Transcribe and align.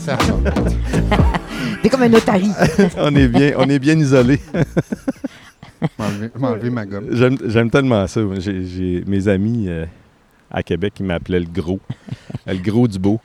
Ça 0.00 0.16
va. 0.16 0.52
T'es 1.82 1.88
comme 1.88 2.02
un 2.02 2.08
notari. 2.08 2.50
on 2.98 3.14
est 3.14 3.28
bien, 3.28 3.52
on 3.56 3.68
est 3.68 3.78
bien 3.78 3.98
isolés. 3.98 4.40
M'enlever 6.38 6.70
ma 6.70 6.84
gomme. 6.86 7.06
J'aime 7.12 7.36
j'aime 7.46 7.70
tellement 7.70 8.06
ça. 8.06 8.20
J'ai 8.38 8.64
j'ai 8.66 9.04
mes 9.06 9.28
amis 9.28 9.66
euh, 9.68 9.84
à 10.50 10.62
Québec 10.62 10.94
qui 10.96 11.02
m'appelaient 11.04 11.40
le 11.40 11.46
gros. 11.46 11.78
le 12.46 12.56
gros 12.56 12.88
du 12.88 12.98
beau. 12.98 13.20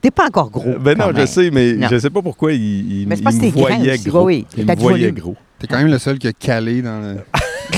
T'es 0.00 0.10
pas 0.10 0.26
encore 0.26 0.50
gros. 0.50 0.66
Euh, 0.66 0.78
ben 0.78 0.96
non, 0.96 1.10
je 1.14 1.26
sais, 1.26 1.50
mais 1.50 1.74
Non. 1.74 1.88
je 1.90 1.98
sais 1.98 2.08
pas 2.10 2.22
pourquoi 2.22 2.52
ils, 2.52 3.02
ils- 3.02 3.06
Mais 3.08 3.16
c'est 3.16 3.20
ils 3.20 3.24
parce 3.24 3.36
que 3.36 3.40
me 3.44 3.50
t'es 3.50 3.58
grand 3.58 3.66
voyaient 3.76 3.92
aussi. 3.94 4.08
gros. 4.08 4.24
Oui, 4.24 4.46
oui. 4.48 4.56
Ils 4.56 4.66
T'as 4.66 4.72
me 4.72 4.76
du 4.76 4.82
voyaient 4.82 4.98
volume. 5.08 5.18
gros. 5.20 5.36
T'es 5.58 5.66
quand 5.66 5.76
même 5.78 5.88
le 5.90 5.98
seul 5.98 6.18
qui 6.18 6.26
a 6.28 6.32
calé 6.32 6.80
dans 6.80 7.00
le, 7.00 7.16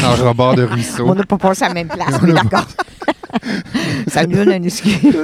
dans 0.01 0.17
le 0.17 0.29
rebord 0.29 0.55
de 0.55 0.63
ruisseau. 0.63 1.05
On 1.09 1.15
n'a 1.17 1.25
pas 1.25 1.39
passé 1.39 1.65
à 1.65 1.69
la 1.69 1.75
même 1.75 1.89
place, 1.89 2.21
mais 2.23 2.33
d'accord. 2.33 2.67
Ça 4.09 4.27
nous 4.27 4.37
donne 4.37 4.51
un 4.51 4.63
excuse. 4.63 5.17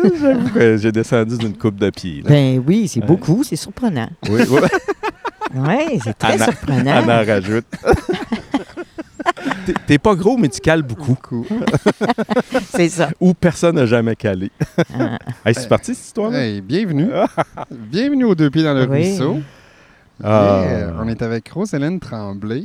J'ai 0.80 0.92
descendu 0.92 1.36
d'une 1.38 1.56
coupe 1.56 1.76
de 1.76 1.90
pied. 1.90 2.22
là. 2.22 2.30
Ben 2.30 2.62
oui, 2.66 2.88
c'est 2.88 3.04
beaucoup, 3.04 3.42
c'est 3.44 3.56
surprenant. 3.56 4.08
Oui, 4.28 4.42
oui. 4.50 4.60
Oui, 5.54 5.98
c'est 6.04 6.12
très 6.18 6.34
Anna- 6.34 6.44
surprenant. 6.44 7.02
On 7.06 7.08
en 7.08 7.24
rajoute. 7.24 7.64
T'es- 9.86 9.98
pas 9.98 10.14
gros, 10.14 10.36
mais 10.36 10.48
tu 10.48 10.60
cales 10.60 10.82
beaucoup. 10.82 11.46
C'est 12.70 12.90
ça. 12.90 13.08
Ou 13.18 13.32
personne 13.32 13.76
n'a 13.76 13.86
jamais 13.86 14.14
calé. 14.14 14.50
Ah. 14.98 15.18
Hey, 15.46 15.54
c'est 15.54 15.68
parti, 15.68 15.94
cette 15.94 16.04
histoire-là? 16.04 16.44
Hey, 16.44 16.60
bienvenue. 16.60 17.08
bienvenue 17.70 18.24
aux 18.24 18.34
deux 18.34 18.50
pieds 18.50 18.62
dans 18.62 18.74
le 18.74 18.82
Oui. 18.86 19.08
ruisseau. 19.08 19.38
Ah. 20.22 20.64
Yeah, 20.68 20.92
on 21.00 21.08
est 21.08 21.22
avec 21.22 21.48
Rose-Hélène 21.50 21.98
Tremblay 22.00 22.64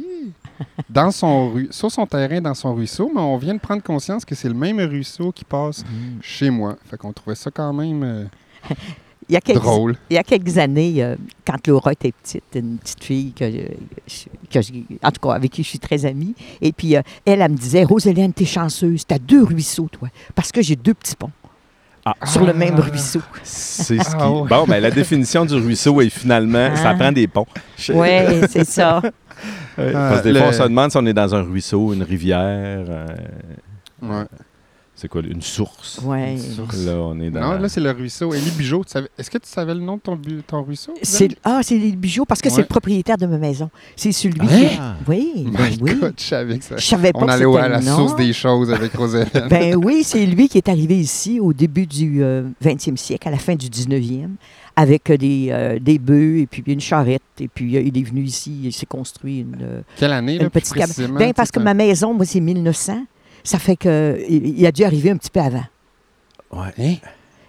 dans 0.89 1.11
son 1.11 1.51
ru- 1.51 1.67
sur 1.71 1.91
son 1.91 2.05
terrain 2.05 2.41
dans 2.41 2.53
son 2.53 2.73
ruisseau, 2.75 3.11
mais 3.13 3.21
on 3.21 3.37
vient 3.37 3.53
de 3.55 3.59
prendre 3.59 3.81
conscience 3.83 4.23
que 4.25 4.35
c'est 4.35 4.47
le 4.49 4.53
même 4.53 4.79
ruisseau 4.79 5.31
qui 5.31 5.45
passe 5.45 5.83
Mm. 5.83 6.19
chez 6.21 6.49
moi. 6.49 6.75
Fait 6.89 6.97
qu'on 6.97 7.11
trouvait 7.13 7.35
ça 7.35 7.49
quand 7.51 7.73
même 7.73 8.03
euh, 8.03 8.25
Il 9.29 9.33
y 9.33 9.37
a 9.37 9.41
quelques, 9.41 9.61
drôle. 9.61 9.95
il 10.09 10.15
y 10.15 10.17
a 10.19 10.23
quelques 10.23 10.57
années, 10.57 11.01
euh, 11.01 11.15
quand 11.47 11.65
Laura 11.67 11.93
était 11.93 12.11
petite, 12.11 12.43
une 12.55 12.77
petite 12.77 13.01
fille 13.03 13.31
que, 13.31 13.45
que 14.51 14.61
j'ai- 14.61 14.85
en 15.01 15.11
tout 15.11 15.21
cas 15.27 15.33
avec 15.35 15.49
qui 15.51 15.63
je 15.63 15.69
suis 15.69 15.79
très 15.79 16.05
amie, 16.05 16.35
et 16.61 16.73
puis 16.73 16.97
euh, 16.97 17.01
elle, 17.25 17.41
elle 17.41 17.51
me 17.51 17.55
disait, 17.57 17.85
Roselyne, 17.85 18.33
t'es 18.33 18.43
chanceuse, 18.45 19.07
t'as 19.07 19.19
deux 19.19 19.43
ruisseaux, 19.43 19.87
toi, 19.89 20.09
parce 20.35 20.51
que 20.51 20.61
j'ai 20.61 20.75
deux 20.75 20.93
petits 20.93 21.15
ponts 21.15 21.31
Ah. 22.05 22.15
sur 22.25 22.45
le 22.45 22.51
même 22.53 22.75
ruisseau. 22.77 23.21
C'est 23.43 23.97
ce 23.97 24.09
qui... 24.09 24.15
Ah. 24.19 24.27
Bon, 24.27 24.65
ben, 24.67 24.81
la 24.81 24.91
définition 24.91 25.45
du 25.45 25.55
ruisseau 25.55 26.01
est 26.01 26.09
finalement, 26.09 26.75
ça 26.75 26.89
Ah. 26.89 26.95
prend 26.95 27.13
des 27.13 27.27
ponts. 27.29 27.47
Je- 27.77 27.93
Oui, 27.93 28.09
c'est 28.49 28.65
ça. 28.65 29.01
Ouais, 29.77 29.91
Ah, 29.95 30.09
Parce 30.09 30.21
que 30.21 30.29
des 30.29 30.33
fois, 30.39 30.47
on 30.47 30.51
le- 30.51 30.55
se 30.57 30.63
demande 30.63 30.91
si 30.91 30.97
on 30.97 31.05
est 31.05 31.13
dans 31.13 31.35
un 31.35 31.41
ruisseau, 31.41 31.93
une 31.93 32.03
rivière, 32.03 32.85
euh, 32.89 33.07
Ouais. 34.01 34.25
c'est 34.95 35.07
quoi, 35.07 35.21
une 35.21 35.41
source? 35.41 35.99
Ouais. 36.03 36.33
Une 36.33 36.37
source. 36.39 36.85
Là, 36.85 36.93
on 36.97 37.19
est 37.19 37.29
dans... 37.31 37.41
Non, 37.41 37.51
là, 37.59 37.67
c'est 37.69 37.81
le 37.81 37.89
ruisseau. 37.91 38.33
Élie 38.33 38.51
Bijot, 38.51 38.83
savais- 38.85 39.09
est-ce 39.17 39.31
que 39.31 39.37
tu 39.39 39.49
savais 39.49 39.73
le 39.73 39.79
nom 39.79 39.95
de 39.95 40.01
ton, 40.01 40.15
bu- 40.15 40.43
ton 40.45 40.61
ruisseau? 40.61 40.93
C'est, 41.01 41.29
ah, 41.43 41.61
c'est 41.63 41.77
les 41.77 41.91
bijoux, 41.93 42.25
parce 42.25 42.41
que 42.41 42.49
c'est 42.49 42.61
le 42.61 42.67
propriétaire 42.67 43.17
de 43.17 43.25
ma 43.25 43.37
maison. 43.37 43.69
C'est 43.95 44.11
celui 44.11 44.39
Hein? 44.41 44.45
qui... 44.47 44.79
Oui, 45.07 45.45
ben 45.47 45.63
My 45.71 45.77
oui. 45.81 45.95
God, 45.99 46.13
je 46.17 46.23
savais 46.23 46.57
que 46.59 46.63
ça. 46.65 46.77
Je 46.77 46.85
savais 46.85 47.11
pas 47.11 47.19
On 47.21 47.27
allait 47.27 47.45
c'était 47.45 47.57
à 47.57 47.67
la 47.69 47.79
le 47.79 47.85
nom. 47.85 47.95
source 47.95 48.15
des 48.15 48.33
choses 48.33 48.71
avec 48.71 48.93
Roselyne. 48.93 49.25
Ben 49.49 49.75
oui, 49.75 50.03
c'est 50.03 50.25
lui 50.25 50.47
qui 50.49 50.57
est 50.59 50.69
arrivé 50.69 50.95
ici 50.99 51.39
au 51.39 51.51
début 51.53 51.87
du 51.87 52.23
euh, 52.23 52.43
20e 52.63 52.95
siècle, 52.97 53.27
à 53.27 53.31
la 53.31 53.37
fin 53.37 53.55
du 53.55 53.67
19e, 53.69 54.29
avec 54.75 55.11
des, 55.11 55.47
euh, 55.51 55.79
des 55.79 55.99
bœufs 55.99 56.39
et 56.39 56.47
puis 56.47 56.63
une 56.65 56.79
charrette. 56.81 57.21
Et 57.39 57.47
puis 57.47 57.75
euh, 57.77 57.81
il 57.81 57.97
est 57.97 58.03
venu 58.03 58.23
ici, 58.23 58.61
il 58.65 58.73
s'est 58.73 58.85
construit 58.85 59.39
une, 59.41 59.83
Quelle 59.97 60.11
année, 60.11 60.39
une 60.41 60.49
petite 60.49 60.73
cabane. 60.73 60.87
précisément? 60.87 61.19
Ben, 61.19 61.33
parce 61.33 61.51
que 61.51 61.59
ma 61.59 61.73
maison, 61.73 62.13
moi, 62.13 62.25
c'est 62.25 62.39
1900. 62.39 63.05
Ça 63.43 63.59
fait 63.59 63.75
que 63.75 64.17
il, 64.29 64.59
il 64.59 64.65
a 64.65 64.71
dû 64.71 64.83
arriver 64.83 65.11
un 65.11 65.17
petit 65.17 65.29
peu 65.29 65.41
avant. 65.41 65.65
Ouais. 66.51 66.73
Hein? 66.79 66.95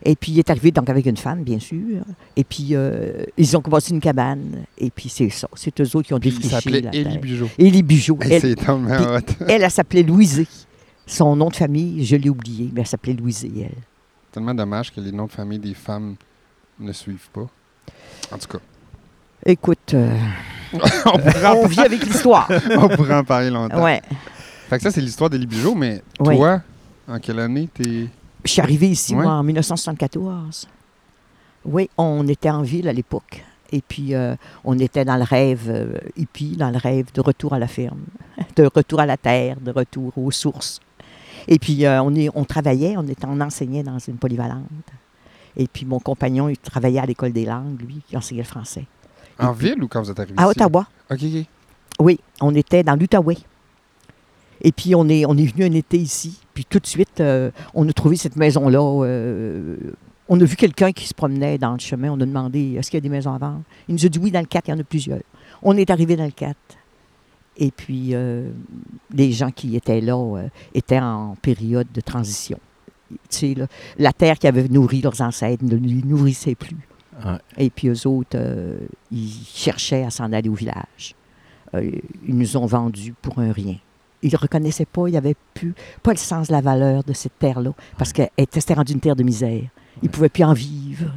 Et 0.06 0.16
puis 0.16 0.32
il 0.32 0.38
est 0.38 0.50
arrivé 0.50 0.70
donc 0.70 0.90
avec 0.90 1.06
une 1.06 1.16
femme, 1.16 1.42
bien 1.42 1.58
sûr. 1.58 2.02
Et 2.36 2.44
puis 2.44 2.68
euh, 2.72 3.24
ils 3.38 3.56
ont 3.56 3.60
commencé 3.60 3.92
une 3.92 4.00
cabane. 4.00 4.64
Et 4.76 4.90
puis 4.90 5.08
c'est 5.08 5.30
ça. 5.30 5.48
C'est 5.54 5.80
eux 5.80 5.96
autres 5.96 6.08
qui 6.08 6.14
ont 6.14 6.18
Puis 6.20 6.28
il 6.30 6.34
défriché 6.36 6.54
s'appelait 6.54 6.80
la 6.82 6.94
Élie. 6.94 7.18
Bijot. 7.18 7.48
Élie 7.58 7.84
Elle, 8.30 8.54
hot. 8.68 9.18
elle, 9.48 9.62
elle 9.62 9.70
s'appelait 9.70 10.02
Louisée. 10.02 10.46
Son 11.06 11.36
nom 11.36 11.48
de 11.48 11.56
famille, 11.56 12.04
je 12.04 12.16
l'ai 12.16 12.30
oublié, 12.30 12.70
mais 12.72 12.80
elle 12.82 12.86
s'appelait 12.86 13.12
Louisée, 13.14 13.52
elle. 13.56 13.82
Tellement 14.32 14.54
dommage 14.54 14.92
que 14.92 15.00
les 15.00 15.12
noms 15.12 15.26
de 15.26 15.32
famille 15.32 15.58
des 15.58 15.74
femmes 15.74 16.16
ne 16.78 16.92
suivent 16.92 17.28
pas. 17.32 17.46
En 18.32 18.38
tout 18.38 18.48
cas, 18.48 18.58
Écoute, 19.46 19.92
euh, 19.92 20.16
on, 21.04 21.66
vit 21.66 21.80
avec 21.80 22.04
l'histoire. 22.04 22.50
on 22.78 22.88
pourrait 22.88 23.14
en 23.14 23.24
parler 23.24 23.50
longtemps. 23.50 23.82
Ouais. 23.82 24.00
Fait 24.68 24.78
que 24.78 24.82
ça, 24.82 24.90
c'est 24.90 25.02
l'histoire 25.02 25.28
d'Élie 25.28 25.46
Bijot, 25.46 25.74
mais 25.74 26.02
Ouais. 26.20 26.36
toi, 26.36 26.62
en 27.08 27.18
quelle 27.18 27.38
année 27.40 27.68
t'es... 27.72 28.08
Je 28.44 28.50
suis 28.50 28.62
arrivée 28.62 28.88
ici, 28.88 29.14
Ouais. 29.14 29.22
moi, 29.22 29.32
en 29.32 29.42
1974. 29.42 30.66
Oui, 31.66 31.90
on 31.98 32.26
était 32.26 32.50
en 32.50 32.62
ville 32.62 32.88
à 32.88 32.92
l'époque. 32.92 33.44
Et 33.70 33.82
puis, 33.82 34.14
euh, 34.14 34.34
on 34.64 34.78
était 34.78 35.04
dans 35.04 35.16
le 35.16 35.24
rêve 35.24 35.68
euh, 35.68 35.98
hippie, 36.16 36.56
dans 36.56 36.70
le 36.70 36.78
rêve 36.78 37.06
de 37.12 37.20
retour 37.20 37.52
à 37.52 37.58
la 37.58 37.66
ferme, 37.66 38.00
de 38.56 38.70
retour 38.74 39.00
à 39.00 39.06
la 39.06 39.16
terre, 39.16 39.60
de 39.60 39.70
retour 39.70 40.16
aux 40.16 40.30
sources. 40.30 40.80
Et 41.48 41.58
puis, 41.58 41.84
euh, 41.84 42.02
on, 42.02 42.14
est, 42.14 42.30
on 42.34 42.44
travaillait, 42.44 42.96
on, 42.96 43.06
était, 43.06 43.26
on 43.26 43.40
enseignait 43.40 43.82
dans 43.82 43.98
une 43.98 44.16
polyvalente. 44.16 44.64
Et 45.56 45.66
puis, 45.66 45.84
mon 45.86 46.00
compagnon, 46.00 46.48
il 46.48 46.56
travaillait 46.58 47.00
à 47.00 47.06
l'école 47.06 47.32
des 47.32 47.44
langues, 47.44 47.80
lui, 47.80 48.02
qui 48.08 48.16
enseignait 48.16 48.42
le 48.42 48.46
français. 48.48 48.86
En 49.38 49.52
ville 49.52 49.82
ou 49.82 49.88
quand 49.88 50.02
vous 50.02 50.10
êtes 50.10 50.18
arrivé 50.20 50.34
À 50.36 50.42
ici? 50.42 50.50
Ottawa. 50.50 50.86
OK, 51.10 51.18
OK. 51.22 51.46
Oui, 52.00 52.20
on 52.40 52.54
était 52.54 52.82
dans 52.82 52.96
l'Outaouais. 52.96 53.38
Et 54.60 54.72
puis, 54.72 54.94
on 54.94 55.08
est, 55.08 55.26
on 55.26 55.36
est 55.36 55.46
venu 55.46 55.64
un 55.64 55.72
été 55.72 55.96
ici. 55.98 56.40
Puis, 56.54 56.64
tout 56.64 56.78
de 56.78 56.86
suite, 56.86 57.20
euh, 57.20 57.50
on 57.74 57.88
a 57.88 57.92
trouvé 57.92 58.16
cette 58.16 58.36
maison-là. 58.36 58.80
euh, 59.04 59.76
on 60.28 60.40
a 60.40 60.44
vu 60.44 60.56
quelqu'un 60.56 60.90
qui 60.92 61.06
se 61.06 61.14
promenait 61.14 61.58
dans 61.58 61.72
le 61.74 61.78
chemin. 61.78 62.10
On 62.10 62.20
a 62.20 62.26
demandé 62.26 62.74
est-ce 62.78 62.90
qu'il 62.90 62.96
y 62.96 63.02
a 63.02 63.02
des 63.02 63.08
maisons 63.10 63.34
à 63.34 63.38
vendre? 63.38 63.62
Il 63.88 63.94
nous 63.94 64.06
a 64.06 64.08
dit 64.08 64.18
oui, 64.18 64.30
dans 64.30 64.40
le 64.40 64.46
4, 64.46 64.68
il 64.68 64.70
y 64.70 64.74
en 64.74 64.78
a 64.80 64.84
plusieurs. 64.84 65.20
On 65.62 65.76
est 65.76 65.90
arrivé 65.90 66.16
dans 66.16 66.24
le 66.24 66.30
4. 66.30 66.56
Et 67.56 67.70
puis, 67.70 68.10
euh, 68.14 68.48
les 69.12 69.32
gens 69.32 69.50
qui 69.50 69.76
étaient 69.76 70.00
là 70.00 70.16
euh, 70.16 70.48
étaient 70.74 70.98
en 70.98 71.36
période 71.40 71.86
de 71.92 72.00
transition. 72.00 72.58
La 73.98 74.12
terre 74.12 74.38
qui 74.38 74.46
avait 74.46 74.68
nourri 74.68 75.00
leurs 75.00 75.20
ancêtres 75.20 75.64
ne 75.64 75.76
les 75.76 76.02
nourrissait 76.02 76.54
plus. 76.54 76.88
Ouais. 77.24 77.38
Et 77.58 77.70
puis 77.70 77.88
eux 77.88 78.06
autres, 78.06 78.36
euh, 78.36 78.78
ils 79.10 79.30
cherchaient 79.46 80.04
à 80.04 80.10
s'en 80.10 80.32
aller 80.32 80.48
au 80.48 80.54
village. 80.54 81.14
Euh, 81.74 81.90
ils 82.26 82.36
nous 82.36 82.56
ont 82.56 82.66
vendus 82.66 83.14
pour 83.20 83.38
un 83.38 83.52
rien. 83.52 83.76
Ils 84.22 84.32
ne 84.32 84.38
reconnaissaient 84.38 84.86
pas, 84.86 85.06
ils 85.08 85.12
n'avaient 85.12 85.36
plus, 85.52 85.74
pas 86.02 86.12
le 86.12 86.18
sens 86.18 86.48
de 86.48 86.52
la 86.52 86.60
valeur 86.60 87.04
de 87.04 87.12
cette 87.12 87.38
terre-là, 87.38 87.72
parce 87.98 88.12
qu'elle 88.12 88.30
était 88.38 88.74
rendue 88.74 88.94
une 88.94 89.00
terre 89.00 89.16
de 89.16 89.22
misère. 89.22 89.68
Ils 90.02 90.06
ne 90.06 90.08
pouvaient 90.08 90.28
plus 90.28 90.44
en 90.44 90.54
vivre. 90.54 91.10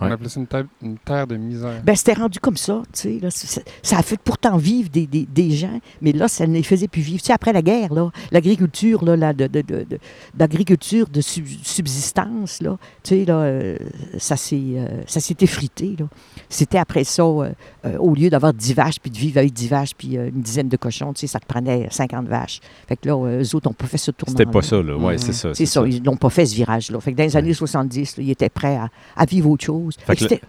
On 0.00 0.10
appelait 0.10 0.28
ça 0.28 0.38
une, 0.40 0.46
terre- 0.46 0.64
une 0.82 0.96
terre 0.98 1.26
de 1.26 1.36
misère. 1.36 1.82
Ben, 1.84 1.96
c'était 1.96 2.12
rendu 2.14 2.38
comme 2.38 2.56
ça, 2.56 2.82
tu 2.92 3.00
sais. 3.00 3.18
là. 3.20 3.30
Ça- 3.30 3.60
Ça 3.82 3.98
a 3.98 4.02
fait 4.02 4.18
pourtant 4.22 4.56
vivre 4.56 4.88
des, 4.90 5.06
des- 5.06 5.26
des 5.26 5.50
gens, 5.50 5.80
mais 6.00 6.12
là, 6.12 6.28
ça 6.28 6.46
ne 6.46 6.54
les 6.54 6.62
faisait 6.62 6.88
plus 6.88 7.02
vivre. 7.02 7.20
Tu 7.20 7.26
sais, 7.26 7.32
après 7.32 7.52
la 7.52 7.62
guerre, 7.62 7.92
là, 7.92 8.10
l'agriculture, 8.30 9.04
là, 9.04 9.16
la- 9.16 9.32
de, 9.32 9.46
de- 9.46 9.62
de- 9.62 9.84
de- 9.88 9.98
d'agriculture 10.34 11.08
de 11.08 11.20
sub- 11.20 11.46
subsistance, 11.64 12.60
là, 12.62 12.76
tu 13.02 13.16
sais, 13.20 13.24
là, 13.24 13.34
euh, 13.40 13.76
ça 14.18 14.36
s'est, 14.36 14.56
euh, 14.76 15.02
ça 15.06 15.20
s'est 15.20 15.36
effrité, 15.40 15.96
là. 15.98 16.06
C'était 16.48 16.78
après 16.78 17.04
ça, 17.04 17.22
euh, 17.22 17.50
euh, 17.84 17.96
au 17.98 18.14
lieu 18.14 18.30
d'avoir 18.30 18.52
10 18.54 18.74
vaches, 18.74 19.00
puis 19.00 19.10
de 19.10 19.16
vivre 19.18 19.38
avec 19.38 19.52
10 19.52 19.68
vaches, 19.68 19.94
puis 19.96 20.16
euh, 20.16 20.28
une 20.28 20.42
dizaine 20.42 20.68
de 20.68 20.76
cochons, 20.76 21.12
tu 21.12 21.20
sais, 21.22 21.26
ça 21.26 21.40
te 21.40 21.46
prenait 21.46 21.88
50 21.90 22.26
vaches. 22.28 22.60
Fait 22.86 22.96
que 22.96 23.08
là, 23.08 23.14
euh, 23.16 23.42
eux 23.42 23.54
autres 23.56 23.68
n'ont 23.68 23.74
pas 23.74 23.86
fait 23.86 23.98
ce 23.98 24.10
tournant 24.10 24.36
C'était 24.36 24.50
pas 24.50 24.62
ça, 24.62 24.82
là. 24.82 24.96
Ouais, 24.96 25.14
Mhm. 25.14 25.18
c'est 25.18 25.32
ça. 25.32 25.54
C'est 25.54 25.66
ça, 25.66 25.82
ils 25.86 26.02
n'ont 26.02 26.16
pas 26.16 26.30
fait 26.30 26.46
ce 26.46 26.54
virage-là. 26.54 27.00
Fait 27.00 27.12
que 27.12 27.16
dans 27.16 27.24
les 27.24 27.36
années 27.36 27.54
70, 27.54 28.16
là, 28.18 28.22
ils 28.22 28.30
étaient 28.30 28.48
prêts 28.48 28.76
à, 28.76 28.88
à 29.16 29.24
vivre 29.24 29.50
autre 29.50 29.64
chose. 29.64 29.87
C'était- 30.16 30.40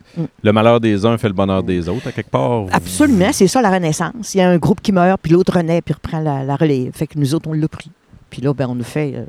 Le 0.44 0.52
malheur 0.54 0.80
des 0.80 1.06
uns 1.06 1.18
fait 1.18 1.28
le 1.28 1.34
bonheur 1.34 1.64
des 1.64 1.88
autres, 1.90 2.08
à 2.08 2.12
quelque 2.12 2.30
part. 2.32 2.64
vous- 2.64 2.70
Absolument, 2.72 3.32
c'est 3.32 3.48
ça 3.48 3.62
la 3.62 3.72
renaissance. 3.72 4.34
Il 4.36 4.40
y 4.40 4.42
a 4.42 4.50
un 4.50 4.58
groupe 4.58 4.82
qui 4.82 4.92
meurt, 4.92 5.20
puis 5.22 5.32
l'autre 5.32 5.54
renaît, 5.58 5.82
puis 5.82 5.94
reprend 5.94 6.20
la, 6.20 6.44
la 6.44 6.56
relève. 6.56 6.91
Fait 6.94 7.08
que 7.08 7.18
nous 7.18 7.34
autres, 7.36 7.50
on 7.50 7.53
l'a 7.53 7.68
pris. 7.68 7.91
Puis 8.30 8.41
là, 8.41 8.53
ben, 8.53 8.68
on 8.70 8.80
a 8.80 8.84
fait 8.84 9.14
euh, 9.16 9.26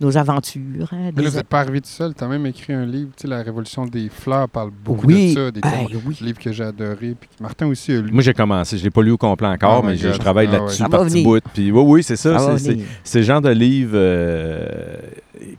nos 0.00 0.16
aventures. 0.16 0.88
hein, 0.92 1.10
Mais 1.14 1.22
là, 1.22 1.28
vous 1.30 1.36
n'êtes 1.36 1.46
pas 1.46 1.60
arrivé 1.60 1.80
tout 1.80 1.88
seul. 1.88 2.14
Tu 2.14 2.24
as 2.24 2.26
même 2.26 2.44
écrit 2.46 2.72
un 2.72 2.84
livre, 2.86 3.10
tu 3.16 3.22
sais, 3.22 3.28
La 3.28 3.42
Révolution 3.42 3.84
des 3.84 4.08
fleurs 4.08 4.48
parle 4.48 4.70
beaucoup 4.84 5.06
Oui, 5.06 5.34
de 5.34 5.38
ça. 5.38 5.50
Des 5.50 5.60
thèmes- 5.60 5.86
oui. 6.06 6.16
livre 6.22 6.38
que 6.38 6.50
j'ai 6.50 6.64
adoré. 6.64 7.14
Puis 7.20 7.28
que 7.36 7.42
Martin 7.42 7.66
aussi 7.66 7.92
a 7.92 8.00
lu. 8.00 8.10
Moi, 8.10 8.22
j'ai 8.22 8.32
commencé. 8.34 8.76
Je 8.76 8.82
ne 8.82 8.86
l'ai 8.86 8.90
pas 8.90 9.02
lu 9.02 9.10
au 9.12 9.18
complet 9.18 9.46
encore, 9.48 9.82
Oh 9.84 9.86
mais 9.86 9.96
je, 9.96 10.08
travaille 10.08 10.48
Ah 10.50 10.58
là-dessus 10.58 10.82
ouais. 10.82 10.88
par 10.88 11.04
petits 11.04 11.22
bouts. 11.22 11.38
Puis 11.54 11.70
oui, 11.70 11.82
oui, 11.84 12.02
c'est 12.02 12.16
ça. 12.16 12.56
C'est 13.04 13.18
le 13.18 13.24
genre 13.24 13.40
de 13.42 13.50
livre 13.50 13.92
euh, 13.94 14.96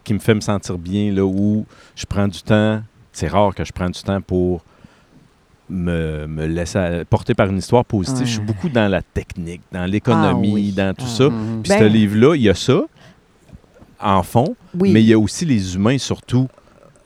qui 0.04 0.14
me 0.14 0.20
fait 0.20 0.34
me 0.36 0.42
sentir 0.42 0.78
bien, 0.78 1.12
là, 1.14 1.24
où 1.24 1.66
je 1.96 2.06
prends 2.06 2.28
du 2.28 2.42
temps. 2.42 2.82
C'est 3.12 3.28
rare 3.28 3.54
que 3.56 3.64
je 3.64 3.72
prenne 3.72 3.92
du 3.92 4.02
temps 4.02 4.22
pour 4.22 4.64
me, 5.70 6.28
me 6.28 6.46
laisser 6.48 6.78
euh, 6.78 7.04
porter 7.10 7.34
par 7.34 7.48
une 7.48 7.58
histoire 7.58 7.86
positive. 7.86 8.22
Ouais. 8.22 8.26
Je 8.26 8.32
suis 8.32 8.42
beaucoup 8.42 8.70
dans 8.70 8.90
la 8.90 9.02
technique, 9.02 9.62
dans 9.72 9.86
l'économie, 9.86 10.50
Ah 10.52 10.54
oui. 10.56 10.72
dans 10.72 10.94
tout 10.94 11.06
Ah. 11.08 11.16
ça. 11.18 11.30
Mhm. 11.30 11.62
Puis 11.64 11.70
Ben- 11.70 11.80
ce 11.80 11.84
livre-là, 11.86 12.36
il 12.36 12.42
y 12.42 12.50
a 12.50 12.56
ça 12.56 12.82
en 14.02 14.24
fond, 14.24 14.56
Oui. 14.80 14.92
mais 14.92 15.02
il 15.02 15.08
y 15.08 15.14
a 15.14 15.20
aussi 15.20 15.46
les 15.46 15.76
humains 15.76 15.98
surtout 15.98 16.48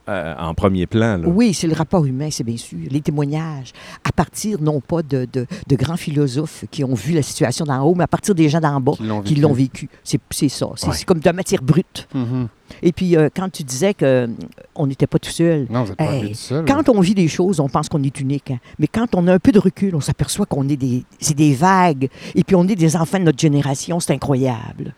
euh, 0.07 0.35
en 0.37 0.53
premier 0.53 0.85
plan. 0.85 1.17
Là. 1.17 1.27
Oui, 1.27 1.53
c'est 1.53 1.67
le 1.67 1.73
rapport 1.73 2.05
humain, 2.05 2.29
c'est 2.31 2.43
bien 2.43 2.57
sûr. 2.57 2.77
Les 2.89 3.01
témoignages, 3.01 3.71
à 4.03 4.11
partir 4.11 4.61
non 4.61 4.79
pas 4.81 5.01
de, 5.01 5.27
de- 5.31 5.47
de 5.67 5.75
grands 5.75 5.97
philosophes 5.97 6.65
qui 6.71 6.83
ont 6.83 6.93
vu 6.93 7.13
la 7.13 7.21
situation 7.23 7.65
d'en 7.65 7.81
haut, 7.83 7.95
mais 7.95 8.03
à 8.03 8.07
partir 8.07 8.35
des 8.35 8.47
gens 8.49 8.59
d'en 8.59 8.79
bas 8.79 8.93
Qui 9.23 9.35
l'ont 9.35 9.53
vécu. 9.53 9.89
C'est 10.03 10.19
c'est 10.29 10.49
ça. 10.49 10.67
C'est 10.75 10.87
Ouais. 10.87 10.95
comme 11.05 11.19
de 11.19 11.25
la 11.25 11.33
matière 11.33 11.61
brute. 11.61 12.07
Mhm. 12.13 12.47
Et 12.81 12.91
puis, 12.91 13.15
euh, 13.15 13.29
quand 13.35 13.49
tu 13.51 13.63
disais 13.63 13.93
qu'on 13.93 14.87
n'était 14.87 15.07
pas 15.07 15.19
tout 15.19 15.29
seul, 15.29 15.67
Non, 15.69 15.83
vous 15.83 15.89
n'êtes 15.89 15.97
pas 15.97 16.03
Hey, 16.05 16.09
arrivé 16.17 16.29
tout 16.29 16.35
seul. 16.39 16.65
quand 16.65 16.89
on 16.89 16.99
vit 16.99 17.13
des 17.15 17.27
choses, 17.27 17.59
on 17.59 17.69
pense 17.69 17.89
qu'on 17.89 18.01
est 18.03 18.19
unique. 18.19 18.51
hein. 18.51 18.59
Mais 18.79 18.87
quand 18.87 19.13
on 19.15 19.27
a 19.27 19.33
un 19.33 19.39
peu 19.39 19.51
de 19.51 19.59
recul, 19.59 19.95
on 19.95 20.01
s'aperçoit 20.01 20.45
qu'on 20.45 20.67
est 20.69 20.75
des, 20.77 21.03
c'est 21.19 21.35
des 21.35 21.53
vagues. 21.53 22.09
Et 22.33 22.43
puis, 22.43 22.55
on 22.55 22.67
est 22.67 22.75
des 22.75 22.95
enfants 22.95 23.19
de 23.19 23.23
notre 23.25 23.39
génération. 23.39 23.99
C'est 23.99 24.13
incroyable. 24.13 24.93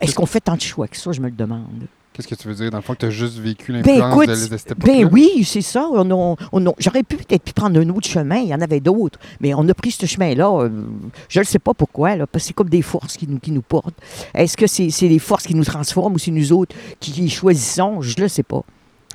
Est-ce 0.00 0.14
qu'on 0.14 0.26
fait 0.26 0.40
tant 0.40 0.54
de 0.56 0.60
choix 0.60 0.88
que 0.88 0.96
ça? 0.96 1.12
Je 1.12 1.20
me 1.20 1.26
le 1.28 1.34
demande? 1.36 1.86
Qu'est-ce 2.26 2.38
que 2.38 2.42
tu 2.42 2.48
veux 2.48 2.54
dire? 2.54 2.70
Dans 2.70 2.78
le 2.78 2.82
fond, 2.82 2.94
que 2.94 2.98
tu 3.00 3.06
as 3.06 3.10
juste 3.10 3.38
vécu 3.38 3.72
Ben 3.72 3.98
l'influence 3.98 4.26
de, 4.26 4.52
de 4.52 4.56
cette 4.56 4.72
époque-là? 4.72 4.94
ben 5.04 5.08
oui, 5.12 5.44
c'est 5.44 5.60
ça. 5.62 5.86
On 5.92 6.36
on 6.52 6.74
J'aurais 6.78 7.02
pu 7.02 7.16
peut-être 7.16 7.52
prendre 7.52 7.78
un 7.80 7.88
autre 7.90 8.08
chemin. 8.08 8.36
Il 8.38 8.48
y 8.48 8.54
en 8.54 8.60
avait 8.60 8.80
d'autres. 8.80 9.18
Mais 9.40 9.54
on 9.54 9.68
a 9.68 9.74
pris 9.74 9.90
ce 9.90 10.06
chemin-là. 10.06 10.48
euh, 10.62 10.68
je 11.28 11.40
ne 11.40 11.44
sais 11.44 11.58
pas 11.58 11.74
pourquoi. 11.74 12.16
Là, 12.16 12.26
parce 12.26 12.44
que 12.44 12.48
c'est 12.48 12.54
comme 12.54 12.68
des 12.70 12.82
forces 12.82 13.16
qui 13.16 13.26
nous, 13.26 13.38
qui 13.38 13.52
nous 13.52 13.62
portent. 13.62 13.96
Est-ce 14.34 14.56
que 14.56 14.66
c'est 14.66 14.90
c'est 14.90 15.08
les 15.08 15.18
forces 15.18 15.46
qui 15.46 15.54
nous 15.54 15.64
transforment 15.64 16.14
ou 16.14 16.18
c'est 16.18 16.30
nous 16.30 16.52
autres 16.52 16.74
qui, 17.00 17.12
qui 17.12 17.28
choisissons? 17.28 18.00
Je 18.00 18.16
ne 18.16 18.22
le 18.22 18.28
sais 18.28 18.42
pas. 18.42 18.62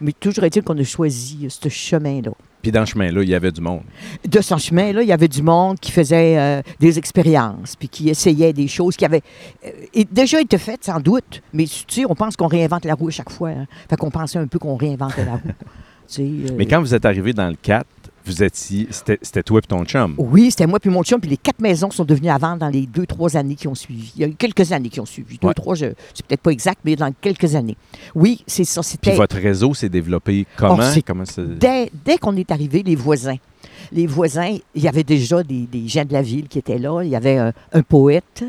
Mais 0.01 0.11
toujours 0.11 0.43
est-il 0.43 0.61
qu'on 0.63 0.77
a 0.77 0.83
choisi 0.83 1.47
ce 1.49 1.69
chemin-là. 1.69 2.31
Puis 2.61 2.71
dans 2.71 2.85
ce 2.85 2.91
chemin-là, 2.93 3.21
il 3.21 3.29
y 3.29 3.35
avait 3.35 3.51
du 3.51 3.61
monde. 3.61 3.81
de 4.27 4.41
son 4.41 4.57
chemin, 4.57 4.91
là, 4.91 5.03
il 5.03 5.07
y 5.07 5.11
avait 5.11 5.27
du 5.27 5.41
monde 5.43 5.79
qui 5.79 5.91
faisait 5.91 6.37
euh, 6.37 6.61
des 6.79 6.97
expériences, 6.97 7.75
puis 7.75 7.87
qui 7.87 8.09
essayait 8.09 8.53
des 8.53 8.67
choses 8.67 8.95
qui 8.97 9.05
avaient 9.05 9.21
euh, 9.65 9.69
et 9.93 10.03
déjà 10.03 10.41
été 10.41 10.57
faites, 10.57 10.83
sans 10.83 10.99
doute. 10.99 11.41
Mais 11.53 11.65
tu 11.65 11.83
sais, 11.87 12.03
on 12.09 12.15
pense 12.15 12.35
qu'on 12.35 12.47
réinvente 12.47 12.83
la 12.85 12.95
roue 12.95 13.07
à 13.07 13.11
chaque 13.11 13.29
fois. 13.29 13.49
hein. 13.49 13.67
Fait 13.89 13.95
qu'on 13.95 14.09
pensait 14.09 14.39
un 14.39 14.47
peu 14.47 14.57
qu'on 14.59 14.75
réinventait 14.75 15.25
la 15.25 15.33
roue. 15.33 15.39
Tu 16.07 16.13
sais, 16.17 16.21
euh, 16.21 16.55
Mais 16.55 16.67
quand 16.67 16.79
vous 16.81 16.93
êtes 16.93 17.03
arrivé 17.05 17.33
dans 17.33 17.47
le 17.47 17.55
4, 17.59 17.87
vous 18.25 18.43
étiez. 18.43 18.87
C'était 18.91 19.43
toi 19.43 19.59
et 19.63 19.67
ton 19.67 19.83
chum. 19.85 20.15
Oui, 20.17 20.51
c'était 20.51 20.67
moi 20.67 20.79
puis 20.79 20.89
mon 20.89 21.03
chum, 21.03 21.19
puis 21.19 21.29
les 21.29 21.37
quatre 21.37 21.59
maisons 21.59 21.91
sont 21.91 22.05
devenues 22.05 22.29
à 22.29 22.37
vendre 22.37 22.57
dans 22.59 22.69
les 22.69 22.85
deux, 22.85 23.05
trois 23.05 23.37
années 23.37 23.55
qui 23.55 23.67
ont 23.67 23.75
suivi. 23.75 24.11
Il 24.15 24.21
y 24.21 24.23
a 24.23 24.27
eu 24.27 24.33
quelques 24.35 24.71
années 24.71 24.89
qui 24.89 24.99
ont 24.99 25.05
suivi. 25.05 25.37
Deux, 25.37 25.47
Ouais. 25.47 25.53
trois, 25.53 25.75
je, 25.75 25.87
c'est 26.13 26.25
peut-être 26.25 26.41
pas 26.41 26.51
exact, 26.51 26.79
mais 26.83 26.95
dans 26.95 27.11
quelques 27.21 27.55
années. 27.55 27.77
Oui, 28.13 28.43
c'est 28.47 28.63
ça. 28.63 28.81
Puis 28.81 28.89
C'était 28.91 29.15
votre 29.15 29.37
réseau 29.37 29.73
s'est 29.73 29.89
développé 29.89 30.45
comment? 30.57 30.77
Oh, 30.79 31.41
dès, 31.59 31.91
dès 32.03 32.17
qu'on 32.17 32.35
est 32.37 32.51
arrivé, 32.51 32.83
les 32.83 32.95
voisins. 32.95 33.37
Les 33.91 34.07
voisins, 34.07 34.57
il 34.73 34.81
y 34.81 34.87
avait 34.87 35.03
déjà 35.03 35.43
des, 35.43 35.67
des 35.71 35.87
gens 35.87 36.05
de 36.05 36.13
la 36.13 36.21
ville 36.21 36.47
qui 36.47 36.59
étaient 36.59 36.79
là. 36.79 37.01
Il 37.03 37.09
y 37.09 37.15
avait 37.15 37.37
euh, 37.37 37.51
un 37.73 37.81
poète, 37.83 38.43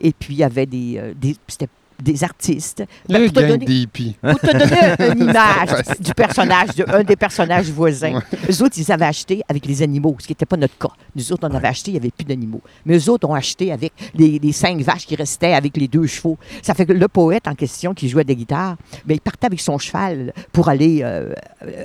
et 0.00 0.12
puis 0.12 0.34
il 0.34 0.38
y 0.38 0.44
avait 0.44 0.66
des, 0.66 0.94
euh, 0.98 1.12
des, 1.14 1.36
c'était 1.46 1.68
des 2.02 2.22
artistes. 2.24 2.84
Le 3.08 3.24
pour, 3.24 3.32
te 3.32 3.40
gang 3.40 3.48
donner, 3.50 3.66
des 3.66 3.74
hippies. 3.80 4.16
pour 4.20 4.38
te 4.38 4.52
donner 4.52 5.12
une 5.12 5.22
image 5.28 5.70
du 5.98 6.14
personnage, 6.14 6.74
de, 6.76 6.84
un 6.88 7.02
des 7.02 7.16
personnages 7.16 7.70
voisins. 7.70 8.20
Eux 8.48 8.62
autres, 8.62 8.76
ils 8.78 8.92
avaient 8.92 9.06
acheté 9.06 9.42
avec 9.48 9.66
les 9.66 9.82
animaux, 9.82 10.16
ce 10.20 10.26
qui 10.26 10.32
n'était 10.32 10.46
pas 10.46 10.56
notre 10.56 10.78
cas. 10.78 10.92
Nous 11.16 11.32
autres, 11.32 11.48
on 11.50 11.54
avait 11.54 11.68
acheté, 11.68 11.90
il 11.90 11.94
n'y 11.94 12.00
avait 12.00 12.10
plus 12.10 12.24
d'animaux. 12.24 12.60
Mais 12.86 12.96
eux 12.98 13.10
autres 13.10 13.28
ont 13.28 13.34
acheté 13.34 13.72
avec 13.72 13.92
les, 14.14 14.38
les 14.38 14.52
cinq 14.52 14.80
vaches 14.80 15.06
qui 15.06 15.16
restaient 15.16 15.54
avec 15.54 15.76
les 15.76 15.88
deux 15.88 16.06
chevaux. 16.06 16.38
Ça 16.62 16.74
fait 16.74 16.86
que 16.86 16.92
le 16.92 17.08
poète 17.08 17.48
en 17.48 17.54
question 17.54 17.94
qui 17.94 18.08
jouait 18.08 18.24
des 18.24 18.36
guitares, 18.36 18.76
ben, 19.04 19.14
il 19.14 19.20
partait 19.20 19.46
avec 19.46 19.60
son 19.60 19.78
cheval 19.78 20.32
pour 20.52 20.68
aller 20.68 21.00
euh, 21.02 21.32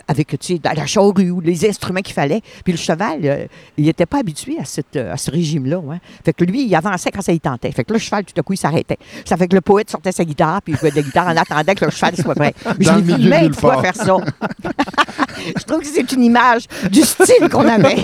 avec, 0.07 0.37
tu 0.39 0.55
sais, 0.55 0.59
la 0.63 0.85
charrue 0.85 1.31
ou 1.31 1.39
les 1.41 1.67
instruments 1.67 2.01
qu'il 2.01 2.13
fallait. 2.13 2.41
Puis 2.63 2.73
le 2.73 2.77
cheval, 2.77 3.19
euh, 3.23 3.45
il 3.77 3.85
n'était 3.85 4.05
pas 4.05 4.19
habitué 4.19 4.57
à, 4.59 4.65
cette, 4.65 4.95
à 4.95 5.17
ce 5.17 5.31
régime-là. 5.31 5.81
hein. 5.91 5.99
Fait 6.23 6.33
que 6.33 6.43
lui, 6.43 6.65
il 6.65 6.75
avançait 6.75 7.11
quand 7.11 7.21
ça 7.21 7.31
y 7.31 7.39
tentait. 7.39 7.71
Fait 7.71 7.83
que 7.83 7.93
le 7.93 7.99
cheval, 7.99 8.25
tout 8.25 8.39
à 8.39 8.43
coup, 8.43 8.53
il 8.53 8.57
s'arrêtait. 8.57 8.97
Ça 9.25 9.37
fait 9.37 9.47
que 9.47 9.55
le 9.55 9.61
poète 9.61 9.89
sortait 9.89 10.02
sa 10.11 10.23
guitare, 10.25 10.61
puis 10.61 10.73
il 10.73 10.79
jouait 10.79 10.91
de 10.91 10.95
la 10.97 11.01
guitare 11.01 11.27
en 11.27 11.37
attendant 11.37 11.73
que 11.73 11.85
le 11.85 11.91
cheval 11.91 12.15
soit 12.15 12.35
prêt. 12.35 12.53
Mais 12.79 12.85
Dans 12.85 12.93
je 12.93 12.97
l'ai 12.97 13.03
vu 13.03 13.13
milieu 13.29 13.49
de 13.49 13.55
fois 13.55 13.81
faire 13.81 13.95
ça. 13.95 14.17
je 15.57 15.63
trouve 15.63 15.79
que 15.81 15.87
c'est 15.87 16.11
une 16.11 16.23
image 16.23 16.63
du 16.91 17.01
style 17.01 17.49
qu'on 17.51 17.67
avait. 17.67 17.95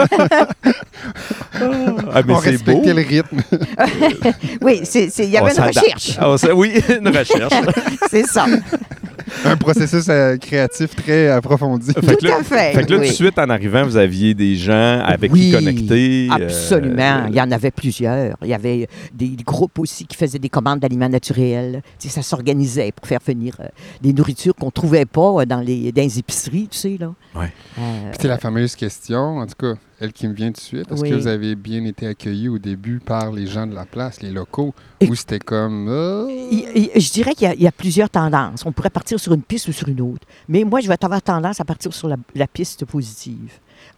Ah, 2.11 2.21
mais 2.25 2.33
on 2.33 2.41
c'est 2.41 2.63
beau. 2.63 2.79
respectait 2.81 2.93
le 2.93 3.01
rythme. 3.01 3.41
oui, 4.61 4.81
c'est- 4.83 5.09
c'est- 5.09 5.25
il 5.25 5.31
y 5.33 5.37
On 5.39 5.45
avait 5.45 5.55
une 5.55 5.63
recherche. 5.63 6.17
Ah, 6.19 6.29
on 6.29 6.37
s'a- 6.37 6.53
oui, 6.55 6.73
une 6.89 7.07
recherche. 7.07 7.53
C'est 8.09 8.25
ça. 8.25 8.45
Un 9.45 9.57
processus 9.57 10.05
euh, 10.09 10.37
créatif 10.37 10.95
très 10.95 11.29
approfondi. 11.29 11.91
Fait 11.93 12.01
que 12.15 12.19
Tout 12.19 12.25
là- 12.25 12.37
à 12.39 12.43
fait. 12.43 12.73
Fait 12.73 12.83
que 12.85 12.91
là, 12.93 12.97
oui. 12.99 13.05
tout 13.07 13.11
de 13.11 13.15
suite, 13.15 13.37
en 13.37 13.49
arrivant, 13.49 13.83
vous 13.83 13.95
aviez 13.95 14.33
des 14.33 14.55
gens 14.55 15.01
avec 15.05 15.31
Oui, 15.31 15.39
qui 15.41 15.51
connecter. 15.51 16.27
euh, 16.31 16.45
Absolument. 16.45 17.25
Il 17.29 17.35
y 17.35 17.41
en 17.41 17.51
avait 17.51 17.69
plusieurs. 17.71 18.35
Il 18.41 18.47
y 18.47 18.53
avait 18.55 18.87
des 19.13 19.35
groupes 19.45 19.77
aussi 19.79 20.05
qui 20.07 20.17
faisaient 20.17 20.39
des 20.39 20.49
commandes 20.49 20.79
d'aliments 20.79 21.09
naturels. 21.09 21.81
Ça 21.97 22.21
s'organisait 22.21 22.91
pour 22.91 23.07
faire 23.07 23.19
venir 23.25 23.55
euh, 23.59 23.65
des 24.01 24.13
nourritures 24.13 24.55
qu'on 24.55 24.67
ne 24.67 24.71
trouvait 24.71 25.05
pas 25.05 25.41
euh, 25.41 25.45
dans 25.45 25.59
les, 25.61 25.91
dans 25.91 26.01
les 26.01 26.19
épiceries, 26.19 26.67
tu 26.69 26.77
sais. 26.77 26.97
Là. 26.99 27.13
Ouais. 27.35 27.51
Euh, 27.77 28.11
Puis 28.17 28.27
la 28.27 28.37
fameuse 28.37 28.75
question, 28.75 29.37
en 29.39 29.45
tout 29.47 29.55
cas, 29.57 29.73
elle 29.99 30.13
qui 30.13 30.27
me 30.27 30.33
vient 30.33 30.47
tout 30.47 30.53
de 30.53 30.59
suite. 30.59 30.91
Est-ce 30.91 31.01
Oui. 31.01 31.09
que 31.09 31.15
vous 31.15 31.27
avez 31.27 31.55
bien 31.55 31.83
été 31.83 32.07
accueillis 32.07 32.47
au 32.47 32.57
début 32.57 32.99
par 32.99 33.31
les 33.31 33.47
gens 33.47 33.67
de 33.67 33.75
la 33.75 33.85
place, 33.85 34.21
les 34.21 34.31
locaux, 34.31 34.73
ou 35.07 35.13
c'était 35.15 35.39
comme... 35.39 35.87
euh, 35.89 36.27
je 36.95 37.11
dirais 37.11 37.33
qu'il 37.35 37.47
y 37.47 37.51
a- 37.51 37.55
il 37.55 37.61
y, 37.61 37.67
a 37.67 37.71
plusieurs 37.71 38.09
tendances. 38.09 38.65
On 38.65 38.71
pourrait 38.71 38.89
partir 38.89 39.19
sur 39.19 39.33
une 39.33 39.41
piste 39.41 39.67
ou 39.67 39.73
sur 39.73 39.89
une 39.89 39.99
autre. 40.01 40.25
Mais 40.47 40.63
moi, 40.63 40.79
je 40.79 40.87
vais 40.87 40.95
avoir 41.03 41.21
tendance 41.21 41.59
à 41.59 41.65
partir 41.65 41.93
sur 41.93 42.07
la, 42.07 42.15
la 42.33 42.47
piste 42.47 42.85
positive. 42.85 43.51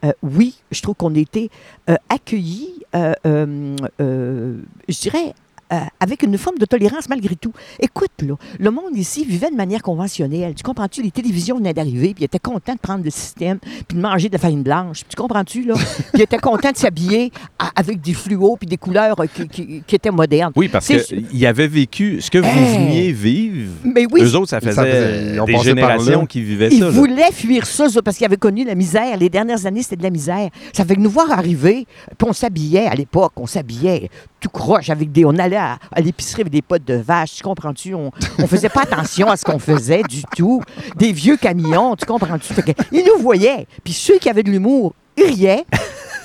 Euh, 0.04 0.12
oui, 0.24 0.56
je 0.72 0.82
trouve 0.82 0.96
qu'on 0.96 1.14
a 1.14 1.20
été 1.20 1.50
euh, 1.90 1.96
accueillis, 2.10 2.74
euh, 2.96 3.14
euh, 3.26 3.76
euh, 4.00 4.58
je 4.90 5.00
dirais, 5.00 5.34
euh, 5.72 5.78
avec 6.00 6.24
une 6.24 6.38
forme 6.38 6.58
de 6.58 6.66
tolérance 6.66 7.08
malgré 7.10 7.36
tout. 7.36 7.54
Écoute, 7.80 8.12
là, 8.22 8.36
le 8.60 8.72
monde 8.72 8.96
ici 8.96 9.26
vivait 9.26 9.50
de 9.50 9.56
manière 9.56 9.82
conventionnelle. 9.82 10.54
Tu 10.56 10.64
comprends-tu? 10.64 11.02
Les 11.02 11.12
télévisions 11.12 11.58
venaient 11.58 11.74
d'arriver, 11.74 12.14
puis 12.14 12.24
ils 12.24 12.26
étaient 12.26 12.40
contents 12.40 12.74
de 12.74 12.80
prendre 12.80 13.04
le 13.04 13.10
système, 13.10 13.60
puis 13.88 13.98
de 13.98 14.02
manger 14.02 14.28
de 14.28 14.34
la 14.34 14.40
farine 14.40 14.64
blanche. 14.64 15.02
Tu 15.08 15.16
comprends-tu, 15.16 15.64
là? 15.64 15.74
puis 15.96 16.06
ils 16.16 16.22
étaient 16.22 16.38
contents 16.38 16.72
de 16.72 16.78
s'habiller 16.78 17.32
avec 17.76 18.02
des 18.02 18.14
fluos 18.14 18.58
puis 18.58 18.68
des 18.68 18.78
couleurs 18.78 19.20
euh, 19.20 19.26
qui, 19.34 19.48
qui- 19.48 19.84
qui 19.86 19.96
étaient 19.96 20.12
modernes. 20.12 20.52
Oui, 20.56 20.68
parce 20.68 20.88
qu'ils 20.88 21.46
avaient 21.46 21.68
vécu 21.68 22.20
ce 22.22 22.30
que 22.30 22.38
vous 22.38 22.48
Hey! 22.48 22.78
veniez 22.78 23.12
vivre. 23.12 23.72
Mais 23.84 24.06
oui, 24.12 24.22
Eux 24.24 24.36
autres, 24.36 24.50
ça 24.50 24.60
faisait, 24.60 24.74
Ça 24.74 24.84
faisait- 24.84 25.34
ils 25.36 25.40
ont 25.40 25.46
des 25.46 25.58
générations 25.60 26.26
qui 26.26 26.42
vivaient 26.42 26.70
Ils 26.72 26.80
ça. 26.80 26.86
là. 26.86 26.92
voulaient 26.92 27.32
fuir 27.32 27.66
ça, 27.66 27.88
ça, 27.90 28.02
parce 28.02 28.18
qu'ils 28.18 28.26
avaient 28.26 28.36
connu 28.38 28.64
la 28.66 28.76
misère. 28.76 29.16
Les 29.18 29.30
dernières 29.30 29.66
années, 29.66 29.84
c'était 29.84 29.96
de 29.98 30.04
la 30.04 30.10
misère. 30.10 30.50
Ça 30.74 30.84
fait 30.86 30.96
que 30.96 31.00
nous 31.02 31.10
voir 31.10 31.32
arriver, 31.32 31.86
puis 32.18 32.28
on 32.30 32.34
s'habillait 32.34 32.88
à 32.88 32.96
l'époque, 32.96 33.34
on 33.38 33.46
s'habillait 33.48 34.10
tout 34.42 34.50
croche 34.50 34.90
avec 34.90 35.12
des. 35.12 35.24
On 35.24 35.38
allait 35.38 35.56
à, 35.56 35.78
à 35.92 36.02
l'épicerie 36.02 36.42
avec 36.42 36.52
des 36.52 36.62
potes 36.62 36.84
de 36.84 36.96
vache, 36.96 37.36
tu 37.36 37.44
comprends-tu? 37.44 37.94
On, 37.94 38.12
on 38.40 38.48
faisait 38.48 38.68
pas 38.68 38.82
attention 38.82 39.30
à 39.30 39.38
ce 39.38 39.46
qu'on 39.46 39.60
faisait 39.60 40.04
du 40.04 40.24
tout. 40.36 40.62
Des 40.98 41.14
vieux 41.14 41.38
camions, 41.38 41.96
tu 41.96 42.06
comprends-tu? 42.06 42.54
Ils 42.92 43.06
nous 43.06 43.22
voyaient. 43.22 43.68
Puis 43.84 43.94
ceux 43.94 44.18
qui 44.18 44.30
avaient 44.30 44.44
de 44.44 44.50
l'humour, 44.50 44.94
ils 45.16 45.26
riaient. 45.26 45.66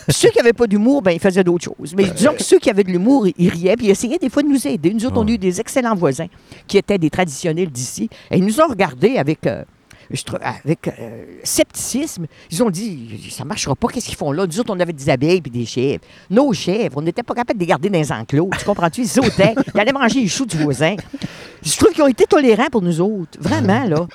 Puis 0.08 0.14
ceux 0.16 0.30
qui 0.30 0.38
n'avaient 0.38 0.52
pas 0.52 0.66
d'humour, 0.66 1.02
ben, 1.02 1.10
ils 1.10 1.20
faisaient 1.20 1.42
d'autres 1.44 1.64
choses. 1.64 1.94
Mais 1.96 2.04
disons 2.04 2.32
que 2.32 2.42
ceux 2.42 2.58
qui 2.58 2.70
avaient 2.70 2.84
de 2.84 2.90
l'humour, 2.90 3.26
ils 3.36 3.50
riaient, 3.50 3.76
puis 3.76 3.86
ils 3.86 3.90
essayaient 3.90 4.18
des 4.18 4.30
fois 4.30 4.42
de 4.42 4.48
nous 4.48 4.66
aider. 4.66 4.94
Nous 4.94 5.04
autres, 5.04 5.20
on 5.20 5.26
a 5.26 5.30
eu 5.30 5.38
des 5.38 5.60
excellents 5.60 5.96
voisins 5.96 6.28
qui 6.66 6.78
étaient 6.78 6.98
des 6.98 7.10
traditionnels 7.10 7.70
d'ici. 7.70 8.08
Et 8.30 8.38
ils 8.38 8.44
nous 8.44 8.60
ont 8.60 8.68
regardés 8.68 9.18
avec, 9.18 9.46
euh, 9.46 9.64
je 10.10 10.22
avec 10.40 10.88
euh, 10.88 11.24
scepticisme. 11.42 12.26
Ils 12.50 12.62
ont 12.62 12.70
dit, 12.70 13.28
ça 13.30 13.44
ne 13.44 13.48
marchera 13.48 13.74
pas, 13.74 13.88
qu'est-ce 13.88 14.06
qu'ils 14.06 14.16
font 14.16 14.32
là? 14.32 14.46
Nous 14.46 14.60
autres, 14.60 14.74
on 14.74 14.80
avait 14.80 14.92
des 14.92 15.08
abeilles 15.08 15.40
puis 15.40 15.50
des 15.50 15.66
chèvres. 15.66 16.02
Nos 16.30 16.52
chèvres, 16.52 16.96
on 16.96 17.02
n'était 17.02 17.22
pas 17.22 17.34
capable 17.34 17.58
de 17.58 17.64
les 17.64 17.68
garder 17.68 17.90
dans 17.90 17.98
les 17.98 18.12
enclos. 18.12 18.50
Tu 18.58 18.64
comprends-tu? 18.64 19.02
Ils 19.02 19.08
sautaient, 19.08 19.54
ils 19.74 19.80
allaient 19.80 19.92
manger 19.92 20.20
les 20.20 20.28
choux 20.28 20.46
du 20.46 20.56
voisin. 20.56 20.96
Je 21.62 21.76
trouve 21.76 21.92
qu'ils 21.92 22.02
ont 22.02 22.08
été 22.08 22.24
tolérants 22.24 22.68
pour 22.70 22.82
nous 22.82 23.00
autres. 23.00 23.38
Vraiment, 23.40 23.84
là. 23.84 24.06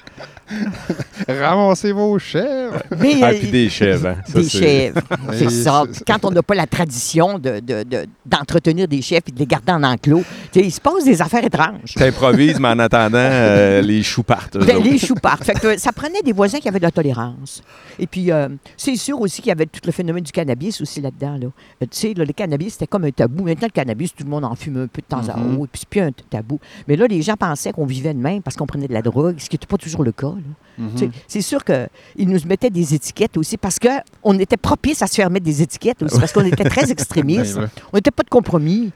Ramassez 1.28 1.92
vos 1.92 2.18
chèvres! 2.20 2.82
Mais, 3.00 3.16
Ah, 3.22 3.28
euh, 3.32 3.40
puis 3.40 3.50
des 3.52 3.70
chèvres. 3.70 4.08
hein. 4.08 4.16
Ça, 4.28 4.40
des 4.40 4.44
c'est- 4.50 4.60
chèvres. 4.60 5.02
C'est 5.34 5.50
ça. 5.50 5.84
Quand 6.06 6.26
on 6.26 6.32
n'a 6.32 6.42
pas 6.44 6.56
la 6.56 6.68
tradition 6.68 7.38
de- 7.40 7.60
de- 7.60 7.84
de- 7.84 8.06
d'entretenir 8.26 8.88
des 8.88 9.02
chèvres 9.02 9.24
et 9.28 9.32
de 9.32 9.40
les 9.40 9.46
garder 9.46 9.72
en 9.72 9.84
enclos, 9.84 10.24
tu 10.52 10.60
sais, 10.60 10.66
il 10.66 10.72
se 10.72 10.82
passe 10.82 11.04
des 11.06 11.22
affaires 11.22 11.44
étranges. 11.44 11.94
T'improvises, 11.96 12.60
mais 12.60 12.70
en 12.70 12.80
attendant, 12.80 13.18
euh, 13.18 13.82
les 13.82 14.04
choux 14.04 14.24
partent. 14.24 14.58
Ben, 14.58 14.82
les 14.82 14.98
choux 14.98 15.16
partent. 15.16 15.44
Fait 15.44 15.54
que, 15.54 15.68
euh, 15.68 15.78
ça 15.78 15.92
prenait 15.92 16.22
des 16.24 16.34
voisins 16.34 16.60
qui 16.60 16.68
avaient 16.68 16.80
de 16.80 16.84
la 16.86 16.92
tolérance. 16.92 17.62
Et 18.00 18.08
puis, 18.08 18.32
euh, 18.32 18.48
c'est 18.78 18.96
sûr 18.96 19.20
aussi 19.22 19.42
qu'il 19.42 19.50
y 19.50 19.52
avait 19.52 19.66
tout 19.66 19.82
le 19.86 19.92
phénomène 19.92 20.24
du 20.24 20.32
cannabis 20.32 20.82
aussi 20.82 21.02
là-dedans. 21.02 21.38
Là. 21.42 21.48
Tu 21.82 21.88
sais, 21.92 22.14
là, 22.16 22.26
le 22.26 22.34
cannabis, 22.34 22.74
c'était 22.74 22.88
comme 22.88 23.06
un 23.06 23.12
tabou. 23.12 23.44
Maintenant, 23.44 23.68
le 23.68 23.74
cannabis, 23.74 24.14
tout 24.16 24.24
le 24.24 24.30
monde 24.30 24.46
en 24.46 24.56
fume 24.56 24.78
un 24.84 24.88
peu 24.88 25.02
de 25.02 25.08
temps 25.08 25.28
à 25.30 25.38
Mhm. 25.38 25.60
autre, 25.60 25.72
puis 25.72 25.82
c'est 25.82 25.90
plus 25.90 26.02
un 26.02 26.12
tabou. 26.30 26.60
Mais 26.88 26.96
là, 26.96 27.08
les 27.08 27.22
gens 27.22 27.36
pensaient 27.36 27.72
qu'on 27.72 27.86
vivait 27.86 28.14
de 28.14 28.20
même 28.20 28.42
parce 28.42 28.56
qu'on 28.56 28.66
prenait 28.66 28.88
de 28.88 28.94
la 28.94 29.02
drogue, 29.02 29.36
ce 29.40 29.50
qui 29.50 29.56
n'était 29.56 29.68
pas 29.68 29.78
toujours 29.78 30.04
le 30.04 30.12
cas. 30.12 30.34
Mhm. 30.78 31.12
C'est 31.28 31.42
sûr 31.42 31.64
qu'ils 31.64 31.90
nous 32.30 32.40
mettaient 32.48 32.70
des 32.70 32.94
étiquettes 32.96 33.38
aussi 33.38 33.58
parce 33.58 33.78
qu'on 33.78 34.40
était 34.40 34.58
propice 34.58 35.02
à 35.02 35.08
se 35.08 35.16
faire 35.16 35.30
mettre 35.30 35.46
des 35.46 35.62
étiquettes 35.62 36.02
aussi 36.02 36.20
parce 36.20 36.32
qu'on 36.32 36.46
était 36.46 36.64
très 36.64 36.90
extrémistes. 36.92 37.58
Ben. 37.58 37.70
On 37.94 37.98
n'était 37.98 38.12
pas 38.12 38.24
de 38.24 38.30
compromis. 38.30 38.92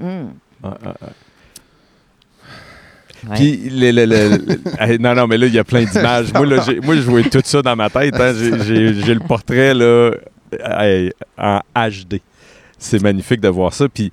Hum. 0.00 0.32
Ah, 0.62 0.76
ah, 0.84 0.94
ah. 1.02 1.06
Ouais. 3.30 3.34
Puis, 3.36 3.68
le, 3.70 3.90
le- 3.90 4.04
le- 4.06 4.36
le- 4.36 4.60
Hey, 4.78 4.98
non, 5.00 5.12
non, 5.14 5.26
mais 5.26 5.36
là, 5.38 5.46
il 5.46 5.54
y 5.54 5.58
a 5.58 5.64
plein 5.64 5.84
d'images. 5.84 6.32
moi, 6.32 6.46
là, 6.46 6.62
j'ai- 6.64 6.78
moi, 6.80 6.94
je 6.94 7.00
voyais 7.00 7.28
tout 7.28 7.40
ça 7.44 7.60
dans 7.62 7.74
ma 7.74 7.90
tête. 7.90 8.14
hein. 8.14 8.32
J'ai- 8.34 8.92
le 9.14 9.18
portrait 9.20 9.74
là, 9.74 10.12
hey, 10.52 11.12
en 11.36 11.60
HD. 11.74 12.20
C'est 12.78 13.02
magnifique 13.02 13.40
de 13.40 13.48
voir 13.48 13.72
ça. 13.74 13.88
Puis, 13.88 14.12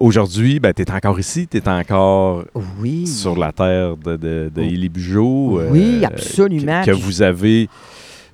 Aujourd'hui, 0.00 0.60
ben, 0.60 0.72
tu 0.74 0.82
es 0.82 0.90
encore 0.90 1.18
ici, 1.20 1.46
tu 1.46 1.56
es 1.58 1.68
encore 1.68 2.44
Oui. 2.80 3.06
sur 3.06 3.36
la 3.36 3.52
terre 3.52 3.96
de, 3.96 4.16
de, 4.16 4.50
de 4.54 4.60
Oh. 4.60 4.60
Élie 4.60 4.90
euh, 5.16 5.68
Oui, 5.70 6.04
absolument. 6.04 6.82
Que, 6.84 6.90
vous 6.90 7.22
avez 7.22 7.68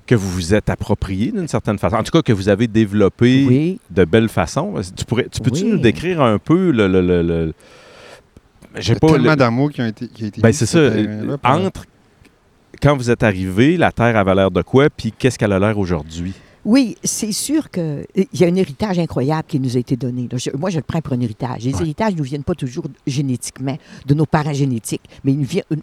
que 0.06 0.14
vous 0.14 0.30
vous 0.30 0.54
êtes 0.54 0.70
approprié 0.70 1.30
d'une 1.32 1.46
certaine 1.48 1.78
façon. 1.78 1.96
En 1.96 2.02
tout 2.02 2.10
cas, 2.12 2.22
que 2.22 2.32
vous 2.32 2.48
avez 2.48 2.66
développé 2.66 3.44
Oui. 3.48 3.80
de 3.90 4.04
belle 4.04 4.28
façon. 4.28 4.74
Tu, 4.96 5.04
pourrais, 5.04 5.28
tu 5.30 5.40
peux-tu 5.40 5.64
Oui. 5.64 5.70
nous 5.72 5.78
décrire 5.78 6.20
un 6.22 6.38
peu 6.38 6.70
le... 6.70 6.88
le, 6.88 7.00
le, 7.00 7.22
le- 7.22 7.52
Il 8.74 8.78
y 8.80 8.82
j'ai 8.82 8.94
a 8.94 8.98
pas 8.98 9.08
tellement 9.12 9.30
le- 9.30 9.36
d'amour 9.36 9.70
qui 9.70 9.82
a 9.82 9.88
été, 9.88 10.08
qui 10.08 10.24
a 10.24 10.26
été 10.28 10.40
Ben 10.40 10.48
mis 10.48 10.54
c'est 10.54 10.66
ça. 10.66 10.80
Entre 11.44 11.84
quand 12.82 12.96
vous 12.96 13.10
êtes 13.10 13.22
arrivé, 13.22 13.76
la 13.76 13.92
Terre 13.92 14.16
avait 14.16 14.34
l'air 14.34 14.50
de 14.50 14.62
quoi, 14.62 14.88
puis 14.88 15.12
qu'est-ce 15.16 15.38
qu'elle 15.38 15.52
a 15.52 15.58
l'air 15.58 15.78
aujourd'hui? 15.78 16.32
Oui, 16.64 16.96
c'est 17.02 17.32
sûr 17.32 17.70
qu'il 17.70 18.04
y 18.34 18.44
a 18.44 18.46
un 18.46 18.54
héritage 18.54 18.98
incroyable 18.98 19.44
qui 19.48 19.58
nous 19.58 19.76
a 19.76 19.80
été 19.80 19.96
donné. 19.96 20.28
Je- 20.34 20.50
moi, 20.56 20.70
je 20.70 20.76
le 20.76 20.82
prends 20.82 21.00
pour 21.00 21.14
un 21.14 21.20
héritage. 21.20 21.64
Les 21.64 21.74
Ouais. 21.74 21.80
héritages 21.82 22.12
ne 22.12 22.18
nous 22.18 22.24
viennent 22.24 22.44
pas 22.44 22.54
toujours 22.54 22.84
génétiquement 23.06 23.76
de 24.06 24.14
nos 24.14 24.26
parents 24.26 24.52
génétiques, 24.52 25.02
mais 25.24 25.34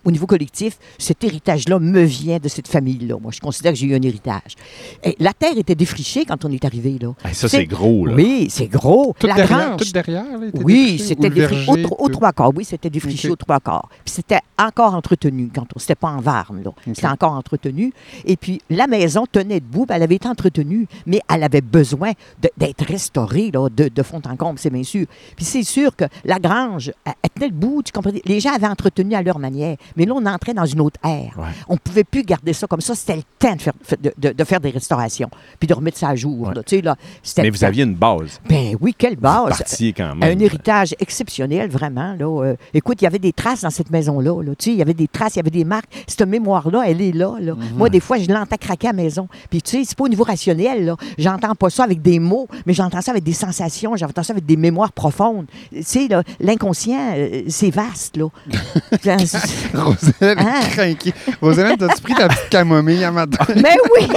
au 0.06 0.12
niveau 0.12 0.26
collectif, 0.28 0.78
cet 0.98 1.24
héritage-là 1.24 1.80
me 1.80 2.02
vient 2.04 2.38
de 2.38 2.48
cette 2.48 2.68
famille-là. 2.68 3.16
Moi, 3.22 3.32
je 3.32 3.40
considère 3.40 3.72
que 3.74 3.78
j'ai 3.80 3.88
eu 3.88 3.96
un 3.96 4.02
héritage. 4.02 4.56
Et 5.04 5.16
la 5.20 5.34
terre 5.34 5.58
était 5.58 5.76
défrichée 5.76 6.26
quand 6.26 6.46
on 6.46 6.52
est 6.52 6.64
arrivé. 6.64 6.98
Là. 7.02 7.14
Hey, 7.26 7.34
ça, 7.34 7.48
C'est- 7.50 7.66
gros, 7.66 8.06
là. 8.06 8.14
Oui, 8.16 8.48
c'est 8.50 8.68
gros. 8.68 9.16
Tout 9.20 9.28
la 9.28 9.34
derrière, 9.36 9.70
grange, 9.70 9.82
tout 9.82 9.92
derrière, 9.92 10.38
là, 10.40 10.48
était 10.48 10.64
oui, 10.64 11.00
c'était 11.00 11.30
défriché 11.30 11.72
au, 11.90 12.06
au 12.06 12.10
trois 12.10 12.32
quarts. 12.34 12.52
Oui, 12.56 12.64
c'était 12.66 12.90
défriché 12.90 13.28
Ok. 13.30 13.34
au 13.34 13.36
trois 13.36 13.60
quarts. 13.60 13.90
Puis 14.06 14.14
c'était 14.16 14.40
encore 14.60 14.94
entretenu 14.94 15.50
quand 15.54 15.66
on. 15.76 15.80
C'était 15.80 15.96
pas 15.96 16.10
en 16.10 16.20
varne, 16.22 16.62
là. 16.64 16.72
C'était 16.86 17.08
encore 17.08 17.34
entretenu. 17.34 17.94
Et 18.26 18.38
puis 18.38 18.62
la 18.70 18.88
maison 18.88 19.26
tenait 19.32 19.60
debout, 19.60 19.86
puis 19.86 19.96
elle 19.96 20.04
avait 20.04 20.16
été 20.16 20.28
entretenue, 20.28 20.67
mais 21.06 21.22
elle 21.34 21.44
avait 21.44 21.62
besoin 21.62 22.12
d'être 22.58 22.86
restaurée 22.86 23.52
là, 23.52 23.70
de, 23.70 23.90
de 23.90 24.04
fond 24.04 24.22
en 24.26 24.36
comble, 24.36 24.60
c'est 24.60 24.70
bien 24.70 24.84
sûr. 24.84 25.06
Puis 25.36 25.46
c'est 25.46 25.64
sûr 25.64 25.96
que 25.96 26.06
la 26.26 26.40
grange, 26.40 26.92
elle, 27.06 27.14
elle 27.24 27.30
tenait 27.30 27.50
debout, 27.50 27.82
tu 27.84 27.92
comprends? 27.92 28.12
Les 28.26 28.40
gens 28.40 28.54
avaient 28.54 28.68
entretenu 28.68 29.16
à 29.16 29.22
leur 29.22 29.40
manière. 29.40 29.78
Mais 29.96 30.06
là, 30.06 30.14
on 30.16 30.26
entrait 30.26 30.54
dans 30.54 30.66
une 30.66 30.82
autre 30.82 31.00
ère. 31.04 31.34
Ouais. 31.38 31.46
On 31.68 31.74
ne 31.74 31.80
pouvait 31.80 32.04
plus 32.04 32.24
garder 32.24 32.54
ça 32.54 32.68
comme 32.68 32.82
ça. 32.82 32.96
C'était 32.96 33.16
le 33.18 33.24
temps 33.40 33.56
de 33.56 33.62
faire, 33.62 33.74
de, 34.02 34.14
de- 34.18 34.34
de 34.34 34.44
faire 34.44 34.60
des 34.60 34.70
restaurations, 34.72 35.30
puis 35.60 35.68
de 35.68 35.74
remettre 35.74 35.98
ça 35.98 36.10
à 36.10 36.16
jour. 36.16 36.48
Ouais. 36.50 36.54
là. 36.56 36.64
Tu 36.64 36.78
sais, 36.78 36.82
là, 36.82 36.96
Mais 37.38 37.44
le 37.46 37.52
vous 37.52 37.64
aviez 37.64 37.84
une 37.84 37.96
base. 37.96 38.40
Ben 38.50 38.76
oui, 38.82 38.94
quelle 38.98 39.16
base! 39.16 39.58
Partier 39.58 39.94
quand 39.94 40.16
même. 40.16 40.38
Un 40.38 40.40
héritage 40.40 40.96
exceptionnel, 41.00 41.70
vraiment. 41.70 42.16
Là. 42.20 42.44
Euh, 42.44 42.56
écoute, 42.74 43.02
il 43.02 43.06
y 43.06 43.08
avait 43.08 43.20
des 43.20 43.34
traces 43.34 43.62
dans 43.62 43.70
cette 43.70 43.90
maison-là. 43.92 44.42
Là. 44.44 44.52
Tu 44.58 44.66
sais, 44.66 44.72
il 44.72 44.78
y 44.78 44.82
avait 44.82 44.94
des 44.94 45.08
traces, 45.08 45.36
il 45.36 45.38
y 45.38 45.40
avait 45.42 45.50
des 45.50 45.66
marques. 45.66 45.90
Cette 46.08 46.28
mémoire-là, 46.28 46.84
elle 46.86 47.02
est 47.02 47.12
là. 47.12 47.36
là. 47.40 47.54
Moi, 47.76 47.90
des 47.90 48.00
fois, 48.00 48.18
je 48.18 48.28
l'entends 48.32 48.58
craquer 48.60 48.88
à 48.88 48.92
la 48.92 48.98
maison. 48.98 49.28
Puis, 49.50 49.62
tu 49.62 49.72
sais, 49.78 49.84
c'est 49.86 49.98
pas 49.98 50.04
au 50.06 50.10
niveau 50.10 50.24
rationnel. 50.24 50.57
Là. 50.58 50.96
J'entends 51.18 51.56
pas 51.56 51.70
ça 51.70 51.84
avec 51.84 52.02
des 52.02 52.20
mots, 52.20 52.48
mais 52.66 52.74
j'entends 52.74 53.02
ça 53.02 53.12
avec 53.12 53.24
des 53.24 53.34
sensations, 53.34 53.96
j'entends 53.96 54.24
ça 54.24 54.34
avec 54.34 54.46
des 54.46 54.58
mémoires 54.58 54.92
profondes. 54.92 55.46
Tu 55.74 55.84
sais, 55.84 56.08
là, 56.10 56.24
l'inconscient, 56.40 57.14
euh, 57.16 57.44
c'est 57.48 57.70
vaste. 57.72 58.18
Là. 58.18 58.26
Roselle 59.74 60.38
Hein? 60.40 60.54
est 60.62 60.70
craquée. 60.72 61.14
Roselle, 61.42 61.78
t'as-tu 61.78 62.02
pris 62.02 62.14
ta 62.16 62.28
petite 62.28 62.50
camomille 62.50 63.04
à 63.04 63.12
matin? 63.12 63.46
mais 63.56 63.76
oui! 64.00 64.08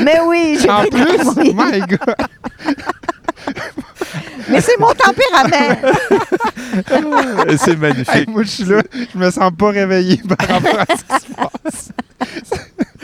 Mais 0.00 0.20
oui! 0.26 0.58
j'ai 0.60 0.70
En 0.70 0.80
pris 0.80 0.90
plus, 0.90 1.16
camomille. 1.16 1.54
my 1.54 1.80
God! 1.80 2.16
Mais 4.48 4.60
c'est 4.60 4.78
mon 4.78 4.92
tempérament! 4.92 5.76
Euh, 6.92 7.56
c'est 7.58 7.70
Hey, 7.72 7.76
magnifique. 7.76 8.28
moi, 8.28 8.42
je 8.44 8.48
suis 8.48 8.64
là, 8.64 8.80
je 9.12 9.18
me 9.18 9.30
sens 9.30 9.50
pas 9.58 9.70
réveillé 9.70 10.20
par 10.28 10.48
rapport 10.48 10.78
à 10.80 10.86
ce 10.86 11.02
qui 11.02 11.26
se 11.26 11.34
passe. 11.34 11.90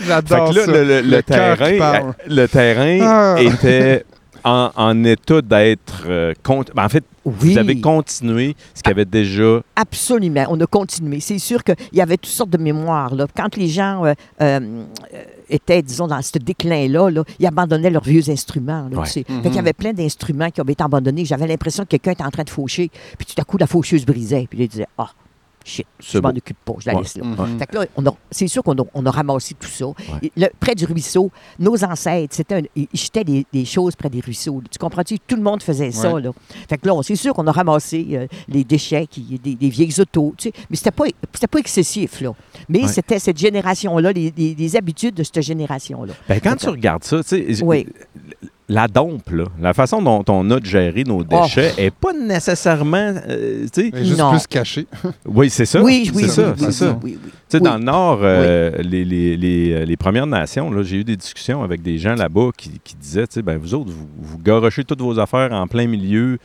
J'adore 0.07 0.53
ça. 0.55 0.67
le, 0.67 0.85
le- 0.85 1.01
le 1.03 1.23
cœur 1.23 1.57
qui 1.59 1.65
terrain, 1.65 1.79
parle. 1.79 2.15
le 2.29 2.47
terrain 2.49 2.99
Ah. 3.03 3.37
était 3.41 4.05
en, 4.45 4.71
en 4.75 5.05
état 5.05 5.41
d'être... 5.41 6.05
euh, 6.07 6.33
cont- 6.43 6.65
ben, 6.75 6.85
en 6.85 6.89
fait, 6.89 7.05
Oui. 7.25 7.33
vous 7.53 7.59
avez 7.59 7.81
continué 7.81 8.57
ce 8.75 8.83
qui 8.83 8.91
avait 8.91 9.05
déjà... 9.05 9.61
Absolument. 9.77 10.45
On 10.51 10.61
a 10.61 10.67
continué. 10.67 11.21
C'est 11.21 11.39
sûr 11.39 11.63
qu'il 11.63 11.77
y 11.93 12.01
avait 12.01 12.17
toutes 12.17 12.27
sortes 12.33 12.51
de 12.51 12.59
mémoires. 12.59 13.15
Là. 13.15 13.27
Quand 13.37 13.57
les 13.57 13.69
gens 13.69 14.05
euh, 14.05 14.15
euh, 14.41 14.61
euh, 15.15 15.23
étaient, 15.49 15.81
disons, 15.83 16.09
dans 16.09 16.21
ce 16.23 16.39
déclin-là, 16.39 17.09
là, 17.11 17.23
ils 17.39 17.47
abandonnaient 17.47 17.91
leurs 17.91 18.03
vieux 18.03 18.29
instruments. 18.31 18.89
Là, 18.91 18.99
Ouais. 18.99 19.05
tu 19.07 19.13
sais. 19.13 19.25
Mhm. 19.29 19.43
Fait 19.43 19.49
qu'il 19.49 19.57
y 19.57 19.61
avait 19.61 19.73
plein 19.75 19.93
d'instruments 19.93 20.51
qui 20.51 20.61
avaient 20.61 20.73
été 20.73 20.83
abandonnés. 20.83 21.25
J'avais 21.25 21.47
l'impression 21.47 21.85
que 21.85 21.91
quelqu'un 21.91 22.11
était 22.13 22.25
en 22.25 22.31
train 22.31 22.43
de 22.45 22.51
faucher. 22.51 22.91
Puis 23.17 23.27
tout 23.27 23.41
à 23.41 23.45
coup, 23.45 23.59
la 23.59 23.69
faucheuse 23.69 24.05
brisait. 24.05 24.47
Puis 24.51 24.59
là, 24.59 24.65
il 24.65 24.69
disait 24.69 24.87
Ah, 24.99 25.11
shit, 25.65 25.87
je 26.01 26.19
m'en 26.19 26.31
occupe 26.31 26.57
pas, 26.65 26.75
je 26.79 26.87
la 26.89 26.95
Ouais. 26.97 27.03
laisse 27.03 27.17
là. 27.17 27.25
Mhm. 27.25 27.59
Fait 27.59 27.67
que 27.67 27.77
là, 27.77 27.87
on 27.97 28.05
c'est 28.31 28.49
sûr 28.49 28.63
qu'on 28.63 28.77
a, 28.79 28.85
on 28.95 29.07
a 29.07 29.11
ramassé 29.11 29.55
tout 29.59 29.69
ça. 29.69 29.87
Le- 30.37 30.49
près 30.61 30.75
du 30.75 30.85
ruisseau, 30.85 31.31
nos 31.59 31.83
ancêtres, 31.85 32.35
c'était 32.35 32.63
ils 32.77 32.89
jetaient 32.93 33.25
des, 33.25 33.47
des 33.53 33.65
choses 33.65 33.95
près 33.97 34.11
des 34.11 34.21
ruisseaux. 34.21 34.63
Tu 34.71 34.79
comprends-tu? 34.79 35.19
Tout 35.21 35.37
le 35.37 35.43
monde 35.43 35.63
faisait 35.63 35.91
ça. 35.91 36.19
Là. 36.21 36.31
Fait 36.69 36.79
que 36.79 36.87
là, 36.87 36.99
c'est 37.03 37.17
sûr 37.17 37.35
qu'on 37.35 37.47
a 37.47 37.53
ramassé 37.53 38.07
euh, 38.13 38.27
les 38.49 38.65
déchets, 38.65 39.07
qui, 39.07 39.39
des, 39.43 39.55
des 39.55 39.69
vieilles 39.69 40.01
autos. 40.01 40.35
tu 40.37 40.49
sais. 40.51 40.53
Mais 40.71 40.77
c'était 40.77 40.91
pas, 40.91 41.05
c'était 41.33 41.47
pas 41.47 41.59
excessif. 41.59 42.21
Là. 42.21 42.33
Mais 42.69 42.87
c'était 42.89 43.19
cette 43.19 43.39
génération-là, 43.39 44.13
les, 44.13 44.33
les- 44.37 44.55
les 44.55 44.77
habitudes 44.77 45.15
de 45.15 45.23
cette 45.23 45.41
génération-là. 45.43 46.13
Ben, 46.29 46.41
quand 46.41 46.57
tu 46.57 46.69
regardes 46.69 47.05
ça, 47.05 47.23
tu 47.23 47.55
sais, 47.55 47.63
Oui. 47.65 47.87
La 48.73 48.89
dompe, 48.89 49.31
là, 49.31 49.45
la 49.61 49.75
façon 49.75 50.01
dont 50.03 50.25
on 50.29 50.51
a 50.51 50.59
de 50.59 50.65
gérer 50.65 51.05
nos 51.05 51.23
déchets 51.23 51.73
est 51.77 51.91
pas 51.91 52.13
nécessairement... 52.13 53.15
euh, 53.29 53.67
tu 53.73 53.91
sais, 53.91 54.05
juste 54.05 54.19
Non. 54.19 54.31
plus 54.31 54.47
caché. 54.47 54.87
oui, 55.27 55.51
c'est 55.51 55.67
ça. 55.67 55.83
Oui, 55.83 56.11
oui, 56.15 56.25
c'est 56.25 56.25
oui, 56.25 56.29
ça, 56.31 56.49
oui, 56.51 56.55
c'est 56.59 56.67
oui, 56.67 56.73
ça. 56.73 56.99
oui, 57.03 57.19
oui. 57.25 57.31
Tu 57.31 57.31
sais, 57.49 57.59
Oui. 57.59 57.63
dans 57.63 57.77
le 57.77 57.85
Nord, 57.85 58.21
euh, 58.23 58.71
les, 58.83 59.05
les- 59.05 59.37
les- 59.37 59.85
les 59.87 59.97
Premières 59.97 60.27
Nations, 60.27 60.71
là, 60.71 60.83
j'ai 60.83 60.97
eu 60.99 61.05
des 61.05 61.17
discussions 61.17 61.63
avec 61.63 61.83
des 61.83 61.99
gens 61.99 62.15
là-bas 62.15 62.51
qui, 62.57 62.71
qui 62.83 62.95
disaient, 62.97 63.27
tu 63.27 63.35
sais, 63.35 63.43
ben, 63.43 63.59
vous 63.59 63.75
autres, 63.75 63.91
vous, 63.91 64.09
vous 64.21 64.39
garochez 64.39 64.85
toutes 64.85 65.01
vos 65.03 65.19
affaires 65.19 65.53
en 65.53 65.67
plein 65.67 65.87
milieu, 65.87 66.39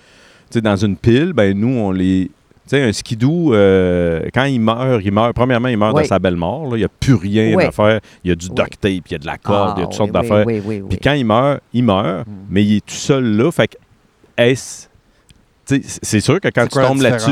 tu 0.49 0.55
sais, 0.55 0.61
dans 0.61 0.75
une 0.75 0.97
pile, 0.97 1.33
ben, 1.33 1.57
nous, 1.57 1.77
on 1.79 1.91
les... 1.91 2.29
Tu 2.69 2.75
sais, 2.75 2.83
un 2.83 2.91
skidoo, 2.91 3.53
euh, 3.53 4.21
quand 4.33 4.43
il 4.43 4.59
meurt, 4.59 5.01
il 5.03 5.11
meurt. 5.11 5.33
Premièrement, 5.33 5.69
il 5.69 5.77
meurt 5.77 5.95
Oui. 5.95 6.03
de 6.03 6.07
sa 6.07 6.19
belle 6.19 6.35
mort. 6.35 6.63
là. 6.69 6.75
Il 6.75 6.79
n'y 6.79 6.85
a 6.85 6.89
plus 6.89 7.13
rien 7.15 7.55
Oui. 7.55 7.63
à 7.63 7.71
faire. 7.71 7.99
Il 8.23 8.29
y 8.29 8.31
a 8.31 8.35
du 8.35 8.49
duct 8.49 8.79
tape, 8.79 8.91
il 9.07 9.11
y 9.11 9.15
a 9.15 9.17
de 9.19 9.25
la 9.25 9.37
corde, 9.37 9.77
il 9.77 9.81
y 9.81 9.83
a 9.83 9.85
Ah, 9.85 9.87
toutes 9.87 9.93
sortes 9.97 10.11
d'affaires. 10.11 10.45
Oui, 10.45 10.61
oui, 10.65 10.81
oui, 10.81 10.87
Puis 10.89 10.99
quand 11.01 11.13
il 11.13 11.25
meurt, 11.25 11.61
il 11.73 11.83
meurt, 11.83 12.27
Mm. 12.27 12.31
mais 12.49 12.63
il 12.63 12.75
est 12.77 12.85
tout 12.85 12.93
seul 12.95 13.23
là. 13.37 13.49
Fait 13.51 13.69
que, 13.69 13.77
est-ce. 14.37 14.87
C'est 15.67 16.21
sûr 16.21 16.39
que 16.39 16.47
quand 16.47 16.65
tu 16.67 16.79
tombes 16.79 17.01
là-dessus. 17.01 17.31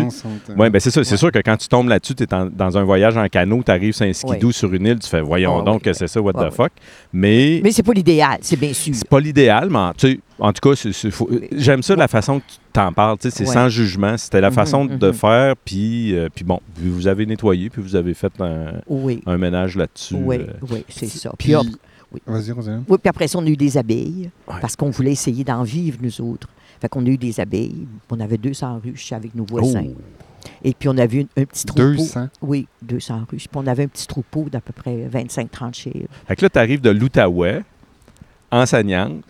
Oui, 0.58 0.70
ben 0.70 0.80
c'est 0.80 0.92
ça. 0.92 1.04
C'est 1.04 1.12
Ouais. 1.12 1.18
sûr 1.18 1.32
que 1.32 1.40
quand 1.40 1.56
tu 1.56 1.68
tombes 1.70 1.88
là-dessus, 1.88 2.16
tu 2.16 2.24
es 2.24 2.28
dans 2.28 2.78
un 2.78 2.84
voyage 2.84 3.16
en 3.16 3.28
canot, 3.30 3.64
tu 3.66 3.72
arrives 3.72 3.94
sur 3.94 4.06
un 4.06 4.12
skidoo 4.14 4.48
Ouais. 4.48 4.54
sur 4.54 4.74
une 4.74 4.86
île, 4.86 5.00
tu 5.00 5.08
fais 5.10 5.22
voyons 5.22 5.60
Ah, 5.62 5.64
donc 5.64 5.76
oui, 5.78 5.82
que 5.84 5.90
oui. 5.92 5.96
c'est 5.98 6.08
ça, 6.08 6.22
what 6.22 6.34
the 6.34 6.38
oui. 6.50 6.52
fuck. 6.52 6.72
Mais, 7.14 7.62
Mais 7.64 7.72
c'est 7.72 7.84
pas 7.84 7.94
l'idéal, 7.94 8.38
c'est 8.42 8.60
bien 8.60 8.74
sûr. 8.74 8.94
c'est 8.94 9.08
pas 9.08 9.20
l'idéal, 9.20 9.70
mais 9.70 9.78
en, 9.80 9.94
tu 9.94 10.08
sais, 10.12 10.20
en 10.38 10.52
tout 10.52 10.70
cas, 10.70 10.90
j'aime 11.54 11.82
ça 11.82 11.96
la 11.96 12.08
façon 12.10 12.40
que 12.40 12.46
tu 12.48 12.58
t'en 12.74 12.92
parles. 12.92 13.18
C'est 13.22 13.40
Ouais. 13.40 13.46
sans 13.46 13.70
jugement. 13.70 14.18
C'était 14.18 14.42
la 14.42 14.50
Mhm, 14.50 14.56
façon 14.56 14.86
de 14.86 15.08
mhm. 15.08 15.14
faire, 15.14 15.54
puis, 15.64 16.14
euh, 16.16 16.28
puis 16.34 16.44
bon, 16.44 16.60
vous 16.78 17.08
avez 17.08 17.26
nettoyé, 17.26 17.70
puis 17.70 17.82
vous 17.82 17.96
avez 17.96 18.14
fait 18.14 18.34
un, 18.42 18.74
Oui, 18.88 19.22
un 19.26 19.38
ménage 19.38 19.78
là-dessus. 19.78 20.16
oui, 20.20 20.38
euh. 20.42 20.48
oui, 20.70 20.84
c'est 20.90 21.08
ça. 21.08 21.30
Puis, 21.38 21.48
Puis, 21.48 21.56
hop, 21.56 21.66
oui. 22.12 22.20
vas-y, 22.28 22.52
Roselle. 22.52 22.82
Oui, 22.90 22.98
puis 23.02 23.10
après 23.10 23.28
ça, 23.30 23.38
on 23.40 23.46
a 23.46 23.50
eu 23.50 23.56
des 23.56 23.78
abeilles, 23.78 24.30
Ouais. 24.48 24.56
parce 24.60 24.76
qu'on 24.76 24.90
voulait 24.90 25.14
essayer 25.14 25.44
d'en 25.46 25.64
vivre, 25.64 25.98
nous 26.02 26.20
autres. 26.22 26.48
Fait 26.82 26.90
qu'on 26.90 27.06
a 27.06 27.10
eu 27.10 27.18
des 27.18 27.40
abeilles. 27.40 27.88
On 28.10 28.20
avait 28.20 28.38
200 28.38 28.80
ruches 28.84 29.12
avec 29.14 29.34
nos 29.36 29.46
voisins. 29.46 29.86
Oh. 29.88 29.96
Et 30.64 30.74
puis, 30.74 30.90
on 30.90 30.98
avait 30.98 31.22
une- 31.22 31.28
un 31.38 31.46
petit 31.46 31.66
troupeau. 31.66 31.82
200. 31.96 32.28
Oui, 32.42 32.68
200 32.84 33.22
ruches. 33.32 33.48
Puis, 33.48 33.60
on 33.62 33.68
avait 33.68 33.84
un 33.84 33.88
petit 33.88 34.06
troupeau 34.08 34.46
d'à 34.52 34.62
peu 34.62 34.74
près 34.74 35.08
25-30 35.12 35.74
chèvres. 35.76 36.08
Fait 36.28 36.36
que 36.36 36.44
là, 36.46 36.50
tu 36.50 36.60
arrives 36.60 36.82
de 36.82 36.92
l'Outaouais, 36.92 37.62
enseignante. 38.52 39.24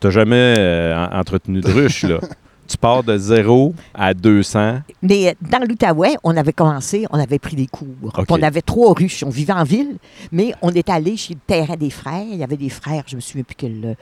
Tu 0.00 0.10
jamais 0.10 0.54
euh, 0.58 0.96
en- 0.96 1.18
entretenu 1.20 1.60
de 1.60 1.68
ruche, 1.70 2.04
là. 2.04 2.18
tu 2.66 2.76
pars 2.78 3.02
de 3.02 3.18
0 3.18 3.74
à 3.92 4.14
200. 4.14 4.80
Mais 5.02 5.28
euh, 5.28 5.32
dans 5.42 5.58
l'Outaouais, 5.58 6.14
on 6.24 6.36
avait 6.36 6.52
commencé, 6.52 7.04
on 7.10 7.18
avait 7.18 7.38
pris 7.38 7.56
des 7.56 7.66
cours. 7.66 7.86
Puis 8.00 8.22
OK. 8.22 8.26
On 8.30 8.42
avait 8.42 8.62
trois 8.62 8.94
ruches. 8.94 9.22
On 9.24 9.28
vivait 9.30 9.52
en 9.52 9.64
ville, 9.64 9.98
mais 10.32 10.54
on 10.62 10.70
est 10.70 10.88
allé 10.88 11.16
chez 11.16 11.34
le 11.34 11.40
terrain 11.46 11.76
des 11.76 11.90
frères. 11.90 12.24
Il 12.30 12.36
y 12.38 12.42
avait 12.44 12.56
des 12.56 12.68
frères, 12.70 13.02
je 13.06 13.16
me 13.16 13.20
souviens 13.20 13.42
plus 13.44 13.56
quelle, 13.56 13.84
euh, 13.84 13.94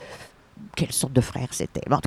quelle 0.79 0.93
sorte 0.93 1.13
de 1.13 1.21
frères 1.21 1.53
c'était. 1.53 1.83
En 1.91 2.01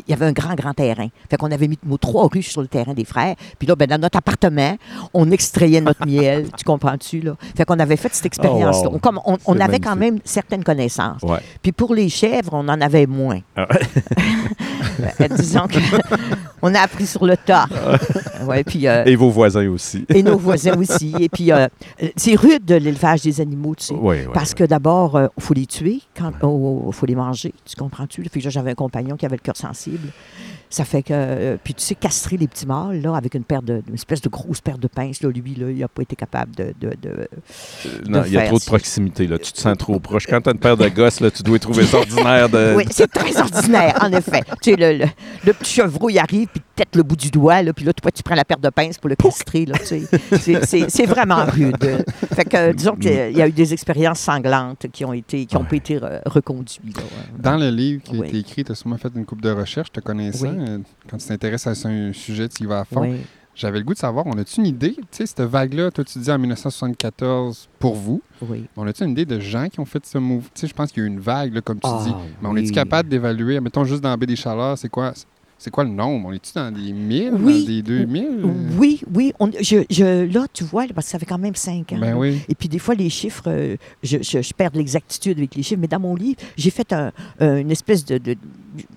puis 0.00 0.04
il 0.06 0.10
y 0.10 0.14
avait 0.14 0.26
un 0.26 0.32
grand, 0.32 0.54
grand 0.54 0.74
terrain. 0.74 1.08
Fait 1.30 1.36
qu'on 1.36 1.50
avait 1.50 1.68
mis 1.68 1.78
nos 1.84 1.96
trois 1.96 2.28
ruches 2.32 2.50
sur 2.50 2.60
le 2.60 2.68
terrain 2.68 2.92
des 2.94 3.04
frères. 3.04 3.34
Puis 3.58 3.66
là, 3.66 3.74
ben, 3.76 3.86
dans 3.86 3.98
notre 4.00 4.18
appartement, 4.18 4.76
on 5.14 5.30
extrayait 5.30 5.80
notre 5.80 6.06
miel. 6.06 6.48
Tu 6.56 6.64
comprends-tu, 6.64 7.20
là? 7.20 7.36
Fait 7.56 7.64
qu'on 7.64 7.78
avait 7.78 7.96
fait 7.96 8.12
cette 8.14 8.26
expérience-là. 8.26 8.88
Oh, 8.88 8.90
wow. 8.90 8.96
On- 8.96 8.98
Comme 8.98 9.20
on, 9.24 9.36
on 9.46 9.54
C'est 9.54 9.62
avait 9.62 9.80
quand 9.80 9.96
même 9.96 10.18
certaines 10.24 10.64
connaissances. 10.64 11.22
Ouais. 11.22 11.38
Puis 11.62 11.72
pour 11.72 11.94
les 11.94 12.08
chèvres, 12.08 12.50
on 12.52 12.68
en 12.68 12.80
avait 12.80 13.06
moins. 13.06 13.40
Ah. 13.56 13.66
Euh, 15.20 15.28
disons 15.36 15.66
que 15.66 15.78
on 16.62 16.74
a 16.74 16.80
appris 16.80 17.06
sur 17.06 17.26
le 17.26 17.36
tas. 17.36 17.66
Ouais, 18.46 18.64
puis, 18.64 18.86
euh, 18.88 19.04
Et 19.04 19.14
vos 19.14 19.28
voisins 19.30 19.68
aussi. 19.68 20.06
et 20.08 20.22
nos 20.22 20.38
voisins 20.38 20.74
aussi. 20.78 21.14
Et 21.20 21.28
puis, 21.28 21.52
euh, 21.52 21.68
c'est 22.16 22.34
rude 22.34 22.64
de 22.64 22.76
l'élevage 22.76 23.20
des 23.22 23.40
animaux, 23.42 23.74
tu 23.74 23.84
sais. 23.86 23.94
Oui, 23.94 24.16
oui. 24.20 24.30
Parce 24.32 24.54
que 24.54 24.64
d'abord, 24.64 25.20
il 25.36 25.42
faut 25.42 25.52
les 25.54 25.66
tuer, 25.66 26.00
il 26.18 26.92
faut 26.92 27.06
les 27.06 27.14
manger. 27.14 27.52
Tu 27.66 27.76
comprends-tu? 27.76 28.24
J'avais 28.36 28.70
un 28.70 28.74
compagnon 28.74 29.16
qui 29.16 29.26
avait 29.26 29.36
le 29.36 29.42
cœur 29.42 29.56
sensible. 29.56 29.85
impossível. 29.86 30.12
Ça 30.68 30.84
fait 30.84 31.02
que. 31.02 31.08
euh, 31.12 31.56
puis 31.62 31.74
tu 31.74 31.82
sais, 31.84 31.94
castrer 31.94 32.36
les 32.36 32.48
petits 32.48 32.66
mâles, 32.66 33.00
là, 33.00 33.14
avec 33.14 33.34
une 33.34 33.44
paire 33.44 33.62
de. 33.62 33.82
une 33.88 33.94
espèce 33.94 34.20
de 34.20 34.28
grosse 34.28 34.60
paire 34.60 34.78
de 34.78 34.88
pinces, 34.88 35.22
là, 35.22 35.30
lui, 35.30 35.54
là, 35.54 35.70
il 35.70 35.78
n'a 35.78 35.88
pas 35.88 36.02
été 36.02 36.16
capable 36.16 36.54
de. 36.56 36.74
de- 36.80 36.96
de- 37.00 37.28
Non, 38.08 38.22
il 38.26 38.32
y 38.32 38.38
a 38.38 38.46
trop 38.46 38.58
de 38.58 38.64
proximité, 38.64 39.26
là. 39.26 39.38
Tu 39.38 39.52
te 39.52 39.60
sens 39.60 39.76
trop 39.78 39.98
proche. 40.00 40.26
Quand 40.26 40.40
tu 40.40 40.48
as 40.48 40.52
une 40.52 40.58
paire 40.58 40.76
de 40.76 40.88
gosses, 40.88 41.20
là, 41.20 41.30
tu 41.30 41.42
dois 41.42 41.58
trouver 41.58 41.84
ça 41.84 41.98
ordinaire 41.98 42.48
de. 42.48 42.74
Oui, 42.76 42.84
c'est 42.90 43.10
très 43.10 43.36
ordinaire, 43.40 43.98
en 44.02 44.12
effet. 44.12 44.42
Tu 44.62 44.70
sais, 44.72 44.76
le, 44.76 44.98
le, 44.98 45.04
le 45.44 45.52
petit 45.52 45.74
chevreau, 45.74 46.08
il 46.10 46.18
arrive, 46.18 46.48
puis 46.48 46.62
tête 46.74 46.94
le 46.96 47.02
bout 47.02 47.16
du 47.16 47.30
doigt, 47.30 47.62
là, 47.62 47.72
puis 47.72 47.84
là, 47.84 47.92
toi, 47.92 48.10
tu 48.10 48.22
prends 48.22 48.34
la 48.34 48.44
paire 48.44 48.58
de 48.58 48.68
pinces 48.70 48.98
pour 48.98 49.08
le 49.08 49.16
castrer. 49.16 49.66
là, 49.66 49.78
tu 49.78 49.86
sais. 49.86 50.02
C'est- 50.38 50.64
C'est 50.66 50.90
c'est 50.90 51.06
vraiment 51.06 51.44
rude. 51.44 51.76
Fait 52.34 52.44
que, 52.44 52.56
euh, 52.56 52.72
disons 52.72 52.96
qu'il 52.96 53.12
y 53.12 53.40
a 53.42 53.46
eu 53.48 53.52
des 53.52 53.72
expériences 53.72 54.20
sanglantes 54.20 54.86
qui 54.92 55.04
ont 55.04 55.12
été, 55.12 55.46
qui 55.46 55.56
ont 55.56 55.64
pas 55.64 55.76
été 55.76 55.98
re- 55.98 56.20
reconduites. 56.26 56.96
là. 56.96 57.02
Dans 57.38 57.56
le 57.56 57.70
livre 57.70 58.02
qui 58.02 58.16
a 58.16 58.18
Oui. 58.20 58.28
été 58.28 58.38
écrit, 58.38 58.64
tu 58.64 58.72
as 58.72 58.74
sûrement 58.74 58.98
fait 58.98 59.10
une 59.14 59.24
coupe 59.24 59.40
de 59.42 59.50
recherche, 59.50 59.92
te 59.92 60.00
connaissant. 60.00 60.48
Oui. 60.48 60.55
Euh, 60.58 60.78
Quand 61.08 61.16
tu 61.18 61.26
t'intéresses 61.26 61.66
à 61.66 61.72
un 61.88 62.12
sujet, 62.12 62.48
tu 62.48 62.64
y 62.64 62.66
vas 62.66 62.80
à 62.80 62.84
fond. 62.84 63.00
Oui. 63.02 63.16
J'avais 63.54 63.78
le 63.78 63.84
goût 63.86 63.94
de 63.94 63.98
savoir, 63.98 64.26
on 64.26 64.36
a-tu 64.36 64.60
une 64.60 64.66
idée, 64.66 64.92
tu 64.96 65.02
sais, 65.12 65.24
cette 65.24 65.40
vague-là, 65.40 65.90
toi 65.90 66.04
tu 66.04 66.18
dis 66.18 66.30
en 66.30 66.38
1974 66.38 67.68
pour 67.78 67.94
vous, 67.94 68.20
oui. 68.42 68.66
on 68.76 68.86
a-tu 68.86 69.02
une 69.04 69.10
idée 69.12 69.24
de 69.24 69.40
gens 69.40 69.68
qui 69.68 69.80
ont 69.80 69.86
fait 69.86 70.04
ce 70.04 70.18
move? 70.18 70.44
Tu 70.54 70.60
sais, 70.60 70.66
je 70.66 70.74
pense 70.74 70.92
qu'il 70.92 71.02
y 71.02 71.06
a 71.06 71.08
eu 71.08 71.12
une 71.12 71.20
vague, 71.20 71.54
là, 71.54 71.60
comme 71.62 71.78
tu 71.80 71.88
Ah, 71.90 72.02
dis. 72.04 72.12
Mais 72.42 72.48
on 72.48 72.56
est-tu 72.56 72.72
capable 72.72 73.08
d'évaluer, 73.08 73.58
mettons 73.60 73.84
juste 73.84 74.02
dans 74.02 74.10
la 74.10 74.16
baie 74.18 74.26
des 74.26 74.36
Chaleurs, 74.36 74.76
c'est 74.76 74.90
quoi, 74.90 75.14
c'est 75.56 75.70
quoi 75.70 75.84
le 75.84 75.90
nombre? 75.90 76.28
On 76.28 76.32
est-tu 76.32 76.52
dans 76.54 76.70
des 76.70 76.92
1000, 76.92 77.32
Oui. 77.40 77.60
dans 77.62 77.66
des 77.66 77.82
2000? 77.82 78.28
Oui, 78.78 79.00
oui. 79.14 79.32
on- 79.40 79.50
je, 79.50 79.84
je- 79.88 80.30
là, 80.30 80.46
tu 80.52 80.64
vois, 80.64 80.84
parce 80.94 81.06
que 81.06 81.12
ça 81.12 81.18
fait 81.18 81.24
quand 81.24 81.38
même 81.38 81.54
cinq 81.54 81.92
ans. 81.94 81.98
Ben 81.98 82.14
oui. 82.14 82.42
Et 82.50 82.54
puis 82.54 82.68
des 82.68 82.78
fois, 82.78 82.94
les 82.94 83.08
chiffres, 83.08 83.44
euh, 83.46 83.76
je, 84.02 84.18
je- 84.20 84.42
je 84.42 84.52
perds 84.52 84.72
de 84.72 84.76
l'exactitude 84.78 85.38
avec 85.38 85.54
les 85.54 85.62
chiffres, 85.62 85.80
mais 85.80 85.88
dans 85.88 86.00
mon 86.00 86.14
livre, 86.14 86.40
j'ai 86.58 86.70
fait 86.70 86.92
un- 86.92 87.10
euh, 87.40 87.56
une 87.56 87.70
espèce 87.70 88.04
de, 88.04 88.18
de- 88.18 88.36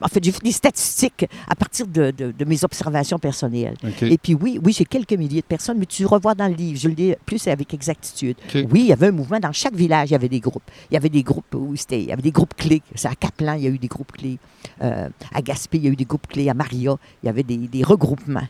En 0.02 0.08
fait, 0.08 0.24
j'ai 0.24 0.32
fait 0.32 0.44
des 0.44 0.52
statistiques 0.52 1.26
à 1.48 1.56
partir 1.56 1.88
de, 1.88 2.12
de- 2.12 2.32
de 2.38 2.46
mes 2.46 2.64
observations 2.64 3.20
personnelles. 3.20 3.76
Et 4.02 4.18
puis 4.18 4.34
oui, 4.34 4.60
oui, 4.64 4.74
j'ai 4.74 4.86
quelques 4.86 5.14
milliers 5.14 5.42
de 5.42 5.46
personnes, 5.46 5.78
mais 5.80 5.86
tu 5.86 6.06
revois 6.06 6.36
dans 6.36 6.48
le 6.48 6.54
livre, 6.54 6.80
je 6.80 6.88
le 6.88 6.94
lis 6.96 7.16
plus 7.26 7.48
avec 7.48 7.74
exactitude. 7.74 8.36
Oui, 8.56 8.82
il 8.82 8.86
y 8.88 8.94
avait 8.94 9.08
un 9.08 9.12
mouvement. 9.12 9.40
Dans 9.40 9.52
chaque 9.54 9.76
village, 9.76 10.10
il 10.10 10.14
y 10.14 10.16
avait 10.16 10.30
des 10.30 10.40
groupes. 10.40 10.64
Il 10.90 10.94
y 10.94 10.98
avait 10.98 11.10
des 11.10 11.24
groupes 11.24 11.54
où 11.56 11.76
c'était, 11.76 12.02
il 12.02 12.08
y 12.10 12.12
avait 12.12 12.22
des 12.22 12.32
groupes 12.32 12.54
clés. 12.56 12.82
C'est 12.96 13.08
à 13.08 13.16
Caplan, 13.16 13.54
il 13.54 13.64
y 13.64 13.68
a 13.68 13.70
eu 13.70 13.78
des 13.78 13.88
groupes 13.88 14.12
clés. 14.12 14.38
Euh, 14.82 15.10
à 15.34 15.42
Gaspé, 15.42 15.78
il 15.78 15.86
y 15.86 15.88
a 15.88 15.92
eu 15.92 15.96
des 15.96 16.06
groupes 16.06 16.28
clés. 16.28 16.50
À 16.50 16.54
Maria, 16.54 16.96
il 17.24 17.26
y 17.26 17.30
avait 17.30 17.44
des, 17.44 17.58
des 17.58 17.84
regroupements. 17.84 18.48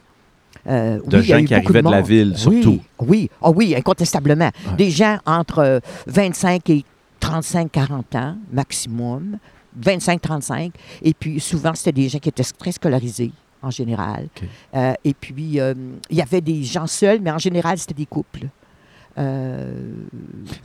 Euh, 0.68 1.00
De 1.08 1.18
oui, 1.20 1.24
gens 1.24 1.44
qui 1.46 1.54
arrivaient 1.54 1.82
de 1.82 1.90
la 1.90 2.02
ville, 2.02 2.38
surtout. 2.38 2.80
Oui, 3.00 3.08
oui, 3.08 3.30
Ah 3.42 3.50
oui, 3.52 3.76
incontestablement. 3.76 4.46
Ouais. 4.68 4.76
Des 4.78 4.90
gens 4.92 5.18
entre 5.26 5.60
euh, 5.60 5.80
25 6.08 6.70
et 6.72 6.84
35-40 7.22 8.18
ans, 8.18 8.36
maximum. 8.52 9.38
25-35. 9.82 10.72
Et 11.02 11.14
puis, 11.14 11.40
souvent, 11.40 11.74
c'était 11.74 11.92
des 11.92 12.10
gens 12.10 12.20
qui 12.20 12.30
étaient 12.30 12.44
très 12.44 12.72
scolarisés, 12.72 13.32
en 13.62 13.70
général. 13.70 14.28
Euh, 14.74 14.94
et 15.04 15.14
puis, 15.14 15.60
euh, 15.60 15.74
il 16.10 16.18
y 16.18 16.22
avait 16.22 16.42
des 16.42 16.64
gens 16.64 16.88
seuls, 16.88 17.20
mais 17.22 17.32
en 17.32 17.38
général, 17.38 17.78
c'était 17.78 17.94
des 17.94 18.06
couples. 18.06 18.48
Euh, 19.18 19.92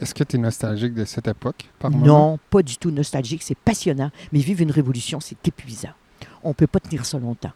Est-ce 0.01 0.15
que 0.15 0.23
tu 0.23 0.37
es 0.37 0.39
nostalgique 0.39 0.95
de 0.95 1.05
cette 1.05 1.27
époque, 1.27 1.69
par 1.79 1.91
moment? 1.91 2.07
non, 2.07 2.39
pas 2.51 2.63
du 2.63 2.77
tout 2.77 2.91
nostalgique. 2.91 3.43
C'est 3.43 3.59
passionnant. 3.59 4.11
Mais 4.33 4.39
vivre 4.39 4.63
une 4.63 4.71
révolution, 4.71 5.19
c'est 5.21 5.49
épuisant. 5.49 5.91
On 6.43 6.51
ne 6.51 6.55
peut 6.55 6.67
pas 6.67 6.81
tenir 6.81 7.05
ça 7.05 7.19
longtemps. 7.19 7.53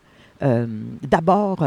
D'abord, 1.03 1.65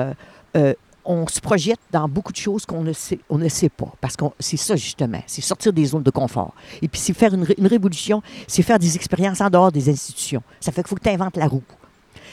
on 1.06 1.28
se 1.28 1.40
projette 1.40 1.80
dans 1.92 2.08
beaucoup 2.08 2.32
de 2.32 2.38
choses 2.38 2.66
qu'on 2.66 2.82
ne 2.84 2.94
sait, 2.94 3.20
on 3.30 3.38
ne 3.38 3.50
sait 3.50 3.70
pas. 3.70 3.92
Parce 4.02 4.16
que 4.16 4.26
c'est 4.40 4.58
ça, 4.58 4.76
justement. 4.76 5.22
C'est 5.28 5.42
sortir 5.42 5.74
des 5.74 5.86
zones 5.86 6.04
de 6.04 6.12
confort. 6.12 6.54
Et 6.82 6.88
puis, 6.88 7.00
c'est 7.00 7.14
faire 7.14 7.34
une, 7.34 7.44
ré- 7.44 7.56
une 7.58 7.68
révolution, 7.68 8.22
c'est 8.48 8.62
faire 8.64 8.80
des 8.80 8.96
expériences 8.96 9.42
en 9.42 9.50
dehors 9.50 9.72
des 9.72 9.90
institutions. 9.90 10.44
Ça 10.60 10.72
fait 10.72 10.82
qu'il 10.84 10.90
faut 10.90 10.96
que 10.96 11.04
tu 11.04 11.10
inventes 11.10 11.38
la 11.38 11.48
roue. 11.48 11.64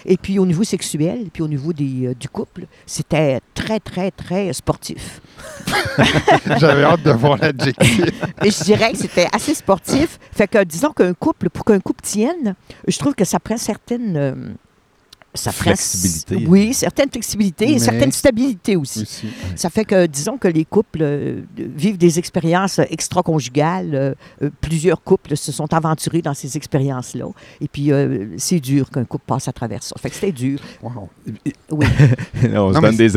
Et 0.06 0.16
puis, 0.16 0.38
au 0.38 0.46
niveau 0.46 0.62
sexuel, 0.62 1.22
et 1.22 1.30
puis 1.30 1.42
au 1.42 1.48
niveau 1.48 1.72
des, 1.72 2.06
euh, 2.06 2.14
du 2.14 2.28
couple, 2.28 2.66
c'était 2.87 3.40
très, 3.52 3.80
très, 3.80 4.12
très 4.12 4.52
sportif. 4.52 5.20
J'avais 6.58 6.84
hâte 6.84 7.02
de 7.02 7.10
voir 7.10 7.37
l'adjectif. 7.38 8.04
Je 8.42 8.64
dirais 8.64 8.92
que 8.92 8.98
c'était 8.98 9.26
assez 9.32 9.54
sportif. 9.54 10.18
Fait 10.32 10.46
que, 10.46 10.62
disons 10.62 10.92
qu'un 10.92 11.14
couple, 11.14 11.50
pour 11.50 11.64
qu'un 11.64 11.80
couple 11.80 12.02
tienne, 12.02 12.54
je 12.87 12.96
trouve 12.98 13.14
que 13.14 13.25
ça 13.25 13.40
prend 13.40 13.56
certaines. 13.56 14.16
euh, 14.16 14.34
ça 15.35 15.52
Flexibilité. 15.52 16.47
oui, 16.49 16.75
certaines 16.75 17.11
flexibilités 17.11 17.73
et 17.73 17.78
certaines 17.78 18.11
stabilités 18.12 18.76
aussi. 18.76 19.02
Aussi. 19.02 19.28
Ça 19.56 19.68
fait 19.70 19.85
que, 19.85 20.06
disons 20.06 20.37
que 20.38 20.49
les 20.49 20.64
couples 20.64 21.00
euh, 21.02 21.42
vivent 21.56 21.99
des 21.99 22.18
expériences 22.18 22.78
extra-conjugales. 22.78 23.94
euh, 23.94 24.14
euh, 24.42 24.50
plusieurs 24.61 25.02
couples 25.02 25.37
se 25.37 25.52
sont 25.52 25.73
aventurés 25.75 26.23
dans 26.23 26.35
ces 26.35 26.56
expériences-là. 26.56 27.26
Et 27.61 27.68
puis, 27.68 27.92
euh, 27.92 28.26
c'est 28.37 28.58
dur 28.61 28.90
qu'un 28.90 29.04
couple 29.04 29.25
passe 29.26 29.49
à 29.49 29.52
travers 29.52 29.82
ça. 29.82 29.94
Fait 30.00 30.08
que 30.08 30.14
c'était 30.16 30.32
dur. 30.32 30.58
Wow. 30.82 31.08
Oui. 31.70 31.87
On 32.42 32.42
se 32.42 32.49
Non, 32.49 32.80
mais 32.80 32.80
donne 32.80 32.97
des 32.97 33.08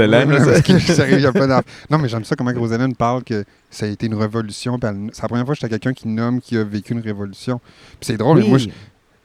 d'en- 1.48 1.62
Non, 1.90 1.98
mais 1.98 2.10
j'aime 2.10 2.24
ça 2.26 2.36
comment 2.36 2.52
Rosaline 2.54 2.96
parle 2.96 3.24
que 3.24 3.44
ça 3.70 3.86
a 3.86 3.90
été 3.90 4.06
une 4.08 4.16
révolution. 4.16 4.78
C'est 5.14 5.22
la 5.22 5.28
première 5.28 5.46
fois 5.46 5.56
que 5.56 5.62
j'étais 5.62 5.70
quelqu'un 5.80 5.94
qui 5.94 6.08
nomme 6.08 6.42
qui 6.42 6.58
a 6.58 6.64
vécu 6.64 6.94
une 6.94 7.00
révolution. 7.02 7.60
Puis 8.00 8.08
c'est 8.08 8.18
drôle, 8.18 8.40
mais 8.40 8.48
moi, 8.48 8.58
je- 8.58 8.68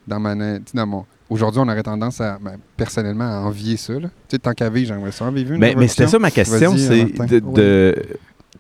dans 0.07 0.21
ma 0.21 0.35
dans 0.37 0.87
mon. 0.87 1.05
Aujourd'hui, 1.29 1.61
on 1.61 1.69
aurait 1.69 1.83
tendance 1.83 2.21
à, 2.21 2.39
ben, 2.41 2.57
personnellement, 2.77 3.25
à 3.25 3.39
envier 3.41 3.77
ça. 3.77 3.95
là. 3.95 4.09
Tu 4.09 4.11
sais, 4.31 4.39
tant 4.39 4.53
qu'à 4.53 4.71
vivre, 4.71 4.89
j'aimerais 4.89 5.11
ça 5.13 5.25
en 5.25 5.33
vivre 5.33 5.53
une 5.53 5.61
Mais, 5.61 5.75
mais 5.77 5.89
c'était 5.89 6.07
ça 6.07 6.19
ma 6.19 6.31
question, 6.31 6.77
c'est 6.77 7.05
de... 7.05 7.39
de- 7.41 7.95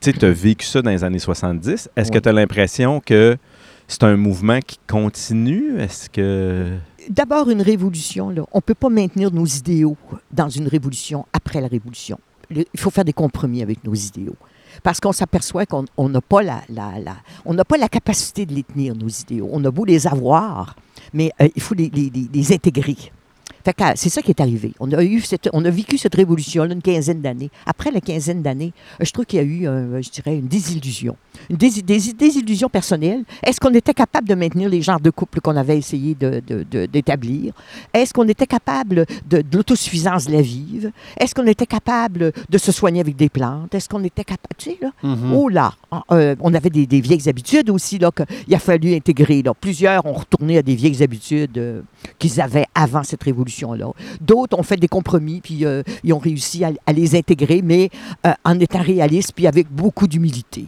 Tu 0.00 0.10
sais, 0.10 0.18
tu 0.18 0.24
as 0.24 0.32
vécu 0.32 0.66
ça 0.66 0.82
dans 0.82 0.90
les 0.90 1.04
années 1.04 1.18
70. 1.20 1.88
Est-ce 1.96 2.10
que 2.10 2.18
tu 2.18 2.28
as 2.28 2.32
l'impression 2.32 3.00
que 3.00 3.36
c'est 3.88 4.02
un 4.02 4.16
mouvement 4.16 4.58
qui 4.60 4.78
continue? 4.88 5.78
Est-ce 5.78 6.10
que... 6.10 6.72
D'abord, 7.08 7.48
une 7.50 7.62
révolution, 7.62 8.30
là, 8.30 8.42
on 8.52 8.58
ne 8.58 8.62
peut 8.62 8.74
pas 8.74 8.88
maintenir 8.88 9.32
nos 9.32 9.46
idéaux 9.46 9.96
dans 10.32 10.48
une 10.48 10.66
révolution 10.66 11.24
après 11.32 11.60
la 11.60 11.68
révolution. 11.68 12.18
Le- 12.50 12.64
Il 12.74 12.80
faut 12.80 12.90
faire 12.90 13.04
des 13.04 13.12
compromis 13.12 13.62
avec 13.62 13.84
nos 13.84 13.94
idéaux. 13.94 14.34
Parce 14.82 14.98
qu'on 14.98 15.12
s'aperçoit 15.12 15.66
qu'on 15.66 15.84
on 15.96 16.08
n'a 16.08 16.20
pas, 16.20 16.42
la, 16.42 16.62
la- 16.68 16.98
la- 16.98 17.16
on 17.44 17.54
n'a 17.54 17.64
pas 17.64 17.76
la 17.78 17.88
capacité 17.88 18.44
de 18.44 18.52
les 18.54 18.64
tenir, 18.64 18.94
nos 18.96 19.08
idéaux. 19.08 19.48
On 19.52 19.64
a 19.64 19.70
beau 19.70 19.84
les 19.84 20.08
avoir, 20.08 20.74
mais 21.12 21.32
euh, 21.40 21.48
il 21.54 21.62
faut 21.62 21.74
les, 21.74 22.52
intégrer. 22.52 22.96
C'est 23.96 24.08
ça 24.08 24.22
qui 24.22 24.30
est 24.30 24.40
arrivé. 24.40 24.72
On 24.80 24.90
a, 24.92 25.02
eu 25.02 25.20
cette- 25.20 25.48
on 25.52 25.64
a 25.64 25.70
vécu 25.70 25.98
cette 25.98 26.14
révolution-là 26.14 26.72
une 26.74 26.82
quinzaine 26.82 27.20
d'années. 27.20 27.50
Après 27.66 27.90
la 27.90 28.00
quinzaine 28.00 28.42
d'années, 28.42 28.72
je 29.00 29.10
trouve 29.10 29.24
qu'il 29.26 29.38
y 29.38 29.42
a 29.42 29.44
eu, 29.44 29.62
je 30.02 30.10
dirais, 30.10 30.36
une 30.36 30.46
désillusion. 30.48 31.16
Une 31.50 31.56
dési- 31.56 31.82
dési- 31.82 32.14
désillusion 32.16 32.68
personnelle. 32.68 33.24
Est-ce 33.42 33.60
qu'on 33.60 33.74
était 33.74 33.94
capable 33.94 34.28
de 34.28 34.34
maintenir 34.34 34.68
les 34.68 34.82
genres 34.82 35.00
de 35.00 35.10
couple 35.10 35.40
qu'on 35.40 35.56
avait 35.56 35.76
essayé 35.78 36.14
de- 36.14 36.42
de- 36.46 36.64
de- 36.70 36.86
d'établir? 36.86 37.52
Est-ce 37.92 38.12
qu'on 38.14 38.26
était 38.28 38.46
capable 38.46 39.04
de, 39.28 39.42
l'autosuffisance 39.52 40.26
de 40.26 40.32
la 40.32 40.42
vive? 40.42 40.92
Est-ce 41.18 41.34
qu'on 41.34 41.46
était 41.46 41.66
capable 41.66 42.32
de 42.48 42.58
se 42.58 42.72
soigner 42.72 43.00
avec 43.00 43.16
des 43.16 43.28
plantes? 43.28 43.74
Est-ce 43.74 43.88
qu'on 43.88 44.04
était 44.04 44.24
capable... 44.24 44.54
Tu 44.56 44.70
sais, 44.70 44.78
là, 44.80 44.90
Mhm. 45.02 45.32
Oh 45.34 45.48
là! 45.48 45.72
Euh, 46.12 46.34
on 46.40 46.52
avait 46.54 46.70
des, 46.70 46.86
des 46.86 47.00
vieilles 47.00 47.28
habitudes 47.28 47.70
aussi, 47.70 47.98
là, 47.98 48.10
qu'il 48.12 48.54
a 48.54 48.58
fallu 48.58 48.94
intégrer. 48.94 49.42
Là. 49.42 49.52
Plusieurs 49.54 50.04
ont 50.06 50.12
retourné 50.12 50.58
à 50.58 50.62
des 50.62 50.74
vieilles 50.74 51.02
habitudes 51.02 51.58
euh, 51.58 51.80
qu'ils 52.18 52.40
avaient 52.40 52.66
avant 52.74 53.02
cette 53.02 53.22
D'autres 54.20 54.58
ont 54.58 54.62
fait 54.62 54.76
des 54.76 54.88
compromis, 54.88 55.40
puis 55.40 55.64
euh, 55.64 55.82
ils 56.04 56.12
ont 56.12 56.18
réussi 56.18 56.64
à, 56.64 56.70
à 56.86 56.92
les 56.92 57.14
intégrer, 57.16 57.62
mais 57.62 57.90
euh, 58.26 58.32
en 58.44 58.58
étant 58.60 58.82
réalistes, 58.82 59.32
puis 59.34 59.46
avec 59.46 59.68
beaucoup 59.70 60.06
d'humilité. 60.06 60.66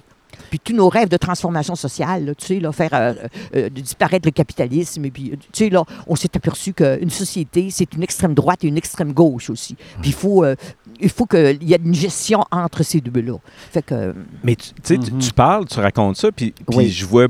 Puis 0.50 0.60
tous 0.60 0.72
nos 0.72 0.88
rêves 0.88 1.08
de 1.10 1.16
transformation 1.18 1.74
sociale, 1.74 2.24
là, 2.24 2.34
tu 2.34 2.46
sais, 2.46 2.60
là, 2.60 2.72
faire 2.72 2.88
euh, 2.94 3.12
euh, 3.54 3.68
disparaître 3.68 4.26
le 4.26 4.30
capitalisme, 4.32 5.04
et 5.04 5.10
puis, 5.10 5.32
tu 5.52 5.64
sais, 5.64 5.68
là, 5.68 5.82
on 6.06 6.16
s'est 6.16 6.30
aperçu 6.34 6.72
qu'une 6.72 7.10
société, 7.10 7.68
c'est 7.70 7.92
une 7.94 8.02
extrême 8.02 8.32
droite 8.32 8.64
et 8.64 8.68
une 8.68 8.78
extrême 8.78 9.12
gauche 9.12 9.50
aussi. 9.50 9.74
Puis 10.00 10.10
il 10.10 10.14
faut, 10.14 10.44
euh, 10.44 10.54
il 11.00 11.10
faut 11.10 11.26
qu'il 11.26 11.62
y 11.64 11.74
ait 11.74 11.80
une 11.84 11.94
gestion 11.94 12.44
entre 12.50 12.82
ces 12.82 13.00
deux-là. 13.02 13.36
Fait 13.72 13.82
que, 13.82 13.94
euh, 13.94 14.12
Mais 14.42 14.56
tu 14.56 14.70
sais, 14.84 14.96
tu- 14.96 15.12
Mhm. 15.12 15.18
tu 15.18 15.32
parles, 15.34 15.66
tu 15.66 15.80
racontes 15.80 16.16
ça, 16.16 16.32
puis, 16.32 16.52
puis 16.52 16.76
Oui. 16.78 16.88
je 16.90 17.04
vois, 17.04 17.26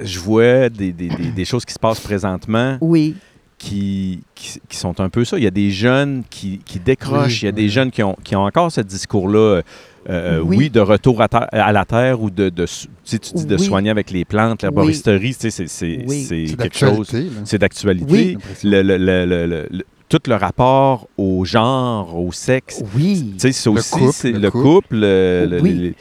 je 0.00 0.18
vois 0.18 0.70
des, 0.70 0.92
des- 0.92 1.08
des- 1.10 1.32
des 1.32 1.44
choses 1.44 1.66
qui 1.66 1.74
se 1.74 1.78
passent 1.78 2.00
présentement 2.00 2.78
oui, 2.80 3.16
qui, 3.60 4.20
qui, 4.34 4.58
qui 4.70 4.76
sont 4.78 5.00
un 5.02 5.10
peu 5.10 5.22
ça. 5.26 5.36
Il 5.36 5.44
y 5.44 5.46
a 5.46 5.50
des 5.50 5.70
jeunes 5.70 6.22
qui, 6.30 6.60
qui 6.64 6.80
décrochent, 6.80 7.26
Oui, 7.34 7.38
il 7.42 7.44
y 7.44 7.48
a 7.48 7.52
des 7.52 7.68
jeunes 7.68 7.90
qui 7.90 8.02
ont, 8.02 8.16
qui 8.24 8.34
ont 8.34 8.44
encore 8.44 8.72
ce 8.72 8.80
discours-là, 8.80 9.38
euh, 9.38 9.62
euh, 10.08 10.40
oui. 10.42 10.56
Oui. 10.56 10.70
de 10.70 10.80
retour 10.80 11.20
à, 11.20 11.28
la 11.72 11.84
terre 11.84 12.22
ou 12.22 12.30
de, 12.30 12.48
de, 12.48 12.62
s- 12.62 12.86
tu 13.04 13.10
sais, 13.10 13.18
tu 13.18 13.34
dis 13.34 13.44
de 13.44 13.56
Oui. 13.56 13.62
soigner 13.62 13.90
avec 13.90 14.10
les 14.12 14.24
plantes, 14.24 14.62
l'herboristerie, 14.62 15.34
tu 15.38 15.50
sais, 15.50 15.64
c'est 15.68 16.04
Oui. 16.08 16.54
quelque 16.58 16.76
chose, 16.78 17.12
c'est 17.44 17.58
d'actualité. 17.58 18.38
Le, 18.64 18.80
le- 18.82 18.96
le- 19.26 19.84
tout 20.08 20.18
le 20.26 20.34
rapport 20.36 21.06
au 21.18 21.44
genre, 21.44 22.18
au 22.18 22.32
sexe, 22.32 22.82
oui. 22.96 23.32
tu 23.34 23.40
sais, 23.40 23.52
c'est 23.52 23.70
Le 23.70 23.76
aussi 23.78 23.90
couple, 23.92 24.30
le 24.32 24.38
le 24.38 24.50
couple. 24.50 24.62
couple, 24.64 24.96
le- 24.96 25.58
les- 25.62 25.94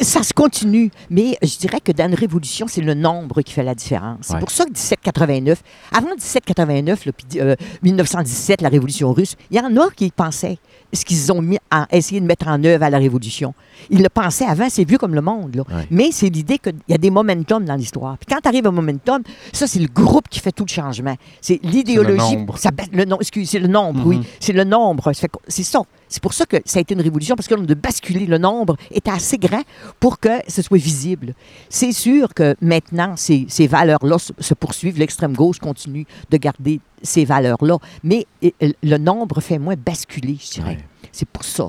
Ça 0.00 0.22
se 0.22 0.32
continue, 0.32 0.90
mais 1.10 1.36
je 1.42 1.56
dirais 1.58 1.80
que 1.80 1.90
dans 1.92 2.06
une 2.06 2.14
révolution, 2.14 2.66
c'est 2.68 2.80
le 2.80 2.94
nombre 2.94 3.42
qui 3.42 3.52
fait 3.52 3.62
la 3.62 3.74
différence. 3.74 4.18
C'est 4.22 4.38
pour 4.38 4.50
ça 4.50 4.64
que 4.64 4.70
1789, 4.70 5.62
avant 5.92 6.08
1789, 6.10 7.06
là, 7.06 7.12
puis 7.12 7.40
euh, 7.40 7.56
1917, 7.82 8.60
la 8.60 8.68
révolution 8.68 9.12
russe, 9.12 9.36
il 9.50 9.56
y 9.56 9.60
en 9.60 9.76
a 9.76 9.90
qui 9.90 10.10
pensaient 10.10 10.58
ce 10.92 11.04
qu'ils 11.04 11.32
ont 11.32 11.42
mis 11.42 11.58
à 11.70 11.86
essayer 11.90 12.20
de 12.20 12.26
mettre 12.26 12.46
en 12.46 12.62
œuvre 12.62 12.84
à 12.84 12.90
la 12.90 12.98
révolution. 12.98 13.52
Ils 13.90 14.02
le 14.02 14.08
pensaient 14.08 14.44
avant, 14.46 14.68
c'est 14.70 14.84
vieux 14.84 14.98
comme 14.98 15.14
le 15.14 15.20
monde. 15.22 15.56
là. 15.56 15.62
Ouais. 15.68 15.86
Mais 15.90 16.10
c'est 16.12 16.28
l'idée 16.28 16.58
qu'il 16.58 16.76
y 16.88 16.94
a 16.94 16.98
des 16.98 17.10
momentum 17.10 17.64
dans 17.64 17.74
l'histoire. 17.74 18.16
Puis 18.18 18.26
quand 18.32 18.40
tu 18.40 18.48
arrives 18.48 18.66
au 18.66 18.72
momentum, 18.72 19.22
ça, 19.52 19.66
c'est 19.66 19.80
le 19.80 19.88
groupe 19.88 20.28
qui 20.28 20.38
fait 20.40 20.52
tout 20.52 20.64
le 20.64 20.72
changement. 20.72 21.16
C'est 21.40 21.60
l'idéologie. 21.64 22.36
nombre. 22.36 22.58
ça 22.58 22.70
baisse- 22.70 22.90
le 22.92 23.04
nom, 23.04 23.18
excuse, 23.20 23.50
c'est 23.50 23.58
le 23.58 23.66
nombre, 23.68 24.02
oui. 24.06 24.20
C'est 24.38 24.52
le 24.52 24.64
nombre. 24.64 25.12
Ça 25.12 25.26
C'est 25.48 25.64
ça. 25.64 25.80
C'est 26.08 26.22
pour 26.22 26.32
ça 26.34 26.46
que 26.46 26.58
ça 26.64 26.78
a 26.78 26.82
été 26.82 26.94
une 26.94 27.00
révolution, 27.00 27.34
parce 27.34 27.48
que 27.48 27.54
de 27.54 27.74
basculer, 27.74 28.26
le 28.26 28.38
nombre 28.38 28.76
était 28.90 29.10
assez 29.10 29.38
grand 29.38 29.62
pour 29.98 30.20
que 30.20 30.28
ce 30.48 30.62
soit 30.62 30.78
visible. 30.78 31.34
C'est 31.68 31.92
sûr 31.92 32.32
que 32.34 32.54
maintenant, 32.60 33.16
ces, 33.16 33.46
ces 33.48 33.66
valeurs-là 33.66 34.18
se, 34.18 34.32
se 34.38 34.54
poursuivent. 34.54 34.98
L'extrême 34.98 35.34
gauche 35.34 35.58
continue 35.58 36.06
de 36.30 36.36
garder 36.36 36.80
ces 37.02 37.24
valeurs-là, 37.24 37.78
mais 38.02 38.26
euh, 38.44 38.50
le 38.82 38.96
nombre 38.98 39.40
fait 39.40 39.58
moins 39.58 39.74
basculer, 39.76 40.36
je 40.40 40.50
dirais. 40.52 40.76
Ouais. 40.76 40.84
C'est 41.12 41.28
pour 41.28 41.44
ça. 41.44 41.68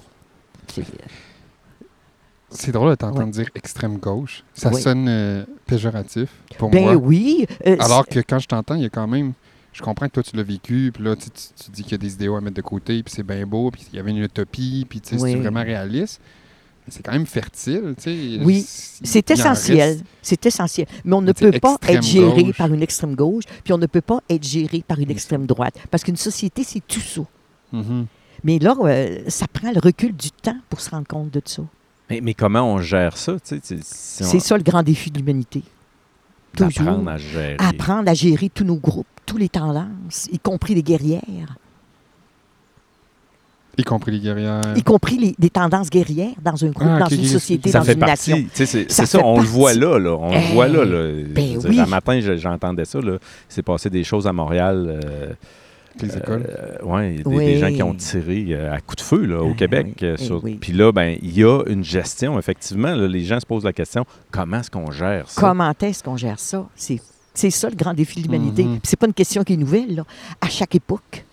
C'est- 0.67 0.83
C'est 2.49 2.71
drôle 2.71 2.91
de 2.91 2.95
t'entendre 2.95 3.25
Ouais. 3.25 3.31
dire 3.31 3.49
extrême 3.55 3.97
gauche. 3.97 4.43
Ça 4.53 4.71
sonne 4.71 5.07
euh, 5.09 5.43
péjoratif 5.65 6.29
pour 6.57 6.69
Ben 6.69 6.83
moi. 6.83 6.95
oui. 6.95 7.45
euh, 7.67 7.75
Alors 7.79 8.05
que 8.07 8.19
quand 8.19 8.39
je 8.39 8.47
t'entends, 8.47 8.75
il 8.75 8.83
y 8.83 8.85
a 8.85 8.89
quand 8.89 9.07
même. 9.07 9.33
Je 9.75 9.81
comprends 9.81 10.07
que 10.07 10.13
toi, 10.13 10.23
tu 10.23 10.37
l'as 10.37 10.43
vécu, 10.43 10.91
puis 10.93 11.03
là, 11.03 11.17
tu, 11.17 11.29
tu- 11.29 11.63
tu 11.65 11.69
dis 11.71 11.83
qu'il 11.83 11.91
y 11.91 11.95
a 11.95 11.97
des 11.97 12.13
idéaux 12.13 12.35
à 12.37 12.41
mettre 12.41 12.55
de 12.55 12.61
côté, 12.61 13.03
puis 13.03 13.13
c'est 13.13 13.23
bien 13.23 13.45
beau, 13.45 13.71
puis 13.71 13.85
il 13.91 13.97
y 13.97 13.99
avait 13.99 14.11
une 14.11 14.19
utopie, 14.23 14.85
puis 14.89 15.01
tu 15.01 15.17
sais, 15.17 15.21
Oui. 15.21 15.33
c'est 15.33 15.37
vraiment 15.39 15.63
réaliste. 15.63 16.21
Mais 16.87 16.93
c'est 16.93 17.03
quand 17.03 17.11
même 17.11 17.25
fertile, 17.25 17.93
tu 17.97 18.03
sais. 18.03 18.39
Oui, 18.45 18.63
C'est 18.65 19.29
essentiel. 19.31 19.99
C'est 20.21 20.45
essentiel. 20.45 20.87
Mais 21.03 21.13
on 21.15 21.21
ne 21.21 21.33
peut 21.33 21.51
pas 21.59 21.77
être 21.89 22.03
géré 22.03 22.43
gauche. 22.45 22.57
par 22.57 22.73
une 22.73 22.81
extrême 22.83 23.15
gauche, 23.15 23.43
puis 23.65 23.73
on 23.73 23.77
ne 23.77 23.87
peut 23.87 24.01
pas 24.01 24.21
être 24.29 24.43
géré 24.47 24.81
par 24.87 24.97
une 24.99 25.11
extrême 25.11 25.45
droite. 25.45 25.75
Parce 25.91 26.03
qu'une 26.03 26.15
société, 26.15 26.63
c'est 26.63 26.81
tout 26.87 27.01
ça. 27.01 27.21
Mhm. 27.73 28.05
Mais 28.45 28.59
là, 28.59 28.75
euh, 28.79 29.23
ça 29.27 29.45
prend 29.51 29.71
le 29.73 29.79
recul 29.79 30.15
du 30.15 30.31
temps 30.31 30.57
pour 30.69 30.79
se 30.79 30.89
rendre 30.89 31.07
compte 31.07 31.31
de 31.31 31.41
ça. 31.43 31.63
Mais, 32.09 32.21
mais 32.21 32.33
comment 32.35 32.61
on 32.71 32.77
gère 32.79 33.17
ça? 33.17 33.33
tu 33.33 33.39
sais, 33.43 33.59
tu 33.59 33.67
sais, 33.77 33.79
si 33.83 34.23
on- 34.23 34.27
C'est 34.27 34.39
ça 34.39 34.55
le 34.55 34.63
grand 34.63 34.83
défi 34.83 35.09
de 35.11 35.17
l'humanité. 35.17 35.63
Toujours. 36.55 36.85
d'apprendre 36.85 37.09
à 37.09 37.17
gérer. 37.17 37.55
Apprendre 37.59 38.09
à 38.09 38.13
gérer 38.13 38.49
tous 38.49 38.63
nos 38.63 38.75
groupes, 38.77 39.05
tous 39.25 39.37
les 39.37 39.49
tendances, 39.49 40.27
y 40.31 40.39
compris 40.39 40.75
les 40.75 40.83
guerrières, 40.83 41.21
Y 43.77 43.83
compris 43.83 44.11
les 44.13 44.19
guerrières. 44.19 44.61
y 44.77 44.83
compris 44.83 45.17
les, 45.17 45.35
des 45.37 45.49
tendances 45.49 45.89
guerrières 45.89 46.31
dans 46.41 46.63
un 46.63 46.69
groupe, 46.69 46.87
Ah, 46.89 46.99
dans 46.99 47.07
une 47.07 47.25
société, 47.25 47.69
ça 47.71 47.79
dans 47.79 47.85
fait 47.85 47.93
une 47.93 47.99
partie. 47.99 48.29
nation. 48.31 48.47
C'est 48.53 48.65
Ça 48.65 48.71
c'est 48.87 49.05
ça, 49.05 49.19
fait 49.19 49.25
on 49.25 49.37
le 49.37 49.43
voit 49.45 49.73
là. 49.73 49.99
là 49.99 50.11
on 50.17 50.31
le 50.33 50.53
voit 50.53 50.67
là. 50.69 50.85
là. 50.85 51.23
ben 51.27 51.57
dire, 51.59 51.69
oui. 51.69 51.79
Un 51.81 51.85
matin, 51.85 52.17
je- 52.21 52.37
j'entendais 52.37 52.85
ça. 52.85 52.99
s'est 53.49 53.63
passé 53.63 53.89
des 53.89 54.05
choses 54.05 54.27
à 54.27 54.31
Montréal. 54.33 55.01
euh, 55.03 55.33
les 56.01 56.17
écoles. 56.17 56.45
euh, 56.49 56.83
ouais, 56.83 57.11
des, 57.17 57.23
Oui. 57.25 57.45
des 57.45 57.57
gens 57.59 57.71
qui 57.73 57.83
ont 57.83 57.93
tiré 57.93 58.45
euh, 58.49 58.73
à 58.73 58.79
coups 58.81 58.97
de 58.97 59.01
feu 59.01 59.25
là, 59.25 59.41
au 59.43 59.51
Ah, 59.51 59.57
Québec. 59.57 59.87
oui, 60.01 60.07
euh, 60.07 60.15
eh 60.19 60.23
sur- 60.23 60.43
oui. 60.43 60.57
Puis 60.59 60.73
là, 60.73 60.91
ben, 60.91 61.17
il 61.21 61.37
y 61.37 61.43
a 61.43 61.63
une 61.67 61.83
gestion, 61.83 62.37
effectivement. 62.39 62.93
là, 62.95 63.07
les 63.07 63.23
gens 63.23 63.39
se 63.39 63.45
posent 63.45 63.63
la 63.63 63.73
question 63.73 64.05
comment 64.31 64.59
est-ce 64.59 64.71
qu'on 64.71 64.91
gère 64.91 65.29
ça? 65.29 65.41
Comment 65.41 65.73
est-ce 65.81 66.03
qu'on 66.03 66.17
gère 66.17 66.39
ça? 66.39 66.67
C'est, 66.75 67.01
c'est 67.33 67.49
ça 67.49 67.69
le 67.69 67.75
grand 67.75 67.93
défi 67.93 68.21
de 68.21 68.23
l'humanité. 68.27 68.63
Mhm. 68.63 68.71
Puis 68.79 68.81
C'est 68.83 68.97
pas 68.99 69.07
une 69.07 69.13
question 69.13 69.43
qui 69.43 69.53
est 69.53 69.57
nouvelle. 69.57 69.95
là. 69.95 70.03
À 70.41 70.49
chaque 70.49 70.75
époque, 70.75 71.25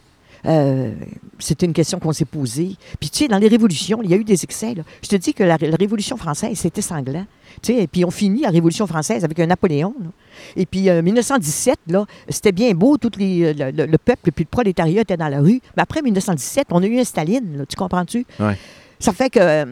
euh, 0.46 0.92
c'est 1.38 1.62
une 1.62 1.72
question 1.72 1.98
qu'on 1.98 2.12
s'est 2.12 2.24
posée. 2.24 2.76
Puis 3.00 3.10
tu 3.10 3.18
sais, 3.18 3.28
dans 3.28 3.38
les 3.38 3.48
révolutions, 3.48 4.00
il 4.02 4.10
y 4.10 4.14
a 4.14 4.16
eu 4.16 4.24
des 4.24 4.42
excès. 4.44 4.74
là. 4.74 4.82
Je 5.02 5.08
te 5.08 5.16
dis 5.16 5.34
que 5.34 5.44
la, 5.44 5.56
la 5.60 5.76
Révolution 5.76 6.16
française, 6.16 6.58
c'était 6.58 6.82
sanglant. 6.82 7.26
Tu 7.62 7.74
sais, 7.74 7.82
et 7.82 7.86
puis 7.86 8.04
on 8.04 8.10
finit 8.10 8.40
la 8.42 8.50
Révolution 8.50 8.86
française 8.86 9.24
avec 9.24 9.38
un 9.38 9.46
Napoléon. 9.46 9.94
là. 10.00 10.08
Et 10.56 10.66
puis 10.66 10.88
euh, 10.88 11.02
1917, 11.02 11.76
là, 11.88 12.06
c'était 12.28 12.52
bien 12.52 12.72
beau, 12.72 12.96
tout 12.98 13.10
les, 13.18 13.52
le, 13.54 13.70
le- 13.70 13.86
le 13.86 13.98
peuple 13.98 14.32
puis 14.32 14.44
le 14.44 14.48
prolétariat 14.50 15.02
était 15.02 15.16
dans 15.16 15.28
la 15.28 15.40
rue. 15.40 15.60
Mais 15.76 15.82
après 15.82 16.02
1917, 16.02 16.68
on 16.70 16.82
a 16.82 16.86
eu 16.86 16.98
un 16.98 17.04
Staline, 17.04 17.58
là, 17.58 17.66
tu 17.66 17.76
comprends-tu? 17.76 18.24
Ouais. 18.40 18.56
Ça 18.98 19.12
fait 19.12 19.30
que 19.30 19.40
euh, 19.40 19.64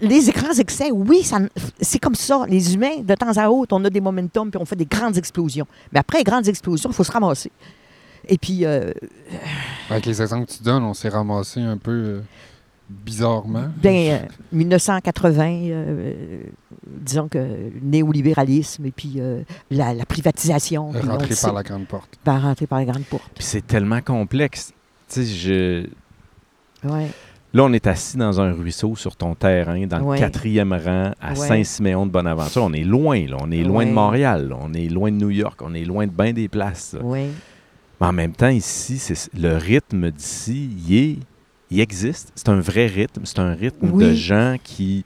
les 0.00 0.20
grands 0.32 0.52
excès, 0.58 0.90
oui, 0.90 1.24
c'est 1.80 1.98
comme 2.00 2.16
ça. 2.16 2.44
Les 2.48 2.74
humains, 2.74 2.98
de 3.02 3.14
temps 3.14 3.36
à 3.36 3.48
autre, 3.48 3.74
on 3.76 3.84
a 3.84 3.90
des 3.90 4.00
momentum 4.00 4.50
puis 4.50 4.60
on 4.60 4.64
fait 4.64 4.74
des 4.76 4.84
grandes 4.86 5.16
explosions. 5.16 5.66
Mais 5.92 6.00
après 6.00 6.18
les 6.18 6.24
grandes 6.24 6.48
explosions, 6.48 6.90
il 6.90 6.94
faut 6.94 7.04
se 7.04 7.12
ramasser. 7.12 7.52
Et 8.28 8.38
puis, 8.38 8.64
euh, 8.64 8.92
Avec 9.90 10.06
les 10.06 10.20
exemples 10.22 10.46
que 10.46 10.52
tu 10.52 10.62
donnes, 10.62 10.82
on 10.84 10.94
s'est 10.94 11.08
ramassé 11.08 11.60
un 11.60 11.76
peu 11.76 11.90
euh, 11.92 12.20
bizarrement. 12.88 13.66
ben, 13.82 14.10
euh, 14.12 14.18
1980, 14.52 15.44
euh, 15.70 16.12
disons 16.86 17.28
que 17.28 17.38
le 17.38 17.72
néolibéralisme 17.82 18.86
et 18.86 18.90
puis 18.92 19.14
euh, 19.18 19.42
la, 19.70 19.94
la 19.94 20.04
privatisation. 20.06 20.92
puis 20.92 21.34
sait, 21.34 21.46
par 21.46 21.54
la 21.54 21.62
grande 21.62 21.86
porte. 21.86 22.10
par 22.24 22.42
rentrer 22.42 22.66
par 22.66 22.78
la 22.80 22.84
grande 22.86 23.04
porte. 23.04 23.30
Puis 23.34 23.44
c'est 23.44 23.66
tellement 23.66 24.00
complexe. 24.00 24.72
Tu 25.08 25.24
sais, 25.24 25.26
je... 25.26 25.86
Ouais. 26.88 27.08
Là, 27.54 27.62
on 27.62 27.72
est 27.72 27.86
assis 27.86 28.16
dans 28.16 28.40
un 28.40 28.50
ruisseau 28.52 28.96
sur 28.96 29.14
ton 29.14 29.34
terrain, 29.36 29.86
dans 29.86 30.00
Ouais. 30.00 30.16
le 30.18 30.24
quatrième 30.24 30.72
rang 30.72 31.12
à 31.20 31.30
Ouais. 31.30 31.36
Saint-Siméon 31.36 32.04
de 32.04 32.10
Bonaventure. 32.10 32.64
On 32.64 32.72
est 32.72 32.82
loin, 32.82 33.24
là. 33.28 33.36
On 33.40 33.50
est 33.52 33.62
loin 33.62 33.86
de. 33.86 33.92
Montréal. 33.92 34.48
là. 34.48 34.56
On 34.60 34.74
est 34.74 34.88
loin 34.88 35.12
de 35.12 35.16
New 35.16 35.30
York. 35.30 35.60
On 35.62 35.72
est 35.72 35.84
loin 35.84 36.06
de 36.06 36.10
bien 36.12 36.32
des 36.32 36.48
places. 36.48 36.96
Mais 38.00 38.06
en 38.08 38.12
même 38.12 38.32
temps, 38.32 38.48
ici, 38.48 38.98
c'est 38.98 39.32
le 39.38 39.56
rythme 39.56 40.10
d'ici, 40.10 40.70
il, 40.88 40.94
est- 40.96 41.18
il 41.70 41.80
existe. 41.80 42.32
C'est 42.34 42.48
un 42.48 42.60
vrai 42.60 42.86
rythme. 42.86 43.22
C'est 43.24 43.38
un 43.38 43.54
rythme 43.54 43.96
de 43.98 44.12
gens 44.14 44.56
qui. 44.62 45.04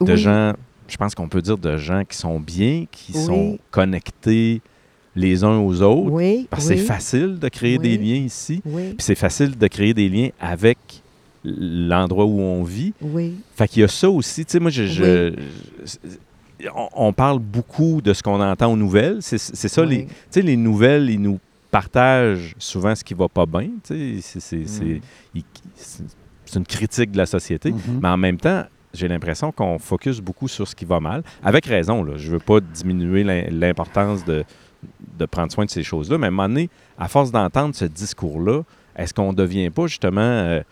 De 0.00 0.12
Oui. 0.12 0.18
gens, 0.18 0.52
je 0.88 0.96
pense 0.96 1.14
qu'on 1.14 1.28
peut 1.28 1.40
dire 1.42 1.56
de 1.58 1.76
gens 1.76 2.02
qui 2.04 2.16
sont 2.16 2.40
bien, 2.40 2.86
qui 2.90 3.12
Oui. 3.14 3.24
sont 3.24 3.58
connectés 3.70 4.60
les 5.16 5.44
uns 5.44 5.58
aux 5.58 5.80
autres. 5.80 6.10
Oui. 6.10 6.48
Parce 6.50 6.66
que 6.66 6.72
oui, 6.74 6.78
c'est 6.80 6.84
facile 6.84 7.38
de 7.38 7.48
créer 7.48 7.78
des 7.78 7.96
liens 7.96 8.16
ici. 8.24 8.60
Oui. 8.64 8.88
Puis 8.90 8.96
c'est 9.00 9.14
facile 9.14 9.56
de 9.56 9.66
créer 9.68 9.94
des 9.94 10.08
liens 10.08 10.30
avec 10.40 10.78
l'endroit 11.44 12.24
où 12.24 12.40
on 12.40 12.64
vit. 12.64 12.92
Oui. 13.00 13.34
Fait 13.54 13.68
qu'il 13.68 13.82
y 13.82 13.84
a 13.84 13.88
ça 13.88 14.10
aussi. 14.10 14.44
Tu 14.44 14.52
sais, 14.52 14.60
moi, 14.60 14.70
je, 14.70 14.84
je- 14.86 15.34
je- 15.84 16.68
on, 16.74 16.88
on 17.08 17.12
parle 17.12 17.38
beaucoup 17.38 18.00
de 18.00 18.12
ce 18.12 18.22
qu'on 18.22 18.40
entend 18.40 18.72
aux 18.72 18.76
nouvelles. 18.76 19.18
C'est 19.20 19.38
c'est 19.38 19.68
ça, 19.68 19.84
les, 19.84 19.96
Oui. 19.98 20.06
tu 20.06 20.12
sais, 20.30 20.42
les 20.42 20.56
nouvelles, 20.56 21.10
ils 21.10 21.20
nous 21.20 21.38
partagent 21.78 22.54
souvent 22.58 22.94
ce 22.94 23.02
qui 23.02 23.14
va 23.14 23.28
pas 23.28 23.46
bien. 23.46 23.68
C'est- 23.82 24.20
Mm. 24.56 25.00
c'est- 25.76 26.56
une 26.56 26.64
critique 26.66 27.10
de 27.10 27.16
la 27.16 27.26
société. 27.26 27.72
Mhm. 27.72 27.98
Mais 28.00 28.08
en 28.08 28.16
même 28.16 28.36
temps, 28.36 28.62
j'ai 28.92 29.08
l'impression 29.08 29.50
qu'on 29.50 29.76
focus 29.80 30.20
beaucoup 30.20 30.46
sur 30.46 30.68
ce 30.68 30.74
qui 30.76 30.84
va 30.84 31.00
mal. 31.00 31.24
Avec 31.42 31.66
raison, 31.66 32.04
là. 32.04 32.12
Je 32.16 32.30
veux 32.30 32.38
pas 32.38 32.60
diminuer 32.60 33.24
l'im- 33.24 33.48
l'importance 33.50 34.24
de, 34.24 34.44
de 35.18 35.26
prendre 35.26 35.50
soin 35.50 35.64
de 35.64 35.70
ces 35.70 35.82
choses-là. 35.82 36.16
Mais 36.16 36.26
à 36.26 36.28
un 36.28 36.30
moment 36.30 36.48
donné, 36.48 36.70
à 36.96 37.08
force 37.08 37.32
d'entendre 37.32 37.74
ce 37.74 37.86
discours-là, 37.86 38.62
est-ce 38.94 39.12
qu'on 39.12 39.32
ne 39.32 39.36
devient 39.36 39.68
pas 39.70 39.88
justement 39.88 40.20
euh, 40.20 40.62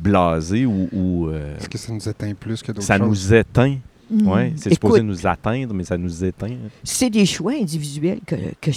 blasé 0.00 0.66
ou, 0.66 0.88
ou, 0.92 1.28
euh, 1.28 1.56
Est-ce 1.58 1.68
que 1.68 1.78
ça 1.78 1.92
nous 1.92 2.08
éteint 2.08 2.34
plus 2.34 2.60
que 2.62 2.72
d'autres 2.72 2.82
ça 2.86 2.98
nous 2.98 3.32
éteint? 3.34 3.76
Mm. 4.10 4.26
Ouais, 4.28 4.52
c'est 4.56 4.70
supposé 4.72 5.02
nous 5.02 5.26
atteindre, 5.26 5.72
mais 5.72 5.84
ça 5.84 5.96
nous 5.96 6.24
éteint. 6.24 6.56
c'est 6.82 7.10
des 7.10 7.26
choix 7.26 7.52
individuels 7.52 8.20
que, 8.26 8.34
que 8.60 8.70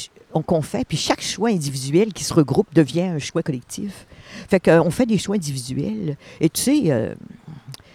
qu'on 0.45 0.61
fait, 0.61 0.85
puis 0.87 0.97
chaque 0.97 1.21
choix 1.21 1.49
individuel 1.49 2.11
qui 2.13 2.23
se 2.23 2.33
regroupe 2.33 2.67
devient 2.73 3.01
un 3.01 3.19
choix 3.19 3.43
collectif. 3.43 4.05
Fait 4.49 4.59
qu'on 4.59 4.89
fait 4.89 5.05
des 5.05 5.17
choix 5.17 5.35
individuels. 5.35 6.17
Et 6.41 6.49
tu 6.49 6.61
sais, 6.61 6.81
euh, 6.91 7.13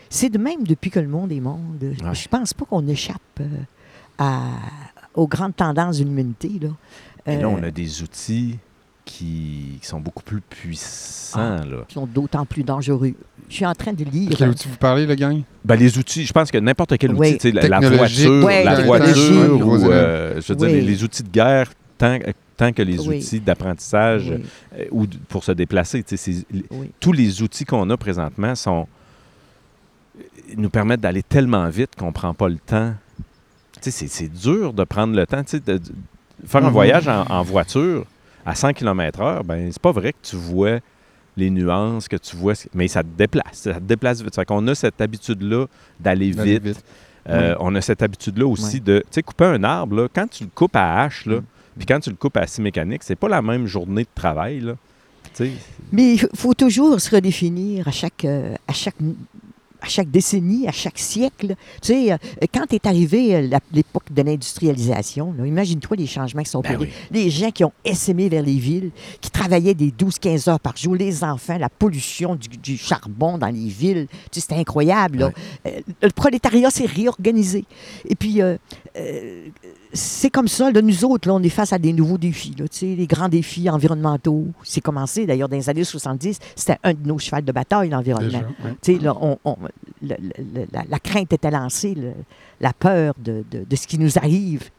c'est 0.08 0.30
de 0.30 0.38
même 0.38 0.64
depuis 0.64 0.90
que 0.90 1.00
le 1.00 1.08
monde 1.08 1.32
est 1.32 1.40
monde. 1.40 1.78
Ouais. 1.82 2.14
Je 2.14 2.28
pense 2.28 2.54
pas 2.54 2.64
qu'on 2.64 2.86
échappe 2.86 3.20
euh, 3.40 3.46
à, 4.18 4.42
aux 5.14 5.26
grandes 5.26 5.56
tendances 5.56 5.98
de 5.98 6.04
l'humanité. 6.04 6.50
Là. 6.60 6.68
Et 7.26 7.36
là, 7.36 7.46
Euh, 7.48 7.56
on 7.58 7.62
a 7.62 7.70
des 7.70 8.02
outils 8.02 8.56
qui, 9.08 9.78
qui 9.80 9.86
sont 9.86 10.00
beaucoup 10.00 10.22
plus 10.22 10.40
puissants. 10.42 11.58
Ah. 11.60 11.64
là. 11.64 11.76
qui 11.88 11.94
sont 11.94 12.06
d'autant 12.06 12.44
plus 12.44 12.62
dangereux. 12.62 13.12
Je 13.48 13.54
suis 13.54 13.66
en 13.66 13.74
train 13.74 13.92
de 13.94 14.04
lire. 14.04 14.30
Quel 14.36 14.50
outil 14.50 14.68
vous 14.68 14.76
parlez, 14.76 15.06
le 15.06 15.14
gang? 15.14 15.42
Ben, 15.64 15.76
les 15.76 15.96
outils, 15.98 16.26
je 16.26 16.32
pense 16.32 16.50
que 16.50 16.58
n'importe 16.58 16.96
quel 16.98 17.14
Oui. 17.14 17.34
outil, 17.34 17.52
la, 17.52 17.80
voiture, 17.80 18.44
Ouais, 18.44 18.62
la 18.64 18.82
voiture 18.84 19.66
ou, 19.66 19.90
euh, 19.90 20.40
je 20.40 20.52
veux 20.52 20.56
dire, 20.56 20.68
les, 20.68 20.82
les 20.82 21.02
outils 21.04 21.22
de 21.22 21.30
guerre, 21.30 21.70
tant, 21.96 22.18
tant 22.56 22.72
que 22.72 22.82
les 22.82 22.98
Oui. 23.00 23.16
outils 23.18 23.40
d'apprentissage 23.40 24.28
Oui, 24.30 24.42
euh, 24.78 24.84
ou 24.90 25.06
pour 25.28 25.42
se 25.44 25.52
déplacer, 25.52 26.04
tous 27.00 27.12
les 27.12 27.42
outils 27.42 27.64
qu'on 27.64 27.88
a 27.90 27.96
présentement 27.96 28.54
sont 28.54 28.86
ils 30.50 30.58
nous 30.60 30.70
permettent 30.70 31.00
d'aller 31.00 31.22
tellement 31.22 31.68
vite 31.68 31.90
qu'on 31.96 32.12
prend 32.12 32.32
pas 32.34 32.48
le 32.48 32.56
temps. 32.58 32.94
Tu 33.82 33.90
sais, 33.90 34.06
c'est- 34.08 34.28
dur 34.28 34.72
de 34.72 34.82
prendre 34.84 35.14
le 35.14 35.26
temps. 35.26 35.42
Tu 35.44 35.50
sais, 35.50 35.60
de, 35.60 35.78
de- 35.78 35.82
faire 36.46 36.62
un 36.62 36.68
Mhm. 36.68 36.72
voyage 36.72 37.06
en, 37.08 37.24
en 37.28 37.42
voiture 37.42 38.04
à 38.50 38.54
100 38.54 38.72
km/h, 38.72 39.42
ben 39.44 39.70
c'est 39.70 39.82
pas 39.82 39.92
vrai 39.92 40.12
que 40.12 40.18
tu 40.22 40.36
vois 40.36 40.78
les 41.36 41.50
nuances, 41.50 42.08
que 42.08 42.16
tu 42.16 42.34
vois, 42.36 42.54
ce- 42.54 42.66
mais 42.74 42.88
ça 42.88 43.02
te 43.02 43.08
déplace. 43.16 43.58
Ça 43.58 43.74
te 43.74 43.80
déplace 43.80 44.20
vite. 44.22 44.34
Fait 44.34 44.44
qu'on 44.44 44.66
a 44.68 44.74
cette 44.74 45.00
habitude-là 45.00 45.66
d'aller 46.00 46.32
D'aller 46.32 46.58
vite. 46.58 46.84
Euh, 47.28 47.50
Oui. 47.50 47.56
On 47.60 47.74
a 47.74 47.80
cette 47.80 48.02
habitude-là 48.02 48.46
aussi 48.46 48.80
de, 48.80 49.00
tu 49.00 49.06
sais, 49.12 49.22
couper 49.22 49.44
un 49.44 49.62
arbre, 49.62 49.96
là, 49.96 50.08
quand 50.12 50.26
tu 50.28 50.44
le 50.44 50.50
coupes 50.54 50.74
à 50.76 51.02
hache, 51.02 51.26
là, 51.26 51.36
Mm. 51.40 51.44
puis 51.76 51.86
quand 51.86 52.00
tu 52.00 52.10
le 52.10 52.16
coupes 52.16 52.36
à 52.38 52.46
scie 52.46 52.62
mécanique, 52.62 53.02
c'est 53.04 53.14
pas 53.16 53.28
la 53.28 53.42
même 53.42 53.66
journée 53.66 54.02
de 54.04 54.08
travail, 54.14 54.60
là. 54.60 54.72
Mais 55.92 56.14
il 56.14 56.26
faut 56.34 56.54
toujours 56.54 57.00
se 57.00 57.14
redéfinir 57.14 57.86
à 57.86 57.92
chaque, 57.92 58.24
euh, 58.24 58.54
à 58.66 58.72
chaque, 58.72 58.96
à 59.80 59.88
chaque 59.88 60.10
décennie, 60.10 60.66
à 60.68 60.72
chaque 60.72 60.98
siècle. 60.98 61.54
Tu 61.82 61.88
sais, 61.88 62.12
euh, 62.12 62.16
quand 62.52 62.72
est 62.72 62.86
arrivé 62.86 63.36
euh, 63.36 63.58
l'époque 63.72 64.12
de 64.12 64.22
l'industrialisation, 64.22 65.34
imagine-toi 65.44 65.96
les 65.96 66.06
changements 66.06 66.42
qui 66.42 66.50
sont 66.50 66.60
Ben 66.60 66.74
opérés. 66.74 66.92
Les 67.10 67.30
gens 67.30 67.50
qui 67.50 67.64
ont 67.64 67.72
essaimé 67.84 68.28
vers 68.28 68.42
les 68.42 68.58
villes, 68.58 68.90
qui 69.20 69.30
travaillaient 69.30 69.74
des 69.74 69.90
12-15 69.90 70.50
heures 70.50 70.60
par 70.60 70.76
jour, 70.76 70.94
les 70.94 71.24
enfants, 71.24 71.58
la 71.58 71.68
pollution 71.68 72.34
du, 72.34 72.48
du 72.48 72.76
charbon 72.76 73.38
dans 73.38 73.48
les 73.48 73.68
villes, 73.68 74.06
tu 74.10 74.16
sais, 74.32 74.40
c'était 74.40 74.60
incroyable. 74.60 75.18
là. 75.18 75.30
Euh, 75.66 75.80
le 76.02 76.10
prolétariat 76.10 76.70
s'est 76.70 76.86
réorganisé. 76.86 77.64
Et 78.08 78.14
puis, 78.14 78.42
euh, 78.42 78.56
euh, 78.96 79.48
c'est 79.92 80.30
comme 80.30 80.48
ça. 80.48 80.70
Là, 80.70 80.82
nous 80.82 81.04
autres, 81.04 81.28
là, 81.28 81.34
on 81.34 81.42
est 81.42 81.48
face 81.48 81.72
à 81.72 81.78
des 81.78 81.92
nouveaux 81.92 82.18
défis. 82.18 82.54
Là, 82.58 82.64
les 82.82 83.06
grands 83.06 83.28
défis 83.28 83.68
environnementaux. 83.70 84.46
C'est 84.62 84.80
commencé, 84.80 85.26
d'ailleurs, 85.26 85.48
dans 85.48 85.56
les 85.56 85.68
années 85.70 85.84
70. 85.84 86.38
C'était 86.56 86.78
un 86.84 86.94
de 86.94 87.06
nos 87.06 87.18
chevals 87.18 87.44
de 87.44 87.52
bataille, 87.52 87.88
l'environnement. 87.90 88.42
Ouais. 88.64 88.98
On- 89.20 89.38
on- 89.44 89.56
la, 90.02 90.16
la 90.88 90.98
crainte 90.98 91.32
était 91.32 91.50
lancée, 91.50 91.94
le- 91.94 92.12
la 92.60 92.72
peur 92.72 93.14
de, 93.18 93.44
de- 93.50 93.64
de 93.68 93.76
ce 93.76 93.86
qui 93.86 93.98
nous 93.98 94.18
arrive 94.18 94.70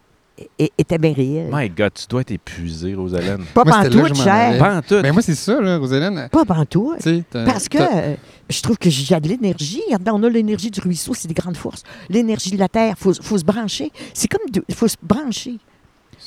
était 0.77 0.97
bien 0.97 1.13
réelle. 1.13 1.49
My 1.51 1.69
God, 1.69 1.91
tu 1.93 2.05
dois 2.07 2.21
être 2.21 2.31
épuisé, 2.31 2.93
Rosalène. 2.95 3.43
Pas 3.53 3.63
pantoute, 3.65 4.15
cher. 4.15 4.33
allais. 4.33 4.57
Pas 4.59 4.77
en 4.77 4.81
tout. 4.81 5.01
Ben 5.01 5.11
moi, 5.13 5.21
c'est 5.21 5.35
ça, 5.35 5.59
là, 5.61 5.77
Rosalène. 5.77 6.27
Pas 6.31 6.45
pantoute. 6.45 7.07
Parce 7.31 7.67
que 7.69 7.77
euh, 7.79 8.15
je 8.49 8.61
trouve 8.61 8.77
que 8.77 8.89
j'ai 8.89 9.19
de 9.19 9.27
l'énergie. 9.27 9.81
On 10.11 10.23
a 10.23 10.29
l'énergie 10.29 10.71
du 10.71 10.79
ruisseau, 10.79 11.13
c'est 11.13 11.27
des 11.27 11.33
grandes 11.33 11.57
forces. 11.57 11.83
L'énergie 12.09 12.51
de 12.51 12.57
la 12.59 12.67
terre, 12.67 12.95
il 12.97 13.01
faut, 13.01 13.13
faut 13.21 13.37
se 13.37 13.43
brancher. 13.45 13.91
C'est 14.13 14.27
comme. 14.27 14.41
Il 14.67 14.75
faut 14.75 14.87
se 14.87 14.97
brancher. 15.01 15.55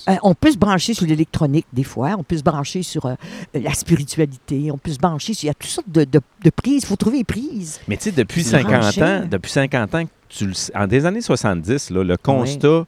Euh, 0.08 0.14
on 0.22 0.34
peut 0.34 0.50
se 0.50 0.56
brancher 0.56 0.94
sur 0.94 1.06
l'électronique 1.06 1.66
des 1.72 1.84
fois, 1.84 2.16
on 2.18 2.24
peut 2.24 2.36
se 2.36 2.42
brancher 2.42 2.82
sur 2.82 3.06
euh, 3.06 3.14
la 3.54 3.72
spiritualité, 3.74 4.70
on 4.72 4.78
peut 4.78 4.90
se 4.90 4.98
brancher 4.98 5.34
sur. 5.34 5.44
Il 5.44 5.46
y 5.48 5.50
a 5.50 5.54
toutes 5.54 5.70
sortes 5.70 5.90
de, 5.90 6.04
de- 6.04 6.20
de 6.42 6.50
prises. 6.50 6.82
Il 6.82 6.86
faut 6.86 6.96
trouver 6.96 7.18
les 7.18 7.24
prises. 7.24 7.78
Mais 7.86 7.96
tu 7.98 8.04
sais, 8.04 8.10
depuis 8.12 8.42
C'est 8.42 8.62
50 8.62 8.80
branché. 8.80 9.02
ans, 9.02 9.22
depuis 9.30 9.50
50 9.52 9.94
ans, 9.94 10.04
tu 10.28 10.46
le 10.46 10.52
en 10.74 10.86
des 10.86 11.04
années 11.06 11.20
70, 11.20 11.90
là, 11.90 12.02
le 12.02 12.16
constat 12.16 12.84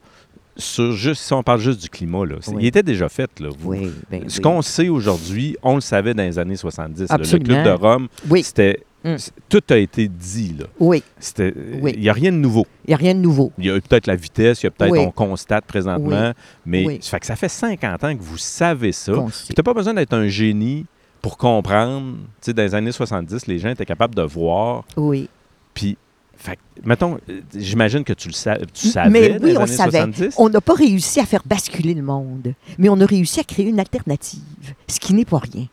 sur 0.57 0.93
juste, 0.93 1.21
si 1.23 1.33
on 1.33 1.43
parle 1.43 1.59
juste 1.59 1.81
du 1.81 1.89
climat, 1.89 2.25
là, 2.25 2.35
Oui. 2.47 2.55
il 2.61 2.65
était 2.67 2.83
déjà 2.83 3.09
fait. 3.09 3.29
Là, 3.39 3.49
vous- 3.57 3.69
Oui, 3.71 3.91
ben 4.09 4.23
Ce 4.29 4.37
oui. 4.37 4.41
qu'on 4.41 4.61
sait 4.61 4.89
aujourd'hui, 4.89 5.57
on 5.63 5.75
le 5.75 5.81
savait 5.81 6.13
dans 6.13 6.23
les 6.23 6.39
années 6.39 6.55
70. 6.55 7.09
là. 7.09 7.17
Le. 7.17 7.39
Club 7.39 7.63
de 7.63 7.69
Rome, 7.71 8.07
c'était 8.41 8.83
Mm. 9.03 9.17
tout 9.49 9.61
a 9.69 9.77
été 9.77 10.07
dit. 10.07 10.55
Là. 10.57 10.65
oui. 10.79 11.03
Il 11.37 11.99
n'y 11.99 12.09
a 12.09 12.13
rien 12.13 12.31
de 12.31 12.37
nouveau. 12.37 12.65
Il 12.85 12.89
n'y 12.89 12.93
a 12.95 12.97
rien 12.97 13.13
de 13.13 13.19
nouveau. 13.19 13.51
Il 13.59 13.65
y 13.65 13.69
a 13.69 13.73
peut-être 13.79 14.07
la 14.07 14.15
vitesse, 14.15 14.63
il 14.63 14.65
y 14.65 14.67
a 14.67 14.71
peut-être, 14.71 14.97
on 14.97 15.11
constate 15.11 15.65
présentement, 15.65 16.31
mais 16.65 16.97
ça 17.01 17.11
fait 17.11 17.19
que 17.19 17.25
ça 17.27 17.35
fait 17.35 17.49
50 17.49 18.03
ans 18.03 18.15
que 18.15 18.21
vous 18.23 18.37
savez 18.39 18.91
ça. 18.91 19.13
Tu 19.47 19.53
n'as 19.55 19.63
pas 19.63 19.73
besoin 19.75 19.93
d'être 19.93 20.13
un 20.13 20.27
génie 20.27 20.85
pour 21.21 21.37
comprendre. 21.37 22.15
Tu 22.41 22.45
sais, 22.47 22.53
dans 22.53 22.63
les 22.63 22.73
années 22.75 22.91
70, 22.91 23.45
les 23.47 23.59
gens 23.59 23.69
étaient 23.69 23.85
capables 23.85 24.15
de 24.15 24.21
voir. 24.23 24.85
Oui. 24.97 25.29
Puis, 25.75 25.97
fait, 26.37 26.59
mettons, 26.83 27.17
euh, 27.29 27.41
j'imagine 27.55 28.03
que 28.03 28.13
tu 28.13 28.27
le 28.27 28.33
sa- 28.33 28.57
tu 28.57 28.87
savais 28.87 29.09
Mais 29.09 29.39
oui, 29.41 29.55
on 29.57 29.61
années 29.61 29.67
savait. 29.71 29.99
70. 29.99 30.35
On 30.37 30.49
n'a 30.49 30.61
pas 30.61 30.73
réussi 30.73 31.19
à 31.19 31.25
faire 31.25 31.41
basculer 31.45 31.93
le 31.93 32.01
monde, 32.01 32.53
mais 32.77 32.89
on 32.89 32.99
a 33.01 33.05
réussi 33.05 33.39
à 33.39 33.43
créer 33.43 33.67
une 33.67 33.79
alternative, 33.79 34.41
ce 34.87 34.99
qui 34.99 35.13
n'est 35.13 35.25
pas 35.25 35.39
rien. 35.39 35.65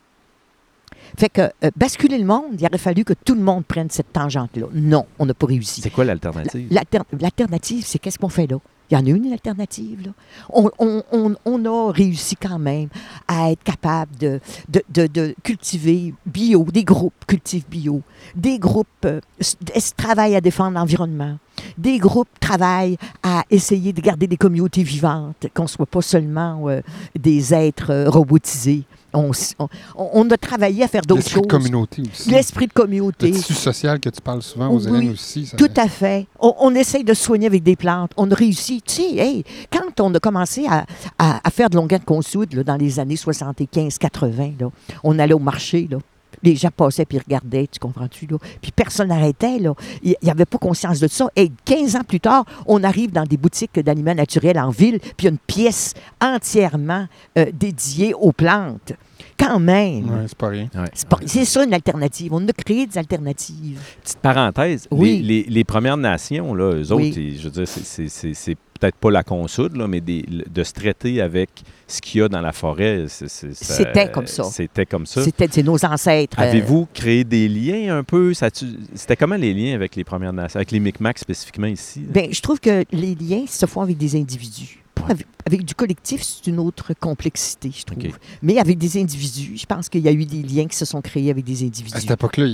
Fait 1.18 1.29
que 1.29 1.42
euh, 1.42 1.70
basculer 1.77 2.18
le 2.18 2.25
monde, 2.25 2.59
il 2.61 2.66
aurait 2.66 2.79
fallu 2.79 3.05
que 3.05 3.12
tout 3.12 3.35
le 3.35 3.42
monde 3.42 3.64
prenne 3.64 3.90
cette 3.90 4.12
tangente-là. 4.12 4.66
Non, 4.72 5.07
on 5.18 5.27
n'a 5.27 5.35
pas 5.35 5.46
réussi. 5.46 5.81
C'est 5.81 5.90
quoi 5.90 6.05
l'alternative? 6.05 6.68
L'alter- 6.70 7.03
L'alternative, 7.20 7.85
c'est 7.87 7.98
qu'est-ce 7.98 8.18
qu'on 8.18 8.29
fait 8.29 8.46
là? 8.46 8.59
Il 8.90 8.94
y 8.94 9.01
en 9.01 9.07
a 9.07 9.09
une, 9.09 9.33
alternative. 9.33 10.03
Là. 10.05 10.11
On, 10.51 10.70
on- 10.79 11.03
on- 11.12 11.35
on 11.46 11.64
a 11.64 11.92
réussi 11.92 12.37
quand 12.37 12.59
même 12.59 12.88
à 13.27 13.51
être 13.51 13.62
capable 13.62 14.14
de, 14.18 14.38
de, 14.68 14.83
de- 14.92 15.07
de 15.07 15.35
cultiver 15.42 16.12
bio, 16.27 16.64
des 16.70 16.85
groupes 16.85 17.25
cultivent 17.27 17.64
bio, 17.70 18.03
des 18.35 18.59
groupes 18.59 18.87
euh, 19.07 19.20
travaillent 19.96 20.37
à 20.37 20.42
défendre 20.42 20.77
l'environnement, 20.79 21.38
des 21.79 21.96
groupes 21.98 22.29
travaillent 22.38 22.98
à 23.22 23.44
essayer 23.51 23.94
de 23.94 24.01
garder 24.03 24.27
des 24.27 24.37
communautés 24.37 24.83
vivantes, 24.83 25.46
qu'on 25.55 25.62
ne 25.62 25.68
soit 25.68 25.87
pas 25.87 26.03
seulement 26.03 26.68
euh, 26.68 26.83
des 27.18 27.55
êtres 27.55 27.90
euh, 27.92 28.11
robotisés. 28.11 28.83
On, 29.14 29.31
s- 29.33 29.55
on- 29.59 29.68
on 29.94 30.31
a 30.31 30.37
travaillé 30.37 30.85
à 30.85 30.88
faire 30.88 31.03
d'autres 31.03 31.20
L'esprit 31.20 31.35
choses. 31.35 31.42
de 31.42 31.48
communauté 31.48 32.03
aussi. 32.11 32.31
L'esprit 32.31 32.66
de 32.66 32.72
Le 32.75 32.81
communauté. 32.83 33.31
tissu 33.31 33.53
social 33.55 34.01
que 34.01 34.09
tu 34.09 34.20
parles 34.20 34.42
souvent, 34.42 34.68
Oui, 34.68 34.75
Rosalène 34.75 35.11
aussi. 35.11 35.46
ça- 35.46 35.57
Tout 35.57 35.70
à 35.77 35.88
fait. 35.88 36.27
On, 36.40 36.55
on 36.61 36.75
essaye 36.75 37.05
de 37.05 37.12
se 37.14 37.22
soigner 37.25 37.46
avec 37.46 37.62
des 37.62 37.77
plantes. 37.77 38.12
On 38.16 38.31
a 38.31 38.35
réussi. 38.35 38.81
Tu 38.83 38.94
sais, 38.94 39.16
hey, 39.16 39.44
quand 39.70 40.01
on 40.01 40.14
a 40.14 40.18
commencé 40.18 40.66
à, 40.66 40.87
à- 41.18 41.40
à 41.46 41.51
faire 41.51 41.68
de 41.70 41.77
longueur 41.77 42.01
de 42.01 42.05
consoude 42.05 42.55
là, 42.55 42.64
dans 42.64 42.77
les 42.77 42.98
années 43.01 43.16
75-80, 43.16 44.55
là, 44.61 44.70
on 45.05 45.18
allait 45.18 45.35
au 45.35 45.38
marché. 45.38 45.88
Là. 45.90 45.98
Les 46.42 46.57
gens 46.57 46.71
passaient 46.77 47.05
puis 47.05 47.18
regardaient, 47.18 47.66
tu 47.71 47.79
comprends-tu? 47.79 48.27
Là? 48.27 48.37
Puis 48.61 48.73
personne 48.73 49.09
n'arrêtait. 49.09 49.59
là. 49.59 49.75
Il 50.03 50.16
n'y 50.23 50.31
avait 50.31 50.45
pas 50.45 50.59
conscience 50.59 51.01
de 51.01 51.09
ça. 51.09 51.29
Et 51.37 51.51
15 51.64 51.97
ans 51.97 52.05
plus 52.07 52.21
tard, 52.21 52.45
on 52.66 52.83
arrive 52.85 53.12
dans 53.12 53.25
des 53.25 53.37
boutiques 53.37 53.79
d'aliments 53.81 54.14
naturels 54.14 54.59
en 54.59 54.71
ville, 54.71 54.99
puis 55.01 55.12
il 55.21 55.25
y 55.25 55.29
a 55.29 55.31
une 55.31 55.38
pièce 55.38 55.95
entièrement 56.21 57.07
euh, 57.38 57.47
dédiée 57.53 58.14
aux 58.14 58.33
plantes. 58.33 58.92
Quand 59.38 59.59
même. 59.59 60.05
Ouais, 60.11 60.25
c'est 60.27 60.37
pas 60.38 60.49
rien. 60.49 60.68
Ouais. 60.75 60.85
C'est 60.95 61.09
pas- 61.09 61.18
C'est 61.27 61.45
ça 61.45 61.64
une 61.64 61.75
alternative. 61.75 62.33
On 62.35 62.47
a 62.47 62.53
créé 62.53 62.87
des 62.87 62.99
alternatives. 62.99 63.81
Petite 64.03 64.18
parenthèse, 64.18 64.87
Oui. 64.90 65.21
les, 65.23 65.42
les- 65.42 65.51
les 65.51 65.64
Premières 65.64 65.97
Nations, 65.97 66.55
là, 66.55 66.73
eux 66.75 66.92
autres, 66.92 66.97
Oui. 67.03 67.12
ils- 67.16 67.38
je 67.38 67.45
veux 67.45 67.51
dire, 67.51 67.66
c'est- 67.68 67.85
c'est- 67.85 68.09
c'est 68.09 68.35
c'est 68.35 68.57
peut-être 68.83 68.97
pas 68.97 69.11
la 69.12 69.23
consoude, 69.23 69.77
là, 69.77 69.87
mais 69.87 70.01
des- 70.01 70.25
de 70.51 70.64
se 70.64 70.73
traiter 70.73 71.21
avec 71.21 71.51
ce 71.87 72.01
qu'il 72.01 72.21
y 72.21 72.25
a 72.25 72.29
dans 72.29 72.40
la 72.40 72.53
forêt. 72.53 73.07
C'était 73.09 74.11
comme 74.11 74.27
ça. 74.27 74.45
C'était 74.45 74.87
comme 74.87 75.07
ça. 75.07 75.23
C'était 75.23 75.49
c'est 75.51 75.62
nos 75.62 75.83
ancêtres. 75.85 76.38
euh, 76.40 76.42
Avez-vous 76.42 76.88
créé 76.92 77.23
des 77.23 77.49
liens 77.49 77.97
un 77.99 78.03
peu? 78.03 78.33
C'était 78.35 79.16
comment 79.16 79.37
les 79.37 79.55
liens 79.55 79.75
avec 79.75 79.95
les 79.95 80.03
Premières 80.05 80.33
Nations, 80.33 80.57
avec 80.59 80.73
les 80.73 80.81
Micmacs 80.81 81.18
spécifiquement 81.21 81.68
ici? 81.68 82.01
Ben, 82.01 82.29
je 82.33 82.40
trouve 82.42 82.59
que 82.59 82.85
les 82.90 83.14
liens 83.14 83.45
se 83.47 83.66
font 83.66 83.83
avec 83.83 83.97
des 83.99 84.16
individus. 84.16 84.79
Avec, 85.09 85.27
avec 85.47 85.64
du 85.64 85.75
collectif, 85.75 86.23
c'est 86.23 86.49
une 86.49 86.61
autre 86.61 86.92
complexité, 86.99 87.73
je 87.77 87.85
trouve. 87.85 88.16
Mais 88.40 88.59
avec 88.59 88.79
des 88.79 89.01
individus, 89.01 89.57
je 89.57 89.66
pense 89.66 89.88
qu'il 89.88 90.01
y 90.03 90.09
a 90.09 90.12
eu 90.12 90.25
des 90.25 90.42
liens 90.42 90.66
qui 90.66 90.77
se 90.77 90.85
sont 90.85 91.01
créés 91.01 91.31
avec 91.31 91.45
des 91.45 91.62
À 91.62 91.66
individus. 91.66 92.01
cette 92.01 92.11
époque-là, 92.12 92.47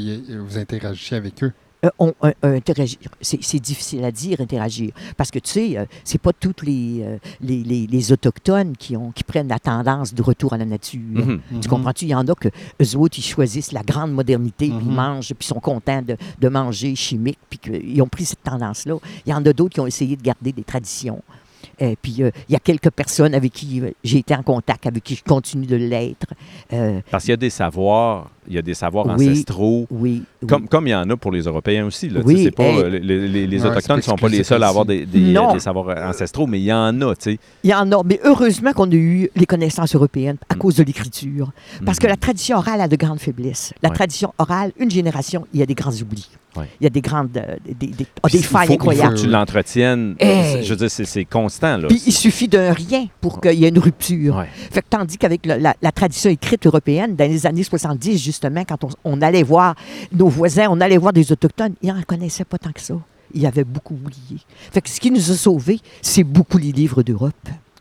vous 0.46 0.56
interagissiez 0.58 1.16
avec 1.18 1.42
eux? 1.42 1.52
Euh, 1.84 1.90
on- 2.00 2.12
euh, 2.24 2.32
euh, 2.44 2.56
interagir. 2.56 2.98
C'est 3.20 3.60
difficile 3.60 4.04
à 4.04 4.10
dire, 4.10 4.40
interagir. 4.40 4.90
Parce 5.16 5.30
que, 5.30 5.38
tu 5.38 5.50
sais, 5.50 5.78
euh, 5.78 5.84
c'est 6.02 6.20
pas 6.20 6.32
tous 6.32 6.54
les, 6.64 7.04
les, 7.40 7.62
les- 7.62 7.86
les 7.86 8.12
Autochtones 8.12 8.76
qui, 8.76 8.96
ont, 8.96 9.12
qui 9.12 9.22
prennent 9.22 9.46
la 9.46 9.60
tendance 9.60 10.12
de 10.12 10.20
retour 10.20 10.52
à 10.54 10.56
la 10.58 10.64
nature. 10.64 10.98
Mhm. 11.12 11.40
Tu 11.60 11.68
comprends-tu? 11.68 12.06
Il 12.06 12.10
y 12.10 12.14
en 12.16 12.26
a 12.26 12.34
que 12.34 12.48
eux 12.48 12.96
autres, 12.96 13.18
ils 13.20 13.22
choisissent 13.22 13.70
la 13.70 13.82
grande 13.84 14.12
modernité, 14.12 14.66
puis 14.70 14.76
ils 14.80 14.88
Mhm. 14.88 14.94
mangent, 14.94 15.28
puis 15.28 15.36
ils 15.42 15.46
sont 15.46 15.60
contents 15.60 16.02
de, 16.02 16.16
de 16.40 16.48
manger 16.48 16.96
chimique, 16.96 17.38
puis 17.48 17.60
qu'ils 17.60 18.02
ont 18.02 18.08
pris 18.08 18.24
cette 18.24 18.42
tendance-là. 18.42 18.96
Il 19.24 19.30
y 19.30 19.34
en 19.34 19.46
a 19.46 19.52
d'autres 19.52 19.74
qui 19.74 19.80
ont 19.80 19.86
essayé 19.86 20.16
de 20.16 20.22
garder 20.22 20.50
des 20.52 20.64
traditions. 20.64 21.22
Et 21.78 21.94
puis, 21.94 22.24
euh, 22.24 22.30
il 22.48 22.54
y 22.54 22.56
a 22.56 22.60
quelques 22.60 22.90
personnes 22.90 23.34
avec 23.34 23.52
qui 23.52 23.80
j'ai 24.02 24.18
été 24.18 24.34
en 24.34 24.42
contact, 24.42 24.84
avec 24.88 25.04
qui 25.04 25.14
je 25.14 25.22
continue 25.22 25.66
de 25.66 25.76
l'être. 25.76 26.26
Euh, 26.72 27.00
Parce 27.08 27.22
qu'il 27.22 27.30
y 27.30 27.34
a 27.34 27.36
des 27.36 27.50
savoirs, 27.50 28.30
il 28.48 28.54
y 28.54 28.58
a 28.58 28.62
des 28.62 28.74
savoirs 28.74 29.06
Oui. 29.18 29.28
ancestraux. 29.28 29.86
oui. 29.90 30.22
oui. 30.42 30.48
Comme, 30.48 30.68
comme 30.68 30.86
il 30.86 30.90
y 30.90 30.94
en 30.94 31.08
a 31.10 31.16
pour 31.16 31.32
les 31.32 31.42
Européens 31.42 31.86
aussi. 31.86 32.08
Là, 32.08 32.20
Oui, 32.24 32.34
Tu 32.34 32.38
sais, 32.38 32.44
c'est 32.46 32.50
pas, 32.52 32.64
hey. 32.64 32.90
les, 33.00 33.28
les- 33.28 33.46
les 33.46 33.60
Ouais, 33.62 33.68
Autochtones 33.70 33.96
ne 33.98 34.02
sont 34.02 34.16
pas 34.16 34.28
les 34.28 34.44
seuls 34.44 34.62
à 34.62 34.68
avoir 34.68 34.84
des, 34.84 35.04
des, 35.04 35.20
Non. 35.32 35.52
des 35.52 35.60
savoirs 35.60 35.96
ancestraux, 36.08 36.46
mais 36.46 36.60
il 36.60 36.64
y 36.64 36.72
en 36.72 37.00
a. 37.02 37.14
tu 37.16 37.32
sais. 37.32 37.38
Il 37.64 37.70
y 37.70 37.74
en 37.74 37.90
a, 37.92 38.02
mais 38.04 38.20
heureusement 38.24 38.72
qu'on 38.72 38.90
a 38.90 38.94
eu 38.94 39.28
les 39.34 39.46
connaissances 39.46 39.94
européennes 39.94 40.36
à 40.48 40.54
Mm. 40.54 40.58
cause 40.58 40.76
de 40.76 40.82
l'écriture. 40.84 41.50
Parce 41.84 41.98
que 41.98 42.06
la 42.06 42.16
tradition 42.16 42.56
orale 42.58 42.80
a 42.80 42.88
de 42.88 42.96
grandes 42.96 43.20
faiblesses. 43.20 43.72
La 43.82 43.88
Ouais. 43.90 43.94
tradition 43.94 44.32
orale, 44.38 44.72
une 44.78 44.90
génération, 44.90 45.46
il 45.52 45.60
y 45.60 45.62
a 45.62 45.66
des 45.66 45.74
grands 45.74 45.92
oublis. 45.92 46.28
Ouais. 46.56 46.64
Il 46.80 46.84
y 46.84 46.86
a 46.86 46.90
des 46.90 47.02
grandes, 47.02 47.36
euh, 47.36 47.56
des, 47.78 47.86
des- 47.88 48.06
ah, 48.22 48.28
des 48.28 48.38
failles 48.38 48.66
faut- 48.66 48.72
Il 48.72 48.76
faut 48.78 48.90
incroyables. 48.90 49.14
que 49.16 49.20
tu 49.20 49.26
l'entretiennes. 49.28 50.14
Hey. 50.18 50.64
Je 50.64 50.70
veux 50.70 50.76
dire, 50.76 50.90
c'est- 50.90 51.04
c'est 51.04 51.24
constant. 51.24 51.76
Là. 51.76 51.88
Puis 51.88 52.02
il 52.06 52.12
suffit 52.12 52.48
d'un 52.48 52.72
rien 52.72 53.06
pour 53.20 53.40
qu'il 53.40 53.52
y 53.54 53.64
ait 53.64 53.68
une 53.68 53.78
rupture. 53.78 54.36
Ouais. 54.36 54.48
Fait 54.70 54.82
que 54.82 54.86
tandis 54.90 55.16
qu'avec 55.18 55.44
la, 55.46 55.74
la 55.80 55.92
tradition 55.92 56.30
écrite 56.30 56.66
européenne, 56.66 57.16
dans 57.16 57.28
les 57.28 57.46
années 57.46 57.62
70, 57.62 58.18
justement, 58.18 58.64
quand 58.64 58.84
on, 58.84 58.88
on 59.04 59.22
allait 59.22 59.42
voir 59.42 59.74
nos 60.12 60.28
voisins, 60.28 60.66
on 60.70 60.80
allait 60.80 60.98
voir 60.98 61.12
des 61.12 61.30
Autochtones, 61.32 61.74
ils 61.82 61.88
n'en 61.92 62.02
connaissaient 62.02 62.44
pas 62.44 62.58
tant 62.58 62.72
que 62.72 62.80
ça. 62.80 62.94
Ils 63.34 63.44
avaient 63.46 63.64
beaucoup 63.64 63.94
oublié. 63.94 64.40
Fait 64.72 64.80
que 64.80 64.88
ce 64.88 64.98
qui 65.00 65.10
nous 65.10 65.30
a 65.30 65.34
sauvés, 65.34 65.80
c'est 66.02 66.24
beaucoup 66.24 66.58
les 66.58 66.72
livres 66.72 67.02
d'Europe. 67.02 67.34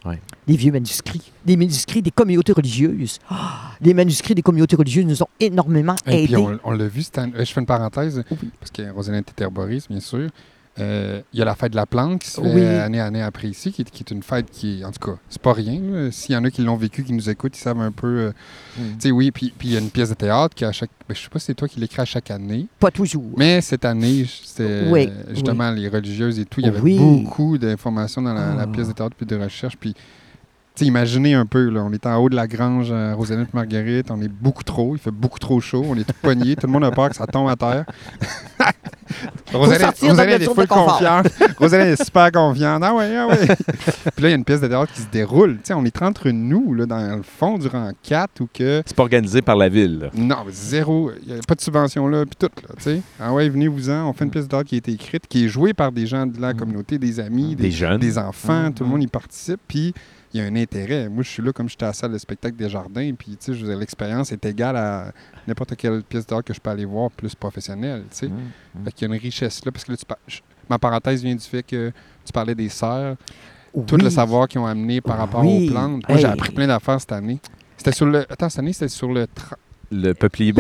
Ouais. 0.06 0.20
Les 0.48 0.56
vieux 0.56 0.72
manuscrits. 0.72 1.32
Les 1.46 1.58
manuscrits 1.58 2.02
des 2.02 2.12
communautés 2.12 2.54
religieuses. 2.54 3.20
Ah, 3.30 3.72
les 3.82 3.94
manuscrits 3.94 4.36
des 4.36 4.42
communautés 4.42 4.76
religieuses 4.78 5.06
nous 5.06 5.22
ont 5.24 5.28
énormément 5.40 5.96
Et 6.06 6.26
puis 6.26 6.34
aidés. 6.34 6.38
on, 6.38 6.60
on 6.64 6.72
l'a 6.72 6.88
vu, 6.88 7.04
cette 7.04 7.18
année- 7.18 7.34
euh, 7.36 7.44
je 7.44 7.52
fais 7.52 7.60
une 7.60 7.66
parenthèse, 7.66 8.24
Oui. 8.32 8.50
parce 8.60 8.72
que 8.72 8.90
Rosalind 8.92 9.24
est 9.28 9.42
herboriste, 9.42 9.90
bien 9.90 10.00
sûr. 10.00 10.30
Euh, 10.80 11.22
Il 11.34 11.40
y 11.40 11.42
a 11.42 11.46
la 11.46 11.56
fête 11.56 11.72
de 11.72 11.76
la 11.76 11.86
plante 11.86 12.22
qui 12.22 12.30
se 12.30 12.40
fait 12.40 12.54
Oui. 12.54 12.64
année 12.66 13.00
à 13.00 13.06
année 13.06 13.22
après 13.22 13.48
ici, 13.48 13.72
qui 13.72 13.82
est, 13.82 13.90
qui 13.90 14.04
est 14.04 14.12
une 14.14 14.22
fête 14.24 14.50
qui, 14.52 14.84
en 14.86 14.92
tout 14.92 15.12
cas, 15.12 15.18
c'est 15.30 15.42
pas 15.42 15.54
rien. 15.54 15.80
S'il 16.12 16.34
y 16.36 16.38
en 16.38 16.44
a 16.44 16.52
qui 16.52 16.62
l'ont 16.62 16.76
vécu, 16.76 17.04
qui 17.04 17.14
nous 17.14 17.30
écoutent, 17.30 17.58
ils 17.58 17.62
savent 17.62 17.82
un 17.82 17.92
peu. 17.92 18.08
euh, 18.08 18.32
Mm. 18.78 18.82
Tu 18.82 18.96
sais, 19.00 19.12
oui, 19.12 19.32
puis 19.32 19.52
il 19.64 19.72
y 19.72 19.76
a 19.76 19.80
une 19.80 19.90
pièce 19.90 20.10
de 20.10 20.14
théâtre 20.14 20.54
qui, 20.54 20.64
à 20.64 20.72
chaque. 20.72 20.92
ben, 21.10 21.16
je 21.16 21.22
sais 21.24 21.30
pas 21.30 21.40
si 21.40 21.46
c'est 21.48 21.56
toi 21.56 21.68
qui 21.68 21.80
l'écris 21.80 22.02
à 22.02 22.06
chaque 22.06 22.30
année, 22.30 22.68
Pas 22.80 22.92
toujours. 22.92 23.32
mais 23.36 23.60
cette 23.62 23.86
année, 23.86 24.26
c'était 24.44 24.84
Oui, 24.92 25.10
justement 25.32 25.72
les 25.72 25.88
religieuses 25.90 26.38
et 26.38 26.46
tout. 26.46 26.60
Il 26.60 26.68
y 26.68 26.70
avait 26.70 26.80
beaucoup 26.98 27.58
d'informations 27.58 28.22
dans 28.22 28.34
la, 28.36 28.54
la 28.54 28.68
pièce 28.68 28.88
de 28.90 28.94
théâtre 28.94 29.16
puis 29.18 29.26
de 29.26 29.36
recherche. 29.36 29.76
Puis, 29.78 29.96
imaginez 30.86 31.34
un 31.34 31.46
peu, 31.46 31.70
là, 31.70 31.82
on 31.84 31.92
est 31.92 32.06
en 32.06 32.18
haut 32.18 32.30
de 32.30 32.36
la 32.36 32.48
grange 32.48 32.92
à 32.92 33.14
Rosalind 33.14 33.48
et 33.48 33.56
Marguerite, 33.56 34.12
on 34.12 34.22
est 34.22 34.28
beaucoup 34.28 34.64
trop, 34.64 34.96
il 34.96 35.00
fait 35.00 35.12
beaucoup 35.12 35.40
trop 35.40 35.60
chaud, 35.60 35.86
on 35.88 35.96
est 35.98 36.04
tout 36.04 36.14
pognés, 36.22 36.56
tout 36.56 36.68
le 36.68 36.74
monde 36.74 36.84
a 36.84 36.92
peur 36.92 37.10
que 37.10 37.16
ça 37.16 37.26
tombe 37.28 37.50
à 37.50 37.56
terre. 37.56 37.86
Notre 39.54 40.22
est 40.22 40.44
full 40.44 40.68
confiante. 40.68 41.28
Rosalie 41.58 41.92
est 41.92 42.04
super 42.04 42.32
confiante. 42.32 42.82
Ah 42.84 42.94
ouais, 42.94 43.16
ah 43.16 43.28
ouais. 43.28 43.38
Puis 44.16 44.24
là, 44.24 44.28
il 44.28 44.30
y 44.30 44.34
a 44.34 44.36
une 44.36 44.44
pièce 44.44 44.62
de 44.62 44.68
théâtre 44.68 44.92
qui 44.94 45.02
se 45.02 45.08
déroule. 45.08 45.54
Tu 45.56 45.60
sais, 45.66 45.74
on 45.74 45.86
est 45.86 46.02
entre 46.02 46.30
nous, 46.30 46.74
là, 46.74 46.86
dans 46.86 47.16
le 47.16 47.24
fond, 47.24 47.58
durant 47.58 47.90
quatre 48.04 48.42
ou 48.42 48.50
que. 48.54 48.84
C'est 48.86 48.96
pas 48.96 49.04
organisé 49.04 49.42
par 49.42 49.56
la 49.56 49.70
ville. 49.70 50.00
là. 50.00 50.08
Non, 50.14 50.46
zéro. 50.50 51.12
Il 51.26 51.34
n'y 51.34 51.40
a 51.40 51.42
pas 51.48 51.56
de 51.56 51.62
subvention 51.62 52.08
là, 52.08 52.26
puis 52.26 52.36
tout, 52.38 52.50
là. 52.62 52.94
Ah 53.20 53.34
ouais, 53.34 53.48
venez-vous-en. 53.50 54.10
On 54.10 54.14
fait 54.14 54.26
une 54.26 54.32
pièce 54.32 54.46
de 54.46 54.50
théâtre 54.50 54.68
qui 54.70 54.76
a 54.76 54.80
été 54.80 54.92
écrite, 54.92 55.24
qui 55.28 55.46
est 55.46 55.48
jouée 55.48 55.74
par 55.74 55.92
des 55.92 56.06
gens 56.06 56.26
de 56.26 56.40
la 56.42 56.54
communauté, 56.54 56.98
des 56.98 57.20
amis, 57.20 57.56
Des 57.56 57.72
jeunes. 57.72 58.00
des 58.00 58.18
enfants. 58.18 58.70
Mm, 58.70 58.74
Tout 58.74 58.84
le 58.84 58.90
monde 58.90 59.04
y 59.04 59.08
participe, 59.08 59.60
puis 59.68 59.94
il 60.38 60.44
y 60.44 60.46
a 60.46 60.50
un 60.50 60.56
intérêt. 60.56 61.10
Moi, 61.10 61.24
je 61.24 61.30
suis 61.30 61.44
là 61.44 61.52
comme 61.52 61.68
j'étais 61.70 61.84
à 61.86 61.88
la 61.88 61.94
salle 61.94 62.12
de 62.14 62.18
spectacle 62.18 62.56
des 62.56 62.70
jardins, 62.70 63.14
puis, 63.18 63.38
tu 63.38 63.56
sais, 63.56 63.76
l'expérience 63.76 64.32
est 64.32 64.46
égale 64.46 64.78
à 64.78 65.12
n'importe 65.48 65.76
quelle 65.76 66.04
pièce 66.04 66.26
théâtre 66.26 66.44
que 66.44 66.54
je 66.54 66.60
peux 66.60 66.70
aller 66.70 66.86
voir 66.86 67.12
plus 67.12 67.34
professionnelle, 67.36 68.04
tu 68.12 68.18
sais. 68.18 68.28
Mm, 68.28 68.86
Fait 68.86 68.92
qu'il 68.92 69.08
y 69.08 69.12
a 69.12 69.16
une 69.16 69.22
richesse 69.22 69.64
là, 69.66 69.72
parce 69.72 69.84
que 69.86 69.92
là, 69.92 69.98
tu 69.98 70.06
par- 70.06 70.18
ma 70.70 70.78
parenthèse 70.80 71.24
vient 71.24 71.36
du 71.36 71.44
fait 71.46 71.64
que 71.64 71.92
tu 72.26 72.32
parlais 72.34 72.56
des 72.56 72.70
sœurs, 72.70 73.16
tout 73.86 73.98
le 73.98 74.10
savoir 74.10 74.48
qu'ils 74.48 74.60
ont 74.62 74.66
amené 74.66 75.02
par 75.02 75.18
rapport 75.18 75.46
Oui. 75.46 75.68
aux 75.68 75.72
plantes. 75.72 76.08
Moi, 76.10 76.18
j'ai 76.18 76.26
appris 76.26 76.52
plein 76.52 76.68
d'affaires 76.68 77.00
cette 77.00 77.12
année. 77.12 77.40
C'était 77.78 77.92
sur 77.92 78.06
le. 78.08 78.26
Attends, 78.32 78.50
cette 78.50 78.60
année, 78.60 78.74
c'était 78.74 78.88
sur 78.90 79.12
le. 79.12 79.26
tra- 79.26 79.56
Le 79.92 80.14
peuplier. 80.14 80.52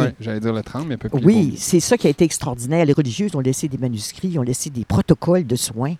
Ouais, 0.00 0.14
J'allais 0.20 0.40
dire 0.40 0.52
le 0.52 0.62
30, 0.62 0.86
mais 0.88 0.96
peuplier 0.96 1.24
Oui, 1.26 1.54
c'est 1.58 1.80
ça 1.80 1.96
qui 1.98 2.06
a 2.06 2.10
été 2.10 2.24
extraordinaire. 2.24 2.84
Les 2.86 2.92
religieuses 2.94 3.34
ont 3.34 3.40
laissé 3.40 3.68
des 3.68 3.76
manuscrits, 3.78 4.28
ils 4.28 4.38
ont 4.38 4.42
laissé 4.42 4.70
des 4.70 4.84
protocoles 4.84 5.46
de 5.46 5.56
soins. 5.56 5.94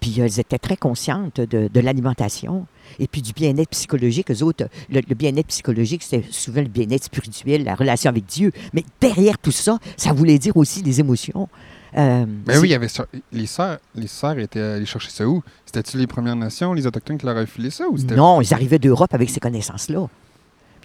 Puis 0.00 0.14
euh, 0.18 0.24
elles 0.24 0.40
étaient 0.40 0.58
très 0.58 0.76
conscientes 0.76 1.40
de, 1.40 1.68
de 1.72 1.80
l'alimentation 1.80 2.66
et 2.98 3.06
puis 3.06 3.20
du 3.20 3.32
bien-être 3.32 3.70
psychologique. 3.70 4.30
Eux 4.30 4.42
autres, 4.42 4.66
le, 4.90 5.00
le 5.06 5.14
bien-être 5.14 5.48
psychologique, 5.48 6.02
c'était 6.02 6.24
souvent 6.30 6.62
le 6.62 6.68
bien-être 6.68 7.04
spirituel, 7.04 7.64
la 7.64 7.74
relation 7.74 8.08
avec 8.08 8.24
Dieu. 8.26 8.50
Mais 8.72 8.84
derrière 9.00 9.36
tout 9.38 9.50
ça, 9.52 9.78
ça 9.96 10.12
voulait 10.12 10.38
dire 10.38 10.56
aussi 10.56 10.82
des 10.82 11.00
émotions. 11.00 11.48
Euh, 11.96 12.24
Mais 12.46 12.54
c'est- 12.54 12.60
oui, 12.60 12.68
il 12.68 12.72
y 12.72 12.74
avait 12.74 12.88
ça- 12.88 13.06
les 13.32 13.46
sœurs. 13.46 13.78
Les 13.94 14.06
sœurs 14.06 14.38
étaient 14.38 14.60
allées 14.60 14.86
chercher 14.86 15.10
ça 15.10 15.26
où? 15.28 15.42
C'était-tu 15.64 15.98
les 15.98 16.06
Premières 16.06 16.36
Nations, 16.36 16.72
les 16.72 16.86
Autochtones 16.86 17.18
qui 17.18 17.26
leur 17.26 17.36
avaient 17.36 17.46
filé 17.46 17.70
ça 17.70 17.88
ou. 17.88 17.96
Non, 18.14 18.40
ils 18.40 18.52
arrivaient 18.54 18.78
d'Europe 18.78 19.12
avec 19.14 19.30
ces 19.30 19.40
connaissances-là. 19.40 20.06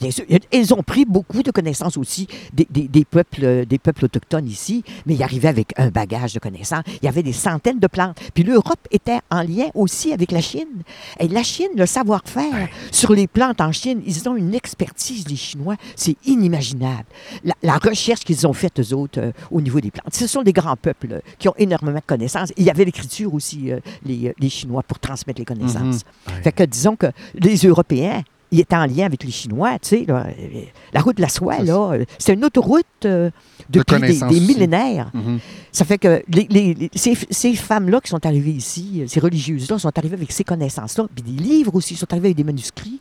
Bien 0.01 0.11
sûr, 0.11 0.25
ils 0.51 0.73
ont 0.73 0.81
pris 0.83 1.05
beaucoup 1.05 1.43
de 1.43 1.51
connaissances 1.51 1.95
aussi 1.95 2.27
des, 2.53 2.67
des- 2.69 2.87
des 2.87 3.05
peuples, 3.05 3.45
euh, 3.45 3.65
des 3.65 3.77
peuples 3.77 4.05
autochtones 4.05 4.47
ici, 4.47 4.83
mais 5.05 5.13
ils 5.13 5.21
arrivaient 5.23 5.47
avec 5.47 5.73
un 5.77 5.89
bagage 5.89 6.33
de 6.33 6.39
connaissances. 6.39 6.83
Il 7.01 7.05
y 7.05 7.07
avait 7.07 7.21
des 7.23 7.33
centaines 7.33 7.77
de 7.79 7.85
plantes. 7.87 8.17
Puis 8.33 8.43
l'Europe 8.43 8.79
était 8.89 9.19
en 9.29 9.43
lien 9.43 9.69
aussi 9.75 10.11
avec 10.11 10.31
la 10.31 10.41
Chine. 10.41 10.81
Et 11.19 11.27
la 11.27 11.43
Chine, 11.43 11.69
le 11.77 11.85
savoir-faire 11.85 12.67
sur 12.91 13.13
les 13.13 13.27
plantes 13.27 13.61
en 13.61 13.71
Chine, 13.71 14.01
ils 14.05 14.27
ont 14.27 14.35
une 14.35 14.55
expertise, 14.55 15.27
les 15.29 15.35
Chinois, 15.35 15.75
c'est 15.95 16.17
inimaginable. 16.25 17.05
La, 17.43 17.53
la 17.61 17.77
recherche 17.77 18.21
qu'ils 18.21 18.47
ont 18.47 18.53
faite, 18.53 18.79
eux 18.79 18.93
autres, 18.95 19.19
euh, 19.19 19.31
au 19.51 19.61
niveau 19.61 19.79
des 19.79 19.91
plantes. 19.91 20.15
Ce 20.15 20.25
sont 20.25 20.41
des 20.41 20.53
grands 20.53 20.75
peuples 20.75 21.13
euh, 21.13 21.19
qui 21.37 21.47
ont 21.47 21.53
énormément 21.59 21.99
de 21.99 22.03
connaissances. 22.05 22.51
Il 22.57 22.63
y 22.63 22.71
avait 22.71 22.85
l'écriture 22.85 23.33
aussi, 23.33 23.71
euh, 23.71 23.79
les, 24.03 24.33
les 24.39 24.49
Chinois, 24.49 24.81
pour 24.81 24.97
transmettre 24.99 25.39
les 25.39 25.45
connaissances. 25.45 26.01
Fait 26.43 26.51
que 26.51 26.63
disons 26.63 26.95
que 26.95 27.07
les 27.35 27.55
Européens, 27.67 28.23
ils 28.51 28.59
étaient 28.59 28.75
en 28.75 28.85
lien 28.85 29.05
avec 29.05 29.23
les 29.23 29.31
Chinois, 29.31 29.79
tu 29.79 29.87
sais, 29.89 30.05
là, 30.07 30.27
euh, 30.27 30.61
la 30.93 31.01
route 31.01 31.15
de 31.17 31.21
la 31.21 31.29
soie, 31.29 31.59
là, 31.59 31.93
euh, 31.93 32.05
c'est 32.19 32.33
une 32.33 32.43
autoroute 32.43 32.85
euh, 33.05 33.29
De 33.69 33.79
depuis 33.79 33.95
des, 34.29 34.39
millénaires. 34.41 35.09
Mhm. 35.13 35.39
Ça 35.71 35.85
fait 35.85 35.97
que 35.97 36.21
les, 36.27 36.47
les- 36.49 36.73
les- 36.73 36.89
ces, 36.93 37.17
ces 37.29 37.53
femmes-là 37.55 38.01
qui 38.01 38.09
sont 38.09 38.25
arrivées 38.25 38.51
ici, 38.51 39.03
ces 39.07 39.19
religieuses-là, 39.21 39.79
sont 39.79 39.97
arrivées 39.97 40.15
avec 40.17 40.31
ces 40.31 40.43
connaissances-là, 40.43 41.07
puis 41.15 41.23
des 41.23 41.41
livres 41.43 41.75
aussi, 41.75 41.95
sont 41.95 42.11
arrivées 42.11 42.27
avec 42.27 42.37
des 42.37 42.43
manuscrits, 42.43 42.99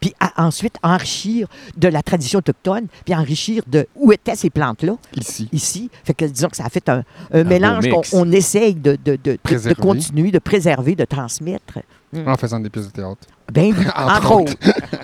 puis 0.00 0.14
à- 0.20 0.44
ensuite 0.44 0.76
enrichir 0.82 1.48
de 1.76 1.88
la 1.88 2.02
tradition 2.02 2.38
autochtone, 2.38 2.86
puis 3.04 3.14
enrichir 3.14 3.62
de 3.66 3.86
où 3.96 4.12
étaient 4.12 4.36
ces 4.36 4.50
plantes-là, 4.50 4.94
Ici. 5.16 5.48
ici. 5.52 5.90
Fait 6.04 6.14
que 6.14 6.24
disons 6.24 6.48
que 6.48 6.56
ça 6.56 6.64
a 6.64 6.68
fait 6.68 6.88
un, 6.88 7.02
un 7.32 7.44
mélange 7.44 7.88
qu'on 7.88 8.02
on 8.12 8.30
essaye 8.32 8.74
de, 8.74 8.96
de, 9.04 9.16
de- 9.22 9.38
de- 9.44 9.74
continuer, 9.74 10.30
de 10.30 10.38
préserver, 10.38 10.94
de 10.94 11.04
transmettre. 11.04 11.78
En 12.26 12.36
faisant 12.36 12.58
des 12.60 12.70
pièces 12.70 12.86
de 12.86 12.92
théâtre. 12.92 13.26
Ben 13.52 13.74
oui, 13.78 13.84
Entre 13.94 14.16
entre, 14.16 14.32
autres. 14.32 14.54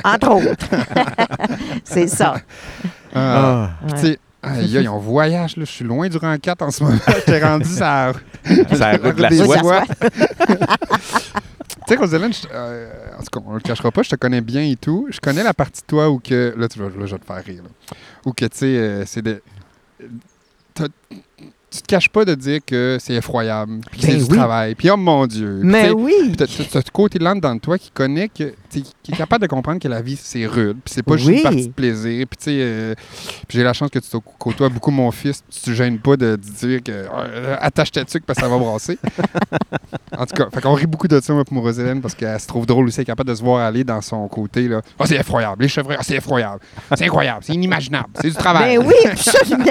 entre 0.04 0.30
autres. 0.50 0.66
C'est 1.84 2.06
ça. 2.08 2.36
Ah. 3.14 3.70
Ouais. 3.86 3.92
Tu 3.94 4.00
sais, 4.06 4.18
aïe, 4.42 4.78
aïe, 4.78 4.88
on 4.88 4.98
voyage, 4.98 5.56
là. 5.56 5.64
Je 5.64 5.70
suis 5.70 5.84
loin 5.84 6.08
du 6.08 6.16
rang 6.16 6.36
4 6.40 6.62
en 6.62 6.70
ce 6.70 6.82
moment. 6.84 6.96
J'étais 7.14 7.44
rendu 7.44 7.68
ça. 7.68 8.12
Route 8.12 9.16
de 9.16 9.22
la 9.22 9.30
soie. 9.30 9.82
Tu 11.86 11.92
sais, 11.94 11.96
Roselyne, 12.00 12.32
je- 12.32 12.48
euh, 12.52 12.90
en 13.18 13.22
tout 13.22 13.40
cas, 13.40 13.46
on 13.46 13.54
le 13.54 13.60
cachera 13.60 13.90
pas, 13.90 14.02
je 14.02 14.10
te 14.10 14.16
connais 14.16 14.40
bien 14.40 14.62
et 14.62 14.76
tout. 14.76 15.06
Je 15.10 15.20
connais 15.20 15.42
la 15.42 15.52
partie 15.54 15.82
de 15.82 15.86
toi 15.86 16.08
où 16.10 16.18
que. 16.18 16.54
Là, 16.56 16.68
tu 16.68 16.78
vas, 16.78 16.86
là, 16.86 17.06
je 17.06 17.12
vais 17.14 17.18
te 17.18 17.26
faire 17.26 17.44
rire. 17.44 17.62
là. 17.62 17.96
Où 18.24 18.32
que, 18.32 18.44
tu 18.46 18.56
sais, 18.56 18.66
euh, 18.66 19.04
c'est 19.06 19.22
de. 19.22 19.42
t'as- 20.74 20.88
Tu 21.70 21.82
te 21.82 21.86
caches 21.88 22.08
pas 22.08 22.24
de 22.24 22.36
dire 22.36 22.60
que 22.64 22.98
c'est 23.00 23.14
effroyable, 23.14 23.80
puis 23.90 24.00
que 24.00 24.06
Ben 24.06 24.20
c'est 24.20 24.28
du 24.28 24.36
travail, 24.36 24.76
puis 24.76 24.88
oh 24.90 24.96
mon 24.96 25.26
Dieu. 25.26 25.58
Mais 25.64 25.88
tu 25.88 25.94
oui. 25.94 26.12
puis 26.28 26.36
t'as- 26.36 26.46
ce 26.46 26.90
côté-là 26.92 27.34
dans 27.34 27.58
toi 27.58 27.78
qui 27.78 27.90
connaît, 27.90 28.28
que, 28.28 28.44
tu 28.44 28.54
qui 28.82 29.12
est 29.12 29.16
capable 29.16 29.42
de 29.42 29.46
comprendre 29.48 29.80
que 29.80 29.88
la 29.88 30.02
vie, 30.02 30.16
c'est 30.20 30.46
rude, 30.46 30.78
puis 30.84 30.94
c'est 30.94 31.02
pas 31.02 31.16
juste 31.16 31.28
Oui. 31.28 31.36
une 31.38 31.42
partie 31.42 31.68
de 31.68 31.72
plaisir. 31.72 32.26
Puis, 32.28 32.36
tu 32.38 32.44
sais, 32.44 32.50
euh, 32.60 32.94
j'ai 33.48 33.62
la 33.62 33.72
chance 33.72 33.90
que 33.90 33.98
tu 33.98 34.08
côtoies 34.38 34.68
beaucoup 34.68 34.90
mon 34.90 35.10
fils, 35.10 35.42
tu 35.50 35.60
te 35.60 35.70
gênes 35.72 35.98
pas 35.98 36.16
de, 36.16 36.36
de 36.36 36.36
dire 36.36 36.82
que 36.82 36.92
euh, 36.92 37.56
attache 37.60 37.92
ta 37.92 38.04
tuque 38.04 38.24
parce 38.26 38.38
que 38.38 38.44
ça 38.44 38.48
va 38.50 38.58
brasser. 38.58 38.98
en 40.18 40.26
tout 40.26 40.34
cas, 40.34 40.48
fait 40.52 40.60
qu'on 40.60 40.74
rit 40.74 40.86
beaucoup 40.86 41.08
de 41.08 41.20
ça, 41.20 41.32
moi, 41.32 41.44
pour 41.44 41.62
Roselyne, 41.62 42.00
parce 42.00 42.14
qu'elle 42.14 42.38
se 42.40 42.46
trouve 42.46 42.66
drôle 42.66 42.86
aussi, 42.86 42.98
elle 42.98 43.02
est 43.02 43.06
capable 43.06 43.30
de 43.30 43.34
se 43.34 43.42
voir 43.42 43.60
aller 43.64 43.84
dans 43.84 44.00
son 44.00 44.26
côté. 44.28 44.68
là. 44.68 44.80
Ah, 44.98 45.04
c'est 45.06 45.16
effroyable, 45.16 45.62
les 45.62 45.68
chevreuils, 45.68 45.96
ah, 45.98 46.02
c'est 46.02 46.16
effroyable. 46.16 46.60
C'est 46.96 47.04
incroyable, 47.04 47.40
c'est 47.42 47.54
inimaginable, 47.54 48.08
c'est 48.20 48.28
du 48.30 48.34
travail. 48.36 48.78
Ben 48.78 48.86
oui, 48.86 48.94
absolument. 49.10 49.64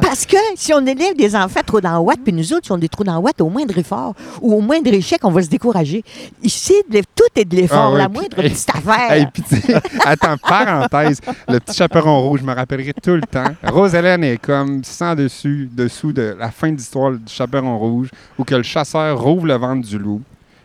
Parce 0.00 0.26
que 0.26 0.36
si 0.56 0.72
on 0.72 0.84
élève 0.86 1.16
des 1.16 1.34
enfants 1.34 1.60
trop 1.64 1.80
dans 1.80 1.92
la 1.92 2.00
ouate, 2.00 2.20
puis 2.22 2.32
nous 2.32 2.52
autres, 2.52 2.66
si 2.66 2.72
on 2.72 2.80
est 2.80 2.88
trop 2.92 3.04
dans 3.04 3.14
la 3.14 3.20
ouate, 3.20 3.40
au 3.40 3.48
moindre 3.48 3.76
effort 3.78 4.14
ou 4.40 4.54
au 4.54 4.60
moindre 4.60 4.92
échec, 4.92 5.20
on 5.24 5.30
va 5.30 5.42
se 5.42 5.48
décourager. 5.48 6.04
Ici, 6.42 6.74
tout 7.14 7.24
est 7.36 7.44
de 7.44 7.56
l'effort, 7.56 7.92
Ah 7.94 7.98
la 7.98 8.08
moindre 8.08 8.37
hey, 8.42 8.50
petite 8.50 8.70
affaire. 8.70 9.12
Hey, 9.12 9.26
puis 9.32 9.44
attends, 10.04 10.36
parenthèse, 10.38 11.20
le 11.48 11.58
petit 11.60 11.76
chaperon 11.76 12.20
rouge, 12.28 12.40
je 12.40 12.46
me 12.46 12.54
rappellerai 12.54 12.92
tout 12.94 13.14
le 13.14 13.22
temps. 13.22 13.54
Rose-Hélène 13.64 14.24
est 14.24 14.38
comme 14.38 14.82
sans 14.84 15.14
dessus, 15.14 15.68
dessous 15.72 16.12
de 16.12 16.36
la 16.38 16.50
fin 16.50 16.70
de 16.70 16.76
l'histoire 16.76 17.12
du 17.12 17.32
chaperon 17.32 17.78
rouge, 17.78 18.08
où 18.38 18.44
que 18.44 18.54
le 18.54 18.62
chasseur 18.62 19.20
rouvre 19.20 19.46
le 19.46 19.54
ventre 19.54 19.86
du 19.86 19.98
loup. 19.98 20.22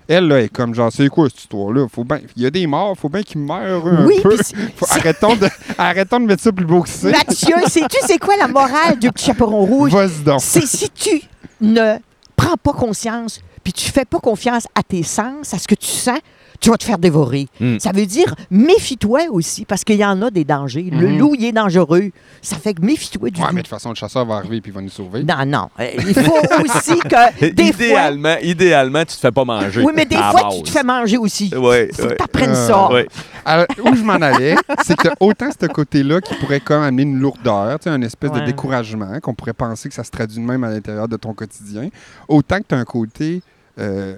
Elle, 0.08 0.28
là, 0.28 0.42
est 0.42 0.50
comme 0.50 0.76
genre, 0.76 0.92
c'est 0.92 1.08
quoi 1.08 1.30
cette 1.30 1.40
histoire-là? 1.40 1.88
Faut 1.88 2.06
Il 2.36 2.44
y 2.44 2.46
a 2.46 2.50
des 2.50 2.68
morts, 2.68 2.98
faut 2.98 3.08
bien 3.08 3.24
qu'ils 3.24 3.40
meurent 3.40 3.88
un 3.88 4.06
oui, 4.06 4.20
peu. 4.22 4.36
Faut- 4.76 4.86
arrêtons, 4.92 5.36
de, 5.36 5.48
arrêtons 5.78 6.20
de 6.20 6.26
mettre 6.26 6.44
ça 6.44 6.52
plus 6.52 6.66
beau 6.66 6.82
que 6.82 6.90
c'est. 6.90 7.12
Mathieu, 7.12 7.56
sais-tu 7.68 7.98
c'est 8.06 8.20
quoi 8.20 8.36
la 8.36 8.50
morale 8.50 9.00
du 9.00 9.10
petit 9.12 9.26
chaperon 9.26 9.66
rouge? 9.66 9.92
Vas-y 9.94 10.24
donc. 10.24 10.42
C'est 10.42 10.68
si 10.68 10.90
tu 10.90 11.22
ne 11.62 11.96
prends 12.36 12.58
pas 12.58 12.74
conscience, 12.74 13.40
puis 13.64 13.72
tu 13.72 13.90
fais 13.92 14.04
pas 14.04 14.20
confiance 14.20 14.68
à 14.76 14.84
tes 14.84 15.04
sens, 15.04 15.54
à 15.54 15.58
ce 15.58 15.68
que 15.68 15.76
tu 15.76 15.88
sens, 15.88 16.20
tu 16.64 16.70
vas 16.72 16.78
te 16.78 16.84
faire 16.86 16.98
dévorer. 16.98 17.48
Mm. 17.60 17.78
Ça 17.80 17.92
veut 17.92 18.06
dire 18.06 18.34
méfie-toi 18.50 19.24
aussi, 19.30 19.66
parce 19.66 19.84
qu'il 19.84 19.98
y 19.98 20.06
en 20.06 20.22
a 20.22 20.32
des 20.32 20.46
dangers. 20.46 20.90
Le 20.92 21.10
Mhm. 21.10 21.18
loup, 21.20 21.36
il 21.38 21.46
est 21.46 21.52
dangereux. 21.52 22.10
Ça 22.42 22.56
fait 22.56 22.74
que 22.74 22.82
méfie-toi 22.82 23.30
du 23.30 23.42
Ouais, 23.42 23.48
loup. 23.48 23.54
mais 23.54 23.62
de 23.62 23.68
toute 23.68 23.70
façon, 23.76 23.90
le 23.90 23.96
chasseur 23.96 24.26
va 24.26 24.36
arriver 24.38 24.58
et 24.58 24.62
il 24.66 24.72
va 24.72 24.82
nous 24.82 24.90
sauver. 24.90 25.24
Non, 25.24 25.46
non. 25.46 25.70
Euh, 25.80 25.90
il 25.98 26.14
faut 26.14 26.32
aussi 26.64 27.00
que 27.02 27.50
des 27.52 27.74
fois... 27.74 27.86
idéalement, 27.86 28.36
idéalement, 28.42 29.00
tu 29.02 29.08
te 29.16 29.20
fais 29.20 29.32
pas 29.32 29.44
manger. 29.44 29.82
Oui, 29.84 29.92
mais 29.94 30.06
des 30.06 30.16
à 30.16 30.32
fois, 30.32 30.50
tu 30.56 30.64
te 30.64 30.70
fais 30.70 30.84
manger 30.84 31.18
aussi. 31.18 31.54
Ouais, 31.54 31.90
faut 31.94 32.04
que 32.04 32.08
ouais. 32.10 32.16
tu 32.18 32.24
apprennes 32.24 32.52
Euh, 32.52 32.68
ça. 32.68 32.92
ouais. 32.92 33.08
Alors, 33.46 33.66
où 33.84 33.94
je 33.96 34.04
m'en 34.04 34.14
allais, 34.14 34.56
c'est 34.86 34.96
que 34.96 35.10
autant 35.20 35.50
ce 35.52 35.66
côté-là 35.68 36.22
qui 36.22 36.34
pourrait 36.36 36.62
comme 36.62 36.82
amener 36.84 37.04
une 37.04 37.20
lourdeur, 37.20 37.78
tu 37.80 37.90
sais, 37.90 37.96
une 37.96 38.04
espèce 38.04 38.32
de 38.32 38.40
découragement, 38.40 39.20
qu'on 39.22 39.34
pourrait 39.34 39.52
penser 39.54 39.90
que 39.90 39.96
ça 39.96 40.04
se 40.06 40.12
traduit 40.12 40.38
de 40.40 40.46
même 40.46 40.64
à 40.64 40.70
l'intérieur 40.70 41.10
de 41.10 41.18
ton 41.18 41.34
quotidien, 41.34 41.90
autant 42.30 42.60
que 42.60 42.68
tu 42.70 42.76
as 42.76 42.78
un 42.78 42.86
côté, 42.86 43.42
euh, 43.80 44.16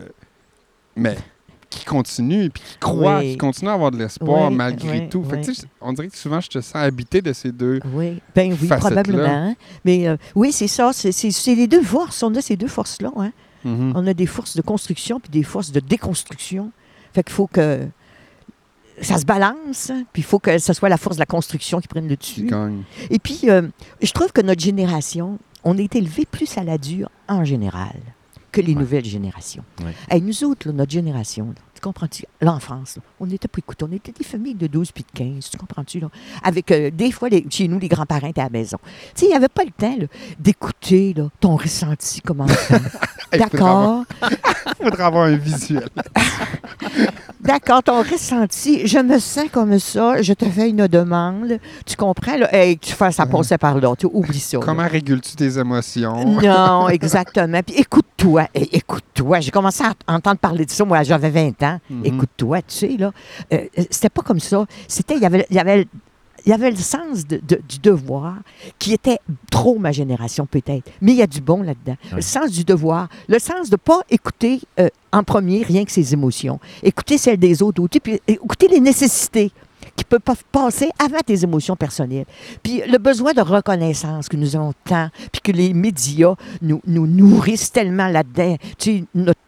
mais 0.96 1.16
qui 1.80 1.86
continue, 1.86 2.50
puis 2.50 2.62
qui 2.64 2.78
croit, 2.80 3.20
Oui. 3.20 3.32
qui 3.32 3.38
continue 3.38 3.70
à 3.70 3.74
avoir 3.74 3.92
de 3.92 3.98
l'espoir 3.98 4.50
Oui, 4.50 4.56
malgré 4.56 5.02
oui, 5.02 5.10
tout. 5.10 5.24
Fait 5.24 5.42
que, 5.42 5.52
on 5.82 5.94
dirait 5.94 6.08
que 6.08 6.18
souvent, 6.18 6.40
je 6.42 6.50
te 6.50 6.62
sens 6.62 6.76
habité 6.76 7.22
de 7.22 7.34
ces 7.34 7.52
deux. 7.52 7.80
Oui, 7.94 8.22
ben 8.36 8.56
oui, 8.62 8.68
probablement. 8.68 9.24
hein. 9.26 9.56
Mais 9.84 10.08
euh, 10.08 10.18
oui, 10.36 10.52
c'est 10.52 10.68
ça. 10.68 10.92
C'est- 10.94 11.56
les 11.56 11.68
deux 11.68 11.84
forces. 11.84 12.22
On 12.24 12.34
a 12.36 12.42
ces 12.42 12.56
deux 12.58 12.68
forces-là. 12.68 13.12
Hein. 13.18 13.32
Mhm. 13.64 13.94
On 13.96 14.06
a 14.08 14.14
des 14.14 14.26
forces 14.26 14.56
de 14.56 14.62
construction 14.62 15.20
puis 15.20 15.30
des 15.32 15.44
forces 15.44 15.72
de 15.72 15.80
déconstruction. 15.80 16.72
Fait 17.14 17.24
qu'il 17.24 17.34
faut 17.34 17.48
que 17.48 17.88
ça 19.02 19.18
se 19.18 19.26
balance, 19.26 19.92
puis 20.14 20.22
il 20.22 20.26
faut 20.26 20.40
que 20.40 20.58
ce 20.58 20.72
soit 20.74 20.88
la 20.90 20.98
force 20.98 21.18
de 21.18 21.22
la 21.22 21.26
construction 21.26 21.80
qui 21.82 21.88
prenne 21.88 22.08
le 22.08 22.16
dessus. 22.16 22.50
Et 23.10 23.20
puis, 23.20 23.42
euh, 23.50 23.64
je 24.02 24.12
trouve 24.14 24.32
que 24.32 24.42
notre 24.42 24.62
génération, 24.62 25.38
on 25.66 25.78
est 25.78 25.96
élevé 25.96 26.26
plus 26.26 26.58
à 26.58 26.64
la 26.64 26.78
dure 26.78 27.10
en 27.28 27.44
général 27.44 27.96
que 28.54 28.62
les 28.62 28.74
nouvelles 28.76 29.04
générations. 29.04 29.64
Ouais. 29.84 29.94
Hey, 30.10 30.22
nous 30.22 30.44
autres, 30.46 30.68
là, 30.70 30.74
notre 30.74 30.92
génération, 30.92 31.48
là, 31.48 31.62
tu 31.76 31.82
comprends-tu? 31.82 32.24
Là, 32.42 32.54
en 32.54 32.60
France, 32.60 32.96
là, 32.96 33.02
on 33.20 33.26
n'était 33.28 33.48
pas 33.48 33.60
écoutés. 33.60 33.86
On 33.88 33.92
était 33.94 34.12
des 34.12 34.24
familles 34.24 34.56
de 34.56 34.68
12 34.68 34.92
puis 34.92 35.04
de 35.04 35.18
15, 35.36 35.50
tu 35.52 35.58
comprends-tu? 35.58 36.00
Là? 36.00 36.08
Avec 36.44 36.72
euh, 36.72 36.90
des 36.92 37.12
fois, 37.12 37.30
les- 37.30 37.46
chez 37.50 37.68
nous, 37.68 37.78
les 37.80 37.88
grands-parents 37.88 38.28
étaient 38.28 38.42
à 38.42 38.46
la 38.46 38.50
maison. 38.50 38.78
Tu 38.84 39.22
sais, 39.22 39.26
il 39.28 39.30
n'y 39.30 39.36
avait 39.36 39.48
pas 39.50 39.64
le 39.64 39.72
temps 39.72 39.96
d'écouter 40.40 41.14
là, 41.16 41.28
ton 41.40 41.56
ressenti 41.58 42.22
comme 42.22 42.42
enfant. 42.42 42.78
D'accord? 43.32 44.04
faudrait 44.82 45.04
avoir 45.04 45.26
un 45.26 45.36
visuel. 45.36 45.90
D'accord, 47.42 47.84
ton 47.84 48.02
ressenti, 48.02 48.88
je 48.88 48.98
me 48.98 49.20
sens 49.20 49.46
comme 49.52 49.78
ça, 49.78 50.22
je 50.22 50.34
te 50.34 50.46
fais 50.46 50.70
une 50.70 50.88
demande. 50.88 51.60
Tu 51.86 51.96
comprends? 51.96 52.38
Là? 52.38 52.50
Tu 52.82 52.92
fais 52.94 53.12
ça 53.12 53.26
passer 53.28 53.58
par 53.60 53.80
là. 53.80 53.94
Tu 53.98 54.08
oublies 54.08 54.40
ça. 54.40 54.58
là. 54.58 54.64
Comment 54.66 54.88
régules-tu 54.88 55.36
tes 55.36 55.60
émotions? 55.60 56.26
Non, 56.42 56.90
exactement. 56.90 57.62
Puis 57.62 57.76
écoute-toi, 57.76 58.48
eh, 58.56 58.76
écoute-toi. 58.78 59.42
J'ai 59.42 59.52
commencé 59.52 59.84
à 59.84 59.94
entendre 60.14 60.38
parler 60.40 60.66
de 60.66 60.72
ça, 60.72 60.84
moi, 60.86 61.04
j'avais 61.04 61.30
20 61.30 61.62
ans. 61.64 61.65
Mhm. 61.90 62.06
Écoute-toi, 62.06 62.62
tu 62.62 62.76
sais, 62.76 62.98
là. 62.98 63.12
euh, 63.54 63.66
c'était 63.90 64.10
pas 64.10 64.22
comme 64.22 64.40
ça. 64.40 64.66
C'était, 64.88 65.16
il 65.16 65.22
y 65.22 65.26
avait, 65.26 65.46
il 65.50 65.56
y 65.56 65.60
avait, 65.60 65.88
il 66.46 66.50
y 66.50 66.54
avait 66.54 66.70
le 66.70 66.76
sens 66.78 67.26
de- 67.26 67.42
de- 67.48 67.62
du 67.68 67.80
devoir 67.80 68.36
qui 68.78 68.94
était 68.94 69.18
trop 69.52 69.80
ma 69.80 69.92
génération, 69.92 70.46
peut-être. 70.46 70.92
Mais 71.02 71.14
il 71.14 71.18
y 71.18 71.22
a 71.24 71.28
du 71.28 71.42
bon 71.42 71.64
là-dedans. 71.64 71.98
Oui. 72.06 72.18
Le 72.18 72.22
sens 72.22 72.52
du 72.52 72.64
devoir, 72.64 73.08
le 73.28 73.40
sens 73.40 73.70
de 73.70 73.76
pas 73.78 74.02
écouter 74.12 74.62
euh, 74.80 74.90
en 75.12 75.24
premier 75.24 75.64
rien 75.64 75.84
que 75.86 75.92
ses 75.92 76.14
émotions. 76.14 76.60
Écouter 76.84 77.18
celles 77.18 77.38
des 77.40 77.64
autres 77.64 77.82
aussi, 77.82 78.00
puis 78.00 78.20
écouter 78.28 78.68
les 78.68 78.80
nécessités 78.80 79.52
qui 79.96 80.04
peuvent 80.04 80.20
pas 80.20 80.36
passer 80.52 80.90
avant 81.00 81.20
tes 81.26 81.44
émotions 81.44 81.76
personnelles. 81.76 82.26
Puis 82.62 82.82
le 82.88 82.98
besoin 82.98 83.34
de 83.34 83.42
reconnaissance 83.42 84.28
que 84.28 84.38
nous 84.38 84.56
avons 84.56 84.74
tant, 84.84 85.10
puis 85.32 85.42
que 85.42 85.52
les 85.52 85.74
médias 85.74 86.36
nous, 86.62 86.82
nous 86.86 87.08
nourrissent 87.08 87.72
tellement 87.72 88.08
là-dedans. 88.08 88.58
Tu 88.78 88.98
sais, 88.98 89.04
notre 89.16 89.40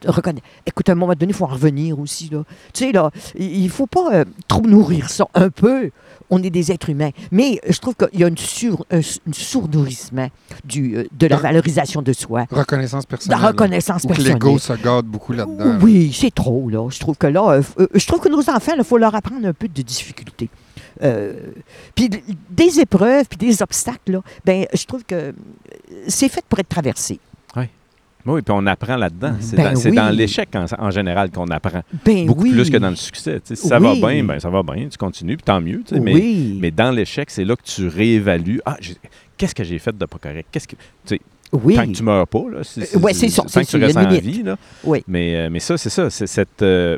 Écoute, 0.65 0.89
à 0.89 0.93
un 0.93 0.95
moment 0.95 1.13
donné, 1.13 1.31
il 1.31 1.35
faut 1.35 1.45
en 1.45 1.49
revenir 1.49 1.99
aussi. 1.99 2.29
Là. 2.29 2.43
Tu 2.73 2.85
sais, 2.85 2.91
là, 2.91 3.11
il 3.37 3.67
il 3.67 3.69
faut 3.69 3.87
pas 3.87 4.13
euh, 4.13 4.25
trop 4.47 4.61
nourrir 4.61 5.09
ça. 5.09 5.27
Un 5.33 5.49
peu, 5.49 5.91
on 6.29 6.41
est 6.43 6.49
des 6.49 6.71
êtres 6.71 6.89
humains. 6.89 7.11
Mais 7.31 7.59
je 7.67 7.77
trouve 7.79 7.95
qu'il 7.95 8.19
y 8.19 8.23
a 8.23 8.27
une, 8.27 8.37
sur, 8.37 8.85
un, 8.91 8.99
un 8.99 9.33
sourd-nourrissement 9.33 10.29
du, 10.65 10.97
euh, 10.97 11.03
de 11.17 11.27
la 11.27 11.37
valorisation 11.37 12.01
de 12.01 12.13
soi, 12.13 12.45
Reconnaissance 12.51 13.05
personnelle. 13.05 13.39
la 13.41 13.47
reconnaissance 13.47 14.01
que 14.03 14.07
personnelle. 14.07 14.33
l'ego 14.33 14.57
se 14.59 14.73
garde 14.73 15.05
beaucoup 15.05 15.33
là-dedans. 15.33 15.77
Oui, 15.81 16.11
c'est 16.13 16.33
trop, 16.33 16.69
là. 16.69 16.89
Je 16.89 16.99
trouve 16.99 17.17
que 17.17 17.27
là, 17.27 17.49
euh, 17.51 17.61
euh, 17.79 17.87
je 17.93 18.05
trouve 18.07 18.19
que 18.19 18.29
nos 18.29 18.49
enfants, 18.49 18.73
il 18.77 18.83
faut 18.83 18.97
leur 18.97 19.15
apprendre 19.15 19.47
un 19.47 19.53
peu 19.53 19.67
de 19.67 19.81
difficultés. 19.81 20.49
Euh, 21.03 21.33
puis 21.93 22.09
des 22.49 22.79
épreuves, 22.79 23.25
puis 23.29 23.37
des 23.37 23.61
obstacles, 23.61 24.13
là, 24.13 24.21
ben, 24.43 24.65
je 24.73 24.83
trouve 24.85 25.03
que 25.03 25.15
euh, 25.15 25.31
c'est 26.07 26.29
fait 26.29 26.43
pour 26.49 26.57
être 26.59 26.69
traversé. 26.69 27.19
Oui, 28.27 28.41
puis 28.41 28.53
on 28.55 28.65
apprend 28.67 28.95
là-dedans. 28.97 29.31
Mhm. 29.31 29.37
C'est 29.41 29.55
Ben 29.55 29.73
dans, 29.73 29.79
c'est 29.79 29.89
oui. 29.89 29.95
dans 29.95 30.09
l'échec 30.09 30.49
en, 30.55 30.65
en 30.77 30.91
général 30.91 31.31
qu'on 31.31 31.47
apprend. 31.47 31.81
Ben 32.05 32.25
Beaucoup 32.25 32.43
oui. 32.43 32.51
plus 32.51 32.69
que 32.69 32.77
dans 32.77 32.89
le 32.89 32.95
succès. 32.95 33.39
Si 33.43 33.55
ça 33.55 33.79
Oui. 33.79 33.99
va 34.01 34.07
bien, 34.13 34.23
ben 34.23 34.39
ça 34.39 34.49
va 34.49 34.61
bien, 34.63 34.87
tu 34.89 34.97
continues, 34.97 35.37
puis 35.37 35.43
tant 35.43 35.61
mieux. 35.61 35.81
mais, 36.01 36.23
mais 36.59 36.71
dans 36.71 36.91
l'échec, 36.91 37.29
c'est 37.31 37.45
là 37.45 37.55
que 37.55 37.63
tu 37.63 37.87
réévalues. 37.87 38.61
Ah, 38.65 38.77
qu'est-ce 39.37 39.55
que 39.55 39.63
j'ai 39.63 39.79
fait 39.79 39.97
de 39.97 40.05
pas 40.05 40.17
correct? 40.17 40.47
Qu'est-ce 40.51 40.67
que. 40.67 40.75
oui. 41.53 41.75
Tant 41.75 41.85
que 41.87 41.91
tu 41.93 42.03
meurs 42.03 42.27
pas, 42.27 42.43
là. 42.51 42.59
Euh, 42.77 42.99
ouais, 42.99 43.13
c'est 43.13 43.29
ça, 43.29 43.43
Tant 43.43 43.47
c'est 43.47 43.61
que 43.65 43.69
tu 43.69 43.77
restes 43.77 43.97
en 43.97 44.09
vie, 44.09 44.43
là. 44.43 44.57
Oui. 44.83 45.03
Mais, 45.07 45.35
euh, 45.35 45.49
mais 45.51 45.59
ça, 45.59 45.77
c'est 45.77 45.89
ça. 45.89 46.09
C'est 46.09 46.27
cette, 46.27 46.61
euh, 46.61 46.97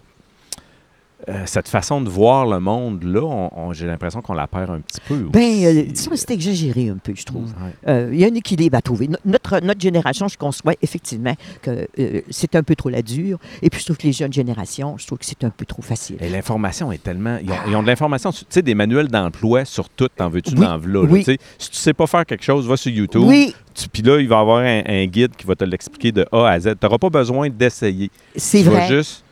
euh, 1.28 1.44
cette 1.46 1.68
façon 1.68 2.00
de 2.02 2.10
voir 2.10 2.46
le 2.46 2.60
monde, 2.62 3.04
là, 3.04 3.22
on- 3.22 3.50
on- 3.54 3.74
j'ai 3.74 3.86
l'impression 3.88 4.22
qu'on 4.22 4.34
la 4.34 4.48
perd 4.48 4.70
un 4.70 4.80
petit 4.80 5.02
peu. 5.06 5.16
Ben, 5.32 5.42
euh, 5.66 5.72
aussi. 5.82 5.84
disons 5.92 6.12
que 6.12 6.16
c'est 6.16 6.32
exagéré 6.32 6.90
un 6.90 6.98
peu, 6.98 7.14
je 7.16 7.26
trouve. 7.26 7.44
Ouais. 7.44 7.74
Euh, 7.90 8.10
Il 8.14 8.20
y 8.20 8.24
a 8.24 8.28
un 8.28 8.36
équilibre 8.36 8.78
à 8.78 8.82
trouver. 8.82 9.08
No- 9.10 9.18
Notre, 9.26 9.60
notre 9.62 9.82
génération, 9.82 10.28
je 10.30 10.38
conçois 10.38 10.74
effectivement 10.82 11.34
que 11.62 11.88
euh, 12.00 12.22
c'est 12.30 12.56
un 12.56 12.64
peu 12.64 12.76
trop 12.76 12.90
la 12.90 13.02
dure. 13.02 13.38
Et 13.62 13.70
puis, 13.70 13.80
je 13.82 13.86
trouve 13.86 13.98
que 13.98 14.08
les 14.08 14.14
jeunes 14.14 14.32
générations, 14.34 14.98
je 14.98 15.06
trouve 15.08 15.18
que 15.18 15.26
c'est 15.26 15.44
un 15.44 15.50
peu 15.50 15.66
trop 15.66 15.82
facile. 15.82 16.18
Et 16.22 16.30
l'information 16.30 16.92
est 16.92 17.04
tellement. 17.04 17.38
Ils 17.44 17.52
ont, 17.52 17.56
ils 17.68 17.76
ont 17.76 17.82
de 17.84 17.88
l'information, 17.88 18.32
tu 18.32 18.46
sais, 18.50 18.62
des 18.62 18.74
manuels 18.76 19.10
d'emploi 19.10 19.66
sur 19.66 19.90
tout, 19.90 20.08
t'en 20.16 20.30
veux-tu 20.30 20.56
Oui. 20.56 21.24
Si 21.58 21.70
tu 21.70 21.78
sais 21.78 21.94
pas 21.94 22.08
faire 22.08 22.26
quelque 22.26 22.44
chose, 22.44 22.68
va 22.68 22.78
sur 22.78 22.92
YouTube. 22.92 23.24
Oui, 23.26 23.54
Puis 23.92 24.02
là, 24.04 24.20
il 24.20 24.28
va 24.28 24.38
y 24.38 24.40
avoir 24.40 24.60
un, 24.60 24.82
un 24.86 25.06
guide 25.06 25.36
qui 25.36 25.46
va 25.46 25.56
te 25.56 25.64
l'expliquer 25.66 26.12
de 26.12 26.26
A 26.32 26.48
à 26.48 26.60
Z. 26.60 26.76
Tu 26.80 26.86
n'auras 26.86 26.98
pas 26.98 27.10
besoin 27.10 27.50
d'essayer. 27.50 28.10
c'est 28.36 28.64
vas 28.64 28.72
vrai. 28.72 28.88
juste 28.88 29.24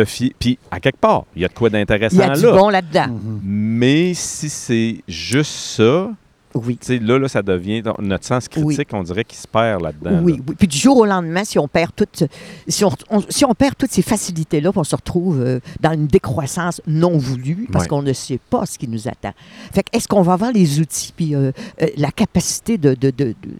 te 0.00 0.04
fier. 0.04 0.32
Puis, 0.38 0.58
à 0.70 0.78
quelque 0.80 0.98
part, 0.98 1.24
il 1.34 1.42
y 1.42 1.44
a 1.44 1.48
de 1.48 1.54
quoi 1.54 1.68
Il 1.68 1.72
y 1.72 1.78
d'intéressant 1.78 2.20
a 2.20 2.36
du 2.36 2.42
là. 2.42 2.52
bon 2.52 2.68
là-dedans. 2.68 3.08
Mhm. 3.08 3.40
Mais 3.44 4.14
si 4.14 4.48
c'est 4.48 5.02
juste 5.08 5.52
ça, 5.52 6.10
Oui. 6.54 6.78
tu 6.80 6.86
sais, 6.86 6.98
là, 6.98 7.18
là, 7.18 7.28
ça 7.28 7.42
devient. 7.42 7.82
Notre 7.98 8.24
sens 8.24 8.48
critique, 8.48 8.88
on 8.92 9.02
dirait 9.02 9.24
qu'il 9.24 9.36
se 9.38 9.46
perd 9.46 9.82
là-dedans. 9.82 10.20
Oui, 10.22 10.32
là. 10.36 10.38
oui. 10.48 10.54
Puis 10.58 10.68
du 10.68 10.76
jour 10.78 10.96
au 10.96 11.04
lendemain, 11.06 11.44
si 11.44 11.58
on 11.58 11.68
perd 11.68 11.90
toutes, 11.94 12.24
si 12.68 12.84
on, 12.84 12.90
on- 13.10 13.22
si 13.28 13.44
on 13.44 13.52
perd 13.54 13.74
toutes 13.76 13.92
ces 13.92 14.02
facilités-là, 14.02 14.70
puis 14.70 14.78
on 14.80 14.84
se 14.84 14.96
retrouve 14.96 15.40
euh, 15.40 15.60
dans 15.80 15.92
une 15.92 16.06
décroissance 16.06 16.80
non 16.86 17.18
voulue 17.18 17.68
parce 17.72 17.86
qu'on 17.86 18.02
ne 18.02 18.12
sait 18.12 18.40
pas 18.50 18.64
ce 18.66 18.78
qui 18.78 18.88
nous 18.88 19.06
attend. 19.08 19.32
Fait 19.72 19.82
que 19.82 19.88
est-ce 19.96 20.08
qu'on 20.08 20.22
va 20.22 20.32
avoir 20.34 20.52
les 20.52 20.80
outils 20.80 21.12
puis 21.16 21.34
euh, 21.34 21.52
euh, 21.82 21.86
la 21.98 22.10
capacité 22.10 22.78
de, 22.78 22.94
de- 22.94 23.10
de- 23.10 23.34
de- 23.42 23.56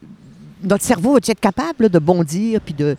notre 0.66 0.84
cerveau 0.84 1.12
va 1.12 1.18
être 1.18 1.40
capable 1.40 1.84
là, 1.84 1.88
de 1.88 1.98
bondir 1.98 2.60
puis 2.60 2.74
de, 2.74 2.96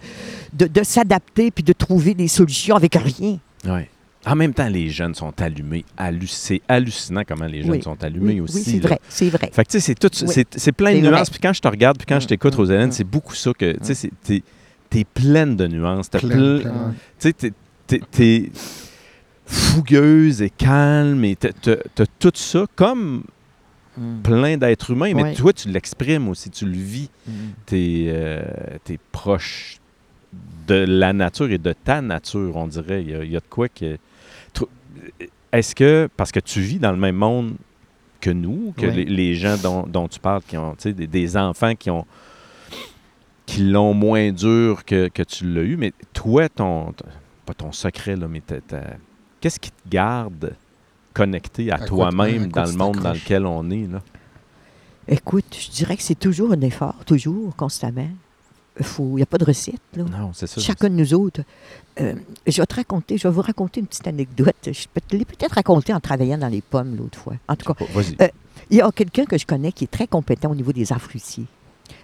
de, 0.53 0.67
de 0.67 0.83
s'adapter 0.83 1.51
puis 1.51 1.63
de 1.63 1.73
trouver 1.73 2.13
des 2.13 2.27
solutions 2.27 2.75
avec 2.75 2.95
rien? 2.95 3.37
Ouais. 3.65 3.89
En 4.25 4.35
même 4.35 4.53
temps, 4.53 4.67
les 4.67 4.89
jeunes 4.89 5.15
sont 5.15 5.33
allumés. 5.41 5.85
C'est 6.27 6.61
hallucinant 6.67 7.21
comment 7.25 7.45
les 7.45 7.61
jeunes 7.61 7.71
Oui. 7.71 7.81
sont 7.83 8.03
allumés 8.03 8.33
Oui, 8.33 8.41
aussi. 8.41 8.57
oui, 8.57 8.63
c'est 8.65 8.79
vrai, 8.79 8.99
c'est 9.07 9.29
vrai. 9.29 9.49
Fait 9.53 9.63
que 9.63 9.69
tu 9.71 9.79
sais, 9.79 9.85
c'est 9.85 9.95
tout, 9.95 10.09
Oui. 10.25 10.27
c'est, 10.33 10.47
c'est 10.57 10.71
plein 10.73 10.93
de 10.95 10.99
nuances. 11.07 11.29
Puis 11.29 11.39
quand 11.39 11.53
je 11.53 11.61
te 11.61 11.67
regarde, 11.67 11.97
puis 11.97 12.05
quand 12.07 12.19
je 12.19 12.27
t'écoute, 12.27 12.53
Rosalène, 12.55 12.89
mm. 12.89 12.93
c'est 12.93 13.03
beaucoup 13.05 13.35
ça 13.35 13.51
que, 13.53 13.71
tu 13.73 13.85
sais, 13.85 13.93
c'est- 13.93 14.11
t'es, 14.23 14.43
t'es 14.89 15.05
pleine 15.05 15.55
de 15.55 15.67
nuances. 15.67 16.09
T'as 16.09 16.19
Plein, 16.19 16.59
tu 16.59 16.67
sais, 17.19 17.31
t'es, 17.33 17.53
t'es- 17.87 18.01
t'es 18.11 18.51
fougueuse 19.45 20.41
et 20.41 20.49
calme 20.49 21.23
et 21.23 21.35
t'as, 21.35 21.53
t'as- 21.53 21.77
t'as 21.95 22.05
tout 22.19 22.31
ça 22.35 22.65
comme 22.75 23.23
Mm. 23.97 24.21
plein 24.21 24.57
d'êtres 24.57 24.91
humains, 24.91 25.13
mais 25.15 25.23
Ouais. 25.23 25.33
toi, 25.33 25.51
tu 25.53 25.69
l'exprimes 25.69 26.27
aussi, 26.29 26.49
tu 26.51 26.65
le 26.65 26.71
vis. 26.77 27.09
Mm. 27.27 27.31
T'es, 27.65 28.05
euh, 28.09 28.41
t'es 28.83 28.99
proche 29.11 29.79
de 30.67 30.75
la 30.87 31.13
nature 31.13 31.49
et 31.51 31.57
de 31.57 31.73
ta 31.73 32.01
nature, 32.01 32.55
on 32.55 32.67
dirait. 32.67 33.01
Il 33.01 33.09
y 33.09 33.15
a, 33.15 33.23
il 33.23 33.31
y 33.31 33.35
a 33.37 33.39
de 33.39 33.45
quoi 33.49 33.67
que... 33.69 33.97
Est-ce 35.53 35.73
que, 35.73 36.09
parce 36.17 36.31
que 36.31 36.39
tu 36.41 36.59
vis 36.59 36.77
dans 36.77 36.91
le 36.91 36.97
même 36.97 37.15
monde 37.15 37.53
que 38.19 38.29
nous, 38.29 38.73
que 38.77 38.85
Ouais. 38.85 38.91
les, 38.93 39.05
les 39.05 39.33
gens 39.35 39.55
dont, 39.57 39.83
dont 39.87 40.07
tu 40.07 40.19
parles, 40.19 40.41
qui 40.45 40.57
ont, 40.57 40.75
des, 40.83 41.07
des 41.07 41.37
enfants 41.37 41.73
qui 41.75 41.89
ont 41.89 42.05
qui 43.45 43.61
l'ont 43.63 43.93
moins 43.93 44.31
dur 44.33 44.83
que, 44.83 45.07
que 45.07 45.23
tu 45.23 45.45
l'as 45.49 45.61
eu, 45.61 45.77
mais 45.77 45.93
toi, 46.13 46.49
ton, 46.49 46.91
ton- 46.91 47.05
pas 47.45 47.53
ton 47.53 47.71
secret, 47.71 48.17
là, 48.17 48.27
mais 48.27 48.41
qu'est-ce 49.39 49.57
qui 49.57 49.71
te 49.71 49.87
garde 49.89 50.53
connecté 51.17 51.71
à, 51.71 51.79
toi-même 51.79 52.47
dans 52.47 52.65
le 52.65 52.73
monde 52.73 52.97
dans 52.97 53.13
lequel 53.13 53.45
on 53.45 53.69
est? 53.71 53.87
Là? 53.91 54.01
Écoute, 55.07 55.45
je 55.57 55.71
dirais 55.71 55.95
que 55.95 56.03
c'est 56.03 56.19
toujours 56.19 56.51
un 56.51 56.61
effort, 56.61 56.95
toujours, 57.05 57.55
constamment. 57.55 58.09
Il 58.99 59.05
n'y 59.15 59.23
a 59.23 59.25
pas 59.25 59.39
de 59.39 59.45
recette. 59.45 59.81
Là. 59.95 60.03
Non, 60.03 60.31
c'est 60.33 60.45
ça. 60.45 60.61
Chacun 60.61 60.89
de 60.89 60.93
nous 60.93 61.13
autres. 61.13 61.41
Euh, 61.99 62.13
je 62.45 62.61
vais 62.61 62.65
te 62.67 62.75
raconter, 62.75 63.17
je 63.17 63.27
vais 63.27 63.33
vous 63.33 63.41
raconter 63.41 63.79
une 63.79 63.87
petite 63.87 64.05
anecdote. 64.05 64.55
Je 64.65 64.85
peux 64.93 65.01
te 65.01 65.15
l'ai 65.15 65.25
peut-être 65.25 65.53
raconté 65.53 65.93
en 65.93 65.99
travaillant 65.99 66.37
dans 66.37 66.47
les 66.47 66.61
pommes 66.61 66.95
l'autre 66.95 67.17
fois. 67.17 67.33
En 67.47 67.55
tout 67.55 67.73
cas, 67.73 67.85
Vas-y. 67.93 68.15
Euh, 68.21 68.27
il 68.69 68.77
y 68.77 68.81
a 68.81 68.91
quelqu'un 68.91 69.25
que 69.25 69.37
je 69.37 69.45
connais 69.47 69.71
qui 69.71 69.85
est 69.85 69.91
très 69.91 70.05
compétent 70.05 70.51
au 70.51 70.55
niveau 70.55 70.73
des 70.73 70.91
arts 70.91 71.01
fruitiers. 71.01 71.45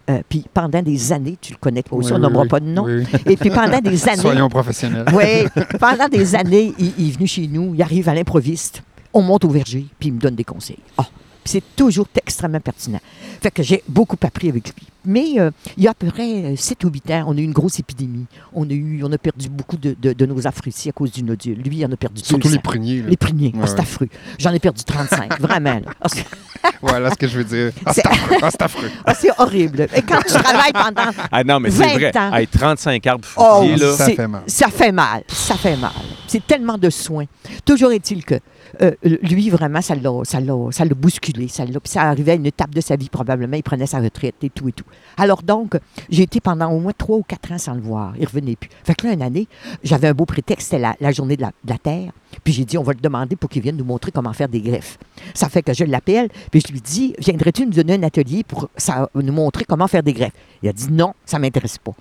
Euh, 0.10 0.22
puis 0.28 0.46
pendant 0.54 0.82
des 0.82 1.14
années, 1.14 1.38
tu 1.40 1.54
le 1.54 1.58
connais 1.60 1.84
toi 1.84 1.98
aussi, 1.98 2.12
Oui, 2.12 2.20
on 2.24 2.42
oui. 2.42 2.48
pas 2.48 2.60
de 2.60 2.66
nom. 2.66 2.86
Oui, 2.86 3.06
oui. 3.14 3.20
Et 3.34 3.38
puis 3.38 3.50
pendant 3.50 3.80
des 3.80 4.08
années, 4.10 4.22
Soyons 4.22 4.50
professionnels. 4.50 5.06
oui, 5.14 5.64
pendant 5.80 6.08
des 6.08 6.36
années, 6.36 6.74
il, 6.80 6.94
il 6.98 7.10
est 7.10 7.12
venu 7.12 7.28
chez 7.28 7.48
nous, 7.48 7.74
il 7.76 7.82
arrive 7.82 8.10
à 8.10 8.16
l'improviste, 8.16 8.82
on 9.14 9.22
monte 9.22 9.46
au 9.46 9.50
verger, 9.50 9.86
puis 10.00 10.10
il 10.10 10.14
me 10.14 10.20
donne 10.20 10.36
des 10.36 10.44
conseils. 10.44 10.80
Ah, 10.98 11.04
puis 11.44 11.52
c'est 11.52 11.76
toujours 11.76 12.08
extrêmement 12.16 12.60
pertinent. 12.62 13.00
Fait 13.42 13.52
que 13.52 13.62
j'ai 13.64 13.84
beaucoup 13.88 14.18
appris 14.24 14.50
avec 14.50 14.68
lui. 14.76 14.88
Mais 15.06 15.34
euh, 15.38 15.52
il 15.76 15.84
y 15.84 15.88
a 15.88 15.92
à 15.92 15.94
peu 15.94 16.08
près 16.08 16.56
7 16.56 16.82
ou 16.86 16.90
8 16.90 17.12
ans, 17.12 17.26
on 17.28 17.38
a 17.38 17.42
eu 17.42 17.44
une 17.44 17.52
grosse 17.52 17.78
épidémie. 17.78 18.26
On 18.54 18.64
a, 18.70 18.72
eu, 18.72 19.04
on 19.04 19.12
a 19.12 19.18
perdu 19.18 19.50
beaucoup 19.50 19.76
de, 19.76 19.98
de, 20.02 20.14
de 20.14 20.26
nos 20.26 20.48
affrutis 20.48 20.88
à 20.88 20.94
cause 20.94 21.12
du 21.12 21.24
nodule. 21.24 21.58
Lui, 21.58 21.76
il 21.80 21.86
en 21.86 21.92
a 21.92 21.98
perdu 21.98 22.22
Surtout 22.24 22.44
200. 22.48 22.54
les 22.56 22.60
pruniers. 22.62 23.02
là. 23.02 23.10
Les 23.10 23.18
pruniers. 23.18 23.52
Ouais, 23.54 23.60
Ah, 23.64 23.68
c'est 23.68 23.74
ouais. 23.74 23.80
affreux. 23.82 24.08
J'en 24.40 24.54
ai 24.54 24.60
perdu 24.60 24.82
35, 24.86 25.40
vraiment. 25.42 25.74
là. 25.74 25.92
Ah, 26.00 26.08
c'est- 26.08 26.26
Voilà 26.82 27.10
ce 27.12 27.16
que 27.16 27.28
je 27.28 27.38
veux 27.38 27.44
dire. 27.44 27.74
Ah, 27.86 27.92
C'est- 27.94 28.02
c'est 28.04 28.08
affreux. 28.08 28.38
C'est 28.50 28.62
affreux. 28.62 28.92
c'est 29.20 29.30
horrible. 29.38 29.88
Et 29.94 30.02
quand 30.04 30.20
tu 30.26 30.34
travailles 30.42 30.72
pendant 30.72 31.12
Ah 31.30 31.44
non, 31.44 31.60
mais 31.60 31.70
c'est 31.72 31.84
20 31.86 31.94
vrai. 31.96 32.18
ans. 32.18 32.34
Hey, 32.36 32.48
35 32.48 33.06
arbres 33.08 33.28
Oh, 33.36 33.58
fruitiers, 33.58 33.76
là. 33.86 33.94
Ça 33.98 34.06
c'est- 34.06 34.16
fait 34.16 34.28
mal. 34.30 34.44
Ça 34.48 34.68
fait 34.70 34.92
mal, 34.94 35.24
ça 35.28 35.56
fait 35.56 35.76
mal. 35.76 35.92
C'est 36.34 36.48
tellement 36.48 36.80
de 36.80 36.90
soins. 36.90 37.26
Toujours 37.64 37.92
est-il 37.92 38.26
que 38.26 38.40
euh, 38.82 38.94
lui, 39.04 39.52
vraiment, 39.52 39.82
ça 39.82 39.94
l'a, 39.94 40.22
ça 40.24 40.40
ça 40.72 40.84
l'a 40.84 40.96
bousculé. 40.96 41.48
Ça 41.48 41.64
ça 41.84 42.02
arrivait 42.02 42.32
à 42.32 42.34
une 42.34 42.48
étape 42.48 42.74
de 42.74 42.82
sa 42.82 42.96
vie, 42.96 43.08
probablement. 43.08 43.56
Il 43.56 43.62
prenait 43.62 43.86
sa 43.86 44.00
retraite 44.00 44.34
et 44.42 44.50
tout 44.50 44.68
et 44.68 44.72
tout. 44.72 44.84
Alors 45.16 45.44
donc, 45.44 45.78
j'ai 46.10 46.24
été 46.24 46.40
pendant 46.40 46.72
au 46.72 46.80
moins 46.80 46.94
trois 46.98 47.18
ou 47.18 47.22
quatre 47.22 47.52
ans 47.52 47.60
sans 47.60 47.76
le 47.76 47.82
voir. 47.82 48.16
Il 48.18 48.26
revenait 48.26 48.56
plus. 48.56 48.72
Fait 48.84 48.96
que 48.96 49.06
là, 49.06 49.14
une 49.14 49.22
année, 49.22 49.48
j'avais 49.84 50.08
un 50.08 50.16
beau 50.16 50.26
prétexte, 50.26 50.72
c'était 50.72 50.82
la, 51.00 51.12
journée 51.12 51.38
de 51.38 51.44
la, 51.44 51.78
Terre. 51.78 52.12
Puis 52.44 52.52
j'ai 52.52 52.66
dit, 52.66 52.80
on 52.80 52.84
va 52.84 52.94
le 52.94 53.00
demander 53.00 53.36
pour 53.36 53.52
qu'il 53.52 53.62
vienne 53.62 53.78
nous 53.78 53.86
montrer 53.86 54.12
comment 54.12 54.34
faire 54.34 54.50
des 54.50 54.62
greffes. 54.62 54.98
Ça 55.36 55.50
fait 55.50 55.62
que 55.62 55.76
je 55.76 55.84
l'appelle, 55.84 56.30
puis 56.50 56.64
je 56.66 56.74
lui 56.74 56.82
dis, 56.82 57.14
viendrais-tu 57.20 57.68
nous 57.68 57.74
donner 57.74 57.94
un 57.94 58.02
atelier 58.02 58.44
pour 58.44 58.70
ça, 58.76 59.08
nous 59.14 59.34
montrer 59.34 59.66
comment 59.66 59.88
faire 59.88 60.02
des 60.02 60.14
greffes? 60.14 60.34
Il 60.64 60.70
a 60.70 60.74
dit, 60.74 60.92
non, 60.92 61.14
ça 61.28 61.38
m'intéresse 61.38 61.78
pas. 61.78 61.94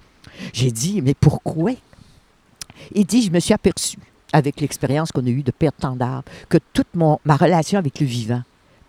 J'ai 0.55 0.71
dit, 0.71 1.03
mais 1.03 1.13
pourquoi? 1.13 1.73
Il 2.95 3.05
dit, 3.05 3.21
je 3.21 3.31
me 3.31 3.39
suis 3.39 3.53
aperçu, 3.53 3.99
avec 4.33 4.61
l'expérience 4.61 5.13
qu'on 5.13 5.27
a 5.27 5.31
eue 5.31 5.43
de 5.43 5.51
perdre 5.51 5.77
tant 5.81 5.97
d'arbres, 5.97 6.25
que 6.49 6.59
toute 6.73 6.89
mon, 6.95 7.19
ma 7.25 7.37
relation 7.37 7.79
avec 7.79 8.01
le 8.01 8.07
vivant 8.07 8.43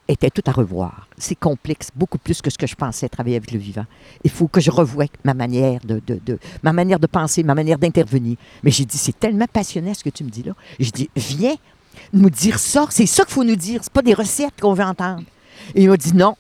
était 0.08 0.30
tout 0.30 0.42
à 0.48 0.52
revoir. 0.52 1.08
C'est 1.18 1.36
complexe, 1.36 1.88
beaucoup 1.96 2.18
plus 2.18 2.42
que 2.42 2.50
ce 2.50 2.58
que 2.58 2.68
je 2.68 2.76
pensais 2.76 3.08
travailler 3.08 3.38
avec 3.38 3.52
le 3.52 3.60
vivant. 3.60 3.86
Il 4.24 4.32
faut 4.32 4.48
que 4.48 4.60
je 4.60 4.70
revoie 4.70 5.06
ma 5.24 5.34
manière 5.34 5.80
de, 5.86 6.02
de- 6.06 6.20
de- 6.26 6.40
ma 6.62 6.74
manière 6.74 7.00
de 7.00 7.08
penser, 7.08 7.42
ma 7.44 7.56
manière 7.56 7.78
d'intervenir. 7.80 8.36
Mais 8.64 8.72
j'ai 8.72 8.84
dit, 8.86 8.98
c'est 8.98 9.18
tellement 9.18 9.48
passionnant 9.52 9.94
ce 9.94 10.04
que 10.04 10.10
tu 10.10 10.24
me 10.26 10.30
dis 10.30 10.44
là. 10.44 10.54
J'ai 10.80 10.92
dit, 10.92 11.10
viens 11.16 11.56
nous 12.12 12.30
dire 12.30 12.60
ça. 12.60 12.86
C'est 12.90 13.06
ça 13.06 13.24
qu'il 13.24 13.34
faut 13.34 13.44
nous 13.46 13.56
dire. 13.56 13.80
C'est 13.84 13.94
pas 13.94 14.02
des 14.02 14.14
recettes 14.14 14.60
qu'on 14.60 14.74
veut 14.74 14.84
entendre. 14.84 15.24
Et 15.74 15.84
il 15.84 15.90
m'a 15.90 15.96
dit 15.98 16.14
non. 16.14 16.36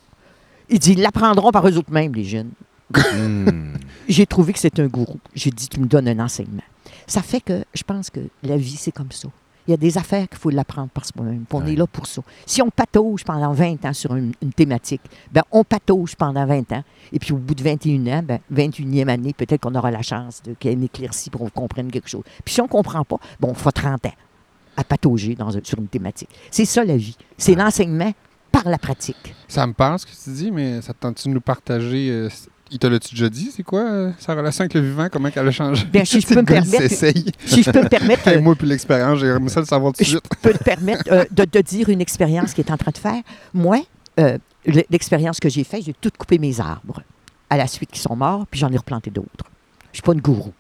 Il 0.70 0.80
dit, 0.80 0.93
ils 0.93 1.01
l'apprendront 1.01 1.51
par 1.51 1.66
eux 1.68 1.78
autres 1.78 1.91
mêmes, 1.91 2.14
les 2.16 2.26
jeunes. 2.26 2.51
Hmm. 2.93 3.76
J'ai 4.10 4.26
trouvé 4.26 4.51
que 4.51 4.60
c'est 4.60 4.78
un 4.80 4.88
gourou. 4.88 5.20
J'ai 5.36 5.51
dit, 5.51 5.70
tu 5.70 5.80
me 5.80 5.86
donnes 5.86 6.08
un 6.10 6.20
enseignement. 6.20 6.64
Ça 7.07 7.21
fait 7.21 7.41
que 7.41 7.63
je 7.73 7.84
pense 7.84 8.09
que 8.09 8.19
la 8.43 8.57
vie, 8.57 8.75
c'est 8.75 8.91
comme 8.91 9.11
ça. 9.11 9.27
Il 9.67 9.71
y 9.71 9.73
a 9.73 9.77
des 9.77 9.97
affaires 9.97 10.27
qu'il 10.27 10.38
faut 10.38 10.49
l'apprendre 10.49 10.89
par 10.89 11.05
soi-même. 11.05 11.45
On 11.53 11.61
Ouais. 11.63 11.71
est 11.71 11.75
là 11.77 11.88
pour 11.88 12.05
ça. 12.05 12.21
Si 12.45 12.61
on 12.61 12.69
patauge 12.69 13.23
pendant 13.23 13.53
20 13.53 13.86
ans 13.86 13.93
sur 13.93 14.13
une, 14.13 14.34
une 14.41 14.51
thématique, 14.51 14.99
ben 15.31 15.43
on 15.53 15.63
patauge 15.63 16.15
pendant 16.17 16.45
20 16.45 16.69
ans. 16.73 16.84
Et 17.13 17.19
puis 17.19 17.31
au 17.31 17.38
bout 17.38 17.55
de 17.55 17.63
21 17.63 18.05
ans, 18.19 18.23
ben, 18.23 18.39
21e 18.51 19.07
année, 19.07 19.31
peut-être 19.31 19.61
qu'on 19.61 19.73
aura 19.75 19.89
la 19.89 20.01
chance 20.01 20.41
de- 20.43 20.53
qu'il 20.55 20.69
y 20.69 20.73
ait 20.73 20.75
une 20.75 20.84
éclaircie 20.84 21.29
pour 21.29 21.39
qu'on 21.41 21.49
comprenne 21.49 21.89
quelque 21.89 22.09
chose. 22.09 22.23
Puis 22.43 22.55
si 22.55 22.59
on 22.61 22.65
ne 22.65 22.69
comprend 22.69 23.05
pas, 23.05 23.17
bon, 23.39 23.51
on 23.51 23.53
fera 23.53 23.71
30 23.71 24.05
ans 24.07 24.13
à 24.75 24.84
patauger 24.84 25.36
dans 25.36 25.49
sur 25.63 25.79
une 25.79 25.88
thématique. 25.88 26.29
C'est 26.51 26.65
ça 26.65 26.84
la 26.84 26.97
vie. 26.97 27.15
C'est 27.38 27.55
l'enseignement 27.55 28.11
par 28.51 28.67
la 28.67 28.77
pratique. 28.77 29.34
Ça 29.47 29.65
me 29.65 29.71
parle 29.73 29.97
ce 29.99 30.05
que 30.05 30.11
tu 30.11 30.29
dis, 30.31 30.51
mais 30.51 30.81
ça 30.81 30.93
te 30.93 30.99
tente-tu 30.99 31.29
de 31.29 31.34
nous 31.36 31.41
partager 31.41 32.09
euh, 32.11 32.29
il 32.74 32.80
te 32.80 32.88
l'a-tu 32.88 33.13
déjà 33.13 33.30
dit, 33.30 33.51
c'est 33.55 33.63
quoi 33.63 33.82
euh, 33.82 34.11
sa 34.17 34.34
relation 34.34 34.61
avec 34.63 34.74
le 34.74 34.82
vivant, 34.82 35.07
comment 35.11 35.30
elle 35.34 35.47
a 35.47 35.51
changé? 35.51 35.86
Bien, 35.86 36.03
si 36.05 36.19
je 36.19 36.28
peux 36.28 36.36
me 36.36 36.43
permettre-. 36.43 36.89
Si 37.45 37.63
je 37.63 37.71
peux 37.71 37.84
me 37.84 37.88
permettre, 37.89 38.28
euh, 38.28 38.41
moi, 38.41 38.55
puis 38.55 38.67
l'expérience, 38.67 39.19
j'ai 39.19 39.28
aimé 39.28 39.49
ça 39.49 39.59
le 39.59 39.65
savoir 39.65 39.93
tout 39.93 39.99
de 39.99 40.05
je 40.05 40.11
suite. 40.11 40.24
peux 40.41 40.53
te 40.53 40.63
permettre 40.63 41.03
euh, 41.11 41.24
de, 41.32 41.45
de 41.45 41.61
dire 41.61 41.89
une 41.89 42.01
expérience 42.01 42.53
qu'il 42.53 42.65
est 42.65 42.71
en 42.71 42.78
train 42.78 42.91
de 42.91 42.97
faire. 42.97 43.21
Moi, 43.53 43.86
euh, 44.19 44.38
l'expérience 44.89 45.39
que 45.39 45.49
j'ai 45.49 45.63
faite, 45.63 45.84
j'ai 45.86 45.93
tout 45.93 46.11
coupé 46.17 46.39
mes 46.39 46.59
arbres 46.59 47.01
à 47.49 47.57
la 47.57 47.67
suite 47.67 47.91
qui 47.91 47.99
sont 47.99 48.15
morts, 48.15 48.47
puis 48.49 48.59
j'en 48.59 48.71
ai 48.71 48.78
replanté 48.78 49.11
d'autres. 49.11 49.45
Je 49.86 49.89
ne 49.89 49.93
suis 49.93 50.01
pas 50.01 50.13
une 50.13 50.21
gourou. 50.21 50.53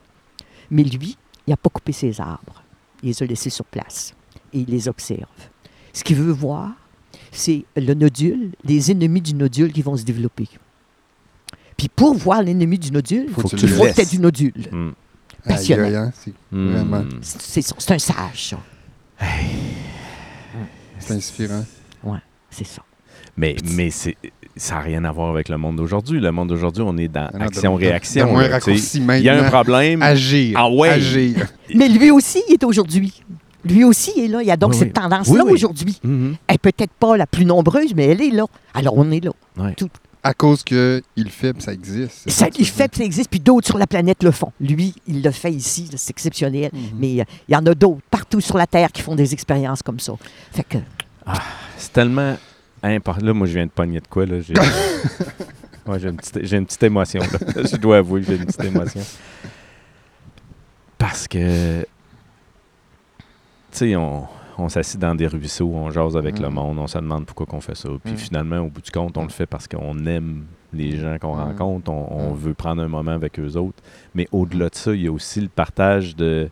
Mais 0.69 0.83
lui, 0.83 1.17
il 1.47 1.49
n'a 1.49 1.57
pas 1.57 1.69
coupé 1.69 1.91
ses 1.91 2.21
arbres. 2.21 2.61
Il 3.01 3.07
les 3.09 3.23
a 3.23 3.25
laissés 3.25 3.49
sur 3.49 3.65
place 3.65 4.13
et 4.53 4.59
il 4.59 4.69
les 4.69 4.87
observe. 4.87 5.27
Ce 5.91 6.03
qu'il 6.03 6.15
veut 6.17 6.31
voir, 6.31 6.69
c'est 7.31 7.65
le 7.75 7.93
nodule, 7.93 8.51
les 8.63 8.91
ennemis 8.91 9.21
du 9.21 9.33
nodule 9.33 9.73
qui 9.73 9.81
vont 9.81 9.97
se 9.97 10.03
développer. 10.03 10.47
Puis 11.83 11.89
pour 11.93 12.13
voir 12.15 12.41
l'ennemi 12.41 12.79
du 12.79 12.91
nodule, 12.91 13.25
Faut 13.35 13.41
Faut 13.41 13.49
que 13.49 13.55
tu 13.57 13.65
le 13.65 13.71
il 13.73 13.75
faut 13.75 13.81
que 13.81 13.87
laisses. 13.87 13.95
tu 13.95 14.01
aies 14.03 14.05
du 14.05 14.19
nodule. 14.19 14.53
Hmm. 14.71 14.91
Passionnant. 15.45 15.83
Aïe, 15.83 15.89
aïe, 15.89 15.95
hein, 15.97 16.11
c'est 16.17 16.33
Hmm. 16.49 16.69
Vraiment. 16.71 17.03
C'est 17.21 17.41
c'est- 17.61 17.73
c'est 17.77 17.91
un 17.93 17.99
sage, 17.99 18.49
ça. 18.51 18.57
c'est 20.99 21.13
inspirant. 21.13 21.65
C'est 22.49 22.65
ça. 22.67 22.83
Mais, 23.35 23.55
mais 23.75 23.89
c'est, 23.89 24.15
ça 24.55 24.75
n'a 24.75 24.81
rien 24.81 25.03
à 25.03 25.11
voir 25.11 25.29
avec 25.31 25.49
le 25.49 25.57
monde 25.57 25.75
d'aujourd'hui. 25.77 26.21
Le 26.21 26.31
monde 26.31 26.49
d'aujourd'hui, 26.49 26.83
on 26.85 26.95
est 26.97 27.07
dans 27.09 27.27
action-réaction. 27.37 28.29
Il 29.17 29.21
y 29.23 29.27
a 29.29 29.43
un 29.45 29.49
problème. 29.49 30.01
Agir. 30.03 30.55
Ah 30.57 30.69
ouais. 30.69 30.89
Agir. 30.89 31.35
Mais 31.75 31.89
lui 31.89 32.11
aussi, 32.11 32.41
il 32.47 32.53
est 32.53 32.63
aujourd'hui. 32.63 33.23
Lui 33.65 33.83
aussi 33.83 34.11
est 34.17 34.27
là. 34.27 34.41
Il 34.41 34.47
y 34.47 34.51
a 34.51 34.55
donc 34.57 34.71
Oui, 34.73 34.77
cette 34.77 34.89
oui. 34.89 34.93
tendance-là 34.93 35.33
Oui, 35.33 35.41
oui. 35.47 35.53
aujourd'hui. 35.53 35.99
Mhm. 36.03 36.35
Elle 36.47 36.55
est 36.55 36.57
peut-être 36.59 36.93
pas 36.93 37.17
la 37.17 37.25
plus 37.25 37.43
nombreuse, 37.45 37.93
mais 37.95 38.05
elle 38.07 38.21
est 38.21 38.29
là. 38.29 38.45
Alors 38.75 38.97
on 38.97 39.09
est 39.11 39.23
là. 39.23 39.31
À 40.25 40.33
cause 40.33 40.63
qu'il 40.63 41.03
le 41.17 41.29
fait, 41.29 41.53
puis 41.53 41.61
ça 41.61 41.73
existe. 41.73 42.29
Ça, 42.29 42.49
que 42.49 42.57
il 42.57 42.65
fait, 42.65 42.87
puis 42.87 42.99
ça 42.99 43.03
existe, 43.03 43.29
puis 43.29 43.41
d'autres 43.41 43.67
sur 43.67 43.77
la 43.77 43.87
planète 43.87 44.23
le 44.23 44.31
font. 44.31 44.53
Lui, 44.59 44.95
il 45.05 45.21
le 45.21 45.31
fait 45.31 45.51
ici, 45.51 45.89
c'est 45.95 46.11
exceptionnel. 46.11 46.69
Mhm. 46.71 46.81
Mais 46.97 47.19
euh, 47.19 47.25
il 47.49 47.53
y 47.53 47.55
en 47.57 47.65
a 47.65 47.75
d'autres 47.75 48.01
partout 48.09 48.39
sur 48.39 48.57
la 48.57 48.65
Terre 48.65 48.91
qui 48.91 49.01
font 49.01 49.15
des 49.15 49.33
expériences 49.33 49.83
comme 49.83 49.99
ça. 49.99 50.13
Fait 50.51 50.63
que, 50.63 50.77
C'est 51.77 51.91
tellement 51.91 52.37
important. 52.81 53.25
Là, 53.25 53.33
moi, 53.33 53.47
je 53.47 53.53
viens 53.53 53.65
de 53.65 53.71
pogner 53.71 53.99
de 53.99 54.07
quoi. 54.07 54.25
Là. 54.25 54.39
J'ai... 54.41 54.53
Ouais, 55.85 55.99
j'ai, 55.99 56.07
une 56.07 56.15
petite, 56.15 56.45
j'ai 56.45 56.57
une 56.57 56.65
petite 56.65 56.83
émotion. 56.83 57.21
Là. 57.21 57.63
je 57.69 57.75
dois 57.75 57.97
avouer 57.97 58.21
que 58.21 58.27
j'ai 58.27 58.35
une 58.35 58.45
petite 58.45 58.63
émotion. 58.63 59.01
Parce 60.97 61.27
que, 61.27 61.81
tu 61.81 61.87
sais, 63.71 63.95
on, 63.97 64.25
on 64.57 64.69
s'assit 64.69 64.99
dans 64.99 65.15
des 65.15 65.27
ruisseaux, 65.27 65.71
on 65.73 65.89
jase 65.91 66.15
avec 66.15 66.39
le 66.39 66.49
Mm. 66.49 66.53
monde, 66.53 66.79
on 66.79 66.87
se 66.87 66.97
demande 66.97 67.25
pourquoi 67.25 67.47
on 67.51 67.61
fait 67.61 67.75
ça. 67.75 67.89
Puis 68.03 68.13
Mm. 68.13 68.17
finalement, 68.17 68.59
au 68.59 68.69
bout 68.69 68.81
du 68.81 68.91
compte, 68.91 69.17
on 69.17 69.23
le 69.23 69.29
fait 69.29 69.45
parce 69.47 69.67
qu'on 69.67 70.05
aime 70.05 70.45
les 70.73 70.97
gens 70.97 71.17
qu'on 71.19 71.35
Mm. 71.35 71.39
rencontre, 71.39 71.91
on, 71.91 72.07
on 72.11 72.31
Mm. 72.33 72.37
veut 72.37 72.53
prendre 72.53 72.81
un 72.83 72.87
moment 72.87 73.11
avec 73.11 73.39
eux 73.39 73.55
autres. 73.57 73.81
Mais 74.15 74.27
au-delà 74.31 74.69
de 74.69 74.75
ça, 74.75 74.93
il 74.93 75.01
y 75.01 75.07
a 75.07 75.11
aussi 75.11 75.41
le 75.41 75.49
partage 75.49 76.15
de, 76.15 76.49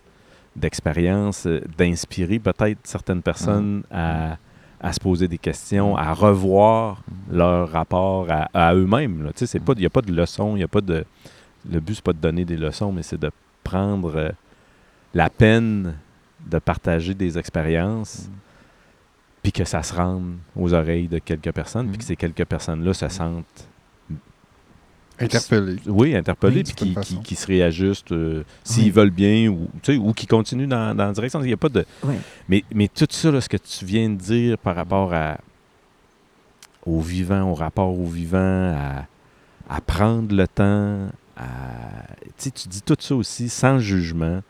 d'expériences, 0.56 1.46
euh, 1.48 1.62
d'inspirer 1.78 2.40
peut-être 2.40 2.80
certaines 2.84 3.22
personnes 3.22 3.84
à, 3.92 4.38
à 4.82 4.94
se 4.94 5.00
poser 5.00 5.28
des 5.28 5.38
questions, 5.38 5.96
à 5.96 6.14
revoir 6.14 7.04
leur 7.32 7.70
rapport 7.72 8.28
à, 8.30 8.50
à 8.54 8.74
eux-mêmes. 8.76 9.32
Tu 9.36 9.46
sais, 9.46 9.60
Il 9.60 9.76
n'y 9.78 9.86
a 9.86 9.90
pas 9.90 10.02
de 10.02 10.12
leçon, 10.12 10.56
il 10.56 10.60
y 10.60 10.64
a 10.64 10.68
pas 10.68 10.82
de... 10.82 11.06
Le 11.72 11.80
but, 11.80 11.96
c'est 11.96 12.04
pas 12.04 12.14
de 12.14 12.18
donner 12.18 12.44
des 12.46 12.58
leçons, 12.58 12.92
mais 12.92 13.04
c'est 13.04 13.20
de 13.22 13.30
prendre 13.64 14.14
euh, 14.16 14.30
la 15.14 15.30
peine 15.30 15.94
de 16.50 16.60
partager 16.60 17.14
des 17.14 17.38
expériences, 17.38 18.30
puis 19.44 19.52
que 19.52 19.64
ça 19.66 19.82
se 19.84 19.94
rende 19.94 20.36
aux 20.56 20.74
oreilles 20.74 21.08
de 21.08 21.20
quelques 21.20 21.52
personnes, 21.52 21.88
puis 21.90 21.98
que 21.98 22.04
ces 22.04 22.16
quelques 22.16 22.46
personnes-là 22.46 22.94
se 22.94 23.08
sentent, 23.10 23.68
Interpellé. 25.20 25.76
oui, 25.86 26.16
interpellées, 26.16 26.64
Oui, 26.66 26.74
puis 26.76 26.86
d'une 26.94 27.04
qui, 27.04 27.16
qui- 27.18 27.22
qui 27.22 27.36
se 27.36 27.46
réajustent 27.46 28.12
euh, 28.12 28.44
s'ils 28.64 28.86
Oui. 28.86 28.90
veulent 28.90 29.12
bien, 29.12 29.50
ou, 29.50 29.70
tu 29.84 29.94
sais, 29.94 29.98
ou 29.98 30.14
qui 30.14 30.26
continuent 30.26 30.68
dans, 30.68 30.96
dans 30.96 31.06
la 31.08 31.12
direction. 31.14 31.44
Il 31.44 31.50
y 31.50 31.54
a 31.54 31.58
pas 31.58 31.70
de... 31.70 31.86
Mais, 32.50 32.64
mais 32.74 32.88
tout 32.88 33.06
ça, 33.08 33.30
là, 33.30 33.40
ce 33.40 33.48
que 33.48 33.58
tu 33.58 33.86
viens 33.86 34.10
de 34.10 34.16
dire 34.16 34.58
par 34.58 34.76
rapport 34.76 35.14
à, 35.14 35.38
au 36.88 37.02
vivant, 37.02 37.44
au 37.52 37.54
rapport 37.54 37.90
au 37.98 38.08
vivant, 38.08 38.74
à, 38.76 39.06
à 39.70 39.82
prendre 39.82 40.34
le 40.36 40.48
temps, 40.48 41.10
à, 41.38 41.44
tu 42.26 42.32
sais, 42.38 42.52
tu 42.52 42.68
dis 42.68 42.82
tout 42.82 42.98
ça 43.00 43.14
aussi 43.16 43.48
sans 43.48 43.78
jugement, 43.78 44.42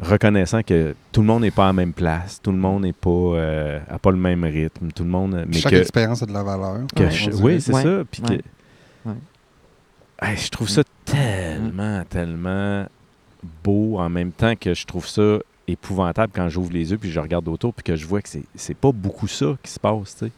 reconnaissant 0.00 0.62
que 0.62 0.94
tout 1.12 1.20
le 1.20 1.26
monde 1.26 1.42
n'est 1.42 1.50
pas 1.50 1.64
à 1.64 1.66
la 1.68 1.72
même 1.72 1.92
place, 1.92 2.40
tout 2.42 2.50
le 2.52 2.58
monde 2.58 2.82
n'est 2.82 2.92
pas, 2.92 3.08
euh, 3.10 3.78
a 3.88 3.98
pas 3.98 4.10
le 4.10 4.16
même 4.16 4.44
rythme, 4.44 4.90
tout 4.92 5.04
le 5.04 5.10
monde... 5.10 5.44
Mais 5.46 5.58
Chaque 5.58 5.72
que, 5.72 5.76
expérience 5.78 6.22
a 6.22 6.26
de 6.26 6.32
la 6.32 6.42
valeur. 6.42 6.80
que 6.94 7.08
je- 7.10 7.30
oui, 7.30 7.60
c'est 7.60 7.72
Ouais, 7.72 7.82
ça. 7.82 8.02
Puis 8.10 8.22
ouais, 8.22 8.38
que- 8.38 9.08
ouais. 9.10 9.14
Hey, 10.22 10.36
je 10.36 10.48
trouve 10.48 10.68
ça 10.68 10.82
tellement, 11.04 12.02
tellement 12.08 12.86
beau 13.62 13.98
en 13.98 14.08
même 14.08 14.32
temps 14.32 14.54
que 14.56 14.74
je 14.74 14.84
trouve 14.86 15.06
ça 15.06 15.38
épouvantable 15.68 16.32
quand 16.34 16.48
j'ouvre 16.48 16.72
les 16.72 16.90
yeux 16.90 16.98
puis 16.98 17.10
je 17.10 17.20
regarde 17.20 17.46
autour 17.48 17.72
puis 17.74 17.82
que 17.84 17.96
je 17.96 18.06
vois 18.06 18.20
que 18.22 18.28
c'est, 18.28 18.42
c'est 18.54 18.76
pas 18.76 18.92
beaucoup 18.92 19.26
ça 19.28 19.56
qui 19.62 19.70
se 19.70 19.78
passe, 19.80 20.16
tu 20.18 20.26
sais. 20.26 20.32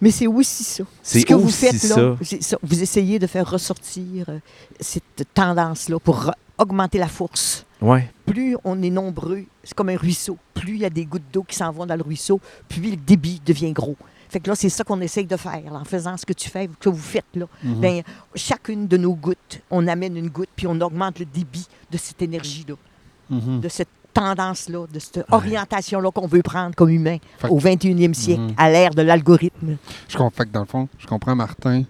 mais 0.00 0.10
c'est 0.10 0.26
aussi 0.26 0.64
ça. 0.64 0.84
C'est 1.02 1.20
Ce 1.20 1.26
que 1.26 1.34
vous 1.34 1.48
aussi 1.48 1.66
faites 1.66 1.76
ça. 1.76 2.00
là, 2.00 2.16
ça. 2.40 2.56
vous 2.62 2.82
essayez 2.82 3.18
de 3.18 3.26
faire 3.26 3.48
ressortir 3.50 4.26
euh, 4.28 4.38
cette 4.80 5.24
tendance-là 5.34 5.98
pour 6.00 6.32
augmenter 6.58 6.98
la 6.98 7.08
force. 7.08 7.64
Ouais. 7.80 8.10
plus 8.26 8.56
on 8.64 8.82
est 8.82 8.90
nombreux, 8.90 9.44
c'est 9.62 9.74
comme 9.74 9.88
un 9.90 9.96
ruisseau. 9.96 10.36
Plus 10.54 10.74
il 10.74 10.80
y 10.80 10.84
a 10.84 10.90
des 10.90 11.04
gouttes 11.04 11.22
d'eau 11.32 11.44
qui 11.44 11.54
s'en 11.56 11.70
vont 11.70 11.86
dans 11.86 11.94
le 11.96 12.02
ruisseau, 12.02 12.40
plus 12.68 12.90
le 12.90 12.96
débit 12.96 13.40
devient 13.44 13.72
gros. 13.72 13.96
Fait 14.30 14.40
que 14.40 14.50
là, 14.50 14.54
c'est 14.56 14.68
ça 14.68 14.84
qu'on 14.84 15.00
essaye 15.00 15.24
de 15.24 15.36
faire, 15.36 15.62
là, 15.72 15.78
en 15.80 15.84
faisant 15.84 16.16
ce 16.18 16.26
que 16.26 16.34
tu 16.34 16.50
fais, 16.50 16.68
que 16.80 16.88
vous 16.90 16.98
faites 16.98 17.24
là. 17.34 17.46
Ben, 17.62 18.02
chacune 18.34 18.86
de 18.86 18.96
nos 18.98 19.14
gouttes, 19.14 19.60
on 19.70 19.86
amène 19.88 20.16
une 20.18 20.28
goutte, 20.28 20.50
puis 20.54 20.66
on 20.66 20.78
augmente 20.82 21.18
le 21.18 21.24
débit 21.24 21.66
de 21.90 21.96
cette 21.96 22.20
énergie-là, 22.20 22.74
Mhm. 23.30 23.60
de 23.60 23.68
cette 23.68 23.88
tendance-là, 24.12 24.86
de 24.92 24.98
cette 24.98 25.24
orientation-là 25.30 26.10
qu'on 26.10 26.26
veut 26.26 26.42
prendre 26.42 26.74
comme 26.74 26.90
humain 26.90 27.18
Fait 27.38 27.48
au 27.48 27.56
que- 27.56 27.62
21e 27.62 28.12
siècle, 28.14 28.42
Mhm. 28.42 28.54
à 28.58 28.68
l'ère 28.70 28.90
de 28.94 29.02
l'algorithme. 29.02 29.76
Je 30.08 30.16
comprends, 30.16 30.30
fait 30.30 30.44
que 30.46 30.50
dans 30.52 30.60
le 30.60 30.66
fond, 30.66 30.88
je 30.98 31.06
comprends, 31.06 31.34
Martin, 31.36 31.84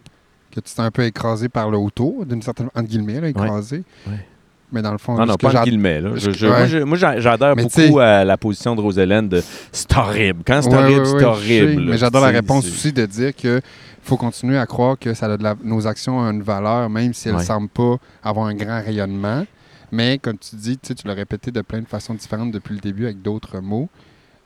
que 0.53 0.61
tu 0.61 0.75
t'es 0.75 0.81
un 0.81 0.91
peu 0.91 1.05
écrasé 1.05 1.49
par 1.49 1.71
le 1.71 1.79
autour, 1.79 2.25
d'une 2.27 2.43
certaine 2.43 2.67
entre 2.75 2.83
guillemets, 2.89 3.21
là, 3.21 3.29
écrasé. 3.29 3.83
Ouais. 4.07 4.27
Mais 4.71 4.83
dans 4.83 4.93
le 4.93 4.99
fond, 4.99 5.15
Non, 5.17 5.25
non, 5.25 5.35
que 5.37 5.47
pas 5.47 5.51
j'ad- 5.51 5.65
guillemets. 5.65 6.01
Là. 6.01 6.11
Je- 6.17 6.31
je- 6.31 6.47
Ouais. 6.47 6.85
Moi, 6.85 6.99
j'adhère 6.99 7.57
beaucoup 7.57 7.99
à 8.01 8.23
la 8.25 8.37
position 8.37 8.77
de 8.77 8.81
Rosélène 8.83 9.29
de 9.29 9.43
c'est 9.73 9.97
horrible. 9.97 10.43
Quand 10.47 10.61
c'est 10.61 10.69
Ouais, 10.69 10.75
horrible, 10.77 11.01
ouais, 11.01 11.19
c'est 11.19 11.25
horrible. 11.25 11.83
là, 11.85 11.91
mais 11.93 11.97
j'adore 11.99 12.21
la 12.23 12.29
réponse 12.29 12.65
c'est- 12.67 12.71
aussi 12.73 12.93
de 12.93 13.07
dire 13.07 13.35
que 13.35 13.63
faut 14.03 14.17
continuer 14.19 14.59
à 14.59 14.67
croire 14.67 14.99
que 14.99 15.15
ça 15.15 15.27
a 15.27 15.37
de 15.39 15.43
la- 15.43 15.57
nos 15.65 15.87
actions 15.87 16.19
ont 16.19 16.31
une 16.31 16.43
valeur, 16.43 16.91
même 16.91 17.15
si 17.15 17.29
elles 17.29 17.35
ne 17.35 17.39
Ouais. 17.41 17.45
semblent 17.47 17.69
pas 17.69 17.97
avoir 18.23 18.47
un 18.47 18.55
grand 18.55 18.83
rayonnement. 18.83 19.47
Mais 19.91 20.19
comme 20.19 20.37
tu 20.37 20.55
dis, 20.57 20.77
tu 20.77 20.93
l'as 21.07 21.15
répété 21.15 21.51
de 21.51 21.63
plein 21.63 21.81
de 21.81 21.87
façons 21.89 22.13
différentes 22.13 22.53
depuis 22.53 22.75
le 22.75 22.81
début 22.81 23.05
avec 23.05 23.23
d'autres 23.23 23.61
mots. 23.61 23.89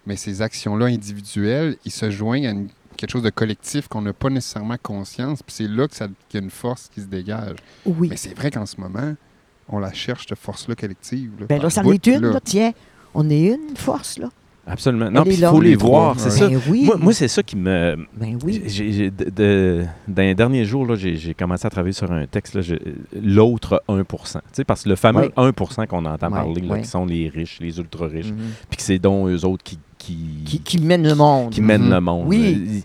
Mais 0.06 0.14
ces 0.16 0.40
actions-là 0.40 0.86
individuelles, 0.86 1.76
ils 1.84 1.90
se 1.92 2.10
joignent 2.10 2.46
à 2.46 2.50
une- 2.50 2.68
quelque 2.96 3.10
chose 3.10 3.22
de 3.22 3.30
collectif 3.30 3.88
qu'on 3.88 4.02
n'a 4.02 4.12
pas 4.12 4.30
nécessairement 4.30 4.76
conscience. 4.80 5.42
Puis 5.42 5.54
c'est 5.56 5.68
là 5.68 5.88
que 5.88 5.96
ça- 5.96 6.06
qu'il 6.28 6.38
y 6.38 6.42
a 6.42 6.44
une 6.44 6.50
force 6.50 6.88
qui 6.94 7.00
se 7.00 7.06
dégage. 7.06 7.56
Oui. 7.84 8.08
Mais 8.10 8.16
c'est 8.16 8.36
vrai 8.36 8.50
qu'en 8.52 8.66
ce 8.66 8.80
moment, 8.80 9.14
on 9.72 9.78
la 9.80 9.92
cherche, 9.92 10.26
cette 10.28 10.38
force-là 10.38 10.74
collective. 10.74 11.30
Là, 11.40 11.46
Ben 11.48 11.62
là, 11.62 11.70
ça 11.70 11.80
en 11.80 11.84
bout, 11.84 11.94
est 11.94 12.06
une, 12.06 12.20
là. 12.22 12.32
là, 12.32 12.40
tiens. 12.42 12.72
On 13.14 13.28
est 13.28 13.48
une 13.48 13.76
force, 13.76 14.18
là. 14.18 14.28
Absolument. 14.64 15.10
Non, 15.10 15.24
il 15.26 15.36
faut 15.36 15.60
les 15.60 15.74
voir, 15.74 16.14
c'est 16.20 16.30
ça. 16.30 16.48
Ben 16.48 16.60
oui. 16.70 16.84
Moi, 16.84 16.96
moi, 16.96 17.12
c'est 17.12 17.26
ça 17.26 17.42
qui 17.42 17.56
me, 17.56 17.96
ben 18.16 18.38
oui. 18.44 18.60
De- 18.60 19.28
de- 19.28 19.84
dans 20.06 20.22
les 20.22 20.36
derniers 20.36 20.64
jours, 20.64 20.86
là, 20.86 20.94
j'ai, 20.94 21.34
commencé 21.34 21.66
à 21.66 21.70
travailler 21.70 21.92
sur 21.92 22.10
un 22.12 22.26
texte, 22.26 22.56
l'autre 23.20 23.82
1% 23.88 24.38
Tu 24.38 24.40
sais, 24.52 24.64
Parce 24.64 24.84
que 24.84 24.88
le 24.90 24.94
fameux 24.96 25.22
Ouais. 25.22 25.32
1% 25.36 25.86
qu'on 25.88 26.04
entend 26.04 26.30
parler, 26.30 26.60
là, 26.62 26.78
qui 26.78 26.88
sont 26.88 27.04
les 27.04 27.28
riches, 27.28 27.58
les 27.60 27.76
ultra-riches, 27.78 28.30
Mhm. 28.30 28.38
puis 28.70 28.76
que 28.76 28.82
c'est 28.84 29.00
donc 29.00 29.28
eux 29.30 29.44
autres 29.44 29.64
qui, 29.64 29.78
qui, 29.98 30.16
Qui, 30.44 30.60
qui 30.60 30.78
mène 30.80 31.08
le 31.08 31.14
monde. 31.16 31.50
qui 31.50 31.60
mènent 31.60 31.90
le 31.90 32.00
monde. 32.00 32.24
Oui. 32.28 32.84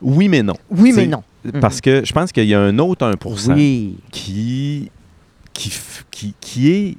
Oui, 0.00 0.28
mais 0.28 0.42
non. 0.42 0.54
Oui, 0.70 0.92
mais 0.96 1.06
non. 1.06 1.22
Parce 1.60 1.80
que 1.82 2.02
je 2.04 2.12
pense 2.14 2.32
qu'il 2.32 2.46
y 2.46 2.54
a 2.54 2.60
un 2.60 2.78
autre 2.78 3.04
1 3.06 3.12
Oui. 3.54 3.96
qui, 4.10 4.90
qui, 5.54 5.70
f- 5.70 6.02
qui, 6.10 6.34
qui 6.40 6.70
est 6.70 6.96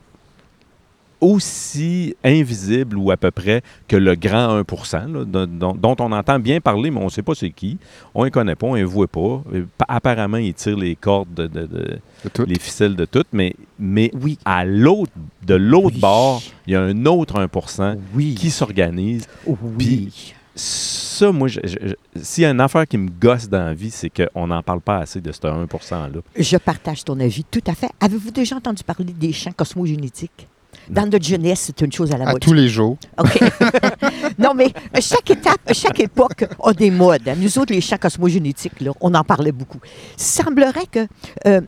aussi 1.22 2.16
invisible 2.24 2.98
ou 2.98 3.10
à 3.10 3.18
peu 3.18 3.32
près 3.32 3.62
que 3.88 3.96
le 3.96 4.16
grand 4.16 4.62
1 4.94 5.08
là, 5.08 5.26
dont, 5.26 5.96
on 6.00 6.12
entend 6.12 6.40
bien 6.40 6.60
parler, 6.60 6.92
mais 6.92 7.00
on 7.00 7.06
ne 7.06 7.10
sait 7.10 7.24
pas 7.24 7.34
c'est 7.36 7.50
qui. 7.52 7.78
On 8.14 8.26
ne 8.26 8.30
connaît 8.30 8.56
pas, 8.56 8.68
on 8.68 8.74
ne 8.74 8.80
les 8.80 8.84
voit 8.84 9.08
pas. 9.08 9.42
Pa- 9.78 9.86
Apparemment, 9.88 10.38
ils 10.38 10.54
tirent 10.54 10.78
les 10.78 10.96
cordes, 10.96 11.34
de, 11.34 12.00
les 12.46 12.60
ficelles 12.60 12.96
de 12.96 13.06
tout, 13.06 13.24
mais, 13.32 13.56
mais 13.80 14.12
Oui. 14.22 14.38
à 14.46 14.66
l'autre, 14.66 15.12
de 15.46 15.56
l'autre 15.56 15.96
Oui. 15.96 16.00
bord, 16.02 16.44
il 16.68 16.74
y 16.74 16.76
a 16.76 16.82
un 16.82 17.06
autre 17.06 17.40
1 17.80 17.96
Oui. 18.14 18.36
qui 18.36 18.52
s'organise. 18.52 19.26
Oui. 19.48 20.34
Ça, 21.16 21.32
moi, 21.32 21.48
s'il 21.48 22.42
y 22.42 22.46
a 22.46 22.50
une 22.50 22.60
affaire 22.60 22.86
qui 22.86 22.98
me 22.98 23.10
gosse 23.10 23.48
dans 23.48 23.66
la 23.68 23.74
vie, 23.74 23.90
c'est 23.90 24.10
qu'on 24.10 24.48
n'en 24.48 24.62
parle 24.62 24.82
pas 24.82 24.98
assez 24.98 25.22
de 25.22 25.32
ce 25.32 25.48
1 25.48 25.64
%-là. 25.66 26.20
Je 26.38 26.58
partage 26.58 27.06
ton 27.06 27.18
avis, 27.22 27.46
tout 27.46 27.64
à 27.68 27.74
fait. 27.74 27.90
Avez-vous 28.02 28.32
déjà 28.32 28.58
entendu 28.58 28.84
parler 28.84 29.14
des 29.14 29.32
champs 29.32 29.54
cosmogénétiques? 29.54 30.48
Dans 30.90 31.10
notre 31.10 31.26
jeunesse, 31.26 31.62
c'est 31.62 31.82
une 31.86 31.92
chose 31.94 32.12
à 32.12 32.18
la 32.18 32.28
À 32.28 32.32
mode. 32.34 32.42
tous 32.42 32.52
les 32.52 32.68
jours. 32.68 32.98
OK. 33.18 33.40
non, 34.38 34.54
mais 34.54 34.68
chaque 35.00 35.32
étape, 35.32 35.62
chaque 35.72 36.02
époque 36.02 36.46
a 36.62 36.74
des 36.74 36.92
modes. 36.92 37.24
Nous 37.38 37.58
autres, 37.60 37.74
les 37.74 37.80
champs 37.82 37.98
cosmogénétiques, 37.98 38.82
là, 38.82 38.92
on 39.00 39.14
en 39.14 39.24
parlait 39.24 39.54
beaucoup. 39.54 39.80
Semblerait 40.18 40.88
que. 40.92 41.08
Euh, 41.48 41.62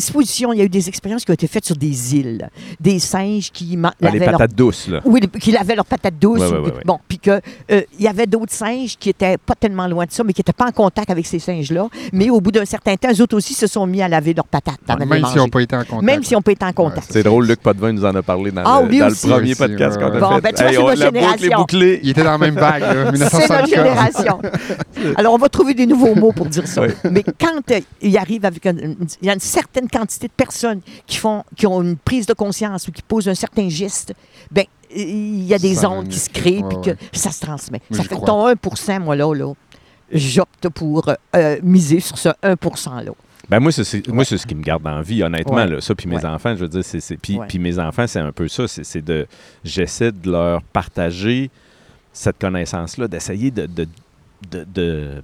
supposition, 0.00 0.52
il 0.52 0.58
y 0.58 0.62
a 0.62 0.64
eu 0.64 0.68
des 0.68 0.88
expériences 0.88 1.24
qui 1.24 1.30
ont 1.30 1.34
été 1.34 1.46
faites 1.46 1.64
sur 1.64 1.76
des 1.76 2.16
îles. 2.16 2.48
Des 2.80 2.98
singes 2.98 3.50
qui 3.52 3.78
Ah, 3.82 3.92
les 4.00 4.06
lavaient 4.18 4.18
leur 4.26 4.32
patates 4.38 4.54
douces, 4.54 4.88
là. 4.88 5.00
Oui, 5.04 5.20
les- 5.20 5.40
qui 5.40 5.50
lavaient 5.52 5.74
leurs 5.76 5.84
patates 5.86 6.18
douces. 6.20 6.40
Ouais, 6.40 6.46
ou- 6.46 6.62
ouais, 6.64 6.72
ouais. 6.72 6.82
Bon, 6.84 6.98
puis 7.08 7.18
que 7.18 7.40
euh, 7.70 7.82
il 7.98 8.04
y 8.04 8.08
avait 8.08 8.26
d'autres 8.26 8.52
singes 8.52 8.96
qui 8.98 9.10
étaient 9.10 9.36
pas 9.38 9.54
tellement 9.54 9.86
loin 9.86 10.04
de 10.06 10.12
ça, 10.12 10.22
mais 10.24 10.32
qui 10.32 10.40
n'étaient 10.40 10.52
pas 10.52 10.66
en 10.66 10.72
contact 10.72 11.10
avec 11.10 11.26
ces 11.26 11.38
singes-là. 11.38 11.88
Mais 12.12 12.30
au 12.30 12.40
bout 12.40 12.52
d'un 12.52 12.64
certain 12.64 12.96
temps, 12.96 13.08
eux 13.12 13.22
autres 13.22 13.36
aussi 13.36 13.54
se 13.54 13.66
sont 13.66 13.86
mis 13.86 14.02
à 14.02 14.08
laver 14.08 14.34
leurs 14.34 14.46
patates. 14.46 14.78
avaient 14.88 15.04
Même 15.06 15.24
s'ils 15.26 15.36
n'ont 15.38 15.48
pas 15.48 15.60
été 15.62 15.76
en 15.76 15.84
contact. 15.84 16.02
Même 16.02 16.22
s'ils 16.22 16.36
n'ont 16.36 16.42
pas 16.42 16.52
été 16.52 16.64
en 16.64 16.72
contact. 16.72 17.06
C'est 17.10 17.22
drôle, 17.22 17.46
Luc 17.46 17.60
Potvin 17.60 17.92
nous 17.92 18.04
en 18.04 18.14
a 18.14 18.22
parlé 18.22 18.50
dans, 18.50 18.62
Ah, 18.64 18.80
le, 18.82 18.88
lui 18.88 18.98
dans 18.98 19.06
aussi. 19.08 19.26
le 19.26 19.32
premier 19.34 19.50
Aussi, 19.52 19.58
podcast 19.60 19.96
ouais, 19.96 20.02
qu'on 20.10 20.16
a. 20.16 20.20
Bon, 20.20 20.34
fait. 20.36 20.40
ben, 20.40 20.52
tu 20.54 20.62
vois, 20.62 20.96
c'est 20.96 21.04
boucle 21.04 21.14
génération. 21.16 21.58
bouclée. 21.58 22.00
Il 22.02 22.10
était 22.10 22.24
dans 22.24 22.32
la 22.32 22.38
même 22.38 22.54
vague, 22.54 22.80
là, 22.82 22.88
C'est 22.88 22.94
notre 22.96 23.12
1974. 23.12 23.68
génération. 23.70 24.40
Alors, 25.16 25.34
on 25.34 25.38
va 25.38 25.48
trouver 25.48 25.74
des 25.74 25.86
nouveaux 25.86 26.14
mots 26.14 26.32
pour 26.32 26.46
dire 26.46 26.66
ça. 26.66 26.82
Mais 27.10 27.22
quand 27.22 27.70
euh, 27.70 27.80
il 28.02 28.16
arrive 28.16 28.44
avec 28.44 28.64
il 28.64 29.26
y 29.26 29.30
a 29.30 29.34
une 29.34 29.40
certaine 29.40 29.87
quantité 29.88 30.28
de 30.28 30.32
personnes 30.32 30.80
qui 31.06 31.16
font, 31.16 31.44
qui 31.56 31.66
ont 31.66 31.82
une 31.82 31.96
prise 31.96 32.26
de 32.26 32.32
conscience 32.34 32.88
ou 32.88 32.92
qui 32.92 33.02
posent 33.02 33.28
un 33.28 33.34
certain 33.34 33.68
geste, 33.68 34.14
ben 34.50 34.64
il 34.94 35.44
y 35.44 35.52
a 35.54 35.58
des 35.58 35.74
Ça 35.76 35.90
ondes 35.90 36.08
qui 36.08 36.18
se 36.18 36.30
créent 36.30 36.62
puis 36.68 36.78
que 36.82 36.90
ouais. 36.90 36.96
ça 37.12 37.30
se 37.30 37.40
transmet. 37.40 37.80
Ça 37.90 38.02
fait 38.04 38.16
que 38.16 38.24
ton 38.24 38.48
1% 38.48 39.00
moi, 39.00 39.16
là, 39.16 39.34
là 39.34 39.52
j'opte 40.12 40.68
pour 40.70 41.10
euh, 41.36 41.56
miser 41.62 42.00
sur 42.00 42.16
ce 42.16 42.30
1 42.42 42.54
%-là. 42.54 43.12
Ben 43.50 43.60
moi, 43.60 43.72
c'est, 43.72 43.84
c'est- 43.84 44.06
moi, 44.08 44.24
c'est 44.24 44.36
ce 44.38 44.46
qui 44.46 44.54
me 44.54 44.62
garde 44.62 44.86
en 44.86 45.00
vie, 45.00 45.22
honnêtement. 45.22 45.54
Ouais. 45.56 45.66
Là, 45.66 45.80
ça, 45.80 45.94
puis 45.94 46.06
mes 46.08 46.16
Ouais. 46.16 46.24
enfants, 46.26 46.54
je 46.54 46.60
veux 46.60 46.68
dire, 46.68 46.82
c'est, 46.84 47.16
puis, 47.16 47.38
mes 47.58 47.78
enfants, 47.78 48.06
c'est 48.06 48.18
un 48.18 48.32
peu 48.32 48.46
ça. 48.48 48.68
C'est, 48.68 48.84
c'est 48.84 49.00
de, 49.02 49.26
j'essaie 49.64 50.12
de 50.12 50.30
leur 50.30 50.62
partager 50.62 51.50
cette 52.12 52.38
connaissance-là, 52.38 53.08
d'essayer 53.08 53.50
de, 53.50 53.66
de, 53.66 53.86
de- 54.50 54.64
de- 54.64 55.22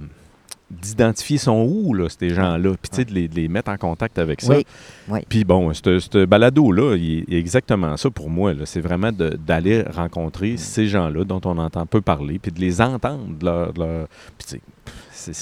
d'identifier 0.71 1.39
son 1.39 1.63
où, 1.71 1.95
là, 1.95 2.09
ces 2.09 2.31
gens-là, 2.31 2.71
puis 2.81 2.91
tu 2.91 2.97
sais, 2.97 3.05
de 3.05 3.13
les, 3.13 3.29
de 3.29 3.35
les 3.37 3.49
mettre 3.49 3.71
en 3.71 3.77
contact 3.77 4.19
avec 4.19 4.41
ça. 4.41 4.55
Oui, 4.57 4.67
oui. 5.09 5.21
Puis 5.29 5.45
bon, 5.45 5.73
ce 5.75 6.25
balado-là, 6.25 6.97
il 6.97 7.25
est- 7.29 7.39
exactement 7.39 7.97
ça 7.97 8.11
pour 8.11 8.31
moi. 8.31 8.53
C'est 8.65 8.81
vraiment 8.81 9.13
de- 9.13 9.31
d'aller 9.47 9.83
rencontrer 9.83 10.57
ces 10.57 10.87
gens-là 10.89 11.25
dont 11.25 11.41
on 11.45 11.59
entend 11.59 11.87
peu 11.87 12.01
parler, 12.01 12.39
puis 12.39 12.51
de 12.51 12.61
les 12.61 12.81
entendre. 12.81 13.25
Leur, 13.43 13.73
leur- 13.77 14.09
Puis 14.39 14.61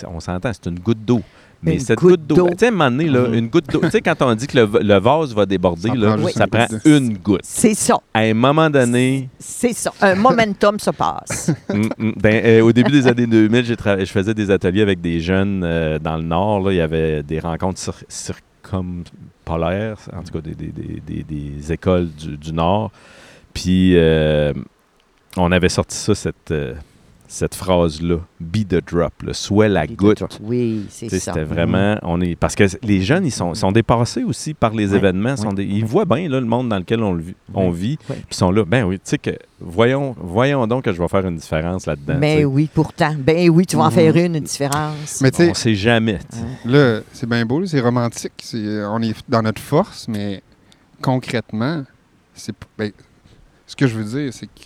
on 0.08 0.20
s'entend, 0.20 0.50
c'est 0.52 0.68
une 0.68 0.78
goutte 0.78 1.04
d'eau. 1.04 1.22
Mais 1.64 1.74
Une 1.74 1.80
cette 1.80 1.98
goutte 1.98 2.20
goutte 2.20 2.26
d'eau, 2.26 2.48
tu 2.50 2.56
sais, 2.58 2.64
à 2.66 2.68
un 2.68 2.72
moment 2.72 2.90
donné, 2.90 3.04
là, 3.08 3.20
Mhm. 3.28 3.34
une 3.34 3.48
goutte 3.48 3.70
d'eau, 3.70 3.80
tu 3.82 3.90
sais, 3.90 4.00
quand 4.00 4.20
on 4.20 4.34
dit 4.34 4.48
que 4.48 4.58
le, 4.58 4.68
le 4.82 4.98
vase 4.98 5.32
va 5.32 5.46
déborder, 5.46 5.90
Ça 5.90 5.94
là, 5.94 6.16
prend 6.16 6.28
ça 6.28 6.44
une 6.44 6.50
prend 6.50 6.66
une 6.84 7.18
goutte. 7.18 7.40
C'est 7.44 7.74
ça. 7.74 7.98
À 8.12 8.20
un 8.20 8.34
moment 8.34 8.68
donné, 8.68 9.28
C'est 9.38 9.72
ça. 9.72 9.92
Un 10.00 10.16
momentum 10.16 10.78
se 10.80 10.90
passe. 10.90 11.52
Mm, 11.72 11.82
mm. 11.98 12.12
Ben, 12.20 12.44
euh, 12.44 12.60
au 12.62 12.72
début 12.72 12.90
des 12.90 13.06
années 13.06 13.26
2000, 13.28 13.64
j'ai 13.64 13.74
tra- 13.76 13.98
je 14.00 14.10
faisais 14.10 14.34
des 14.34 14.50
ateliers 14.50 14.82
avec 14.82 15.00
des 15.00 15.20
jeunes 15.20 15.62
euh, 15.64 15.98
dans 16.00 16.16
le 16.16 16.22
Nord. 16.24 16.60
là. 16.62 16.72
Il 16.72 16.76
y 16.76 16.80
avait 16.80 17.22
des 17.22 17.38
rencontres 17.38 17.78
cir- 17.80 18.02
circumpolaires, 18.08 19.98
en 20.16 20.22
tout 20.22 20.32
cas 20.32 20.40
des, 20.40 20.54
des- 20.54 20.72
des- 20.72 21.00
des- 21.06 21.22
des 21.24 21.72
écoles 21.72 22.08
du, 22.10 22.36
du 22.36 22.52
Nord. 22.52 22.90
Puis 23.54 23.92
euh, 23.96 24.52
on 25.36 25.52
avait 25.52 25.68
sorti 25.68 25.96
ça, 25.96 26.14
cette, 26.14 26.50
euh, 26.50 26.74
cette 27.28 27.54
phrase-là, 27.54 28.16
«be 28.40 28.58
the 28.68 28.84
drop 28.86 29.22
là. 29.22 29.32
sois 29.32 29.68
la 29.68 29.86
goutte». 29.86 30.22
Oui, 30.42 30.84
c'est 30.90 31.08
ça. 31.08 31.32
C'était 31.32 31.44
vraiment, 31.44 31.96
on 32.02 32.20
est, 32.20 32.36
parce 32.36 32.54
que 32.54 32.64
les 32.82 33.00
jeunes, 33.00 33.24
ils 33.24 33.30
sont, 33.30 33.54
sont 33.54 33.72
dépassés 33.72 34.22
aussi 34.22 34.52
par 34.52 34.74
les 34.74 34.94
événements. 34.94 35.36
sont 35.36 35.48
ouais, 35.48 35.54
des- 35.54 35.64
ils 35.64 35.84
voient 35.84 36.04
bien 36.04 36.28
là, 36.28 36.40
le 36.40 36.46
monde 36.46 36.68
dans 36.68 36.78
lequel 36.78 37.02
on, 37.02 37.14
le 37.14 37.22
vit- 37.22 37.34
on 37.54 37.72
puis 37.72 37.98
ils 38.30 38.34
sont 38.34 38.50
là. 38.50 38.64
Ben 38.66 38.84
oui, 38.84 38.96
tu 38.96 39.02
sais 39.04 39.18
que, 39.18 39.30
voyons, 39.60 40.14
voyons 40.20 40.66
donc 40.66 40.84
que 40.84 40.92
je 40.92 41.00
vais 41.00 41.08
faire 41.08 41.26
une 41.26 41.36
différence 41.36 41.86
là-dedans. 41.86 42.18
Ben 42.18 42.44
oui, 42.44 42.68
pourtant. 42.72 43.14
Ben 43.18 43.48
oui, 43.48 43.64
tu 43.64 43.76
vas 43.76 43.84
en 43.84 43.86
Mhm. 43.86 43.92
faire 43.92 44.16
une, 44.16 44.36
une 44.36 44.44
différence. 44.44 45.20
Mais 45.22 45.30
tu 45.30 45.38
sais, 45.38 45.50
On 45.50 45.54
sait 45.54 45.74
jamais. 45.74 46.18
Là, 46.66 47.00
c'est 47.12 47.28
bien 47.28 47.46
beau, 47.46 47.64
c'est 47.64 47.80
romantique. 47.80 48.32
on 48.54 49.00
est 49.02 49.14
dans 49.28 49.42
notre 49.42 49.62
force, 49.62 50.06
mais 50.08 50.42
concrètement, 51.00 51.84
c'est 52.34 52.54
ben, 52.78 52.90
ce 53.66 53.74
que 53.76 53.86
je 53.86 53.96
veux 53.96 54.04
dire, 54.20 54.32
c'est 54.32 54.46
que 54.46 54.62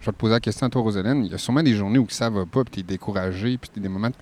je 0.00 0.06
vais 0.06 0.12
te 0.12 0.16
poser 0.16 0.32
la 0.32 0.40
question 0.40 0.66
à 0.66 0.70
toi, 0.70 0.82
Rosalène. 0.82 1.24
Il 1.24 1.30
y 1.30 1.34
a 1.34 1.38
sûrement 1.38 1.62
des 1.62 1.74
journées 1.74 1.98
où 1.98 2.06
ça 2.08 2.30
va 2.30 2.46
pas, 2.46 2.64
puis 2.64 2.72
tu 2.72 2.80
es 2.80 2.82
découragé, 2.82 3.58
puis 3.58 3.70
t'es 3.72 3.80
des 3.80 3.88
moments, 3.88 4.08
de- 4.08 4.14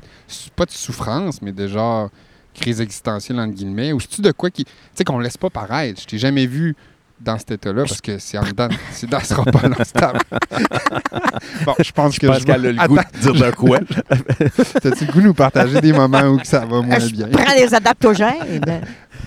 pas 0.56 0.64
de 0.64 0.70
souffrance, 0.70 1.40
mais 1.42 1.52
genre 1.68 2.10
crise 2.54 2.80
existentielle, 2.80 3.38
entre 3.38 3.54
guillemets, 3.54 3.92
ou 3.92 4.00
c'est-tu 4.00 4.20
de 4.20 4.32
quoi 4.32 4.50
qui. 4.50 4.64
Tu 4.64 4.70
sais, 4.94 5.04
qu'on 5.04 5.18
laisse 5.20 5.36
pas 5.36 5.50
paraître? 5.50 6.00
Je 6.00 6.06
t'ai 6.06 6.18
jamais 6.18 6.46
vu 6.46 6.74
dans 7.20 7.36
cet 7.38 7.50
état-là, 7.52 7.82
parce 7.84 8.00
que 8.00 8.18
c'est 8.18 8.38
en 8.38 8.42
dedans, 8.44 8.68
c'est 8.92 9.08
dans, 9.08 9.20
ce 9.20 9.26
sera 9.26 9.44
pas 9.44 9.68
dans 9.68 9.84
ce 9.84 9.92
table. 9.92 10.20
bon, 11.64 11.74
je 11.78 11.92
pense 11.92 12.18
que 12.18 12.26
Je 12.26 12.32
pense 12.32 12.44
qu'elle 12.44 12.66
a 12.66 12.72
le 12.72 12.88
goût 12.88 12.96
de 12.96 13.18
dire 13.20 13.34
de 13.34 13.50
quoi. 13.54 13.78
T'as-tu 14.82 15.04
le 15.04 15.12
goût 15.12 15.20
de 15.20 15.26
nous 15.26 15.34
partager 15.34 15.80
des 15.80 15.92
moments 15.92 16.22
où 16.28 16.38
que 16.38 16.46
ça 16.46 16.60
va 16.64 16.80
moins 16.80 16.98
Je 16.98 17.08
bien? 17.10 17.28
prends 17.28 17.54
des 17.56 17.74
adaptogènes. 17.74 18.60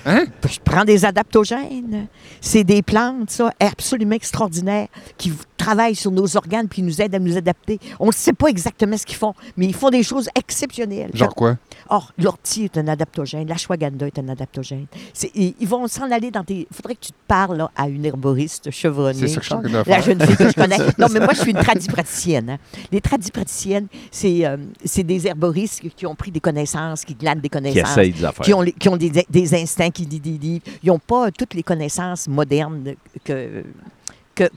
Hein? 0.06 0.26
Je 0.50 0.58
prends 0.64 0.84
des 0.86 1.06
adaptogènes. 1.06 2.08
C'est 2.40 2.64
des 2.64 2.82
plantes, 2.82 3.30
ça, 3.30 3.52
absolument 3.60 4.16
extraordinaires, 4.16 4.88
qui 5.18 5.32
travaillent 5.58 5.96
sur 5.96 6.10
nos 6.12 6.36
organes 6.38 6.68
puis 6.68 6.82
nous 6.82 7.02
aident 7.02 7.16
à 7.16 7.20
nous 7.20 7.38
adapter. 7.38 7.80
On 8.00 8.08
ne 8.08 8.12
sait 8.12 8.34
pas 8.34 8.48
exactement 8.48 8.98
ce 8.98 9.06
qu'ils 9.06 9.18
font, 9.18 9.34
mais 9.58 9.68
ils 9.68 9.76
font 9.76 9.90
des 9.92 10.02
choses 10.02 10.28
exceptionnelles. 10.36 11.12
Genre 11.14 11.34
quoi? 11.36 11.58
Or, 11.90 12.12
l'ortie 12.18 12.64
est 12.66 12.78
un 12.78 12.88
adaptogène, 12.88 13.48
l'ashwagandha 13.48 14.08
est 14.08 14.18
un 14.20 14.30
adaptogène. 14.30 14.86
C'est- 15.14 15.32
Ils 15.36 15.54
ils 15.60 15.68
vont 15.68 15.88
s'en 15.88 16.10
aller 16.12 16.32
dans 16.32 16.44
tes... 16.44 16.68
Il 16.72 16.76
faudrait 16.76 16.96
que 16.96 17.02
tu 17.06 17.12
te 17.12 17.18
parles 17.28 17.58
là, 17.58 17.70
à 17.76 17.88
une 17.88 18.04
herboriste 18.06 18.72
chevronnée. 18.72 19.20
C'est 19.20 19.28
ça 19.28 19.40
que 19.40 19.46
je 19.46 19.68
suis 19.68 19.74
La 19.74 19.84
faire. 19.84 20.02
jeune 20.02 20.22
fille 20.26 20.36
que 20.38 20.50
je 20.50 20.54
connais. 20.54 20.78
Non, 20.98 21.08
mais 21.12 21.20
moi, 21.20 21.34
je 21.34 21.42
suis 21.42 21.52
une 21.52 21.58
tradipraticienne. 21.58 22.50
hein. 22.52 22.58
Les 22.92 23.02
tradipraticiennes, 23.02 23.88
c'est 24.12 24.46
euh, 24.46 24.58
c'est 24.84 25.04
des 25.04 25.28
herboristes 25.28 25.82
qui 25.96 26.06
ont 26.06 26.16
pris 26.16 26.32
des 26.32 26.40
connaissances, 26.40 27.06
qui 27.06 27.14
glanent 27.16 27.36
des 27.40 27.50
Qui 27.50 27.50
connaissances 27.50 27.98
affaires. 27.98 28.34
qui 28.44 28.54
ont, 28.54 28.62
les- 28.62 28.72
qui 28.74 28.90
ont 28.90 28.98
des, 28.98 29.12
des 29.30 29.54
instincts, 29.56 29.81
qui 29.90 30.06
disent 30.06 30.22
des 30.22 30.38
livres. 30.38 30.64
Ils 30.84 30.88
n'ont 30.88 31.00
pas 31.00 31.32
toutes 31.32 31.54
les 31.54 31.64
connaissances 31.64 32.28
modernes 32.28 32.94
que 33.24 33.64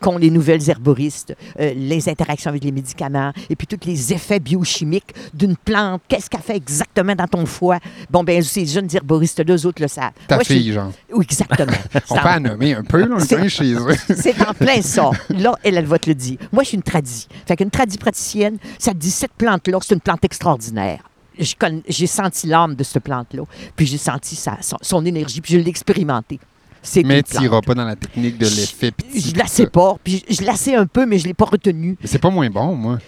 qu'ont 0.00 0.16
les 0.16 0.30
nouvelles 0.30 0.70
herboristes, 0.70 1.36
euh, 1.58 1.74
les 1.74 2.08
interactions 2.08 2.48
avec 2.48 2.62
les 2.64 2.70
médicaments, 2.72 3.32
et 3.50 3.56
puis 3.56 3.66
tous 3.66 3.86
les 3.86 4.12
effets 4.12 4.38
biochimiques 4.38 5.12
d'une 5.34 5.56
plante. 5.56 6.00
Qu'est-ce 6.08 6.30
qu'elle 6.30 6.40
fait 6.40 6.56
exactement 6.56 7.14
dans 7.14 7.26
ton 7.26 7.44
foie? 7.44 7.80
Bon, 8.08 8.22
ben 8.24 8.40
ces 8.40 8.64
jeunes 8.66 8.88
herboristes-là, 8.94 9.54
eux 9.56 9.66
autres 9.66 9.82
le 9.82 9.88
savent. 9.88 10.12
Ta 10.28 10.36
Moi, 10.36 10.44
fille, 10.44 10.72
genre. 10.72 10.92
Oui, 11.12 11.24
exactement. 11.28 11.72
On 12.10 12.14
peut 12.14 12.28
en- 12.28 12.40
nommer 12.40 12.74
un 12.74 12.84
peu, 12.84 13.04
là, 13.04 13.18
chez 13.48 13.74
eux. 13.74 13.88
c'est 14.16 14.40
en 14.48 14.54
plein 14.54 14.80
ça. 14.80 15.10
Là, 15.30 15.54
elle, 15.64 15.76
elle 15.76 15.86
va 15.86 15.98
te 15.98 16.08
le 16.08 16.14
dire. 16.14 16.38
Moi, 16.52 16.62
je 16.62 16.68
suis 16.68 16.76
une 16.76 16.82
tradie. 16.82 17.26
Fait 17.46 17.56
qu'une 17.56 17.70
tradie 17.70 17.98
praticienne, 17.98 18.58
ça 18.78 18.92
te 18.92 18.98
dit 18.98 19.10
cette 19.10 19.32
plante-là, 19.32 19.78
c'est 19.82 19.94
une 19.94 20.00
plante 20.00 20.24
extraordinaire. 20.24 21.00
Je 21.38 21.54
J'ai 21.88 22.06
senti 22.06 22.46
l'âme 22.46 22.74
de 22.74 22.84
cette 22.84 23.02
plante-là, 23.02 23.42
puis 23.74 23.86
j'ai 23.86 23.98
senti 23.98 24.36
sa- 24.36 24.58
son, 24.60 24.76
son 24.80 25.04
énergie, 25.04 25.40
puis 25.40 25.54
je 25.54 25.58
l'ai 25.58 25.68
expérimenté. 25.70 26.38
C'est 26.82 27.02
Mais 27.02 27.22
tu 27.22 27.38
n'iras 27.38 27.62
pas 27.62 27.74
dans 27.74 27.84
la 27.86 27.96
technique 27.96 28.36
de 28.36 28.44
l'effet 28.46 28.90
petit. 28.90 29.20
Je 29.20 29.32
tout 29.32 29.38
la 29.38 29.46
sais 29.46 29.66
pas, 29.66 29.96
puis 30.04 30.22
je, 30.28 30.34
je 30.36 30.42
la 30.42 30.54
sais 30.54 30.74
un 30.76 30.86
peu, 30.86 31.06
mais 31.06 31.18
je 31.18 31.26
l'ai 31.26 31.32
pas 31.34 31.46
retenue. 31.46 31.96
Mais 32.00 32.06
c'est 32.06 32.18
pas 32.18 32.28
moins 32.30 32.50
bon, 32.50 32.74
moi. 32.76 32.98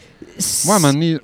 Moi, 0.64 0.74
à 0.74 0.78
un 0.78 0.80
moment 0.80 0.92
donné, 0.94 1.18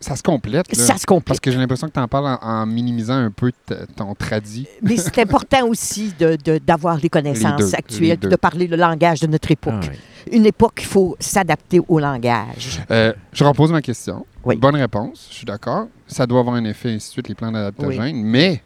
ça 0.00 0.16
se 0.16 0.22
complète. 0.22 0.74
là. 0.74 0.84
ça 0.84 0.96
se 0.96 1.04
complète. 1.06 1.26
Parce 1.28 1.40
que 1.40 1.50
j'ai 1.50 1.58
l'impression 1.58 1.86
que 1.88 1.92
tu 1.92 2.00
en 2.00 2.08
parles 2.08 2.26
en, 2.42 2.46
en 2.46 2.66
minimisant 2.66 3.14
un 3.14 3.30
peu 3.30 3.52
ton 3.94 4.14
tradit. 4.14 4.66
Mais 4.82 4.96
c'est 4.96 5.18
important 5.18 5.66
aussi 5.68 6.12
de- 6.18 6.36
de- 6.42 6.58
d'avoir 6.58 6.96
les 6.96 7.02
Les 7.02 7.08
connaissances 7.10 7.56
deux, 7.60 7.74
actuelles, 7.74 8.18
de 8.18 8.36
parler 8.36 8.66
le 8.68 8.76
langage 8.76 9.20
de 9.20 9.26
notre 9.26 9.50
époque. 9.50 9.74
Ah. 9.90 10.30
Une 10.32 10.46
époque, 10.46 10.78
il 10.78 10.86
faut 10.86 11.14
s'adapter 11.20 11.80
au 11.88 11.98
langage. 11.98 12.80
Euh, 12.90 13.12
je 13.32 13.44
repose 13.44 13.70
ma 13.70 13.82
question. 13.82 14.24
Oui. 14.44 14.56
Bonne 14.56 14.76
réponse, 14.76 15.28
je 15.30 15.34
suis 15.34 15.46
d'accord. 15.46 15.88
Ça 16.06 16.26
doit 16.26 16.40
avoir 16.40 16.56
un 16.56 16.64
effet, 16.64 16.90
ainsi 16.90 17.08
de 17.08 17.12
suite, 17.12 17.28
les 17.28 17.34
plans 17.34 17.52
d'adaptogènes. 17.52 18.22
Mais 18.22 18.62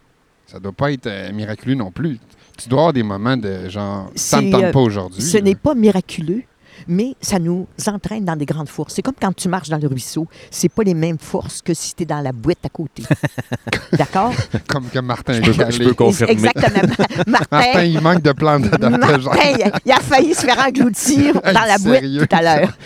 ça 0.47 0.59
doit 0.59 0.73
pas 0.73 0.93
être 0.93 1.07
euh, 1.07 1.33
miraculeux 1.33 1.75
non 1.75 1.91
plus. 1.91 2.19
Tu 2.57 2.69
dois 2.69 2.81
avoir 2.81 2.93
des 2.93 3.03
moments 3.03 3.37
de 3.37 3.69
genre, 3.69 4.11
ça 4.15 4.39
C'est, 4.39 4.51
tente 4.51 4.63
euh, 4.65 4.73
pas 4.73 4.81
aujourd'hui. 4.81 5.21
Ce 5.21 5.37
n'est 5.39 5.55
pas 5.55 5.75
miraculeux, 5.75 6.43
mais 6.89 7.15
ça 7.21 7.39
nous 7.39 7.67
entraîne 7.87 8.25
dans 8.25 8.37
des 8.37 8.47
grandes 8.47 8.69
forces. 8.69 8.95
C'est 8.95 9.03
comme 9.03 9.15
quand 9.21 9.35
tu 9.35 9.49
marches 9.49 9.69
dans 9.69 9.79
le 9.79 9.87
ruisseau, 9.89 10.27
c'est 10.51 10.69
pas 10.69 10.83
les 10.83 10.95
mêmes 10.95 11.19
forces 11.19 11.63
que 11.63 11.75
si 11.75 11.95
tu 11.95 12.03
es 12.03 12.07
dans 12.07 12.21
la 12.21 12.33
boîte 12.33 12.65
à 12.65 12.69
côté. 12.69 13.03
D'accord? 13.93 14.33
Comme 14.69 14.89
que 14.89 14.99
Martin 14.99 15.35
Je 15.43 15.51
peux- 15.53 15.71
je 15.71 15.91
confirmer. 15.93 16.33
Exactement. 16.33 16.83
Martin, 17.27 17.47
Martin, 17.51 17.83
il 17.85 18.01
manque 18.01 18.23
de 18.23 18.33
plantes 18.33 18.63
d'adaptation. 18.63 19.31
Martin, 19.31 19.51
il 19.59 19.63
a- 19.63 19.73
il 19.85 19.93
a 19.93 20.01
failli 20.01 20.35
se 20.35 20.41
faire 20.43 20.59
engloutir 20.67 21.35
dans 21.43 21.53
la 21.67 21.79
boîte 21.79 22.03
tout 22.03 22.37
à 22.37 22.43
l'heure. 22.43 22.77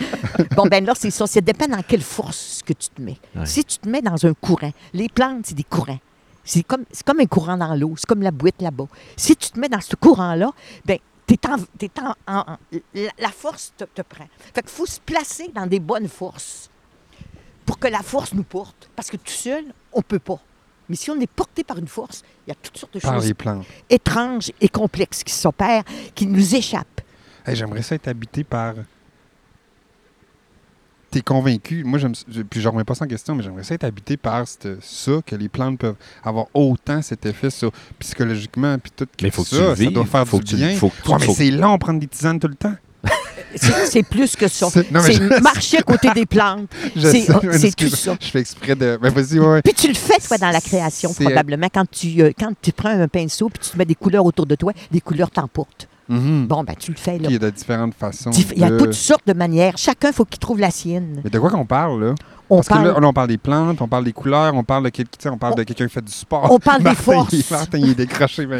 bon, 0.55 0.65
ben 0.67 0.83
là, 0.85 0.93
c'est 0.95 1.11
ça. 1.11 1.27
Ça 1.27 1.41
dépend 1.41 1.67
dans 1.67 1.81
quelle 1.87 2.01
force 2.01 2.61
que 2.65 2.73
tu 2.73 2.89
te 2.89 3.01
mets. 3.01 3.17
Ouais. 3.35 3.45
Si 3.45 3.63
tu 3.63 3.77
te 3.77 3.87
mets 3.89 4.01
dans 4.01 4.25
un 4.25 4.33
courant, 4.33 4.71
les 4.93 5.09
plantes, 5.09 5.45
c'est 5.45 5.55
des 5.55 5.63
courants. 5.63 5.99
C'est 6.43 6.63
comme, 6.63 6.83
c'est 6.91 7.05
comme 7.05 7.19
un 7.19 7.25
courant 7.25 7.55
dans 7.57 7.75
l'eau. 7.75 7.93
C'est 7.97 8.07
comme 8.07 8.23
la 8.23 8.31
boîte 8.31 8.61
là-bas. 8.61 8.87
Si 9.15 9.35
tu 9.35 9.51
te 9.51 9.59
mets 9.59 9.69
dans 9.69 9.79
ce 9.81 9.95
courant-là, 9.95 10.49
ben 10.85 10.97
en, 11.47 11.57
t'es 11.77 11.89
en, 12.27 12.57
la, 12.93 13.29
force 13.29 13.73
te, 13.77 13.83
te 13.83 14.01
prend. 14.01 14.27
Fait 14.53 14.61
qu'il 14.61 14.69
faut 14.69 14.85
se 14.85 14.99
placer 14.99 15.49
dans 15.53 15.65
des 15.65 15.79
bonnes 15.79 16.07
forces 16.07 16.69
pour 17.65 17.79
que 17.79 17.87
la 17.87 18.01
force 18.01 18.33
nous 18.33 18.43
porte. 18.43 18.89
Parce 18.95 19.09
que 19.09 19.17
tout 19.17 19.31
seul, 19.31 19.65
on 19.93 20.01
peut 20.01 20.19
pas. 20.19 20.39
Mais 20.89 20.95
si 20.95 21.09
on 21.09 21.19
est 21.21 21.31
porté 21.31 21.63
par 21.63 21.77
une 21.77 21.87
force, 21.87 22.21
il 22.45 22.49
y 22.49 22.51
a 22.51 22.55
toutes 22.55 22.77
sortes 22.77 22.93
de 22.95 22.99
Par 22.99 23.13
choses 23.21 23.33
étranges 23.89 24.51
et 24.59 24.67
complexes 24.67 25.23
qui 25.23 25.33
s'opèrent, 25.33 25.83
qui 26.13 26.25
nous 26.25 26.55
échappent. 26.55 27.01
Hey, 27.45 27.55
J'aimerais 27.55 27.81
ça 27.81 27.95
être 27.95 28.07
habité 28.07 28.43
par. 28.43 28.75
T'es 31.11 31.21
convaincu, 31.21 31.83
moi, 31.83 31.99
j'aime, 31.99 32.13
je- 32.31 32.41
puis 32.41 32.61
je 32.61 32.69
remets 32.69 32.85
pas 32.85 32.95
ça 32.95 33.03
en 33.03 33.07
question, 33.07 33.35
mais 33.35 33.43
j'aimerais 33.43 33.63
ça 33.63 33.75
être 33.75 33.83
habité 33.83 34.15
par 34.15 34.47
cette- 34.47 34.81
ça, 34.81 35.11
que 35.25 35.35
les 35.35 35.49
plantes 35.49 35.77
peuvent 35.77 35.95
avoir 36.23 36.45
autant 36.53 37.01
cet 37.01 37.25
effet 37.25 37.49
sur, 37.49 37.71
psychologiquement, 37.99 38.77
puis 38.79 38.91
tout. 38.95 39.07
Mais 39.21 39.27
il 39.27 39.31
faut 39.31 39.43
que 39.43 39.49
ça, 39.49 39.55
tu 39.57 39.61
le 39.61 39.67
ça 39.67 39.73
vives. 39.75 39.91
doit 39.91 40.05
faire 40.05 40.25
faut 40.27 40.37
du 40.39 40.43
que 40.45 40.49
tu- 40.49 40.55
bien. 40.55 40.75
faut 40.75 40.87
que 40.89 40.95
tu- 41.03 41.09
Ouais, 41.09 41.17
mais 41.19 41.25
faut- 41.25 41.33
c'est 41.35 41.51
long, 41.51 41.77
prendre 41.77 41.99
des 41.99 42.07
tisanes 42.07 42.39
tout 42.39 42.47
le 42.47 42.55
temps. 42.55 42.73
C'est 43.85 44.03
plus 44.03 44.35
que 44.37 44.47
ça. 44.47 44.69
C'est- 44.69 44.85
je- 44.89 45.41
marcher 45.41 45.79
à 45.79 45.81
côté 45.81 46.09
des 46.11 46.25
plantes. 46.25 46.69
Je 46.95 47.07
C'est- 47.09 47.25
oh, 47.29 47.39
tout 47.75 47.89
ça. 47.89 48.15
Je 48.21 48.27
fais 48.27 48.39
exprès 48.39 48.75
de. 48.75 48.97
Ben, 49.01 49.09
vas-y, 49.09 49.39
ouais. 49.39 49.61
Puis 49.61 49.73
tu 49.73 49.87
le 49.89 49.93
fais, 49.95 50.19
toi, 50.25 50.37
dans 50.37 50.51
la 50.51 50.61
création, 50.61 51.11
probablement. 51.13 51.67
Quand 51.73 51.89
tu, 51.89 52.21
euh, 52.21 52.31
quand 52.39 52.53
tu 52.61 52.71
prends 52.71 52.89
un 52.89 53.07
pinceau 53.09 53.49
puis 53.49 53.59
tu 53.61 53.71
te 53.71 53.77
mets 53.77 53.85
des 53.85 53.95
couleurs 53.95 54.23
autour 54.25 54.45
de 54.45 54.55
toi, 54.55 54.71
des 54.91 55.01
couleurs 55.01 55.31
t'emportent. 55.31 55.87
Mhm. 56.09 56.47
Bon, 56.47 56.63
ben 56.63 56.75
tu 56.77 56.91
le 56.91 56.97
fais, 56.97 57.17
là. 57.19 57.29
Il 57.29 57.31
y 57.33 57.35
a 57.35 57.39
de 57.39 57.49
différentes 57.49 57.93
façons. 57.93 58.31
Dif- 58.31 58.51
Il 58.55 58.61
y 58.61 58.63
a 58.65 58.71
toutes 58.71 58.93
sortes 58.93 59.25
de 59.27 59.33
manières. 59.33 59.77
Chacun, 59.77 60.11
faut 60.11 60.25
qu'il 60.25 60.39
trouve 60.39 60.59
la 60.59 60.71
sienne. 60.71 61.21
Mais 61.23 61.29
de 61.29 61.39
quoi 61.39 61.49
qu'on 61.49 61.65
parle, 61.65 62.03
là? 62.03 62.15
On 62.49 62.57
Parce 62.57 62.67
parle, 62.67 62.83
que 62.83 62.87
là, 62.89 62.99
là, 62.99 63.07
on 63.07 63.13
parle 63.13 63.27
des 63.29 63.37
plantes, 63.37 63.81
on 63.81 63.87
parle 63.87 64.03
des 64.03 64.11
couleurs, 64.11 64.53
on 64.55 64.63
parle 64.65 64.83
de, 64.83 64.89
quel- 64.89 65.05
tu 65.05 65.11
sais, 65.19 65.29
on 65.29 65.37
parle 65.37 65.53
On- 65.53 65.55
de 65.55 65.63
quelqu'un 65.63 65.87
qui 65.87 65.93
fait 65.93 66.03
du 66.03 66.11
sport. 66.11 66.49
on 66.51 66.59
parle 66.59 66.83
des 66.83 66.95
forces. 66.95 67.31
il- 67.31 67.45
Martin, 67.49 67.77
il 67.77 67.89
est 67.91 67.95
décroché. 67.95 68.45
Non, 68.45 68.57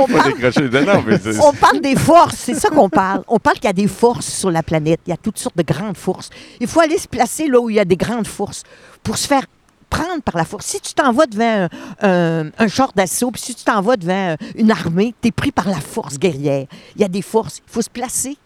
On 0.00 0.06
parle- 0.08 0.32
décrocher. 0.34 0.68
Non, 0.68 1.02
mais 1.06 1.20
on 1.40 1.52
parle 1.52 1.80
des 1.80 1.94
forces, 1.94 2.34
c'est 2.38 2.54
ça 2.54 2.70
qu'on 2.70 2.88
parle. 2.88 3.22
On 3.28 3.38
parle 3.38 3.54
qu'il 3.56 3.66
y 3.66 3.68
a 3.68 3.72
des 3.72 3.86
forces 3.86 4.26
sur 4.26 4.50
la 4.50 4.64
planète. 4.64 4.98
Il 5.06 5.10
y 5.10 5.12
a 5.12 5.16
toutes 5.16 5.38
sortes 5.38 5.56
de 5.56 5.62
grandes 5.62 5.96
forces. 5.96 6.28
Il 6.60 6.66
faut 6.66 6.80
aller 6.80 6.98
se 6.98 7.06
placer 7.06 7.46
là 7.46 7.60
où 7.60 7.70
il 7.70 7.76
y 7.76 7.80
a 7.80 7.84
des 7.84 7.96
grandes 7.96 8.26
forces 8.26 8.64
pour 9.04 9.16
se 9.16 9.28
faire 9.28 9.44
prendre 9.88 10.22
par 10.22 10.36
la 10.36 10.44
force. 10.44 10.66
Si 10.66 10.80
tu 10.80 10.94
t'en 10.94 11.12
vas 11.12 11.26
devant 11.26 11.68
un, 12.02 12.44
un- 12.46 12.50
un 12.58 12.68
char 12.68 12.92
d'assaut, 12.94 13.30
puis 13.30 13.40
si 13.42 13.54
tu 13.54 13.64
t'en 13.64 13.80
vas 13.80 13.96
devant 13.96 14.36
une 14.56 14.70
armée, 14.70 15.14
tu 15.22 15.28
es 15.28 15.30
pris 15.30 15.52
par 15.52 15.68
la 15.68 15.80
force 15.80 16.18
guerrière. 16.18 16.66
Il 16.96 17.02
y 17.02 17.04
a 17.04 17.08
des 17.08 17.22
forces. 17.22 17.58
Il 17.66 17.70
faut 17.72 17.82
se 17.82 17.90
placer 17.90 18.36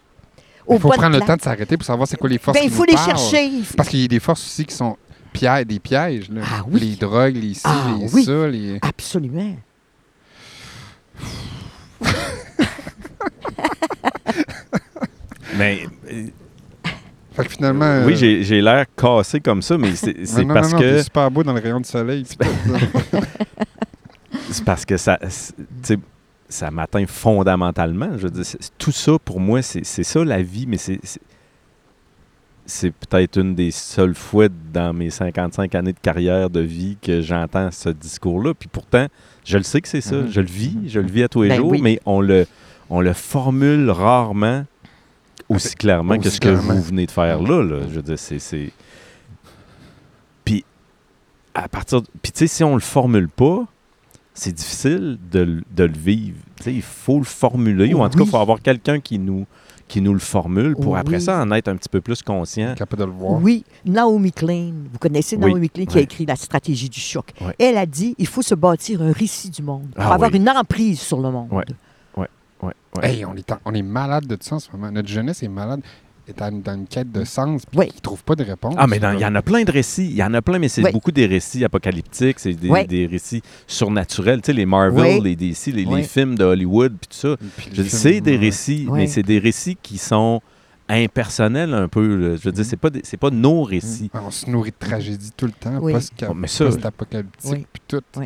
au 0.67 0.75
Il 0.75 0.79
faut 0.79 0.89
prendre 0.89 1.17
le 1.17 1.25
temps 1.25 1.35
de 1.35 1.41
s'arrêter 1.41 1.77
pour 1.77 1.85
savoir 1.85 2.07
c'est 2.07 2.17
quoi 2.17 2.29
les 2.29 2.37
forces 2.37 2.57
Ben, 2.57 2.63
il 2.65 2.71
faut 2.71 2.83
les 2.85 2.93
parlent. 2.93 3.17
chercher. 3.17 3.51
Parce 3.75 3.89
qu'il 3.89 4.01
y 4.01 4.05
a 4.05 4.07
des 4.07 4.19
forces 4.19 4.45
aussi 4.45 4.65
qui 4.65 4.75
sont 4.75 4.97
pièges, 5.33 5.65
des 5.65 5.79
pièges. 5.79 6.29
Là. 6.29 6.41
Ah 6.45 6.63
oui. 6.69 6.79
Les 6.81 6.95
drogues, 6.95 7.35
les 7.35 7.53
ci, 7.53 7.61
Ah 7.65 7.95
les 7.99 8.11
oui. 8.13 8.23
ça. 8.25 8.47
Les... 8.47 8.79
Absolument. 8.81 9.55
Mais 15.57 15.85
euh, 16.11 16.27
Fait 17.41 17.47
que 17.47 17.51
finalement. 17.53 17.85
euh, 17.85 18.05
oui, 18.05 18.15
j'ai 18.15 18.61
l'air 18.61 18.85
cassé 18.95 19.39
comme 19.39 19.61
ça, 19.61 19.77
mais 19.77 19.95
c'est 19.95 20.15
c'est 20.25 20.41
non, 20.41 20.49
non, 20.49 20.53
parce 20.55 20.73
non, 20.73 20.79
que 20.79 21.01
super 21.03 21.31
beau 21.31 21.43
dans 21.43 21.53
le 21.53 21.61
rayon 21.61 21.79
du 21.79 21.89
soleil. 21.89 22.25
c'est 24.49 24.63
parce 24.63 24.85
que 24.85 24.97
ça, 24.97 25.17
c'est- 25.29 25.99
ça 26.47 26.71
m'atteint 26.71 27.05
fondamentalement. 27.05 28.09
Je 28.17 28.23
veux 28.23 28.31
dire, 28.31 28.45
c'est- 28.45 28.71
tout 28.77 28.91
ça 28.91 29.13
pour 29.23 29.39
moi, 29.39 29.61
c'est 29.61 29.85
c'est 29.85 30.03
ça 30.03 30.23
la 30.23 30.41
vie, 30.41 30.65
mais 30.67 30.77
c'est 30.77 30.99
c'est- 31.03 31.21
c'est 32.65 32.91
peut-être 32.91 33.37
une 33.39 33.55
des 33.55 33.71
seules 33.71 34.13
fois 34.15 34.47
dans 34.73 34.93
mes 34.93 35.09
55 35.09 35.73
années 35.75 35.93
de 35.93 35.99
carrière 35.99 36.49
de 36.51 36.59
vie 36.59 36.97
que 37.01 37.21
j'entends 37.21 37.69
ce 37.71 37.89
discours-là. 37.89 38.53
Puis 38.53 38.69
pourtant, 38.71 39.07
je 39.43 39.57
le 39.57 39.63
sais 39.63 39.81
que 39.81 39.87
c'est 39.87 40.01
ça. 40.01 40.17
Mhm. 40.17 40.31
Je 40.31 40.41
le 40.41 40.47
vis, 40.47 40.77
je 40.87 40.99
le 40.99 41.07
vis 41.07 41.23
à 41.23 41.27
tous 41.29 41.43
les 41.43 41.49
Ben 41.49 41.57
jours, 41.57 41.71
oui. 41.71 41.81
mais 41.81 41.99
on 42.05 42.21
le, 42.21 42.45
on 42.91 43.01
le 43.01 43.13
formule 43.13 43.89
rarement 43.89 44.65
aussi 45.49 45.75
clairement 45.75 46.17
que 46.17 46.29
ce 46.29 46.39
que 46.39 46.49
vous 46.49 46.81
venez 46.81 47.05
de 47.05 47.11
faire 47.11 47.41
là. 47.41 47.63
là. 47.63 47.79
Je 47.89 47.95
veux 47.95 48.01
dire, 48.01 48.19
c'est- 48.19 48.39
c'est. 48.39 48.71
Puis, 50.45 50.63
à 51.53 51.67
partir. 51.67 52.01
de- 52.01 52.07
Puis, 52.21 52.31
tu 52.31 52.39
sais, 52.39 52.47
si 52.47 52.63
on 52.63 52.75
le 52.75 52.81
formule 52.81 53.29
pas, 53.29 53.65
c'est 54.33 54.53
difficile 54.53 55.17
de, 55.31 55.39
le- 55.39 55.63
de 55.75 55.83
le 55.83 55.93
vivre. 55.97 56.37
Tu 56.57 56.63
sais, 56.63 56.73
il 56.73 56.81
faut 56.81 57.17
le 57.17 57.25
formuler, 57.25 57.93
ou 57.93 58.01
en 58.01 58.09
tout 58.09 58.17
cas, 58.19 58.23
il 58.25 58.29
faut 58.29 58.37
avoir 58.37 58.61
quelqu'un 58.61 58.99
qui 58.99 59.19
nous, 59.19 59.45
qui 59.87 60.01
nous 60.01 60.13
le 60.13 60.19
formule 60.19 60.75
pour 60.75 60.95
après 60.95 61.15
Oui. 61.15 61.21
ça 61.21 61.41
en 61.41 61.49
être 61.51 61.67
un 61.67 61.75
petit 61.75 61.89
peu 61.89 61.99
plus 61.99 62.21
conscient. 62.21 62.75
capable 62.75 63.01
de 63.01 63.05
le 63.07 63.11
voir. 63.11 63.41
Oui, 63.41 63.65
Naomi 63.85 64.31
Klein, 64.31 64.71
vous 64.91 64.99
connaissez 64.99 65.35
Oui, 65.35 65.51
Naomi 65.51 65.69
Klein 65.69 65.85
qui 65.85 65.97
a 65.97 66.01
écrit 66.01 66.25
La 66.27 66.35
stratégie 66.35 66.89
du 66.89 66.99
choc. 66.99 67.31
Elle 67.57 67.75
a 67.77 67.87
dit 67.87 68.13
il 68.19 68.27
faut 68.27 68.43
se 68.43 68.53
bâtir 68.53 69.01
un 69.01 69.11
récit 69.11 69.49
du 69.49 69.63
monde 69.63 69.87
pour 69.95 70.03
Ah 70.05 70.13
avoir 70.13 70.29
oui. 70.31 70.37
une 70.37 70.47
emprise 70.49 70.99
sur 70.99 71.19
le 71.19 71.31
monde. 71.31 71.49
Ouais. 72.61 72.73
Hey, 73.01 73.25
on 73.25 73.35
est, 73.35 73.51
en- 73.51 73.59
on 73.65 73.73
est 73.73 73.81
malade 73.81 74.25
de 74.27 74.37
ça 74.41 74.55
en 74.55 74.59
ce 74.59 74.69
moment. 74.71 74.91
Notre 74.91 75.07
jeunesse 75.07 75.41
est 75.43 75.47
malade. 75.47 75.81
Est 76.27 76.37
dans, 76.37 76.51
dans 76.61 76.75
une 76.75 76.85
quête 76.85 77.11
de 77.11 77.23
sens. 77.25 77.65
Puis 77.65 77.79
Oui. 77.79 77.85
ils 77.91 77.95
ne 77.95 78.01
trouvent 78.01 78.23
pas 78.23 78.35
de 78.35 78.43
réponse. 78.43 78.75
Ah, 78.77 78.85
mais 78.85 78.97
il 78.97 79.19
y 79.19 79.25
en 79.25 79.33
a 79.33 79.41
plein 79.41 79.63
de 79.63 79.71
récits. 79.71 80.05
Il 80.05 80.15
y 80.15 80.23
en 80.23 80.31
a 80.35 80.41
plein, 80.43 80.59
mais 80.59 80.67
c'est 80.67 80.83
Oui. 80.83 80.91
beaucoup 80.91 81.11
des 81.11 81.25
récits 81.25 81.63
apocalyptiques, 81.65 82.39
c'est 82.39 82.53
des, 82.53 82.69
Oui. 82.69 82.85
des 82.85 83.07
récits 83.07 83.41
surnaturels. 83.65 84.41
Tu 84.41 84.47
sais, 84.47 84.53
les 84.53 84.65
Marvel, 84.67 85.17
Oui. 85.17 85.21
les 85.23 85.35
DC, 85.35 85.67
les, 85.67 85.85
les 85.85 85.87
Oui. 85.87 86.03
films 86.03 86.35
de 86.35 86.43
Hollywood, 86.43 86.93
puis 86.99 87.07
tout 87.09 87.17
ça. 87.17 87.35
Puis 87.57 87.89
C'est 87.89 88.21
des 88.21 88.37
récits, 88.37 88.87
mais 88.91 89.07
c'est 89.07 89.23
des 89.23 89.39
récits 89.39 89.77
qui 89.81 89.97
sont 89.97 90.41
impersonnels 90.87 91.73
un 91.73 91.87
peu. 91.87 92.35
Je 92.35 92.43
veux 92.43 92.51
dire, 92.51 92.65
c'est 92.65 92.77
pas, 92.77 92.89
c'est 93.03 93.17
pas 93.17 93.29
nos 93.31 93.63
récits. 93.63 94.09
Ah, 94.13 94.21
On 94.25 94.31
se 94.31 94.49
nourrit 94.49 94.71
de 94.71 94.75
tragédie 94.87 95.31
tout 95.35 95.45
le 95.45 95.51
temps, 95.51 95.77
Oui. 95.81 95.93
Oh, 95.95 95.99
ça- 96.47 96.65
post-apocalyptique, 96.65 97.51
Oui. 97.51 97.65
puis 97.71 97.81
tout. 97.87 98.01
Oui. 98.17 98.25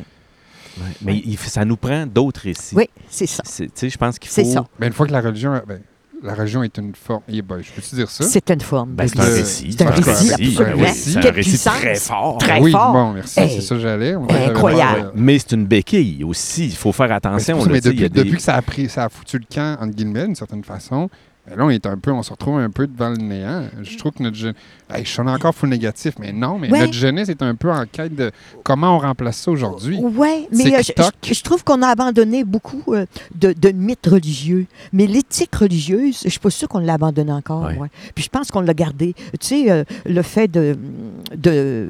Mais 1.02 1.22
il- 1.26 1.38
ça 1.38 1.66
nous 1.66 1.78
prend 1.78 2.06
d'autres 2.06 2.42
récits. 2.42 2.76
Oui, 2.76 2.90
c'est 3.10 3.28
ça. 3.28 3.44
C'est- 3.46 3.66
Tu 3.68 3.72
sais, 3.76 3.90
je 3.90 3.98
pense 3.98 4.18
qu'il 4.20 4.30
faut. 4.30 4.36
C'est 4.36 4.46
ça. 4.46 4.66
Ben, 4.80 4.88
une 4.88 4.94
fois 4.94 5.06
que 5.08 5.12
la 5.12 5.22
religion, 5.22 5.60
ben, 5.68 5.80
la 6.24 6.34
religion 6.36 6.64
est 6.64 6.78
une 6.78 6.96
forme. 6.96 7.22
Eh 7.28 7.42
ben, 7.42 7.60
je 7.62 7.70
peux-tu 7.72 7.96
dire 7.96 8.10
ça? 8.10 8.24
C'est 8.24 8.50
une 8.50 8.62
forme. 8.62 8.92
Ben, 8.92 9.08
c'est 9.08 9.20
un 9.20 9.24
Euh, 9.24 9.34
récit. 9.36 9.72
c'est 9.78 9.86
un 9.86 9.90
récit, 9.92 10.32
absolument. 10.34 10.82
oui, 10.84 10.88
C'est 10.94 11.18
un 11.18 11.22
Quelle 11.22 11.36
récit 11.36 11.50
puissance. 11.50 11.74
très 11.80 11.96
fort. 11.96 12.38
Très 12.38 12.60
oui, 12.62 12.72
fort. 12.72 12.94
bon, 12.94 13.14
merci, 13.14 13.40
Hey. 13.40 13.50
c'est 13.56 13.62
ça 13.62 13.76
que 13.76 13.82
j'allais. 13.82 14.14
Incroyable. 14.14 15.00
avait- 15.00 15.10
Mais 15.16 15.38
c'est 15.40 15.52
une 15.52 15.66
béquille 15.66 16.24
aussi. 16.24 16.66
Il 16.68 16.76
faut 16.76 16.92
faire 16.92 17.12
attention. 17.12 17.58
mais 17.66 17.74
il 17.74 17.76
y 17.78 17.82
depuis, 17.82 18.06
a 18.06 18.10
des- 18.10 18.24
depuis 18.24 18.38
que 18.38 18.42
ça 18.42 18.56
a, 18.56 18.62
pris, 18.62 18.90
ça 18.90 19.06
a 19.06 19.10
foutu 19.10 19.38
le 19.38 19.46
camp, 19.54 19.78
entre 19.82 19.94
guillemets, 19.94 20.26
d'une 20.26 20.36
certaine 20.36 20.64
façon, 20.64 21.10
ben 21.48 21.58
là, 21.58 21.66
on 21.66 21.70
est 21.70 21.86
un 21.86 21.98
peu, 21.98 22.12
on 22.12 22.24
se 22.24 22.32
retrouve 22.32 22.58
un 22.60 22.70
peu 22.70 22.88
devant 22.88 23.10
le 23.10 23.18
néant. 23.18 23.64
Je 23.82 23.98
trouve 23.98 24.14
que 24.14 24.24
notre 24.24 24.38
jeunesse. 24.98 25.08
je 25.08 25.12
suis 25.12 25.22
encore 25.22 25.54
full 25.56 25.70
négatif, 25.70 26.14
mais 26.20 26.32
non, 26.32 26.58
mais 26.60 26.70
Ouais. 26.72 26.80
notre 26.82 26.94
jeunesse 26.94 27.30
est 27.30 27.42
un 27.42 27.56
peu 27.56 27.72
en 27.72 27.86
quête 27.86 28.16
de 28.16 28.32
comment 28.64 28.96
on 28.96 29.00
remplace 29.00 29.38
ça 29.38 29.52
aujourd'hui. 29.52 30.00
Oui, 30.02 30.48
C'est 30.52 30.64
mais 30.64 30.74
euh, 30.76 30.78
je, 30.80 30.84
TikTok. 30.84 31.14
je- 31.26 31.34
je 31.34 31.44
trouve 31.44 31.64
qu'on 31.64 31.82
a 31.82 31.88
abandonné 31.88 32.44
beaucoup 32.44 32.84
euh, 32.94 33.06
de, 33.36 33.54
de 33.54 33.70
mythes 33.72 34.06
religieux. 34.08 34.66
Mais 34.92 35.08
l'éthique 35.08 35.56
religieuse, 35.56 36.20
je 36.24 36.30
suis 36.30 36.40
pas 36.40 36.50
sûre 36.50 36.68
qu'on 36.68 36.80
l'a 36.80 36.94
abandonné 36.94 37.32
encore. 37.32 37.64
Ouais. 37.64 37.78
ouais. 37.78 37.90
Puis 38.16 38.24
je 38.24 38.30
pense 38.30 38.52
qu'on 38.52 38.62
l'a 38.62 38.74
gardé. 38.74 39.14
Tu 39.40 39.48
sais, 39.48 39.72
euh, 39.72 39.84
le 40.06 40.22
fait 40.22 40.48
de 40.48 40.78
de- 41.36 41.90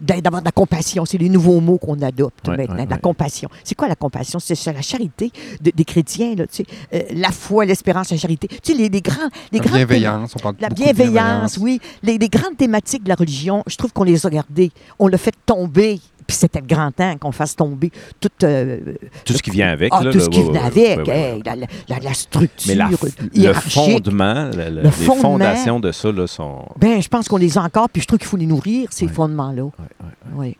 d'avoir 0.00 0.42
de, 0.42 0.46
la 0.46 0.52
compassion, 0.52 1.04
c'est 1.04 1.18
les 1.18 1.28
nouveaux 1.28 1.60
mots 1.60 1.78
qu'on 1.78 2.00
adopte 2.02 2.48
Ouais, 2.48 2.56
maintenant. 2.56 2.76
la 2.76 2.82
ouais. 2.96 3.00
compassion. 3.00 3.48
C'est 3.64 3.74
quoi 3.74 3.88
la 3.88 3.96
compassion? 3.96 4.38
C'est 4.38 4.54
la 4.72 4.82
charité 4.82 5.30
de- 5.60 5.72
des 5.74 5.84
chrétiens, 5.84 6.34
là, 6.34 6.46
tu 6.46 6.56
sais, 6.56 6.66
euh, 6.94 7.00
la 7.14 7.30
foi, 7.30 7.64
l'espérance, 7.64 8.10
la 8.10 8.16
charité. 8.16 8.48
Tu 8.48 8.72
sais, 8.72 8.74
les, 8.74 8.88
les 8.88 9.00
grands... 9.00 9.28
Les 9.52 9.58
La 9.58 9.64
bienveillance, 9.64 10.32
on 10.36 10.38
parle 10.38 10.54
La 10.60 10.68
de 10.68 10.74
bienveillance, 10.74 11.58
oui. 11.58 11.80
Les, 12.02 12.18
les 12.22 12.28
grandes 12.28 12.56
thématiques 12.56 13.02
de 13.04 13.08
la 13.08 13.14
religion, 13.16 13.62
je 13.66 13.76
trouve 13.76 13.92
qu'on 13.92 14.04
les 14.04 14.24
a 14.26 14.30
gardées. 14.30 14.70
On 14.98 15.08
l'a 15.08 15.18
fait 15.18 15.34
tomber. 15.44 16.00
Puis 16.24 16.36
c'était 16.36 16.60
le 16.60 16.66
grand 16.66 16.92
temps 16.92 17.16
qu'on 17.18 17.32
fasse 17.32 17.56
tomber 17.56 17.90
toute, 18.20 18.44
euh, 18.44 18.78
Tout 19.24 19.32
ce 19.32 19.42
qui 19.42 19.50
vient 19.50 19.70
avec. 19.72 19.90
ah, 19.92 20.04
là, 20.04 20.12
tout 20.12 20.18
là, 20.18 20.24
ce 20.24 20.30
qui 20.30 20.38
ouais, 20.38 20.44
venait 20.46 20.60
ouais, 20.60 20.64
avec, 20.64 20.98
ouais, 20.98 21.12
ouais, 21.12 21.18
hey, 21.20 21.34
ouais. 21.34 21.42
la, 21.44 21.56
la- 21.56 21.66
la- 21.88 21.98
la 21.98 22.14
structure 22.14 22.68
Mais 22.68 22.74
la 22.76 22.88
f- 22.88 23.34
le 23.34 23.52
fondement, 23.54 24.44
le- 24.44 24.50
le- 24.56 24.70
Le 24.76 24.82
les 24.82 24.90
fondement. 24.92 25.20
fondations 25.22 25.80
de 25.80 25.90
ça 25.90 26.12
là, 26.12 26.26
sont. 26.28 26.64
Ben, 26.78 27.02
je 27.02 27.08
pense 27.08 27.26
qu'on 27.28 27.38
les 27.38 27.58
a 27.58 27.62
encore, 27.62 27.90
puis 27.90 28.00
je 28.02 28.06
trouve 28.06 28.20
qu'il 28.20 28.28
faut 28.28 28.36
les 28.36 28.46
nourrir, 28.46 28.88
ces 28.92 29.06
Ouais. 29.06 29.12
fondements-là. 29.12 29.64
Ouais, 29.64 29.70
ouais. 30.00 30.06
Oui. 30.36 30.56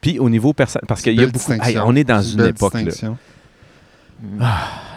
Puis 0.00 0.20
au 0.20 0.30
niveau 0.30 0.52
personnel, 0.52 0.84
parce 0.86 1.02
qu'il 1.02 1.20
y 1.20 1.24
a 1.24 1.26
beaucoup. 1.26 1.52
Hey, 1.60 1.76
on 1.84 1.96
est 1.96 2.04
dans 2.04 2.22
une 2.22 2.36
belle 2.36 2.50
époque. 2.50 2.74
là. 2.74 2.92
Distinction. 4.20 4.46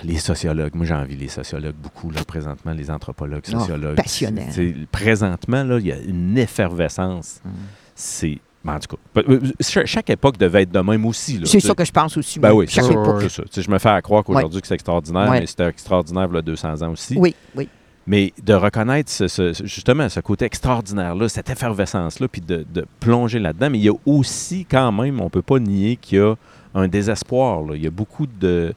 Les 0.03 0.17
sociologues, 0.17 0.75
moi 0.75 0.85
j'ai 0.85 0.93
envie 0.93 1.15
les 1.15 1.27
sociologues 1.27 1.75
beaucoup, 1.75 2.09
là, 2.11 2.21
présentement, 2.25 2.71
les 2.73 2.89
anthropologues, 2.89 3.43
Ah, 3.47 3.59
sociologues. 3.59 3.99
C'est- 4.05 4.31
c'est- 4.51 4.75
Présentement, 4.91 5.63
là, 5.63 5.77
il 5.79 5.87
y 5.87 5.91
a 5.91 5.97
une 5.99 6.37
effervescence. 6.37 7.39
Mm. 7.45 7.49
C'est. 7.95 8.39
ben, 8.63 8.75
en 8.75 8.79
tout 8.79 8.95
cas, 8.95 9.21
euh, 9.27 9.39
cha- 9.59 9.85
chaque 9.85 10.09
époque 10.09 10.37
devait 10.37 10.63
être 10.63 10.71
de 10.71 10.79
même 10.79 11.05
aussi. 11.05 11.37
là, 11.39 11.45
C'est 11.45 11.59
ça 11.59 11.73
que 11.75 11.83
je 11.85 11.91
pense 11.91 12.15
aussi. 12.17 12.39
Ben 12.39 12.53
oui, 12.53 12.65
Chaque 12.67 12.89
époque. 12.89 13.23
ça. 13.29 13.43
Je 13.55 13.69
me 13.71 13.77
fais 13.79 13.89
à 13.89 14.01
croire 14.01 14.23
qu'aujourd'hui 14.23 14.61
que 14.61 14.67
c'est 14.67 14.75
extraordinaire, 14.75 15.29
Ouais. 15.29 15.39
mais 15.41 15.45
c'était 15.47 15.67
extraordinaire 15.67 16.27
il 16.31 16.35
y 16.35 16.37
a 16.37 16.41
200 16.41 16.81
ans 16.81 16.91
aussi. 16.91 17.15
Oui, 17.17 17.35
oui. 17.55 17.67
Mais 18.07 18.33
de 18.43 18.53
reconnaître 18.55 19.11
ce- 19.11 19.27
ce- 19.27 19.53
ce- 19.53 19.65
justement 19.65 20.09
ce 20.09 20.19
côté 20.19 20.45
extraordinaire-là, 20.45 21.29
cette 21.29 21.49
effervescence-là, 21.51 22.27
puis 22.27 22.41
de, 22.41 22.65
de 22.73 22.85
plonger 22.99 23.37
là-dedans. 23.39 23.69
Mais 23.69 23.77
il 23.77 23.83
y 23.85 23.89
a 23.89 23.93
aussi, 24.07 24.65
quand 24.65 24.91
même, 24.91 25.19
on 25.21 25.25
ne 25.25 25.29
peut 25.29 25.43
pas 25.43 25.59
nier 25.59 25.97
qu'il 25.97 26.17
y 26.17 26.21
a 26.21 26.35
un 26.73 26.87
désespoir. 26.87 27.61
là. 27.61 27.75
Il 27.75 27.83
y 27.83 27.87
a 27.87 27.91
beaucoup 27.91 28.25
de. 28.25 28.73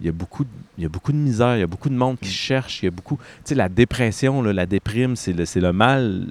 Il 0.00 0.06
y, 0.06 0.08
a 0.08 0.12
beaucoup 0.12 0.44
de, 0.44 0.48
il 0.78 0.82
y 0.82 0.86
a 0.86 0.88
beaucoup 0.88 1.12
de 1.12 1.18
misère, 1.18 1.56
il 1.56 1.60
y 1.60 1.62
a 1.62 1.66
beaucoup 1.66 1.90
de 1.90 1.94
monde 1.94 2.18
qui 2.18 2.30
cherche, 2.30 2.82
il 2.82 2.86
y 2.86 2.88
a 2.88 2.90
beaucoup... 2.90 3.16
Tu 3.16 3.50
sais, 3.50 3.54
la 3.54 3.68
dépression, 3.68 4.40
là, 4.42 4.52
la 4.52 4.64
déprime, 4.66 5.14
c'est 5.16 5.32
le, 5.34 5.44
c'est 5.44 5.60
le 5.60 5.72
mal... 5.72 6.26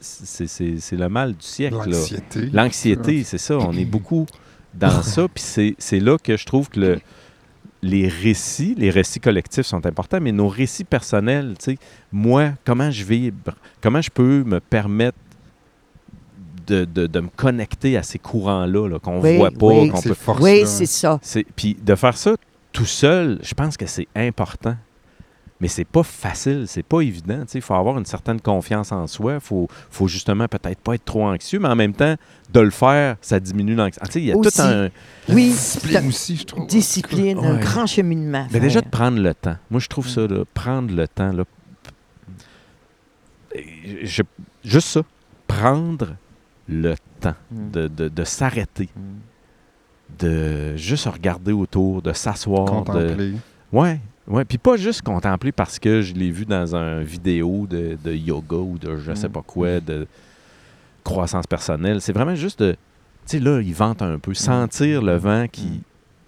C'est 0.00 0.46
c'est- 0.46 0.78
c'est 0.80 0.96
le 0.96 1.08
mal 1.08 1.32
du 1.32 1.46
siècle. 1.46 1.76
là. 1.78 1.84
L'anxiété. 1.86 2.50
L'anxiété, 2.52 3.24
c'est 3.24 3.38
ça. 3.38 3.56
On 3.58 3.72
est 3.72 3.86
beaucoup 3.86 4.26
dans 4.74 5.02
ça. 5.14 5.26
Puis 5.28 5.42
c'est- 5.42 5.74
c'est 5.78 6.00
là 6.00 6.18
que 6.18 6.36
je 6.36 6.44
trouve 6.44 6.68
que 6.68 6.78
le- 6.80 7.00
les 7.82 8.08
récits, 8.08 8.74
les 8.76 8.90
récits 8.90 9.20
collectifs 9.20 9.64
sont 9.66 9.86
importants, 9.86 10.18
mais 10.20 10.32
nos 10.32 10.48
récits 10.48 10.84
personnels, 10.84 11.54
tu 11.58 11.72
sais, 11.72 11.78
moi, 12.12 12.50
comment 12.66 12.90
je 12.90 13.02
vibre, 13.04 13.52
comment 13.80 14.02
je 14.02 14.10
peux 14.10 14.42
me 14.44 14.60
permettre 14.60 15.16
de, 16.66 16.84
de- 16.84 17.06
de 17.06 17.20
me 17.20 17.28
connecter 17.28 17.96
à 17.96 18.02
ces 18.02 18.18
courants-là, 18.18 18.88
là, 18.88 18.98
qu'on 18.98 19.20
Oui, 19.22 19.36
voit 19.36 19.50
pas, 19.50 19.66
oui. 19.66 19.88
qu'on 19.90 20.00
peut... 20.02 20.14
Oui, 20.40 20.62
c'est 20.66 20.86
ça. 20.86 21.18
C'est- 21.22 21.46
Puis 21.56 21.76
de 21.82 21.94
faire 21.94 22.16
ça 22.16 22.34
tout 22.74 22.84
seul, 22.84 23.38
je 23.42 23.54
pense 23.54 23.78
que 23.78 23.86
c'est 23.86 24.08
important. 24.14 24.76
Mais 25.60 25.68
c'est 25.68 25.84
pas 25.86 26.02
facile, 26.02 26.64
c'est 26.66 26.82
pas 26.82 27.00
évident. 27.00 27.44
Il 27.54 27.62
faut 27.62 27.74
avoir 27.74 27.96
une 27.96 28.04
certaine 28.04 28.40
confiance 28.40 28.90
en 28.90 29.06
soi. 29.06 29.34
Il 29.34 29.40
faut, 29.40 29.68
faut 29.88 30.08
justement 30.08 30.46
peut-être 30.48 30.80
pas 30.80 30.96
être 30.96 31.04
trop 31.04 31.24
anxieux, 31.26 31.60
mais 31.60 31.68
en 31.68 31.76
même 31.76 31.94
temps, 31.94 32.16
de 32.52 32.60
le 32.60 32.70
faire, 32.70 33.16
ça 33.22 33.38
diminue 33.38 33.74
l'anxiété. 33.76 34.10
Sais, 34.12 34.20
Il 34.20 34.26
y 34.26 34.32
a 34.32 34.36
Aussi. 34.36 34.56
tout 34.56 34.62
un. 34.62 34.88
Oui, 35.28 35.50
Discipline 35.50 36.08
aussi, 36.08 36.36
je 36.36 36.44
trouve. 36.44 36.66
discipline, 36.66 37.38
un 37.38 37.56
grand 37.58 37.86
cheminement. 37.86 38.46
Mais 38.50 38.58
déjà 38.60 38.80
de 38.80 38.88
prendre 38.88 39.18
le 39.20 39.32
temps. 39.32 39.56
Moi, 39.70 39.78
je 39.80 39.88
trouve 39.88 40.08
ça, 40.08 40.26
là, 40.26 40.44
prendre 40.52 40.92
le 40.92 41.06
temps. 41.08 41.32
Là, 41.32 41.44
je- 44.02 44.22
juste 44.64 44.88
ça. 44.88 45.02
Prendre 45.46 46.16
le 46.68 46.94
temps 47.20 47.34
Mm. 47.52 47.70
de, 47.70 47.88
de- 47.88 48.08
de 48.08 48.24
s'arrêter, 48.24 48.88
Mm. 48.96 49.00
De 50.18 50.76
juste 50.76 51.06
regarder 51.06 51.52
autour, 51.52 52.02
de 52.02 52.12
s'asseoir. 52.12 52.64
de- 52.64 52.70
Contempler. 52.70 53.32
Ouais, 53.72 54.00
ouais. 54.28 54.44
Puis 54.44 54.58
pas 54.58 54.76
juste 54.76 55.02
contempler 55.02 55.50
parce 55.52 55.78
que 55.78 56.02
je 56.02 56.14
l'ai 56.14 56.30
vu 56.30 56.44
dans 56.44 56.76
un 56.76 57.02
vidéo 57.02 57.66
de, 57.68 57.96
de 58.02 58.12
yoga 58.12 58.56
ou 58.56 58.78
de 58.78 58.96
je 58.98 59.14
sais 59.14 59.28
Mm. 59.28 59.32
pas 59.32 59.42
quoi, 59.42 59.80
de 59.80 60.06
croissance 61.02 61.46
personnelle. 61.46 62.00
C'est 62.00 62.12
vraiment 62.12 62.34
juste 62.34 62.62
de. 62.62 62.72
Tu 63.26 63.38
sais, 63.38 63.40
là, 63.40 63.60
il 63.60 63.74
vente 63.74 64.02
un 64.02 64.18
peu. 64.18 64.34
Sentir 64.34 65.02
le 65.02 65.16
vent 65.16 65.46
qui, 65.50 65.66
Mm. 65.66 65.80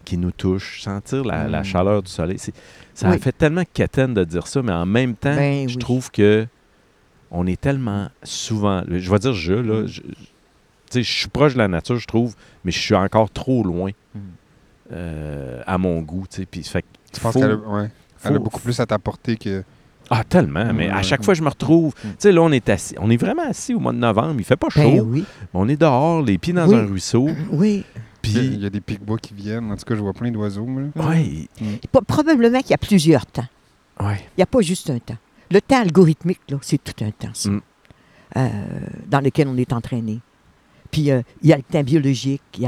qui 0.05 0.19
nous 0.19 0.31
touche, 0.33 0.83
sentir 0.83 1.25
la, 1.25 1.47
la 1.47 1.61
Mm. 1.61 1.65
chaleur 1.65 2.03
du 2.03 2.11
soleil. 2.11 2.39
Ça 2.39 3.11
Oui. 3.11 3.19
fait 3.19 3.33
tellement 3.33 3.65
quétaine 3.73 4.15
de 4.15 4.25
dire 4.25 4.47
ça, 4.47 4.63
mais 4.63 4.73
en 4.73 4.87
même 4.87 5.15
temps, 5.15 5.35
Ben 5.37 5.69
je 5.69 5.75
oui. 5.75 5.79
trouve 5.81 6.11
que 6.11 6.47
on 7.31 7.47
est 7.47 7.61
tellement 7.61 8.09
souvent. 8.23 8.83
Je 8.89 9.11
vais 9.11 9.19
dire 9.19 9.33
je, 9.35 9.53
là. 9.53 9.83
Mm. 9.83 9.87
je- 9.87 10.01
sais, 10.01 10.07
je 10.95 11.01
suis 11.01 11.29
proche 11.29 11.53
de 11.55 11.59
la 11.59 11.69
nature, 11.69 11.97
je 11.99 12.07
trouve, 12.07 12.35
mais 12.65 12.71
je 12.73 12.79
suis 12.79 12.95
encore 12.95 13.31
trop 13.31 13.63
loin 13.63 13.91
Mm. 14.15 14.19
euh, 14.93 15.63
à 15.67 15.79
mon 15.79 16.01
goût. 16.03 16.25
tu. 16.31 16.47
Puis, 16.47 16.63
fait 16.63 16.85
penses 17.21 17.33
faut- 17.33 17.41
qu'elle 17.41 17.51
a, 17.53 17.57
ouais, 17.57 17.91
elle 18.25 18.31
a 18.33 18.35
faut- 18.37 18.41
beaucoup 18.43 18.61
plus 18.61 18.79
à 18.81 18.87
t'apporter 18.87 19.37
que. 19.37 19.63
Ah, 20.09 20.23
tellement, 20.23 20.73
mais 20.73 20.89
à 20.89 21.03
chaque 21.03 21.25
fois 21.25 21.35
je 21.35 21.43
me 21.43 21.49
retrouve. 21.49 21.93
Tu 22.01 22.09
sais, 22.19 22.33
là, 22.33 22.41
on 22.41 22.53
est 22.53 22.69
assis. 22.69 22.95
On 23.01 23.11
est 23.11 23.17
vraiment 23.17 23.43
assis 23.49 23.75
au 23.75 23.81
mois 23.81 23.93
de 23.93 23.99
novembre. 23.99 24.37
Il 24.39 24.45
fait 24.45 24.57
pas 24.57 24.69
chaud. 24.69 24.81
Ben 24.81 25.01
oui, 25.01 25.25
mais 25.41 25.49
on 25.61 25.69
est 25.69 25.77
dehors, 25.77 26.23
les 26.23 26.39
pieds 26.39 26.53
dans 26.53 26.69
Oui. 26.69 26.77
un 26.77 26.87
ruisseau. 26.87 27.29
oui. 27.51 27.85
Il 28.23 28.33
y 28.33 28.39
a- 28.39 28.43
il 28.43 28.49
Puis, 28.51 28.59
y 28.59 28.67
a 28.67 28.71
des 28.71 28.81
pics-bois 28.81 29.19
qui 29.19 29.35
viennent. 29.35 29.71
En 29.71 29.77
tout 29.77 29.85
cas, 29.85 29.95
je 29.97 30.01
vois 30.01 30.13
plein 30.13 30.31
d'oiseaux. 30.31 30.65
ouais, 30.67 31.49
P- 31.59 32.01
Probablement 32.07 32.61
qu'il 32.61 32.71
y 32.71 32.75
a 32.75 32.79
plusieurs 32.79 33.25
temps. 33.27 33.47
ouais. 34.01 34.19
Il 34.37 34.39
n'y 34.39 34.43
a 34.43 34.47
pas 34.47 34.61
juste 34.63 34.91
un 34.91 34.99
temps. 34.99 35.17
Le 35.51 35.61
temps 35.61 35.81
algorithmique, 35.81 36.41
là, 36.49 36.59
c'est 36.61 36.83
tout 36.83 37.05
un 37.05 37.11
temps, 37.13 37.31
ça, 37.35 37.51
Mm. 37.51 37.61
euh, 38.37 38.49
dans 39.09 39.21
lequel 39.21 39.47
on 39.49 39.57
est 39.57 39.73
entraîné. 39.73 40.19
Puis 40.97 41.11
euh, 41.11 41.21
il 41.43 41.51
y 41.51 41.53
a 41.53 41.57
le 41.59 41.63
temps 41.63 41.83
biologique. 41.83 42.41
Il 42.59 42.67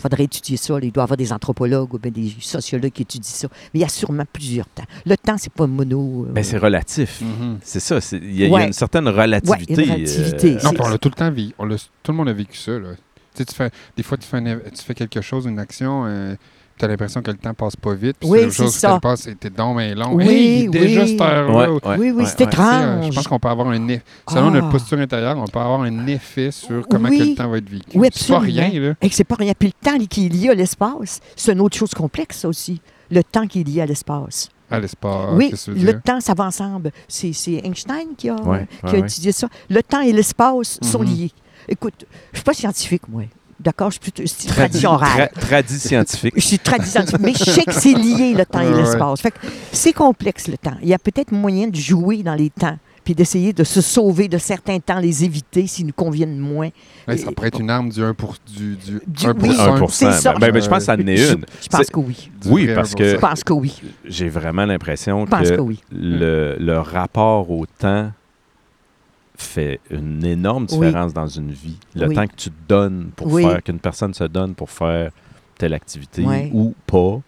faudrait 0.00 0.24
étudier 0.24 0.56
ça. 0.56 0.72
là, 0.74 0.80
Il 0.82 0.92
doit 0.92 1.02
y 1.02 1.04
avoir 1.04 1.18
des 1.18 1.30
anthropologues 1.30 1.92
ou 1.92 1.98
bien 1.98 2.10
des 2.10 2.32
sociologues 2.40 2.90
qui 2.90 3.02
étudient 3.02 3.22
ça. 3.30 3.48
Mais 3.74 3.80
il 3.80 3.82
y 3.82 3.84
a 3.84 3.88
sûrement 3.90 4.24
plusieurs 4.32 4.66
temps. 4.68 4.84
Le 5.04 5.14
temps, 5.18 5.36
c'est 5.36 5.52
pas 5.52 5.66
mono. 5.66 6.24
euh, 6.26 6.32
Ben, 6.32 6.42
c'est 6.42 6.56
relatif. 6.56 7.20
Mhm. 7.20 7.58
C'est 7.62 7.80
ça. 7.80 8.00
c'est- 8.00 8.16
Il 8.16 8.34
y, 8.34 8.44
a- 8.44 8.46
il 8.46 8.50
y 8.50 8.54
a 8.54 8.56
Ouais. 8.56 8.66
une 8.68 8.72
certaine 8.72 9.06
relativité. 9.08 9.74
Ouais, 9.76 9.84
une 9.84 9.90
relativité. 9.92 10.56
euh, 10.56 10.60
Non, 10.64 10.72
on 10.80 10.88
l'a 10.88 10.96
tout 10.96 11.10
le 11.10 11.14
temps 11.14 11.30
vécu. 11.30 11.52
Tout 12.02 12.12
le 12.12 12.16
monde 12.16 12.28
a 12.30 12.32
vécu 12.32 12.56
ça. 12.56 12.78
Là. 12.78 12.88
Tu 13.34 13.42
sais, 13.42 13.44
tu 13.44 13.54
fais, 13.54 13.70
des 13.94 14.02
fois, 14.02 14.16
tu 14.16 14.26
fais, 14.26 14.40
tu 14.70 14.82
fais 14.82 14.94
quelque 14.94 15.20
chose, 15.20 15.44
une 15.44 15.58
action, 15.58 16.06
tu 16.78 16.84
as 16.84 16.88
l'impression 16.88 17.22
que 17.22 17.30
le 17.30 17.36
temps 17.36 17.54
passe 17.54 17.76
pas 17.76 17.94
vite. 17.94 18.16
Puis 18.20 18.28
Oui, 18.28 18.40
c'est 18.44 18.50
chose 18.64 18.74
ça. 18.74 18.98
passe, 19.00 19.22
c'était 19.22 19.50
donc 19.50 19.78
bien 19.78 19.94
long. 19.94 20.14
Oui, 20.14 20.28
Hey, 20.28 20.58
il 20.60 20.64
est 20.66 20.68
déjà 20.68 21.02
oui. 21.02 21.08
cette 21.10 21.20
heure-là. 21.20 21.72
ouais, 21.72 21.80
Tu 21.80 21.88
ouais, 21.88 21.96
oui, 21.98 22.10
oui, 22.10 22.22
ouais, 22.22 22.24
c'est 22.26 22.40
euh, 22.42 22.44
étrange. 22.46 23.06
Je 23.10 23.14
pense 23.14 23.28
qu'on 23.28 23.38
peut 23.38 23.48
avoir 23.48 23.68
un 23.68 23.88
effet. 23.88 24.02
Selon 24.28 24.48
Ah. 24.48 24.50
notre 24.50 24.68
posture 24.70 24.98
intérieure, 24.98 25.36
on 25.38 25.46
peut 25.46 25.58
avoir 25.58 25.80
un 25.82 26.06
effet 26.06 26.50
sur 26.50 26.86
comment 26.88 27.08
Oui. 27.08 27.18
que 27.18 27.24
le 27.24 27.34
temps 27.34 27.48
va 27.48 27.58
être 27.58 27.68
vécu. 27.70 27.84
Oui, 27.98 28.08
c'est 28.12 28.28
pas 28.28 28.36
absolument. 28.38 28.68
rien, 28.70 28.80
là. 28.80 28.94
Et 29.00 29.08
que 29.08 29.14
c'est 29.14 29.24
pas 29.24 29.36
rien. 29.36 29.52
Puis 29.58 29.68
le 29.82 29.90
temps 29.90 29.98
qui 30.06 30.26
est 30.26 30.28
lié 30.28 30.48
à 30.50 30.54
l'espace, 30.54 31.20
c'est 31.34 31.52
une 31.52 31.60
autre 31.60 31.76
chose 31.76 31.92
complexe, 31.92 32.38
ça 32.40 32.48
aussi. 32.48 32.80
Le 33.10 33.22
temps 33.22 33.46
qui 33.46 33.60
est 33.60 33.64
lié 33.64 33.80
à 33.82 33.86
l'espace. 33.86 34.48
À 34.70 34.80
l'espace. 34.80 35.30
oui, 35.34 35.52
le 35.68 36.00
temps, 36.00 36.20
ça 36.20 36.34
va 36.34 36.44
ensemble. 36.44 36.90
C'est 37.06 37.32
c'est 37.32 37.60
Einstein 37.64 38.08
qui 38.18 38.28
a, 38.28 38.34
Ouais, 38.34 38.66
qui 38.88 38.96
a 38.96 38.98
étudié 38.98 39.30
ça. 39.30 39.48
Le 39.70 39.80
temps 39.82 40.00
et 40.00 40.12
l'espace 40.12 40.78
sont 40.82 40.98
Mhm. 41.00 41.06
liés. 41.14 41.30
Écoute, 41.68 42.04
je 42.32 42.38
suis 42.38 42.44
pas 42.44 42.52
scientifique, 42.52 43.02
moi. 43.08 43.22
D'accord? 43.58 43.90
Je 43.90 43.98
suis 44.00 44.10
plutôt 44.10 44.22
tradition 44.48 44.90
orale. 44.92 45.30
tra- 45.34 45.40
tradit 45.40 45.78
scientifique. 45.78 46.34
Je 46.36 46.40
suis 46.42 46.58
tradition, 46.58 47.02
mais 47.20 47.32
je 47.32 47.44
sais 47.44 47.64
que 47.64 47.72
c'est 47.72 47.94
lié, 47.94 48.34
le 48.36 48.44
temps 48.44 48.60
et 48.60 48.68
Ouais, 48.70 48.76
l'espace. 48.82 49.20
Fait 49.20 49.30
que 49.30 49.38
c'est 49.72 49.92
complexe, 49.94 50.48
le 50.48 50.58
temps. 50.58 50.76
Il 50.82 50.88
y 50.88 50.94
a 50.94 50.98
peut-être 50.98 51.32
moyen 51.32 51.66
de 51.68 51.74
jouer 51.76 52.22
dans 52.22 52.34
les 52.34 52.50
temps, 52.50 52.76
puis 53.02 53.14
d'essayer 53.14 53.52
de 53.54 53.64
se 53.64 53.80
sauver 53.80 54.28
de 54.28 54.36
certains 54.36 54.78
temps, 54.78 54.98
les 54.98 55.24
éviter 55.24 55.66
s'ils 55.66 55.86
nous 55.86 55.92
conviennent 55.94 56.38
moins. 56.38 56.68
Ouais, 57.08 57.16
ça 57.16 57.32
pourrait 57.32 57.48
être 57.48 57.60
une 57.60 57.70
arme 57.70 57.88
du 57.88 58.02
1 58.02 58.12
pour 58.14 58.34
du, 58.46 58.76
du, 58.76 59.00
Du- 59.06 59.26
1 59.26 59.34
pour 59.34 59.48
oui, 59.48 59.56
1. 59.58 59.76
1%. 59.80 59.88
c'est 59.88 60.12
ça. 60.12 60.34
Ben, 60.34 60.50
ben, 60.52 60.60
je 60.62 60.68
pense 60.68 60.78
que 60.80 60.84
ça 60.84 60.94
en 60.94 60.98
est 60.98 61.32
une. 61.32 61.44
je 61.62 61.68
pense 61.68 61.86
que 61.86 61.98
oui. 62.00 62.30
Oui, 62.46 62.68
parce 62.74 62.90
1%. 62.92 62.94
que- 62.98 63.08
Je 63.12 63.16
pense 63.16 63.42
que 63.44 63.52
oui. 63.54 63.80
J'ai 64.04 64.28
vraiment 64.28 64.66
l'impression 64.66 65.24
que 65.24 65.54
que 65.56 65.60
oui. 65.60 65.80
le, 65.92 66.56
le 66.58 66.78
rapport 66.78 67.50
au 67.50 67.64
temps 67.78 68.10
fait 69.36 69.80
une 69.90 70.24
énorme 70.24 70.66
Oui. 70.70 70.78
différence 70.86 71.12
dans 71.14 71.26
une 71.28 71.50
vie. 71.52 71.76
Le 71.94 72.08
Oui. 72.08 72.14
temps 72.14 72.26
que 72.26 72.36
tu 72.36 72.50
te 72.50 72.68
donnes 72.68 73.10
pour 73.16 73.28
Oui. 73.32 73.42
faire, 73.42 73.62
qu'une 73.62 73.78
personne 73.80 74.14
se 74.14 74.24
donne 74.24 74.54
pour 74.54 74.70
faire 74.70 75.10
telle 75.58 75.74
activité 75.74 76.24
ou 76.52 76.74
pas. 76.86 77.20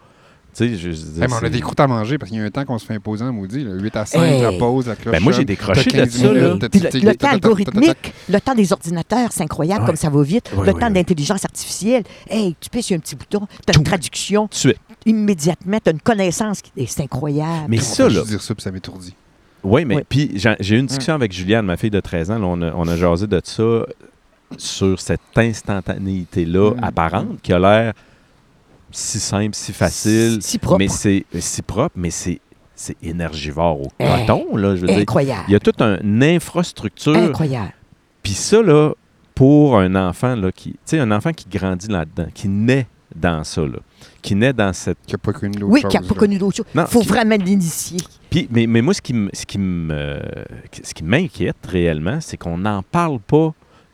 Tu 0.55 0.65
sais, 0.67 0.77
je, 0.77 0.91
je 0.91 0.97
dire, 0.97 1.23
Hey, 1.23 1.29
mais 1.29 1.35
on 1.41 1.45
a 1.47 1.49
des 1.51 1.61
croûtes 1.61 1.79
à 1.79 1.87
manger 1.87 2.19
parce 2.19 2.31
qu'il 2.31 2.41
y 2.41 2.43
a 2.43 2.45
un 2.47 2.51
temps 2.51 2.65
qu'on 2.65 2.79
se 2.79 2.87
fait 2.87 2.95
imposer 2.95 3.23
en 3.25 3.33
maudit. 3.33 3.63
Là. 3.63 3.75
8 3.75 3.97
à 3.97 4.07
5, 4.07 4.21
Hey. 4.23 4.43
la 4.43 4.53
pause, 4.53 4.89
la 4.89 4.97
cloche. 4.97 5.13
Ben, 5.13 5.23
moi, 5.23 5.33
j'ai 5.33 5.45
décroché 5.45 5.85
de 5.85 5.91
15 5.91 6.11
ça, 6.11 6.33
le, 6.33 7.15
temps 7.15 7.29
algorithmique, 7.29 8.13
le 8.29 8.41
temps 8.41 8.55
des 8.57 8.73
ordinateurs, 8.73 9.31
c'est 9.31 9.45
incroyable 9.45 9.83
Ouais. 9.83 9.87
comme 9.87 9.97
ça 9.97 10.11
va 10.11 10.23
vite. 10.23 10.51
Oui, 10.57 10.67
le 10.67 10.73
oui, 10.73 10.81
temps 10.81 10.89
oui. 10.89 10.93
d'intelligence 10.95 11.45
artificielle, 11.45 12.03
hey, 12.29 12.57
tu 12.59 12.71
pèses 12.71 12.87
sur 12.87 12.97
un 12.97 13.01
petit 13.01 13.15
bouton, 13.15 13.47
tu 13.67 13.73
as 13.73 13.79
une 13.79 13.85
traduction 13.85 14.49
immédiatement, 15.07 15.79
tu 15.83 15.91
as 15.91 15.93
une 15.93 16.01
connaissance, 16.01 16.61
c'est 16.87 17.03
incroyable. 17.03 17.67
Mais 17.69 17.79
ça, 17.79 18.05
là, 18.05 18.11
juste 18.11 18.27
dire 18.29 18.43
ça, 18.43 18.55
puis 18.55 18.63
ça 18.63 18.71
m'étourdit. 18.73 19.15
Oui, 19.65 19.85
mais 19.85 19.97
Oui. 19.97 20.03
puis 20.09 20.33
j'ai 20.37 20.77
eu 20.77 20.79
une 20.79 20.87
discussion 20.87 21.15
avec 21.15 21.33
Juliane, 21.33 21.67
ma 21.67 21.77
fille 21.77 21.91
de 21.91 22.01
13 22.01 22.31
ans. 22.31 22.39
là, 22.39 22.47
on, 22.47 22.63
a, 22.63 22.73
on 22.75 22.87
a 22.89 22.97
jasé 22.97 23.27
de 23.27 23.41
ça 23.45 23.85
sur 24.57 24.99
cette 25.01 25.21
instantanéité-là 25.37 26.73
Mm. 26.75 26.85
apparente 26.85 27.43
qui 27.43 27.53
a 27.53 27.59
l'air 27.59 27.93
si 28.91 29.21
simple, 29.21 29.55
si 29.55 29.73
facile. 29.73 30.39
Si 30.41 30.59
propre. 30.59 30.79
Mais 30.79 30.89
c'est 30.89 31.25
si 31.39 31.63
propre, 31.63 31.95
mais 31.97 32.11
c'est 32.11 32.41
c'est 32.75 32.97
énergivore 33.03 33.81
au 33.81 33.89
Eh, 33.99 34.05
coton, 34.07 34.57
là, 34.57 34.77
je 34.77 34.83
veux 34.83 34.87
dire. 34.87 34.99
incroyable. 34.99 35.43
Il 35.49 35.53
y 35.53 35.57
a 35.57 35.59
toute 35.61 35.83
un- 35.83 35.99
une 36.01 36.23
infrastructure. 36.23 37.17
Incroyable. 37.17 37.73
Puis 38.23 38.35
ça, 38.35 38.63
là, 38.63 38.93
pour 39.35 39.77
un 39.79 39.97
enfant, 39.97 40.37
là, 40.37 40.53
qui, 40.53 40.71
tu 40.75 40.79
sais, 40.85 40.99
un 41.01 41.11
enfant 41.11 41.33
qui 41.33 41.47
grandit 41.51 41.89
là-dedans, 41.89 42.29
qui 42.33 42.47
naît 42.49 42.87
dans 43.17 43.43
ça, 43.43 43.63
là, 43.63 43.79
qui 44.23 44.35
naît 44.35 44.53
dans 44.53 44.73
cette... 44.73 44.99
Qui 45.07 45.15
n'a 45.15 45.19
pas 45.19 45.33
connu 45.33 45.59
d'autre 45.59 45.73
Oui, 45.73 45.81
chose. 45.83 45.91
qui 45.91 45.97
n'a 45.99 46.03
pas 46.07 46.15
connu 46.15 46.39
d'autre 46.39 46.57
chose. 46.57 46.67
Non, 46.75 46.85
Il 46.85 46.91
faut 46.91 47.01
qui- 47.01 47.09
vraiment 47.09 47.37
l'initier. 47.37 47.99
Puis, 48.31 48.47
mais, 48.51 48.67
mais 48.67 48.83
moi, 48.83 48.93
ce 48.95 49.01
qui 49.01 49.15
me- 49.15 49.31
ce 49.33 49.47
qui 49.47 49.59
me- 49.59 50.21
ce 50.83 50.93
qui 50.95 51.05
m'inquiète 51.05 51.57
réellement, 51.67 52.19
c'est 52.21 52.37
qu'on 52.37 52.59
n'en 52.59 52.83
parle 52.83 53.21
pas 53.21 53.53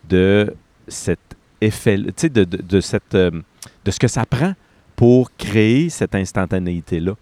de 0.08 0.54
cet 0.88 1.20
effet, 1.60 1.96
tu 1.98 2.12
sais, 2.16 2.28
de, 2.28 2.44
de, 2.44 2.56
de 2.60 2.80
cette, 2.80 3.14
euh, 3.14 3.30
de 3.84 3.90
ce 3.90 3.98
que 3.98 4.08
ça 4.08 4.24
prend 4.26 4.54
pour 4.96 5.30
créer 5.36 5.88
cette 5.88 6.14
instantanéité-là. 6.14 7.14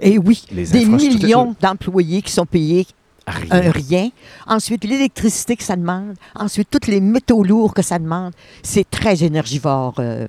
Et 0.00 0.18
oui, 0.18 0.44
Les 0.52 0.64
des 0.66 0.84
millions 0.84 1.54
d'employés 1.60 2.22
qui 2.22 2.30
sont 2.32 2.46
payés 2.46 2.86
Rien. 3.26 3.48
un 3.50 3.70
rien. 3.72 4.08
Ensuite, 4.46 4.84
l'électricité 4.84 5.54
que 5.56 5.62
ça 5.62 5.76
demande. 5.76 6.14
Ensuite, 6.34 6.68
tous 6.70 6.88
les 6.90 7.00
métaux 7.00 7.42
lourds 7.44 7.74
que 7.74 7.82
ça 7.82 7.98
demande. 7.98 8.32
C'est 8.62 8.88
très 8.88 9.22
énergivore, 9.22 9.94
euh, 9.98 10.26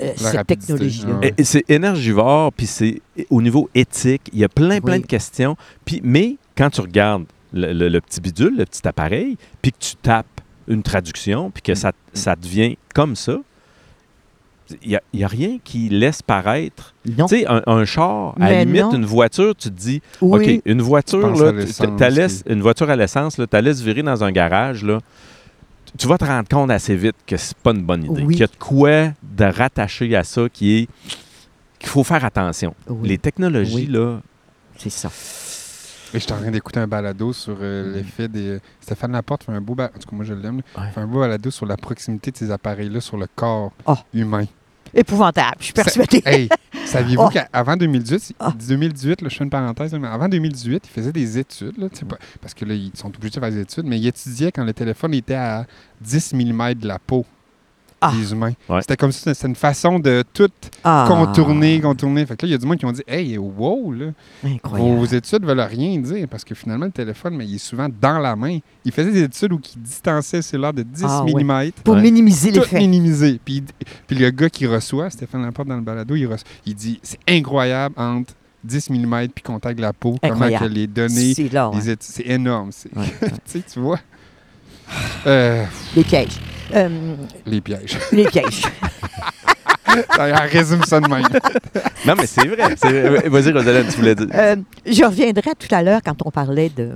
euh, 0.00 0.12
cette 0.16 0.46
technologie-là. 0.46 1.14
ouais. 1.20 1.34
C'est 1.42 1.68
énergivore, 1.70 2.52
puis 2.52 2.66
c'est 2.66 3.00
au 3.30 3.40
niveau 3.42 3.68
éthique, 3.74 4.22
il 4.32 4.38
y 4.40 4.44
a 4.44 4.48
plein, 4.48 4.80
plein 4.80 4.94
Oui. 4.96 5.00
de 5.02 5.06
questions. 5.06 5.56
Puis, 5.84 6.00
mais 6.04 6.36
quand 6.56 6.70
tu 6.70 6.80
regardes 6.80 7.24
le, 7.52 7.72
le- 7.72 7.88
le 7.88 8.00
petit 8.00 8.20
bidule, 8.20 8.56
le 8.56 8.64
petit 8.64 8.86
appareil, 8.86 9.36
puis 9.62 9.72
que 9.72 9.78
tu 9.78 9.96
tapes 9.96 10.26
une 10.68 10.82
traduction, 10.82 11.50
puis 11.50 11.62
que 11.62 11.74
ça, 11.74 11.92
ça 12.12 12.36
devient 12.36 12.76
comme 12.94 13.16
ça, 13.16 13.38
Il 14.82 15.00
n'y 15.14 15.24
a, 15.24 15.28
rien 15.28 15.56
qui 15.64 15.88
laisse 15.88 16.20
paraître. 16.20 16.94
Tu 17.06 17.14
sais, 17.26 17.46
un, 17.46 17.62
un 17.66 17.86
char, 17.86 18.34
à 18.38 18.50
la 18.50 18.64
limite, 18.64 18.82
non. 18.82 18.92
une 18.96 19.06
voiture, 19.06 19.54
tu 19.56 19.70
te 19.70 19.74
dis, 19.74 20.02
Oui. 20.20 20.56
OK, 20.58 20.62
une 20.66 20.82
voiture, 20.82 21.34
là, 21.34 21.52
l'essence, 21.52 21.86
tu 21.96 22.08
laisses, 22.10 22.42
qui- 22.42 22.52
une 22.52 22.60
voiture 22.60 22.90
à 22.90 22.94
l'essence, 22.96 23.36
tu 23.36 23.42
la 23.50 23.60
laisses 23.62 23.80
virer 23.80 24.02
dans 24.02 24.22
un 24.22 24.30
garage, 24.30 24.84
là, 24.84 24.98
tu 25.96 26.06
vas 26.08 26.18
te 26.18 26.24
rendre 26.24 26.48
compte 26.48 26.70
assez 26.70 26.96
vite 26.96 27.16
que 27.26 27.36
c'est 27.36 27.56
pas 27.56 27.70
une 27.70 27.82
bonne 27.82 28.04
idée. 28.04 28.22
Oui. 28.22 28.34
Qu'il 28.34 28.40
y 28.40 28.44
a 28.44 28.48
de 28.48 28.56
quoi 28.58 29.12
de 29.22 29.44
rattacher 29.44 30.14
à 30.16 30.24
ça 30.24 30.48
qui 30.52 30.78
est 30.80 30.88
qu'il 31.78 31.88
faut 31.88 32.02
faire 32.04 32.24
attention. 32.24 32.74
Oui. 32.88 33.08
Les 33.08 33.18
technologies, 33.18 33.74
Oui. 33.74 33.86
là, 33.86 34.20
C'est 34.76 34.90
ça. 34.90 35.08
Et 36.14 36.18
j'étais 36.20 36.32
en 36.32 36.38
train 36.38 36.50
d'écouter 36.50 36.80
un 36.80 36.86
balado 36.88 37.32
sur 37.34 37.56
euh, 37.60 37.94
l'effet 37.94 38.28
des. 38.28 38.58
Stéphane 38.80 39.12
Laporte 39.12 39.44
fait 39.44 39.52
un 39.52 39.60
beau 39.60 39.74
balado. 39.74 39.94
En 39.96 39.98
tout 40.00 40.08
cas, 40.08 40.16
moi, 40.16 40.24
je 40.24 40.32
l'aime. 40.34 40.56
Ouais. 40.56 40.84
Il 40.86 40.92
fait 40.92 41.00
un 41.00 41.06
beau 41.06 41.20
balado 41.20 41.50
sur 41.50 41.66
la 41.66 41.76
proximité 41.76 42.30
de 42.30 42.36
ces 42.36 42.50
appareils-là 42.50 43.00
sur 43.00 43.16
le 43.18 43.26
corps 43.34 43.72
Ah. 43.86 43.96
humain. 44.14 44.46
Épouvantable, 44.94 45.56
je 45.60 45.64
suis 45.66 45.74
persuadée. 45.74 46.22
Hey, 46.24 46.48
saviez-vous 46.88 47.22
Oh. 47.26 47.28
qu'avant 47.30 47.76
2018, 47.76 48.36
Ah. 48.40 48.52
2018 48.58 49.22
là, 49.22 49.28
je 49.28 49.36
fais 49.36 49.44
une 49.44 49.50
parenthèse, 49.50 49.92
mais 49.94 50.08
avant 50.08 50.28
2018, 50.28 50.82
il 50.86 50.90
faisait 50.90 51.12
des 51.12 51.38
études, 51.38 51.76
là, 51.78 51.88
pas- 52.08 52.18
parce 52.40 52.54
que 52.54 52.64
là, 52.64 52.74
ils 52.74 52.90
sont 52.94 53.08
obligés 53.08 53.30
de 53.30 53.40
faire 53.40 53.50
des 53.50 53.60
études, 53.60 53.84
mais 53.84 53.98
il 53.98 54.06
étudiait 54.06 54.52
quand 54.52 54.64
le 54.64 54.72
téléphone 54.72 55.14
était 55.14 55.34
à 55.34 55.66
10 56.00 56.32
mm 56.34 56.74
de 56.74 56.88
la 56.88 56.98
peau 56.98 57.24
Ah. 58.00 58.12
des 58.16 58.30
humains. 58.32 58.52
Ouais. 58.68 58.80
C'était 58.80 58.96
comme 58.96 59.10
si 59.10 59.20
c'était 59.20 59.48
une 59.48 59.54
façon 59.56 59.98
de 59.98 60.22
tout 60.32 60.48
Ah, 60.84 61.04
contourner, 61.08 61.80
contourner. 61.80 62.24
Fait 62.26 62.36
que 62.36 62.46
là, 62.46 62.48
il 62.48 62.52
y 62.52 62.54
a 62.54 62.58
du 62.58 62.66
monde 62.66 62.76
qui 62.78 62.86
ont 62.86 62.92
dit 62.92 63.02
Hey, 63.08 63.36
wow, 63.38 63.92
là, 63.92 64.06
Incroyable. 64.44 64.98
vos 64.98 65.04
études 65.06 65.44
veulent 65.44 65.60
rien 65.60 65.98
dire, 65.98 66.28
parce 66.28 66.44
que 66.44 66.54
finalement, 66.54 66.86
le 66.86 66.92
téléphone, 66.92 67.34
mais 67.36 67.44
il 67.46 67.56
est 67.56 67.58
souvent 67.58 67.88
dans 68.00 68.18
la 68.18 68.36
main. 68.36 68.58
Il 68.84 68.92
faisait 68.92 69.10
des 69.10 69.22
études 69.24 69.52
où 69.52 69.60
il 69.76 69.82
distançait 69.82 70.36
le 70.38 70.42
cellulaire 70.42 70.72
de 70.72 70.82
10 70.82 71.04
Ah, 71.06 71.24
ouais. 71.24 71.42
mm 71.44 71.70
Pour 71.82 71.94
Ouais. 71.94 72.02
minimiser 72.02 72.52
tout 72.52 72.60
l'effet. 72.60 72.78
minimisé. 72.78 73.40
Puis, 73.44 73.64
puis 74.06 74.16
le 74.16 74.30
gars 74.30 74.48
qui 74.50 74.66
reçoit, 74.66 75.10
Stéphane 75.10 75.42
Laporte 75.42 75.68
dans 75.68 75.76
le 75.76 75.82
balado, 75.82 76.14
il, 76.14 76.26
reçoit- 76.26 76.46
il 76.66 76.74
dit 76.74 77.00
c'est 77.02 77.18
incroyable 77.28 77.94
entre 77.98 78.32
10 78.64 78.90
mm 78.90 79.28
puis 79.34 79.42
contact 79.42 79.76
de 79.76 79.82
la 79.82 79.92
peau, 79.92 80.16
comment 80.20 80.34
Incroyable. 80.34 80.68
que 80.68 80.72
les 80.72 80.86
données, 80.86 81.34
C'est 81.34 81.42
les 81.44 81.96
c'est 82.00 82.26
énorme. 82.26 82.70
Tu 83.72 83.80
vois. 83.80 83.98
Euh, 85.26 85.64
Les 85.96 86.04
pièges. 86.04 86.38
Euh, 86.74 86.88
les 87.46 87.60
pièges. 87.60 87.98
les 88.12 88.24
pièges. 88.26 88.62
Elle 90.18 90.34
résume 90.52 90.82
ça 90.84 91.00
de 91.00 91.08
même. 91.08 91.22
Non, 92.06 92.14
mais 92.16 92.26
c'est 92.26 92.46
vrai. 92.46 92.74
Vas-y, 93.28 93.52
Rosalène, 93.52 93.86
tu 93.88 93.96
voulais 93.96 94.14
dire. 94.14 94.26
Euh, 94.34 94.56
je 94.86 95.02
reviendrai 95.02 95.50
tout 95.58 95.74
à 95.74 95.82
l'heure 95.82 96.00
quand 96.04 96.14
on 96.26 96.30
parlait 96.30 96.68
de, 96.68 96.90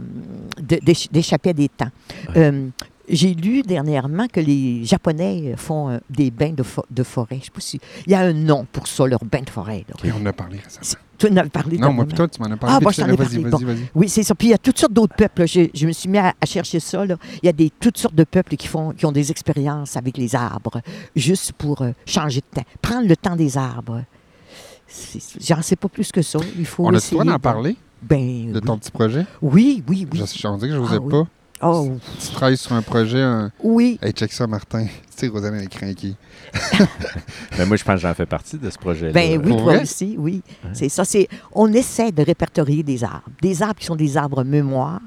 de- 0.61 0.77
d'éch- 0.83 1.09
d'échapper 1.11 1.51
à 1.51 1.53
des 1.55 1.69
temps. 1.71 1.89
Euh, 2.37 2.69
j'ai 3.13 3.35
lu 3.35 3.63
dernièrement 3.63 4.27
que 4.27 4.41
les 4.41 4.85
Japonais 4.85 5.55
font 5.57 5.91
euh, 5.91 5.99
des 6.11 6.31
bains 6.31 6.53
de, 6.53 6.63
fo- 6.65 6.85
de 6.91 7.03
forêt. 7.03 7.39
Je 7.41 7.45
sais 7.45 7.51
pas 7.53 7.61
si... 7.61 7.79
Il 8.07 8.13
y 8.13 8.15
a 8.15 8.21
un 8.21 8.33
nom 8.33 8.67
pour 8.73 8.89
ça, 8.89 9.07
leur 9.07 9.25
bain 9.25 9.43
de 9.43 9.51
forêt. 9.51 9.85
là. 9.89 9.95
Et 10.03 10.11
on 10.13 10.17
en 10.23 10.27
a 10.27 10.33
parlé 10.33 10.59
récemment. 10.59 11.01
Tu 11.19 11.29
en 11.29 11.37
as 11.37 11.45
parlé 11.49 11.79
Non, 11.79 11.93
moi, 11.93 12.05
plutôt, 12.05 12.27
tu 12.27 12.41
m'en 12.41 12.51
as 12.51 12.57
parlé. 12.57 12.77
Ah, 12.77 12.81
moi, 12.81 12.91
je 12.91 13.01
t'en 13.01 13.07
ai 13.09 13.15
Vas-y, 13.15 13.43
parlé, 13.43 13.65
vas-y, 13.67 13.77
vas-y. 13.77 13.91
Oui, 13.95 14.09
c'est 14.09 14.23
ça. 14.25 14.35
Puis 14.35 14.49
il 14.49 14.51
y 14.51 14.55
a 14.55 14.59
toutes 14.59 14.79
sortes 14.79 14.93
d'autres 14.93 15.15
peuples. 15.15 15.47
Je, 15.47 15.69
je 15.73 15.87
me 15.87 15.93
suis 15.93 16.09
mis 16.09 16.19
à, 16.19 16.35
à 16.41 16.47
chercher 16.47 16.81
ça. 16.81 17.05
là. 17.07 17.17
Il 17.43 17.47
y 17.47 17.49
a 17.49 17.53
des, 17.53 17.71
toutes 17.71 17.99
sortes 17.99 18.15
de 18.17 18.25
peuples 18.25 18.57
qui, 18.57 18.67
font, 18.67 18.91
qui 18.93 19.07
ont 19.07 19.13
des 19.13 19.31
expériences 19.31 19.97
avec 19.97 20.17
les 20.17 20.35
arbres, 20.35 20.81
juste 21.15 21.53
pour 21.53 21.83
euh, 21.83 21.93
changer 22.07 22.41
de 22.41 22.61
temps. 22.61 22.67
Prendre 22.81 23.07
le 23.07 23.17
temps 23.17 23.37
des 23.37 23.57
arbres. 23.57 24.03
J'en 25.41 25.63
sais 25.63 25.77
pas 25.77 25.89
plus 25.89 26.11
que 26.13 26.23
ça. 26.23 26.39
Il 26.59 26.67
faut 26.67 26.87
On 26.87 26.93
essayer 26.93 27.13
droit 27.13 27.25
d'en 27.25 27.35
de- 27.35 27.39
parler 27.43 27.77
Ben, 28.03 28.53
de 28.53 28.61
ton 28.61 28.77
petit 28.79 28.91
projet? 28.91 29.25
oui, 29.41 29.83
oui, 29.89 30.07
oui. 30.13 30.19
Je, 30.19 30.25
dirait 30.25 30.59
que 30.61 30.69
je 30.75 30.79
n'osais 30.79 30.97
Ah, 30.97 31.01
oui. 31.01 31.11
pas. 31.11 31.27
Oh, 31.63 31.91
Tu 32.21 32.29
travailles 32.33 32.57
sur 32.57 32.73
un 32.73 32.83
projet. 32.83 33.21
un- 33.23 33.51
oui. 33.63 33.99
Hey, 34.03 34.13
check 34.13 34.33
ça, 34.33 34.47
Martin. 34.47 34.87
Tu 35.17 35.27
sais, 35.29 35.33
Rosanne 35.33 35.55
est 35.61 35.67
craquée. 35.69 36.15
Mais 37.59 37.67
moi, 37.67 37.77
je 37.77 37.85
pense 37.85 37.97
que 37.97 38.01
j'en 38.01 38.15
fais 38.15 38.27
partie 38.27 38.57
de 38.59 38.69
ce 38.71 38.79
projet-là. 38.79 39.13
Ben 39.13 39.41
oui, 39.45 39.51
Pour 39.51 39.63
toi 39.63 39.73
vrai? 39.75 39.83
aussi, 39.83 40.17
oui. 40.19 40.43
Ouais. 40.65 40.71
C'est 40.73 40.89
ça. 40.89 41.05
C'est, 41.05 41.29
on 41.53 41.73
essaie 41.73 42.11
de 42.11 42.23
répertorier 42.23 42.83
des 42.83 43.05
arbres. 43.05 43.23
Des 43.41 43.63
arbres 43.63 43.79
qui 43.79 43.87
sont 43.87 43.95
des 43.95 44.17
arbres 44.17 44.43
mémoire, 44.43 45.01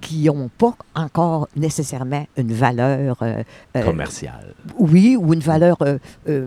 qui 0.00 0.24
n'ont 0.26 0.48
pas 0.56 0.74
encore 0.94 1.48
nécessairement 1.56 2.24
une 2.36 2.52
valeur, 2.52 3.16
euh, 3.22 3.42
euh, 3.76 3.82
Commercial. 3.82 4.54
oui, 4.78 5.16
ou 5.20 5.34
une 5.34 5.40
valeur 5.40 5.76
euh, 5.82 5.98
euh, 6.28 6.46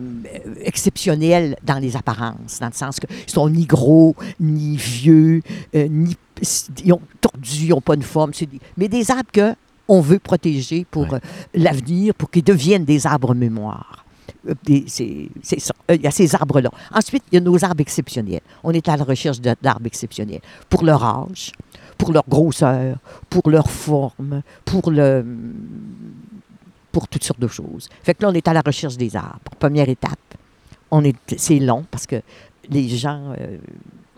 exceptionnelle 0.64 1.58
dans 1.64 1.78
les 1.78 1.98
apparences, 1.98 2.60
dans 2.62 2.68
le 2.68 2.74
sens 2.74 3.00
qu'ils 3.00 3.10
sont 3.30 3.50
ni 3.50 3.66
gros, 3.66 4.16
ni 4.40 4.78
vieux, 4.78 5.42
euh, 5.76 5.88
ni 5.90 6.16
ils 6.84 6.94
ont 6.94 7.02
tordus, 7.20 7.66
ils 7.66 7.70
n'ont 7.70 7.82
pas 7.82 7.96
une 7.96 8.02
forme. 8.04 8.32
des- 8.32 8.60
mais 8.78 8.88
des 8.88 9.10
arbres 9.12 9.32
que 9.32 9.54
on 9.88 10.00
veut 10.02 10.20
protéger 10.20 10.86
pour 10.90 11.04
Ouais. 11.04 11.16
euh, 11.16 11.20
l'avenir, 11.54 12.14
pour 12.16 12.30
qu'ils 12.32 12.44
deviennent 12.44 12.86
des 12.86 13.06
arbres 13.06 13.34
mémoire. 13.36 14.06
Euh, 14.48 14.54
C'est 14.88 15.60
ça. 15.60 15.74
Euh, 15.90 15.96
Il 15.96 16.02
y 16.02 16.08
a 16.08 16.12
ces 16.12 16.34
arbres-là. 16.34 16.72
Ensuite, 16.94 17.24
il 17.32 17.36
y 17.36 17.38
a 17.38 17.42
nos 17.42 17.64
arbres 17.64 17.82
exceptionnels. 17.82 18.42
On 18.64 18.72
est 18.72 18.88
à 18.90 18.98
la 18.98 19.04
recherche 19.04 19.40
d'arbres 19.42 19.86
exceptionnels 19.86 20.42
pour 20.70 20.84
leur 20.84 21.04
âge, 21.04 21.52
pour 21.98 22.12
leur 22.12 22.24
grosseur, 22.28 22.98
pour 23.30 23.50
leur 23.50 23.70
forme, 23.70 24.42
pour 24.66 24.90
le 24.92 25.24
pour 26.92 27.08
toutes 27.08 27.24
sortes 27.24 27.40
de 27.40 27.48
choses. 27.48 27.88
Fait 28.04 28.14
que 28.14 28.24
là, 28.24 28.30
on 28.30 28.34
est 28.34 28.48
à 28.48 28.54
la 28.54 28.62
recherche 28.66 28.98
des 28.98 29.16
arbres. 29.16 29.40
Première 29.60 29.88
étape, 29.88 30.20
on 30.90 31.04
est, 31.06 31.16
c'est 31.38 31.60
long 31.60 31.86
parce 31.90 32.06
que 32.06 32.22
les 32.70 32.90
gens, 32.90 33.34
euh, 33.40 33.58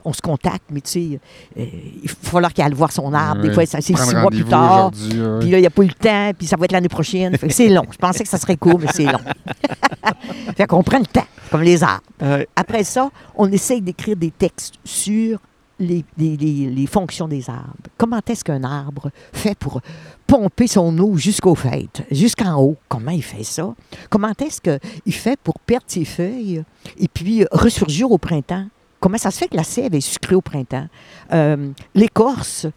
on 0.06 0.14
se 0.14 0.22
contacte, 0.22 0.64
mais 0.72 0.82
tu 0.82 0.92
sais, 0.92 1.20
euh, 1.60 1.66
il 2.04 2.10
va 2.10 2.16
falloir 2.22 2.54
qu'il 2.54 2.64
aille 2.64 2.74
voir 2.74 2.92
son 2.92 3.14
arbre. 3.14 3.42
Des 3.42 3.54
fois, 3.54 3.66
c'est 3.66 3.82
six 3.82 3.94
mois 4.22 4.30
plus 4.32 4.44
tard. 4.50 4.92
Puis 5.40 5.50
là, 5.52 5.58
il 5.58 5.62
n'y 5.62 5.68
a 5.68 5.70
pas 5.70 5.84
eu 5.84 5.88
le 5.88 5.94
temps, 5.94 6.32
puis 6.38 6.48
ça 6.48 6.56
va 6.58 6.66
être 6.66 6.72
l'année 6.72 6.90
prochaine. 6.90 7.38
C'est 7.50 7.70
long. 7.70 7.86
Je 7.92 7.98
pensais 7.98 8.24
que 8.24 8.30
ça 8.30 8.38
serait 8.38 8.58
court, 8.58 8.80
mais 8.80 8.88
c'est 8.94 9.06
long. 9.06 9.20
fait 10.58 10.68
qu'on 10.68 10.84
prend 10.84 11.00
le 11.00 11.06
temps, 11.06 11.26
comme 11.52 11.62
les 11.62 11.84
arbres. 11.84 12.04
Après 12.56 12.84
ça, 12.84 13.10
on 13.36 13.52
essaye 13.52 13.82
d'écrire 13.82 14.16
des 14.16 14.32
textes 14.32 14.76
sur 14.84 15.40
les, 15.80 16.06
les- 16.18 16.38
les- 16.38 16.70
les 16.70 16.88
fonctions 16.88 17.28
des 17.28 17.50
arbres. 17.50 17.74
Comment 17.98 18.20
est-ce 18.28 18.44
qu'un 18.44 18.64
arbre 18.64 19.10
fait 19.34 19.58
pour 19.58 19.82
pomper 20.28 20.68
son 20.68 20.98
eau 21.00 21.18
jusqu'aux 21.18 21.56
fêtes, 21.56 22.04
jusqu'en 22.12 22.56
haut? 22.62 22.78
Comment 22.88 23.12
il 23.12 23.24
fait 23.24 23.44
ça? 23.44 23.74
Comment 24.10 24.32
est-ce 24.40 24.62
qu'il 24.62 25.14
fait 25.14 25.38
pour 25.44 25.60
perdre 25.60 25.86
ses 25.88 26.06
feuilles 26.06 26.64
et 26.98 27.08
puis 27.08 27.44
ressurgir 27.52 28.12
au 28.12 28.18
printemps? 28.18 28.68
Comment 29.04 29.18
ça 29.18 29.32
se 29.32 29.38
fait 29.38 29.50
que 29.50 29.58
la 29.58 29.66
sève 29.66 29.94
est 29.94 30.00
sucrée 30.00 30.34
au 30.36 30.40
printemps? 30.42 30.88
Euh, 31.34 31.72
L'écorce, 31.94 32.68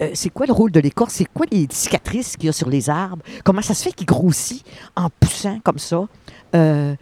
euh, 0.00 0.10
c'est 0.14 0.30
quoi 0.30 0.46
le 0.46 0.52
rôle 0.54 0.70
de 0.72 0.80
l'écorce? 0.80 1.12
C'est 1.12 1.26
quoi 1.32 1.44
les 1.52 1.66
cicatrices 1.70 2.36
qu'il 2.38 2.46
y 2.46 2.48
a 2.48 2.52
sur 2.52 2.70
les 2.70 2.88
arbres? 2.88 3.22
Comment 3.44 3.60
ça 3.60 3.74
se 3.74 3.82
fait 3.82 3.92
qu'il 3.92 4.06
grossit 4.06 4.64
en 4.96 5.08
poussant 5.20 5.60
comme 5.62 5.78
ça? 5.78 6.06
Euh, 6.54 6.94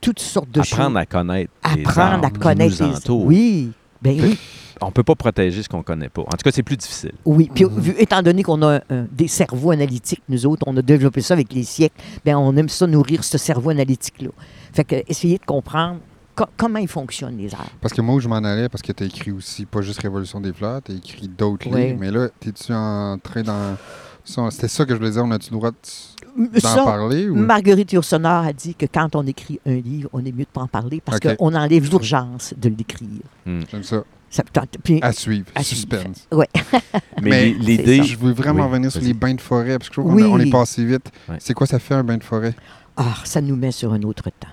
toutes 0.00 0.20
sortes 0.20 0.52
de 0.52 0.62
choses? 0.62 0.72
Apprendre 0.78 0.98
à 0.98 1.04
connaître 1.06 1.50
les 1.74 1.82
Apprendre 1.82 2.00
à 2.00 2.12
arbres 2.26 2.32
qui 2.32 2.38
connaître 2.38 2.80
nous 2.82 2.88
les 2.90 2.96
entourent. 2.96 3.24
Oui, 3.26 3.72
ben 4.00 4.20
oui, 4.22 4.38
On 4.80 4.92
peut 4.92 5.02
pas 5.02 5.16
protéger 5.16 5.60
ce 5.64 5.68
qu'on 5.68 5.82
connaît 5.82 6.08
pas. 6.08 6.22
En 6.22 6.26
tout 6.26 6.44
cas, 6.44 6.52
c'est 6.52 6.62
plus 6.62 6.76
difficile. 6.76 7.10
oui. 7.24 7.50
Puis 7.52 7.64
vu- 7.68 7.96
étant 7.98 8.22
donné 8.22 8.44
qu'on 8.44 8.62
a 8.62 8.78
des 9.10 9.26
cerveaux 9.26 9.72
analytiques, 9.72 10.22
nous 10.28 10.46
autres, 10.46 10.62
on 10.68 10.76
a 10.76 10.82
développé 10.82 11.20
ça 11.22 11.34
avec 11.34 11.52
les 11.52 11.64
siècles, 11.64 11.96
ben 12.24 12.36
on 12.36 12.56
aime 12.56 12.68
ça 12.68 12.86
nourrir 12.86 13.24
ce 13.24 13.36
cerveau 13.36 13.70
analytique-là. 13.70 14.28
Fait 14.72 14.84
que 14.84 14.94
essayer 15.08 15.38
de 15.38 15.44
comprendre 15.44 15.98
co- 15.98 16.04
comment 16.56 16.78
ils 16.78 16.88
fonctionnent 16.88 17.36
les 17.38 17.54
arbres. 17.54 17.70
Parce 17.80 17.92
que 17.94 18.00
moi, 18.00 18.14
où 18.16 18.20
je 18.20 18.28
m'en 18.28 18.36
allais, 18.36 18.68
parce 18.68 18.82
que 18.82 18.92
tu 18.92 19.02
as 19.02 19.06
écrit 19.06 19.30
aussi, 19.32 19.64
pas 19.66 19.80
juste 19.82 20.00
Révolution 20.02 20.40
des 20.40 20.52
fleurs, 20.52 20.80
tu 20.82 20.92
as 20.92 20.94
écrit 20.96 21.28
d'autres 21.28 21.68
Oui. 21.70 21.86
livres. 21.88 21.98
Mais 22.00 22.10
là, 22.10 22.28
es-tu 22.46 22.72
en 22.72 23.18
train 23.22 23.42
d'en. 23.42 23.76
ça, 24.24 24.48
C'était 24.50 24.68
ça 24.68 24.84
que 24.84 24.92
je 24.92 24.98
voulais 24.98 25.10
dire, 25.10 25.24
on 25.24 25.30
a-tu 25.30 25.50
le 25.50 25.56
droit 25.56 25.70
de- 25.70 26.60
d'en 26.60 26.84
parler? 26.84 27.28
Ou... 27.28 27.34
Marguerite 27.36 27.92
Yourcenar 27.92 28.44
a 28.46 28.52
dit 28.52 28.74
que 28.74 28.86
quand 28.86 29.16
on 29.16 29.26
écrit 29.26 29.58
un 29.66 29.74
livre, 29.76 30.08
on 30.12 30.20
est 30.24 30.32
mieux 30.32 30.44
de 30.44 30.48
pas 30.52 30.60
en 30.62 30.68
parler 30.68 31.00
parce 31.04 31.18
qu'on 31.20 31.54
enlève 31.54 31.90
l'urgence 31.90 32.54
de 32.56 32.68
l'écrire. 32.68 33.08
J'aime 33.46 33.82
ça. 33.82 34.02
Ça- 34.30 34.42
puis- 34.84 34.98
À 35.02 35.10
suivre. 35.12 35.46
À 35.54 35.62
suivre. 35.62 35.80
Suspense. 35.80 36.28
Mais, 36.32 36.46
Mais 37.22 37.44
l'i- 37.46 37.76
l'idée. 37.78 38.02
Je 38.02 38.16
veux 38.18 38.32
vraiment 38.32 38.64
Oui, 38.64 38.68
revenir 38.70 38.92
sur 38.92 39.00
les 39.00 39.14
bains 39.14 39.32
de 39.34 39.40
forêt, 39.40 39.78
parce 39.78 39.88
que 39.88 39.94
je 39.96 40.00
trouve 40.02 40.14
Oui. 40.14 40.22
qu'on 40.22 40.38
est 40.38 40.50
passé 40.50 40.84
vite. 40.84 41.10
Ouais. 41.28 41.36
C'est 41.40 41.54
quoi 41.54 41.66
ça 41.66 41.78
fait 41.78 41.94
un 41.94 42.04
bain 42.04 42.18
de 42.18 42.22
forêt? 42.24 42.54
ah, 42.96 43.14
ça 43.24 43.40
nous 43.40 43.56
met 43.56 43.70
sur 43.72 43.92
un 43.92 44.02
autre 44.02 44.24
temps. 44.24 44.48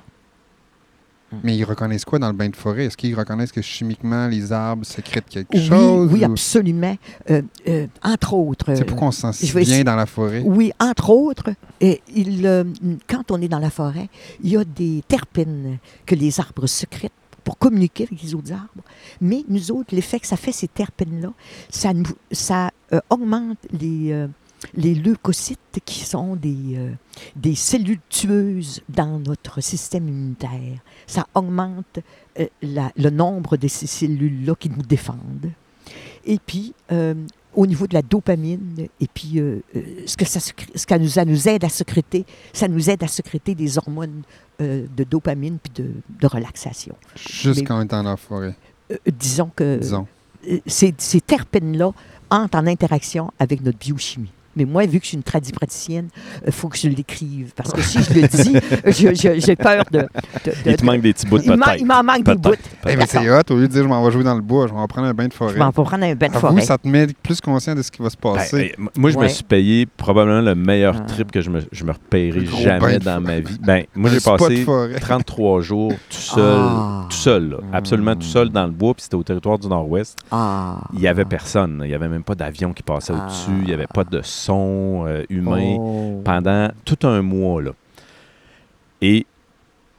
Mais 1.43 1.55
ils 1.57 1.63
reconnaissent 1.63 2.05
quoi 2.05 2.19
dans 2.19 2.27
le 2.27 2.33
bain 2.33 2.49
de 2.49 2.55
forêt? 2.55 2.85
Est-ce 2.85 2.97
qu'ils 2.97 3.15
reconnaissent 3.15 3.51
que 3.51 3.61
chimiquement, 3.61 4.27
les 4.27 4.51
arbres 4.51 4.85
sécrètent 4.85 5.29
quelque 5.29 5.53
Oui, 5.53 5.65
chose? 5.65 6.09
oui, 6.11 6.21
ou- 6.21 6.25
absolument. 6.25 6.97
Euh, 7.29 7.41
euh, 7.67 7.87
entre 8.03 8.33
autres. 8.33 8.73
C'est 8.75 8.85
pourquoi 8.85 9.07
on 9.07 9.11
se 9.11 9.21
sent 9.21 9.33
si 9.45 9.51
bien 9.51 9.61
essayer- 9.61 9.83
dans 9.83 9.95
la 9.95 10.05
forêt? 10.05 10.41
Oui, 10.45 10.71
entre 10.79 11.09
autres, 11.09 11.51
et 11.81 12.01
il, 12.15 12.45
euh, 12.45 12.63
quand 13.07 13.31
on 13.31 13.41
est 13.41 13.47
dans 13.47 13.59
la 13.59 13.69
forêt, 13.69 14.09
il 14.43 14.51
y 14.51 14.57
a 14.57 14.63
des 14.63 15.03
terpènes 15.07 15.77
que 16.05 16.15
les 16.15 16.39
arbres 16.39 16.67
secrètent 16.67 17.11
pour 17.43 17.57
communiquer 17.57 18.07
avec 18.09 18.21
les 18.23 18.33
autres 18.33 18.51
arbres. 18.51 18.83
Mais 19.21 19.43
nous 19.47 19.71
autres, 19.71 19.93
l'effet 19.93 20.19
que 20.19 20.27
ça 20.27 20.37
fait, 20.37 20.51
ces 20.51 20.67
terpènes-là, 20.67 21.31
ça, 21.69 21.91
ça 22.31 22.71
augmente 23.09 23.57
les, 23.79 24.25
les 24.73 24.95
leucocytes 24.95 25.79
qui 25.85 25.99
sont 26.05 26.35
des, 26.35 26.55
euh, 26.75 26.91
des 27.35 27.55
cellules 27.55 27.99
tueuses 28.09 28.81
dans 28.89 29.19
notre 29.19 29.61
système 29.61 30.07
immunitaire. 30.07 30.79
Ça 31.07 31.25
augmente 31.35 31.99
euh, 32.39 32.47
la- 32.61 32.91
le 32.97 33.09
nombre 33.09 33.57
de 33.57 33.67
ces 33.67 33.87
cellules-là 33.87 34.55
qui 34.59 34.69
nous 34.69 34.81
défendent. 34.81 35.51
Et 36.25 36.39
puis, 36.45 36.73
euh, 36.91 37.13
au 37.53 37.65
niveau 37.67 37.87
de 37.87 37.93
la 37.93 38.01
dopamine 38.01 38.87
et 38.99 39.07
puis 39.13 39.39
ce 40.05 40.17
que 40.17 40.25
ça, 40.25 40.41
ce 40.41 40.51
que 40.85 41.07
ça 41.07 41.23
nous 41.25 41.47
aide 41.47 41.63
à 41.63 41.69
sécréter, 41.69 42.25
ça 42.51 42.67
nous 42.67 42.89
aide 42.89 43.01
à 43.03 43.07
sécréter 43.07 43.55
des 43.55 43.77
hormones 43.77 44.23
de 44.59 45.03
dopamine 45.09 45.57
puis 45.63 45.71
de, 45.83 45.91
de 46.19 46.27
relaxation. 46.27 46.95
Juste 47.15 47.65
quand 47.65 47.77
on 47.77 47.81
est 47.83 47.85
dans 47.85 48.03
la 48.03 48.17
forêt, 48.17 48.57
disons 49.07 49.49
que 49.55 49.77
disons. 49.77 50.05
ces, 50.67 50.93
ces 50.97 51.21
terpènes-là 51.21 51.91
entrent 52.29 52.57
en 52.57 52.67
interaction 52.67 53.31
avec 53.39 53.61
notre 53.63 53.77
biochimie. 53.77 54.31
Mais 54.55 54.65
moi, 54.65 54.85
vu 54.85 54.99
que 54.99 55.03
je 55.05 55.09
suis 55.09 55.17
une 55.17 55.23
tradipraticienne, 55.23 56.07
il 56.45 56.51
faut 56.51 56.67
que 56.69 56.77
je 56.77 56.87
l'écrive. 56.87 57.51
Parce 57.55 57.71
que 57.71 57.81
si 57.81 58.01
je 58.01 58.13
le 58.13 58.27
dis, 58.27 59.41
j'ai 59.45 59.55
peur 59.55 59.83
de. 59.91 59.99
de- 59.99 60.05
de- 60.45 60.53
Il 60.65 60.75
te 60.75 60.85
manque 60.85 61.01
des 61.01 61.13
petits 61.13 61.25
bouts 61.25 61.37
de 61.39 61.43
il 61.43 61.55
m'en- 61.85 61.95
m'en 61.95 62.03
manque 62.03 62.23
des 62.23 62.35
bouts. 62.35 62.53
Eh, 62.87 62.95
mais 62.95 63.05
c'est 63.07 63.29
hot, 63.29 63.41
au 63.49 63.55
lieu 63.55 63.67
de 63.67 63.73
dire 63.73 63.83
je 63.83 63.87
m'en 63.87 64.03
vais 64.03 64.11
jouer 64.11 64.23
dans 64.23 64.35
le 64.35 64.41
bois, 64.41 64.67
je 64.67 64.73
vais 64.73 64.79
en 64.79 64.87
prendre 64.87 65.07
un 65.07 65.13
bain 65.13 65.27
de 65.27 65.33
forêt. 65.33 65.53
Je 65.53 65.59
m'en 65.59 65.67
vais 65.69 65.71
prendre 65.83 66.03
un 66.03 66.15
bain 66.15 66.27
de 66.29 66.33
forêt. 66.33 66.61
ça 66.61 66.77
te 66.77 66.87
met 66.87 67.07
plus 67.23 67.41
conscient 67.41 67.75
de 67.75 67.81
ce 67.81 67.91
qui 67.91 68.01
va 68.01 68.09
se 68.09 68.15
Ben, 68.21 68.33
passer. 68.33 68.75
moi, 68.97 69.09
je 69.11 69.17
me 69.17 69.27
suis 69.27 69.43
payé 69.43 69.85
probablement 69.85 70.41
le 70.41 70.55
meilleur 70.55 70.95
Ah. 70.97 71.01
trip 71.05 71.31
que 71.31 71.41
je 71.41 71.49
me, 71.49 71.61
je 71.71 71.83
me 71.83 71.91
repayerai 71.91 72.45
jamais 72.45 72.99
dans 72.99 73.19
ma 73.21 73.39
vie. 73.39 73.57
Ben, 73.61 73.83
moi, 73.95 74.09
j'ai 74.09 74.19
passé 74.19 74.63
forêt. 74.63 74.95
33 74.99 75.61
jours 75.61 75.91
tout 76.09 76.17
seul, 76.17 76.57
Ah. 76.59 77.05
tout 77.09 77.15
seul, 77.17 77.49
là, 77.49 77.57
absolument 77.73 78.11
Mm. 78.15 78.19
tout 78.19 78.27
seul 78.27 78.49
dans 78.49 78.65
le 78.65 78.71
bois, 78.71 78.93
puis 78.93 79.03
c'était 79.03 79.15
au 79.15 79.23
territoire 79.23 79.59
du 79.59 79.67
Nord-Ouest. 79.67 80.17
Ah. 80.31 80.81
Il 80.93 80.99
n'y 80.99 81.07
avait 81.07 81.25
personne. 81.25 81.79
Il 81.83 81.87
n'y 81.87 81.93
avait 81.93 82.07
même 82.09 82.23
pas 82.23 82.35
d'avion 82.35 82.71
qui 82.73 82.83
passait 82.83 83.13
Ah. 83.15 83.25
au-dessus. 83.25 83.51
Il 83.61 83.65
n'y 83.67 83.73
avait 83.73 83.87
pas 83.87 84.03
de 84.03 84.21
son 84.45 85.05
euh, 85.07 85.23
humain 85.29 85.75
Oh. 85.79 86.21
pendant 86.23 86.69
tout 86.85 87.05
un 87.07 87.21
mois. 87.21 87.61
Là. 87.61 87.71
Et 89.01 89.25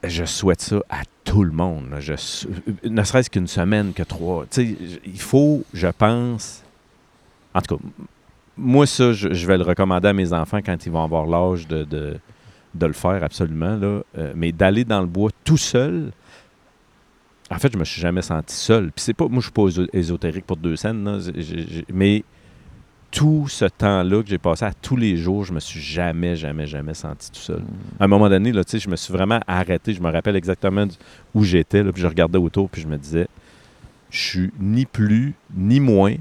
je 0.03 0.25
souhaite 0.25 0.61
ça 0.61 0.77
à 0.89 1.01
tout 1.23 1.43
le 1.43 1.51
monde. 1.51 1.89
là. 1.91 1.99
Je 1.99 2.15
sou- 2.15 2.49
ne 2.83 3.03
serait-ce 3.03 3.29
qu'une 3.29 3.47
semaine, 3.47 3.93
que 3.93 4.03
trois. 4.03 4.45
Il 4.57 5.19
faut, 5.19 5.63
je 5.73 5.87
pense. 5.87 6.63
En 7.53 7.61
tout 7.61 7.77
cas, 7.77 7.83
moi, 8.57 8.85
ça, 8.87 9.13
je, 9.13 9.33
je 9.33 9.47
vais 9.47 9.57
le 9.57 9.63
recommander 9.63 10.07
à 10.07 10.13
mes 10.13 10.33
enfants 10.33 10.59
quand 10.65 10.85
ils 10.85 10.91
vont 10.91 11.03
avoir 11.03 11.25
l'âge 11.25 11.67
de, 11.67 11.83
de, 11.83 12.17
de 12.75 12.85
le 12.85 12.93
faire, 12.93 13.23
absolument. 13.23 13.75
Là. 13.75 14.01
Euh, 14.17 14.33
mais 14.35 14.51
d'aller 14.51 14.83
dans 14.85 15.01
le 15.01 15.07
bois 15.07 15.29
tout 15.43 15.57
seul. 15.57 16.11
En 17.49 17.57
fait, 17.59 17.71
je 17.71 17.77
me 17.77 17.85
suis 17.85 18.01
jamais 18.01 18.21
senti 18.21 18.53
seul. 18.55 18.85
Puis 18.91 19.03
c'est 19.05 19.13
pas, 19.13 19.27
moi, 19.27 19.37
je 19.39 19.43
suis 19.45 19.51
pas 19.51 19.63
éso- 19.63 19.87
ésotérique 19.93 20.45
pour 20.45 20.57
deux 20.57 20.75
scènes, 20.75 21.03
là. 21.05 21.17
Mais 21.93 22.23
tout 23.11 23.45
ce 23.47 23.65
temps-là 23.65 24.21
que 24.21 24.29
j'ai 24.29 24.37
passé 24.37 24.65
à 24.65 24.73
tous 24.73 24.95
les 24.97 25.17
jours, 25.17 25.43
je 25.45 25.53
me 25.53 25.59
suis 25.59 25.79
jamais, 25.79 26.35
jamais, 26.35 26.67
jamais 26.67 26.93
senti 26.93 27.31
tout 27.31 27.39
seul. 27.39 27.61
À 27.99 28.03
un 28.03 28.07
moment 28.07 28.29
donné, 28.29 28.51
là, 28.51 28.61
je 28.71 28.89
me 28.89 28.95
suis 28.95 29.13
vraiment 29.13 29.39
arrêté. 29.47 29.93
Je 29.93 30.01
me 30.01 30.11
rappelle 30.11 30.35
exactement 30.35 30.85
où 31.33 31.43
j'étais, 31.43 31.83
puis 31.83 32.01
je 32.01 32.07
regardais 32.07 32.37
autour, 32.37 32.69
puis 32.69 32.81
je 32.81 32.87
me 32.87 32.97
disais, 32.97 33.27
je 34.09 34.19
suis 34.19 34.51
ni 34.59 34.85
plus 34.85 35.33
ni 35.55 35.79
moins 35.79 36.15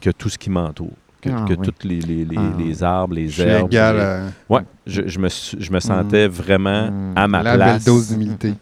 que 0.00 0.10
tout 0.10 0.28
ce 0.28 0.38
qui 0.38 0.50
m'entoure. 0.50 0.90
Que, 1.20 1.30
Ah, 1.32 1.44
que 1.48 1.54
oui. 1.54 1.66
tous 1.68 1.86
les, 1.86 2.00
les- 2.00 2.24
les- 2.24 2.36
Ah. 2.36 2.52
les 2.58 2.82
arbres, 2.82 3.14
les 3.14 3.28
Je 3.28 3.42
herbes. 3.44 3.68
égal 3.70 3.96
les- 3.96 4.54
Ouais, 4.56 4.62
je, 4.86 5.02
je 5.06 5.18
me, 5.20 5.28
je 5.28 5.70
me 5.72 5.78
sentais 5.78 6.26
vraiment 6.26 6.90
Mm. 6.90 7.12
à 7.16 7.28
ma 7.28 7.42
la 7.44 7.54
place. 7.54 7.84
belle 7.84 7.94
dose 7.94 8.08
d'humilité. 8.08 8.54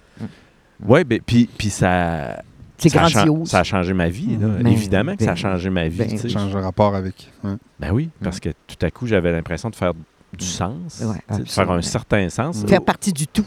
Oui, 0.86 1.04
ben, 1.04 1.20
puis 1.24 1.70
ça, 1.70 2.42
C'est 2.80 2.88
ça, 2.88 3.06
grandiose. 3.08 3.48
ça 3.48 3.60
a 3.60 3.64
changé 3.64 3.92
ma 3.92 4.08
vie. 4.08 4.36
là. 4.40 4.48
Ben, 4.48 4.66
Évidemment 4.66 5.16
que 5.16 5.22
ça 5.24 5.30
a 5.30 5.34
ben, 5.34 5.40
changé 5.40 5.70
ma 5.70 5.88
vie. 5.88 5.98
ben, 5.98 6.16
sais. 6.18 6.28
Change 6.28 6.54
le 6.54 6.60
rapport 6.60 6.94
avec. 6.94 7.30
ouais. 7.44 7.52
Ben 7.78 7.90
oui, 7.92 8.10
parce 8.22 8.40
que 8.40 8.50
tout 8.66 8.76
à 8.84 8.90
coup, 8.90 9.06
j'avais 9.06 9.32
l'impression 9.32 9.70
de 9.70 9.76
faire 9.76 9.92
du 10.36 10.44
sens, 10.46 11.02
Ouais, 11.04 11.38
de 11.38 11.44
faire 11.48 11.70
un 11.70 11.82
certain 11.82 12.28
sens. 12.28 12.64
Faire 12.66 12.82
partie 12.82 13.12
du 13.12 13.26
tout. 13.26 13.44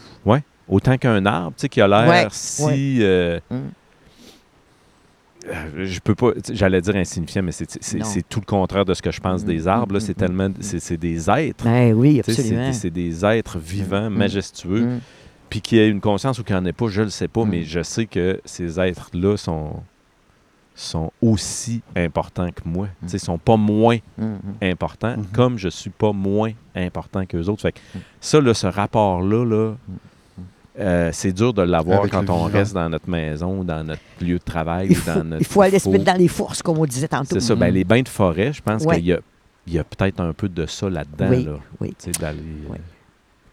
Autant 0.70 0.98
qu'un 0.98 1.26
arbre, 1.26 1.54
tu 1.58 1.62
sais, 1.64 1.70
qui 1.70 1.82
a 1.82 1.88
l'air 1.88 2.08
Ouais, 2.10 2.28
si... 2.32 3.00
euh, 3.02 3.38
Mm. 3.52 3.56
euh, 5.50 5.86
je 5.86 6.00
peux 6.00 6.16
pas... 6.16 6.30
J'allais 6.54 6.80
dire 6.82 6.96
insignifiant, 6.96 7.44
mais 7.44 7.52
c'est- 7.52 8.30
tout 8.30 8.40
le 8.40 8.46
contraire 8.46 8.86
de 8.86 8.94
ce 8.94 9.02
que 9.02 9.12
je 9.12 9.20
pense 9.20 9.44
des 9.44 9.64
mm, 9.64 9.68
arbres. 9.68 9.94
là. 9.96 10.00
mm, 10.00 10.02
C'est 10.02 10.14
mm, 10.18 10.20
tellement... 10.20 10.50
C'est 10.62 10.98
des 10.98 11.30
êtres. 11.30 11.66
Ben 11.66 11.94
oui, 11.94 12.20
absolument. 12.22 12.68
des- 12.68 12.74
c'est 12.74 12.90
des 12.90 13.26
êtres 13.26 13.58
vivants, 13.60 14.10
majestueux. 14.10 15.00
Mm. 15.54 15.60
Puis 15.60 15.62
qu'il 15.62 15.78
y 15.78 15.82
ait 15.82 15.90
une 15.90 16.02
conscience 16.02 16.40
ou 16.40 16.44
qu'il 16.44 16.56
n'y 16.56 16.62
en 16.62 16.66
ait 16.66 16.74
pas, 16.74 16.88
je 16.88 17.02
le 17.04 17.10
sais 17.10 17.28
pas, 17.28 17.46
Mm. 17.46 17.50
mais 17.50 17.64
je 17.64 17.84
sais 17.84 18.06
que 18.06 18.42
ces 18.46 18.80
êtres-là 18.80 19.38
sont 19.38 19.74
sont 20.76 21.12
aussi 21.22 21.84
importants 21.96 22.50
que 22.50 22.62
moi. 22.68 22.88
Sais, 23.06 23.18
Ils 23.18 23.20
sont 23.20 23.38
pas 23.38 23.58
moins 23.58 23.98
Mm, 24.18 24.24
mm. 24.24 24.38
importants, 24.72 25.18
Mhm. 25.18 25.26
comme 25.32 25.58
je 25.60 25.70
suis 25.70 25.92
pas 25.92 26.14
moins 26.14 26.52
important 26.76 27.28
qu'eux 27.28 27.46
autres. 27.46 27.62
Fait 27.62 27.74
que 27.74 27.80
ça, 28.20 28.42
là, 28.42 28.56
ce 28.56 28.66
rapport-là, 28.66 29.46
là, 29.46 29.76
euh, 30.80 31.12
c'est 31.14 31.32
dur 31.32 31.54
de 31.54 31.62
l'avoir 31.62 32.10
quand 32.10 32.28
on 32.32 32.48
vivant. 32.48 32.58
reste 32.58 32.74
dans 32.74 32.90
notre 32.90 33.08
maison, 33.08 33.64
dans 33.64 33.84
notre 33.84 34.02
lieu 34.20 34.40
de 34.40 34.44
travail 34.44 34.88
Il 34.90 34.98
ou 34.98 35.02
faut, 35.02 35.12
dans 35.14 35.24
notre. 35.24 35.42
il 35.42 35.46
faut 35.46 35.62
aller 35.62 35.78
se 35.78 35.88
mettre 35.90 36.06
dans 36.06 36.18
les 36.18 36.28
forces, 36.28 36.64
comme 36.64 36.80
on 36.80 36.86
disait 36.88 37.08
tantôt. 37.08 37.28
C'est 37.34 37.40
ça. 37.40 37.54
Ben, 37.54 37.72
les 37.72 37.84
bains 37.84 38.02
de 38.02 38.10
forêt, 38.10 38.52
je 38.52 38.62
pense 38.64 38.84
Ouais. 38.84 38.96
qu'il 38.96 39.06
y 39.06 39.78
a, 39.78 39.82
a 39.82 39.84
peut-être 39.84 40.22
un 40.22 40.34
peu 40.34 40.50
de 40.50 40.66
ça 40.66 40.90
là-dedans. 40.90 41.30
Oui, 41.30 41.44
là. 41.44 41.52
oui. 41.82 41.94
D'aller. 42.20 42.40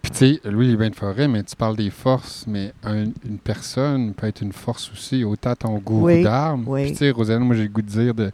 Puis 0.02 0.10
tu 0.12 0.16
sais, 0.18 0.40
Louis, 0.50 0.68
les 0.68 0.76
bains 0.76 0.88
de 0.90 0.94
forêt, 0.96 1.28
mais 1.28 1.42
tu 1.42 1.54
parles 1.56 1.76
des 1.76 1.90
forces, 1.90 2.46
mais 2.46 2.72
un- 2.84 3.04
une 3.24 3.38
personne 3.42 4.14
peut 4.14 4.26
être 4.26 4.40
une 4.40 4.52
force 4.52 4.90
aussi, 4.92 5.24
autant 5.24 5.54
ton 5.54 5.78
goût 5.78 6.06
Oui, 6.06 6.22
d'armes. 6.22 6.64
oui. 6.66 6.82
Puis 6.84 6.92
tu 6.92 6.98
sais, 6.98 7.10
Rosanne, 7.10 7.42
moi 7.44 7.54
j'ai 7.54 7.64
le 7.64 7.68
goût 7.68 7.82
de 7.82 7.86
dire 7.88 8.14
de 8.14 8.32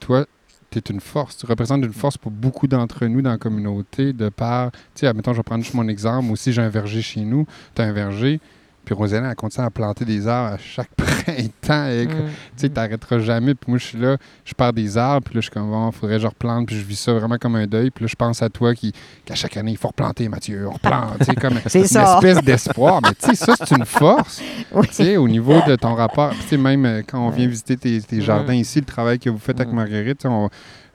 toi, 0.00 0.26
tu 0.70 0.78
es 0.78 0.82
une 0.90 1.00
force. 1.00 1.36
Tu 1.36 1.46
représentes 1.46 1.84
une 1.84 1.92
force 1.92 2.18
pour 2.18 2.32
beaucoup 2.32 2.66
d'entre 2.66 3.06
nous 3.06 3.22
dans 3.22 3.30
la 3.30 3.38
communauté, 3.38 4.12
de 4.12 4.28
par, 4.28 4.72
tu 4.72 4.78
sais, 4.96 5.06
admettons, 5.06 5.32
je 5.32 5.36
vais 5.38 5.42
prendre 5.44 5.62
juste 5.62 5.74
mon 5.74 5.86
exemple. 5.86 6.32
Aussi, 6.32 6.52
j'ai 6.52 6.62
un 6.62 6.68
verger 6.68 7.00
chez 7.00 7.20
nous. 7.20 7.46
Tu 7.76 7.82
as 7.82 7.84
un 7.84 7.92
verger. 7.92 8.40
Puis 8.84 8.94
Rosanne, 8.94 9.24
elle 9.24 9.34
continue 9.34 9.66
à 9.66 9.70
planter 9.70 10.04
des 10.04 10.26
arbres 10.28 10.54
à 10.54 10.58
chaque 10.58 10.88
printemps. 10.96 11.86
Et, 11.88 12.06
Mm. 12.06 12.08
Tu 12.10 12.14
sais, 12.56 12.68
t'arrêteras 12.68 13.18
jamais. 13.18 13.54
Puis 13.54 13.70
moi, 13.70 13.78
je 13.78 13.84
suis 13.86 13.98
là, 13.98 14.16
je 14.44 14.52
pars 14.54 14.72
des 14.72 14.96
arbres, 14.98 15.24
puis 15.24 15.34
là, 15.34 15.40
je 15.40 15.46
suis 15.46 15.50
comme, 15.50 15.70
bon, 15.70 15.90
faudrait 15.90 16.16
que 16.16 16.22
je 16.22 16.26
replante, 16.26 16.66
puis 16.66 16.76
je 16.78 16.84
vis 16.84 16.96
ça 16.96 17.12
vraiment 17.14 17.36
comme 17.38 17.56
un 17.56 17.66
deuil. 17.66 17.90
Puis 17.90 18.04
là, 18.04 18.08
je 18.08 18.14
pense 18.14 18.42
à 18.42 18.48
toi 18.50 18.74
qui, 18.74 18.92
qu'à 19.24 19.34
chaque 19.34 19.56
année, 19.56 19.70
il 19.72 19.76
faut 19.78 19.88
replanter, 19.88 20.28
Mathieu, 20.28 20.68
on 20.68 20.72
replante. 20.72 21.22
sais, 21.24 21.34
comme 21.34 21.54
C'est 21.66 21.80
une 21.80 21.86
ça. 21.86 22.14
espèce 22.14 22.42
d'espoir. 22.44 23.00
Mais 23.02 23.14
tu 23.14 23.26
sais, 23.28 23.34
ça, 23.34 23.54
c'est 23.56 23.74
une 23.76 23.86
force. 23.86 24.40
Oui. 24.72 24.86
Tu 24.88 24.94
sais, 24.94 25.16
au 25.16 25.28
niveau 25.28 25.54
de 25.66 25.76
ton 25.76 25.94
rapport. 25.94 26.30
Tu 26.32 26.42
sais, 26.48 26.56
même 26.56 26.84
euh, 26.84 27.02
quand 27.06 27.18
on 27.24 27.30
vient 27.30 27.46
visiter 27.46 27.76
tes, 27.76 28.00
tes 28.02 28.20
jardins 28.20 28.54
ici, 28.54 28.80
le 28.80 28.84
travail 28.86 29.18
que 29.18 29.30
vous 29.30 29.38
faites 29.38 29.60
avec 29.60 29.72
Mm. 29.72 29.76
Marguerite, 29.76 30.26
on- 30.26 30.44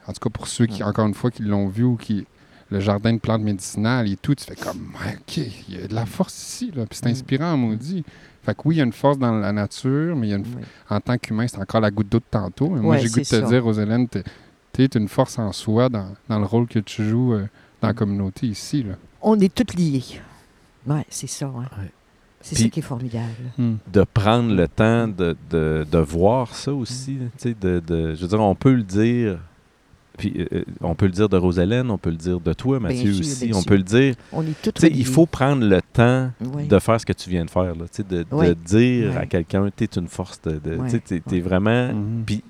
en 0.06 0.12
tout 0.12 0.20
cas 0.20 0.30
pour 0.30 0.46
ceux 0.48 0.66
qui, 0.66 0.82
encore 0.82 1.06
une 1.06 1.14
fois, 1.14 1.30
qui 1.30 1.42
l'ont 1.42 1.68
vu 1.68 1.84
ou 1.84 1.96
qui. 1.96 2.26
Le 2.70 2.78
jardin 2.80 3.12
de 3.14 3.18
plantes 3.18 3.42
médicinales 3.42 4.08
et 4.10 4.16
tout, 4.16 4.34
tu 4.34 4.44
fais 4.44 4.54
comme, 4.54 4.92
OK, 4.94 5.36
il 5.36 5.74
y 5.80 5.82
a 5.82 5.88
de 5.88 5.94
la 5.94 6.06
force 6.06 6.34
ici, 6.40 6.70
là. 6.74 6.86
Puis 6.86 6.98
c'est 7.02 7.08
Mm. 7.08 7.12
inspirant, 7.12 7.56
maudit. 7.56 8.04
Fait 8.42 8.54
que 8.54 8.60
oui, 8.64 8.76
il 8.76 8.78
y 8.78 8.80
a 8.80 8.84
une 8.84 8.92
force 8.92 9.18
dans 9.18 9.32
la 9.38 9.52
nature, 9.52 10.14
mais 10.16 10.28
il 10.28 10.30
y 10.30 10.32
a 10.32 10.36
une 10.36 10.44
Oui. 10.56 10.62
en 10.88 11.00
tant 11.00 11.18
qu'humain, 11.18 11.46
c'est 11.48 11.58
encore 11.58 11.80
la 11.80 11.90
goutte 11.90 12.08
d'eau 12.08 12.18
de 12.20 12.24
tantôt. 12.30 12.70
Mais 12.70 12.80
moi, 12.80 12.94
Ouais, 12.94 13.00
j'ai 13.02 13.08
goût 13.08 13.16
de 13.16 13.20
te 13.24 13.26
ça. 13.26 13.40
dire, 13.42 13.62
Rosalène, 13.64 14.08
tu 14.08 14.22
es 14.82 14.86
une 14.94 15.08
force 15.08 15.38
en 15.38 15.52
soi 15.52 15.88
dans, 15.88 16.14
dans 16.28 16.38
le 16.38 16.46
rôle 16.46 16.66
que 16.68 16.78
tu 16.78 17.04
joues 17.08 17.34
euh, 17.34 17.46
dans 17.82 17.88
la 17.88 17.94
communauté 17.94 18.46
ici. 18.46 18.82
Là. 18.84 18.94
On 19.20 19.38
est 19.40 19.52
toutes 19.54 19.74
liées. 19.74 20.02
Oui, 20.86 21.00
c'est 21.10 21.26
ça. 21.26 21.48
Ouais. 21.48 21.64
C'est 22.40 22.54
ça 22.54 22.68
qui 22.70 22.78
est 22.78 22.82
formidable. 22.82 23.26
de 23.58 24.02
prendre 24.04 24.54
le 24.54 24.66
temps 24.68 25.06
de, 25.08 25.36
de, 25.50 25.86
de 25.90 25.98
voir 25.98 26.54
ça 26.54 26.72
aussi. 26.72 27.14
là, 27.18 27.26
tu 27.36 27.48
sais, 27.50 27.54
De, 27.60 27.80
de- 27.86 28.14
je 28.14 28.22
veux 28.22 28.28
dire, 28.28 28.40
on 28.40 28.54
peut 28.54 28.72
le 28.72 28.82
dire. 28.82 29.38
Puis, 30.18 30.34
euh, 30.38 30.46
euh, 30.52 30.64
on 30.82 30.94
peut 30.94 31.06
le 31.06 31.12
dire 31.12 31.28
de 31.28 31.36
Rosalène, 31.36 31.90
on 31.90 31.96
peut 31.96 32.10
le 32.10 32.16
dire 32.16 32.40
de 32.40 32.52
toi, 32.52 32.78
Mathieu 32.78 33.12
sûr, 33.12 33.20
aussi. 33.20 33.46
bien 33.46 33.56
On 33.56 33.60
sûr. 33.60 33.68
peut 33.68 33.76
le 33.76 33.82
dire. 33.82 34.14
On 34.32 34.42
est 34.42 34.88
il 34.94 35.06
faut 35.06 35.24
prendre 35.26 35.64
le 35.64 35.80
temps 35.92 36.30
Oui. 36.54 36.66
de 36.66 36.78
faire 36.78 37.00
ce 37.00 37.06
que 37.06 37.12
tu 37.12 37.30
viens 37.30 37.44
de 37.44 37.50
faire. 37.50 37.74
Là, 37.74 37.84
tu 37.84 37.88
sais, 37.92 38.02
de, 38.02 38.18
de 38.18 38.26
Oui. 38.32 38.54
dire 38.66 39.16
à 39.16 39.24
quelqu'un, 39.26 39.68
tu 39.74 39.84
es 39.84 39.88
une 39.96 40.08
force. 40.08 40.40
De, 40.42 40.58
tu 40.58 40.90
sais, 40.90 40.98
t'es- 41.00 41.20
t'es 41.20 41.36
Ouais. 41.36 41.40
vraiment. 41.40 41.92
Mhm. 41.92 42.22
Puis, 42.26 42.42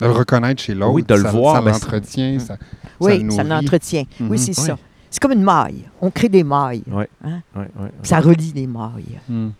De 0.00 0.06
le 0.06 0.12
reconnaître 0.12 0.62
chez 0.62 0.74
l'autre. 0.74 0.92
Oui, 0.94 1.02
de 1.02 1.14
le 1.14 1.22
ça, 1.22 1.30
voir, 1.32 1.56
Ça 1.64 1.70
l'entretient. 1.70 2.38
c'est- 2.38 2.46
Ça, 2.46 2.56
Oui, 3.00 3.32
ça 3.32 3.42
l'entretient. 3.44 4.04
Mhm. 4.20 4.30
Oui, 4.30 4.38
c'est 4.38 4.58
Ouais. 4.58 4.66
ça. 4.66 4.78
C'est 5.10 5.20
comme 5.20 5.32
une 5.32 5.42
maille. 5.42 5.84
On 6.00 6.10
crée 6.10 6.28
des 6.28 6.44
mailles. 6.44 6.84
Ouais. 6.86 7.08
Hein? 7.24 7.40
ouais, 7.56 7.62
ouais, 7.62 7.82
ouais. 7.84 7.90
Ça 8.02 8.20
relie 8.20 8.52
les 8.54 8.66
mailles. 8.66 9.18
Mhm. 9.28 9.52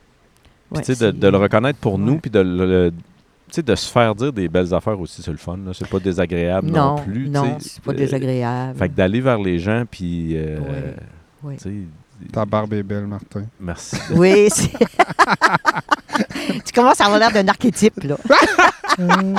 Puis, 0.70 0.76
Ouais, 0.78 0.80
tu 0.84 0.86
sais, 0.86 0.92
de, 0.92 1.10
c'est- 1.12 1.18
de 1.18 1.28
le 1.28 1.36
reconnaître 1.38 1.78
pour 1.78 1.98
nous, 1.98 2.18
puis 2.18 2.30
de 2.30 2.38
le- 2.40 2.92
sais, 3.56 3.62
de 3.62 3.74
se 3.74 3.90
faire 3.90 4.14
dire 4.14 4.32
des 4.32 4.48
belles 4.48 4.72
affaires 4.74 4.98
aussi, 4.98 5.22
c'est 5.22 5.30
le 5.30 5.36
fun. 5.36 5.56
là. 5.64 5.72
C'est 5.74 5.88
pas 5.88 5.98
désagréable 5.98 6.68
non, 6.70 6.96
Non, 6.96 7.02
plus. 7.02 7.28
non, 7.28 7.56
c'est 7.60 7.82
pas 7.82 7.92
Euh, 7.92 7.94
désagréable. 7.94 8.78
Fait 8.78 8.88
que 8.88 8.94
d'aller 8.94 9.20
vers 9.20 9.38
les 9.38 9.58
gens, 9.58 9.84
puis. 9.90 10.32
euh, 10.36 10.58
sais, 11.58 11.72
Ta 12.32 12.44
barbe 12.44 12.72
est 12.72 12.82
belle, 12.82 13.06
Martin. 13.06 13.44
Merci. 13.60 13.96
Oui, 14.14 14.48
c'est... 14.50 14.72
tu 16.64 16.72
commences 16.74 17.00
à 17.00 17.04
avoir 17.04 17.20
l'air 17.20 17.30
d'un 17.32 17.46
archétype, 17.48 18.02
là. 18.02 18.16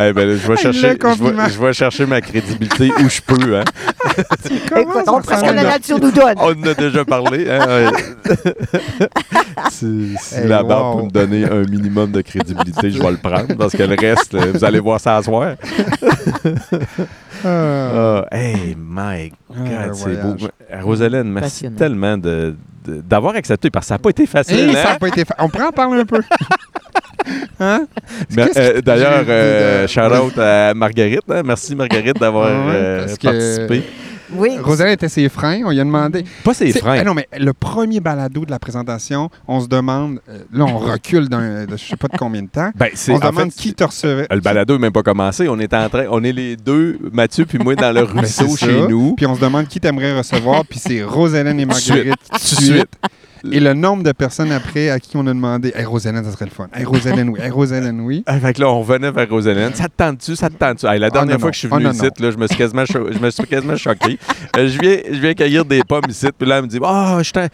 Eh 0.00 0.12
ben, 0.12 0.28
je, 0.36 0.46
vais 0.48 0.56
chercher, 0.62 0.90
je, 0.92 0.96
compliment. 0.98 1.44
vais, 1.44 1.50
je 1.50 1.58
vais 1.60 1.72
chercher 1.72 2.06
ma 2.06 2.20
crédibilité 2.20 2.90
où 3.02 3.08
je 3.08 3.20
peux. 3.22 3.56
Hein. 3.58 3.64
Écoute, 4.76 5.04
on 5.06 5.20
que 5.20 5.30
la 5.30 5.48
a- 5.48 5.52
nature 5.64 5.98
nous 6.00 6.10
donne. 6.10 6.34
On 6.38 6.50
en 6.52 6.62
a 6.62 6.74
déjà 6.74 7.04
parlé. 7.04 7.48
hein, 7.50 7.66
ouais. 7.66 8.36
si 9.70 10.14
si 10.20 10.34
Hey, 10.36 10.48
la 10.48 10.62
barbe 10.62 10.94
wow. 10.94 11.00
peut 11.00 11.04
me 11.06 11.10
donner 11.10 11.44
un 11.44 11.62
minimum 11.68 12.10
de 12.12 12.20
crédibilité, 12.20 12.90
je 12.90 13.00
vais 13.02 13.10
le 13.10 13.16
prendre 13.16 13.54
parce 13.56 13.72
que 13.76 13.82
le 13.82 13.96
reste, 13.98 14.34
euh, 14.34 14.52
vous 14.54 14.64
allez 14.64 14.80
voir 14.80 15.00
ça 15.00 15.16
à 15.16 15.22
soir. 15.22 15.54
Ah. 17.44 17.48
Ah, 17.48 18.24
hey, 18.32 18.76
my 18.78 19.30
God, 19.50 19.94
c'est 19.94 20.22
beau. 20.22 20.36
Euh, 20.72 20.80
Rosalène, 20.82 21.30
merci 21.30 21.70
tellement 21.70 22.16
de- 22.18 22.54
de- 22.84 23.00
d'avoir 23.02 23.34
accepté 23.36 23.70
parce 23.70 23.84
que 23.86 23.88
ça 23.88 23.94
n'a 23.94 23.98
pas 23.98 24.10
été 24.10 24.26
facile. 24.26 24.70
Hey, 24.70 24.72
ça 24.74 24.90
hein? 24.90 24.94
a 24.96 24.98
pas 24.98 25.08
été 25.08 25.24
fa- 25.24 25.36
On 25.38 25.48
prend 25.48 25.68
en 25.68 25.72
parler 25.72 26.00
un 26.00 26.04
peu. 26.06 26.20
Hein? 27.60 27.86
Qu'est-ce 28.34 28.58
euh, 28.58 28.80
D'ailleurs, 28.82 29.24
euh, 29.28 29.86
shout-out 29.86 30.38
à 30.38 30.74
Marguerite. 30.74 31.22
hein. 31.30 31.42
Merci 31.44 31.74
Marguerite 31.74 32.18
d'avoir 32.20 32.48
Ouais, 32.66 32.72
euh, 32.74 33.06
que- 33.16 33.26
participé. 33.26 33.82
Oui. 34.32 34.58
Rosalie 34.60 34.92
était 34.94 35.08
ses 35.08 35.28
freins, 35.28 35.60
on 35.64 35.70
lui 35.70 35.78
a 35.78 35.84
demandé. 35.84 36.24
Pas 36.42 36.52
ses 36.52 36.72
freins. 36.72 36.98
Ah 37.00 37.04
non, 37.04 37.14
mais 37.14 37.28
le 37.38 37.52
premier 37.52 38.00
balado 38.00 38.44
de 38.44 38.50
la 38.50 38.58
présentation, 38.58 39.30
on 39.46 39.60
se 39.60 39.68
demande, 39.68 40.18
euh, 40.28 40.38
là, 40.52 40.64
on 40.64 40.78
recule 40.78 41.28
d'un, 41.28 41.64
de 41.64 41.76
je 41.76 41.84
sais 41.84 41.96
pas 41.96 42.08
de 42.08 42.16
combien 42.18 42.42
de 42.42 42.48
temps. 42.48 42.72
Ben, 42.74 42.88
On 42.92 42.96
se 42.96 43.12
en 43.12 43.18
demande 43.20 43.52
fait, 43.52 43.62
qui 43.62 43.72
te 43.72 43.84
recevait. 43.84 44.26
Le 44.28 44.40
balado 44.40 44.74
n'est 44.74 44.80
même 44.80 44.92
pas 44.92 45.04
commencé. 45.04 45.48
On 45.48 45.60
est 45.60 45.72
en 45.72 45.88
train, 45.88 46.06
on 46.10 46.24
est 46.24 46.32
les 46.32 46.56
deux, 46.56 46.98
Mathieu 47.12 47.46
puis 47.46 47.58
moi, 47.58 47.76
dans 47.76 47.92
le 47.92 48.04
Ben, 48.04 48.18
ruisseau 48.18 48.56
chez 48.56 48.80
ça. 48.80 48.88
nous. 48.88 49.14
Puis 49.14 49.26
on 49.26 49.36
se 49.36 49.40
demande 49.40 49.68
qui 49.68 49.78
t'aimerais 49.78 50.18
recevoir, 50.18 50.64
puis 50.68 50.80
c'est 50.80 51.04
Rosalène 51.04 51.60
et 51.60 51.64
Marguerite 51.64 52.14
Tout 52.32 52.56
de 52.56 52.60
suite. 52.62 52.88
Et 53.52 53.60
le 53.60 53.74
nombre 53.74 54.02
de 54.02 54.12
personnes 54.12 54.52
après 54.52 54.90
à 54.90 54.98
qui 55.00 55.16
on 55.16 55.26
a 55.26 55.32
demandé 55.34 55.72
Hey 55.74 55.84
Rosalène, 55.84 56.24
ça 56.24 56.32
serait 56.32 56.46
le 56.46 56.50
fun. 56.50 56.68
Hey 56.74 56.84
Rosalène, 56.84 57.28
oui. 57.30 57.38
Hey 57.42 57.50
Rosalène, 57.50 58.00
oui. 58.00 58.22
Ah, 58.26 58.38
fait 58.40 58.52
que 58.54 58.60
là, 58.60 58.68
on 58.70 58.80
revenait 58.80 59.10
vers 59.10 59.28
Rosalène. 59.28 59.74
Ça 59.74 59.84
te 59.88 59.94
tente-tu? 59.96 60.34
Ça 60.36 60.48
te 60.48 60.54
tente-tu? 60.54 60.86
Hey, 60.86 60.98
la 60.98 61.10
dernière 61.10 61.34
non, 61.36 61.40
fois 61.40 61.46
non. 61.48 61.50
que 61.50 61.54
je 61.54 61.58
suis 61.60 61.68
Ah, 61.70 61.74
venu 61.76 61.84
non, 61.86 61.92
ici, 61.92 62.02
là, 62.18 62.30
je 62.30 62.36
me 62.36 62.46
suis 62.46 62.56
quasiment, 62.56 62.84
je 62.84 63.18
me 63.18 63.30
suis 63.30 63.44
quasiment 63.44 63.76
choqué. 63.76 64.18
Euh, 64.56 64.68
je, 64.68 64.78
viens, 64.78 64.96
je 65.10 65.18
viens 65.18 65.34
cueillir 65.34 65.64
des 65.64 65.82
pommes 65.84 66.02
ici, 66.08 66.26
puis 66.36 66.48
là, 66.48 66.56
elle 66.58 66.62
me 66.64 66.68
dit 66.68 66.78
Ah, 66.84 67.18
je 67.22 67.30
t'en- 67.30 67.46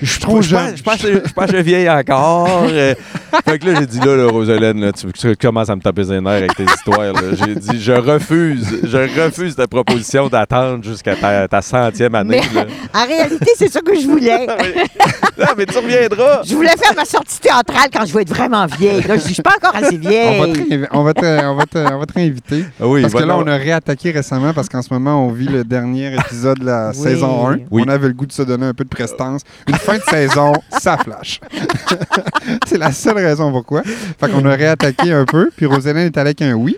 je 0.00 0.06
suis 0.10 0.20
trop 0.20 0.42
jeune. 0.42 0.76
Je 0.76 0.82
pense 0.82 1.00
que 1.02 1.22
je 1.26 1.32
pense 1.32 1.46
que 1.50 1.56
je 1.56 1.62
vieille 1.62 1.88
encore. 1.88 2.64
Euh, 2.70 2.94
fait 3.48 3.58
que 3.58 3.66
là, 3.66 3.80
j'ai 3.80 3.86
dit 3.86 3.98
Là, 4.00 4.16
là 4.16 4.26
Rosalène, 4.28 4.80
là, 4.80 4.92
tu, 4.92 5.06
tu 5.12 5.36
commences 5.36 5.70
à 5.70 5.76
me 5.76 5.80
taper 5.80 6.02
les 6.04 6.20
nerfs 6.20 6.32
avec 6.32 6.54
tes 6.56 6.64
histoires. 6.64 7.14
J'ai 7.44 7.54
dit 7.54 7.80
Je 7.80 7.92
refuse, 7.92 8.80
je 8.84 9.22
refuse 9.24 9.56
ta 9.56 9.66
proposition 9.66 10.28
d'attendre 10.28 10.84
jusqu'à 10.84 11.16
ta, 11.16 11.48
ta 11.48 11.62
centième 11.62 12.14
année. 12.14 12.40
Mais- 12.54 12.64
là. 12.64 12.66
En 12.94 13.06
réalité, 13.06 13.50
c'est 13.56 13.70
ça 13.70 13.80
que 13.80 13.94
je 13.98 14.06
voulais. 14.06 14.46
non, 15.38 15.46
mais 15.56 15.66
tu 15.66 15.76
reviendras. 15.78 16.42
Je 16.44 16.54
voulais 16.54 16.76
faire 16.76 16.94
ma 16.96 17.04
sortie 17.04 17.40
théâtrale 17.40 17.88
quand 17.92 18.04
je 18.06 18.12
vais 18.14 18.22
être 18.22 18.34
vraiment 18.34 18.66
vieille. 18.66 19.02
Là, 19.02 19.16
je 19.16 19.22
dis, 19.22 19.28
je 19.28 19.34
suis 19.34 19.42
pas 19.42 19.54
encore 19.56 19.74
assez 19.76 19.96
vieille. 19.96 20.86
on 20.92 21.02
va 21.02 21.14
te, 21.14 21.44
on 21.46 21.54
va 21.54 21.64
te, 21.64 21.78
on 21.94 21.98
va 21.98 22.06
te 22.06 22.12
réinviter. 22.14 22.64
Ah 22.80 22.86
oui, 22.86 23.02
Parce 23.02 23.14
que 23.14 23.22
là, 23.22 23.36
on 23.36 23.46
a 23.46 23.56
réattaqué 23.56 24.10
récemment 24.10 24.52
parce 24.52 24.68
qu'en 24.68 24.82
ce 24.82 24.92
moment, 24.92 25.26
on 25.26 25.30
vit 25.32 25.48
le 25.48 25.64
dernier 25.64 26.14
épisode 26.14 26.58
de 26.60 26.66
la 26.66 26.90
Oui. 26.90 26.96
saison 26.96 27.48
1. 27.48 27.58
Oui. 27.70 27.84
On 27.86 27.88
avait 27.90 28.08
le 28.08 28.14
goût 28.14 28.26
de 28.26 28.32
se 28.32 28.42
donner 28.42 28.66
un 28.66 28.74
peu 28.74 28.84
de 28.84 28.88
prestance. 28.88 29.42
Une 29.68 29.74
fin 29.86 29.96
de 29.98 30.02
saison, 30.02 30.52
ça 30.70 30.96
flash. 30.98 31.40
c'est 32.66 32.78
la 32.78 32.92
seule 32.92 33.16
raison 33.18 33.50
pourquoi. 33.52 33.82
Fait 33.84 34.28
qu'on 34.30 34.44
a 34.44 34.54
réattaqué 34.54 35.12
un 35.12 35.24
peu, 35.24 35.50
puis 35.56 35.66
Rosalène 35.66 36.06
est 36.06 36.16
allée 36.18 36.28
avec 36.30 36.42
un 36.42 36.54
oui. 36.54 36.76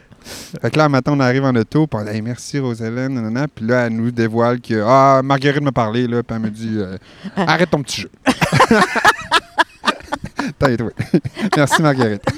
Fait 0.60 0.70
que 0.70 0.76
là, 0.78 0.88
maintenant, 0.90 1.14
on 1.16 1.20
arrive 1.20 1.44
en 1.44 1.54
auto, 1.54 1.86
puis 1.86 1.98
on 2.00 2.04
dit 2.04 2.10
Hey, 2.10 2.20
merci 2.22 2.58
Rosalène, 2.58 3.14
nanana. 3.14 3.46
Puis 3.52 3.64
là, 3.66 3.86
elle 3.86 3.94
nous 3.94 4.10
dévoile 4.10 4.60
que 4.60 4.82
Ah, 4.86 5.22
Marguerite 5.24 5.62
m'a 5.62 5.72
parlé, 5.72 6.06
là, 6.06 6.22
puis 6.22 6.36
elle 6.36 6.42
me 6.42 6.50
dit 6.50 6.76
euh, 6.76 6.96
Arrête 7.36 7.70
ton 7.70 7.82
petit 7.82 8.02
jeu. 8.02 8.10
T'as 10.58 10.70
été, 10.70 10.82
oui. 10.82 10.90
Merci 11.56 11.82
Marguerite. 11.82 12.22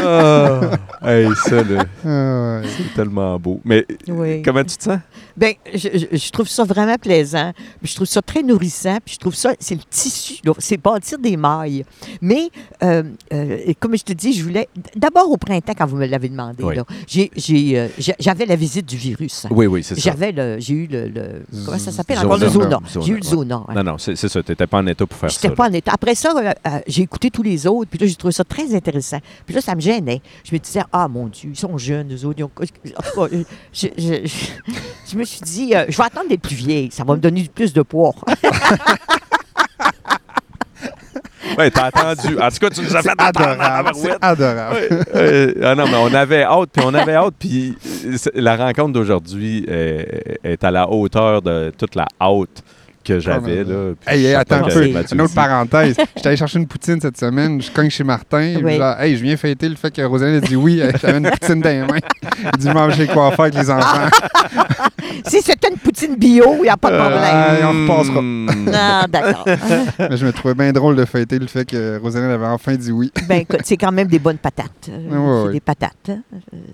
Ah, 0.00 0.60
hey, 1.02 1.28
ça, 1.44 1.56
là, 1.64 1.84
Ah, 2.06 2.60
ouais. 2.60 2.68
c'est 2.76 2.94
tellement 2.94 3.36
beau. 3.40 3.60
Mais 3.64 3.84
Oui. 4.06 4.42
comment 4.42 4.62
tu 4.62 4.76
te 4.76 4.82
sens? 4.84 4.98
Ben, 5.38 5.54
je, 5.72 5.88
je- 5.94 6.16
je 6.16 6.30
trouve 6.30 6.48
ça 6.48 6.64
vraiment 6.64 6.96
plaisant. 6.96 7.52
Je 7.82 7.94
trouve 7.94 8.06
ça 8.08 8.20
très 8.20 8.42
nourrissant. 8.42 8.98
Puis 9.04 9.14
je 9.14 9.18
trouve 9.20 9.34
ça, 9.34 9.52
c'est 9.60 9.74
le 9.76 9.80
tissu. 9.88 10.34
C'est 10.58 10.76
bâtir 10.76 11.18
des 11.18 11.36
mailles. 11.36 11.84
Mais, 12.20 12.48
euh, 12.82 13.04
euh, 13.32 13.72
comme 13.78 13.96
je 13.96 14.02
te 14.02 14.12
dis, 14.12 14.32
je 14.32 14.42
voulais. 14.42 14.68
D'abord 14.96 15.30
au 15.30 15.36
printemps, 15.36 15.74
quand 15.78 15.86
vous 15.86 15.96
me 15.96 16.06
l'avez 16.06 16.28
demandé, 16.28 16.62
Oui. 16.64 16.76
euh, 17.76 17.88
j'avais 18.18 18.46
la 18.46 18.56
visite 18.56 18.86
du 18.86 18.96
virus. 18.96 19.46
Oui, 19.50 19.66
oui, 19.66 19.82
c'est 19.84 19.94
ça. 19.94 20.00
J'avais 20.00 20.32
le, 20.32 20.56
j'ai 20.58 20.74
eu 20.74 20.86
le, 20.86 21.08
le- 21.08 21.44
comment 21.64 21.78
ça 21.78 21.92
s'appelle? 21.92 22.18
Encore 22.18 22.38
le 22.38 22.48
zona. 22.48 22.80
J'ai 23.00 23.12
eu 23.12 23.16
le 23.16 23.22
ouais. 23.22 23.30
zona. 23.30 23.62
hein. 23.68 23.74
Non, 23.74 23.84
non, 23.92 23.98
c'est 23.98 24.16
ça. 24.16 24.28
Tu 24.42 24.50
n'étais 24.50 24.66
pas 24.66 24.78
en 24.78 24.86
état 24.86 25.06
pour 25.06 25.16
faire 25.16 25.30
ça. 25.30 25.38
J'étais 25.40 25.54
pas 25.54 25.68
en 25.68 25.72
état. 25.72 25.92
Après 25.94 26.14
ça, 26.14 26.32
euh, 26.36 26.52
euh, 26.66 26.80
j'ai 26.86 27.02
écouté 27.02 27.30
tous 27.30 27.42
les 27.42 27.66
autres, 27.66 27.88
puis 27.90 27.98
là, 28.00 28.06
j'ai 28.06 28.14
trouvé 28.16 28.32
ça 28.32 28.44
très 28.44 28.74
intéressant. 28.74 29.18
Puis 29.46 29.54
là, 29.54 29.60
ça 29.60 29.74
me 29.74 29.80
gênait. 29.80 30.20
Je 30.44 30.52
me 30.54 30.58
disais, 30.58 30.82
ah 30.92 31.06
mon 31.08 31.26
Dieu, 31.28 31.50
ils 31.52 31.58
sont 31.58 31.78
jeunes, 31.78 32.12
eux 32.14 32.24
autres. 32.26 32.38
ils 32.38 32.44
ont- 32.44 32.50
je, 33.72 33.86
je- 33.96 34.26
je- 34.26 34.46
je 35.12 35.16
me 35.16 35.24
suis 35.28 35.40
dit, 35.42 35.74
euh, 35.74 35.84
je 35.88 35.96
vais 35.96 36.04
attendre 36.04 36.28
d'être 36.28 36.42
plus 36.42 36.56
vieille. 36.56 36.90
Ça 36.92 37.04
va 37.04 37.14
me 37.14 37.20
donner 37.20 37.48
plus 37.54 37.72
de 37.72 37.82
poids. 37.82 38.14
Oui, 41.58 41.70
t'as 41.72 41.86
attendu. 41.86 42.38
En 42.38 42.50
tout 42.50 42.58
cas, 42.60 42.70
tu 42.70 42.82
nous 42.82 42.94
as 42.94 43.02
fait 43.02 43.08
C'est 43.16 43.22
adorable. 43.26 43.90
C'est 43.94 44.08
tabarouette. 44.18 44.18
adorable. 44.20 44.76
Ouais, 44.76 44.98
euh, 45.14 45.54
ah 45.64 45.74
non, 45.74 45.86
mais 45.88 45.96
on 45.96 46.14
avait 46.14 46.42
hâte, 46.42 46.68
puis 46.72 46.82
on 46.86 46.92
avait 46.94 47.14
hâte, 47.14 47.34
puis 47.38 47.76
euh, 48.06 48.14
c'est- 48.16 48.34
la 48.36 48.54
rencontre 48.56 48.92
d'aujourd'hui 48.92 49.64
euh, 49.68 50.02
est 50.44 50.62
à 50.62 50.70
la 50.70 50.88
hauteur 50.88 51.40
de 51.42 51.72
toute 51.76 51.94
la 51.94 52.06
hâte 52.20 52.62
que 53.08 53.20
j'avais. 53.20 53.64
là. 53.64 53.92
Puis 54.04 54.14
Hey, 54.26 54.34
attends 54.34 54.56
un 54.56 54.68
peu. 54.68 54.86
Une 54.86 55.20
autre 55.20 55.34
parenthèse. 55.34 55.96
J'étais 56.16 56.28
allé 56.28 56.36
chercher 56.36 56.58
une 56.58 56.66
poutine 56.66 57.00
cette 57.00 57.18
semaine. 57.18 57.60
Je 57.60 57.70
cogne 57.70 57.90
chez 57.90 58.04
Martin. 58.04 58.54
Oui. 58.62 58.76
Genre, 58.76 59.00
hey, 59.00 59.16
je 59.16 59.22
viens 59.22 59.36
fêter 59.36 59.68
le 59.68 59.76
fait 59.76 59.90
que 59.90 60.02
Rosalie 60.02 60.36
a 60.36 60.40
dit 60.40 60.56
oui. 60.56 60.80
euh, 60.80 60.92
J'avais 61.00 61.18
une 61.18 61.30
poutine 61.30 61.60
dans 61.60 61.68
les 61.70 61.80
mains. 61.80 61.98
Il 62.54 62.58
dit 62.58 62.68
manger 62.70 63.06
quoi 63.06 63.30
faire 63.32 63.40
avec 63.40 63.54
les 63.54 63.70
enfants. 63.70 64.08
si 65.26 65.40
c'était 65.42 65.68
une 65.70 65.78
poutine 65.78 66.16
bio, 66.16 66.54
il 66.58 66.62
n'y 66.62 66.68
a 66.68 66.76
pas 66.76 66.90
de 66.90 66.96
Euh, 66.96 67.00
problème. 67.00 67.86
on 67.88 67.92
repassera. 67.92 68.20
Hmm. 68.22 68.70
Ah, 68.74 69.06
d'accord. 69.08 69.44
Mais 69.98 70.16
je 70.16 70.26
me 70.26 70.32
trouvais 70.32 70.54
bien 70.54 70.72
drôle 70.72 70.96
de 70.96 71.04
fêter 71.04 71.38
le 71.38 71.46
fait 71.46 71.64
que 71.64 71.98
Rosalie 71.98 72.30
avait 72.32 72.46
enfin 72.46 72.74
dit 72.76 72.92
oui. 72.92 73.10
ben, 73.28 73.40
écoute, 73.40 73.60
c'est 73.64 73.76
quand 73.76 73.92
même 73.92 74.08
des 74.08 74.18
bonnes 74.18 74.38
patates. 74.38 74.88
Euh, 74.90 75.44
Ouais, 75.46 75.52
des 75.52 75.60
patates. 75.60 75.92
hein. 76.10 76.18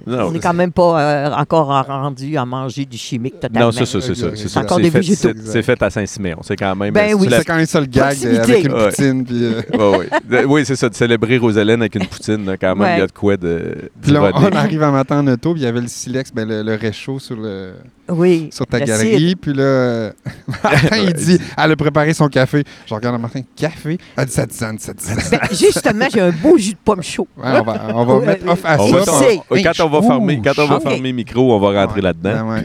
Non, 0.07 0.27
On 0.29 0.31
n'est 0.33 0.39
quand 0.41 0.55
même 0.55 0.73
pas 0.73 1.01
euh, 1.01 1.31
encore 1.35 1.67
rendu 1.87 2.37
à 2.37 2.45
manger 2.45 2.85
du 2.85 2.97
chimique 2.99 3.41
totalement. 3.41 3.67
Non, 3.67 3.73
c'est 3.73 3.87
ça, 3.87 4.01
c'est 4.01 4.15
ça. 4.15 4.27
c'est 4.35 4.49
ça. 4.49 4.61
Encore 4.61 4.79
des 4.79 4.91
fait- 4.91 4.99
végétaux. 4.99 5.31
c'est- 5.45 5.63
fait 5.63 5.83
à 5.83 5.91
Saint-Siméon. 6.25 6.41
C'est 6.43 6.57
quand 6.57 6.75
même. 6.77 6.93
Ben 6.93 7.15
oui. 7.15 7.29
C'est 7.31 7.45
quand 7.45 7.57
même 7.57 7.67
ça 7.67 7.81
le 7.81 7.87
gag 7.87 8.17
euh, 8.25 8.43
avec 8.43 8.65
une 8.65 8.73
Ouais. 8.73 8.89
poutine. 8.89 9.25
Puis, 9.25 9.45
euh, 9.45 9.63
Ouais, 9.93 9.99
ouais. 9.99 10.09
De- 10.43 10.45
Oui, 10.47 10.63
c'est 10.65 10.77
ça, 10.77 10.89
de 10.89 10.95
célébrer 10.95 11.39
Rosalène 11.39 11.81
avec 11.83 11.95
une 11.95 12.07
poutine, 12.07 12.45
là, 12.47 12.57
quand 12.57 12.75
même, 12.75 12.81
Ouais. 12.83 12.97
il 12.97 13.01
y 13.01 13.03
a 13.03 13.07
de 13.07 13.13
quoi 13.13 13.37
de. 13.37 13.91
puis 14.03 14.13
là, 14.13 14.31
on, 14.35 14.43
on 14.45 14.53
arrive 14.53 14.83
un 14.83 14.91
matin 14.93 15.21
en 15.21 15.27
auto. 15.27 15.53
Puis 15.53 15.63
il 15.63 15.65
y 15.65 15.69
avait 15.69 15.81
le 15.81 15.87
silex, 15.89 16.33
ben, 16.33 16.49
le, 16.49 16.63
le 16.63 16.75
réchaud 16.75 17.19
sur, 17.19 17.37
le, 17.37 17.75
Oui. 18.09 18.49
sur 18.53 18.67
ta 18.67 18.79
le 18.79 18.87
galerie. 18.87 19.37
Puis 19.37 19.53
là, 19.53 19.63
euh, 19.63 20.13
Martin, 20.63 20.97
il 20.99 21.13
dit 21.13 21.39
elle 21.57 21.73
a 21.73 21.77
préparé 21.77 22.15
son 22.15 22.29
café. 22.29 22.65
Je 22.87 22.95
regarde 22.95 23.21
Martin 23.21 23.41
café? 23.57 23.99
Elle 24.17 24.27
dit 24.27 24.33
ça 24.33 24.47
dit 24.47 24.55
ça 24.57 24.73
dit 24.73 24.83
ça 24.83 24.93
dit 24.93 25.05
ça. 25.05 25.15
Ben, 25.39 25.41
justement, 25.51 26.07
j'ai 26.13 26.21
un 26.21 26.31
beau 26.33 26.57
jus 26.59 26.73
de 26.73 26.79
pomme 26.85 27.03
chaud. 27.03 27.29
Ouais, 27.37 27.45
on 27.47 27.63
va, 27.63 27.87
on 27.95 28.05
va 28.05 28.27
mettre 28.27 28.49
off 28.49 28.61
à 28.65 28.81
On 28.81 28.89
ça. 28.89 28.97
va 28.97 29.03
on 29.85 29.89
va 29.89 29.99
Ouh, 29.99 30.03
fermer, 30.03 30.41
quand 30.43 30.59
on 30.63 30.67
va 30.67 30.81
fermer 30.81 31.09
le 31.09 31.15
micro, 31.15 31.55
on 31.55 31.59
va 31.59 31.81
rentrer 31.81 32.01
Ouais. 32.01 32.03
là-dedans. 32.03 32.57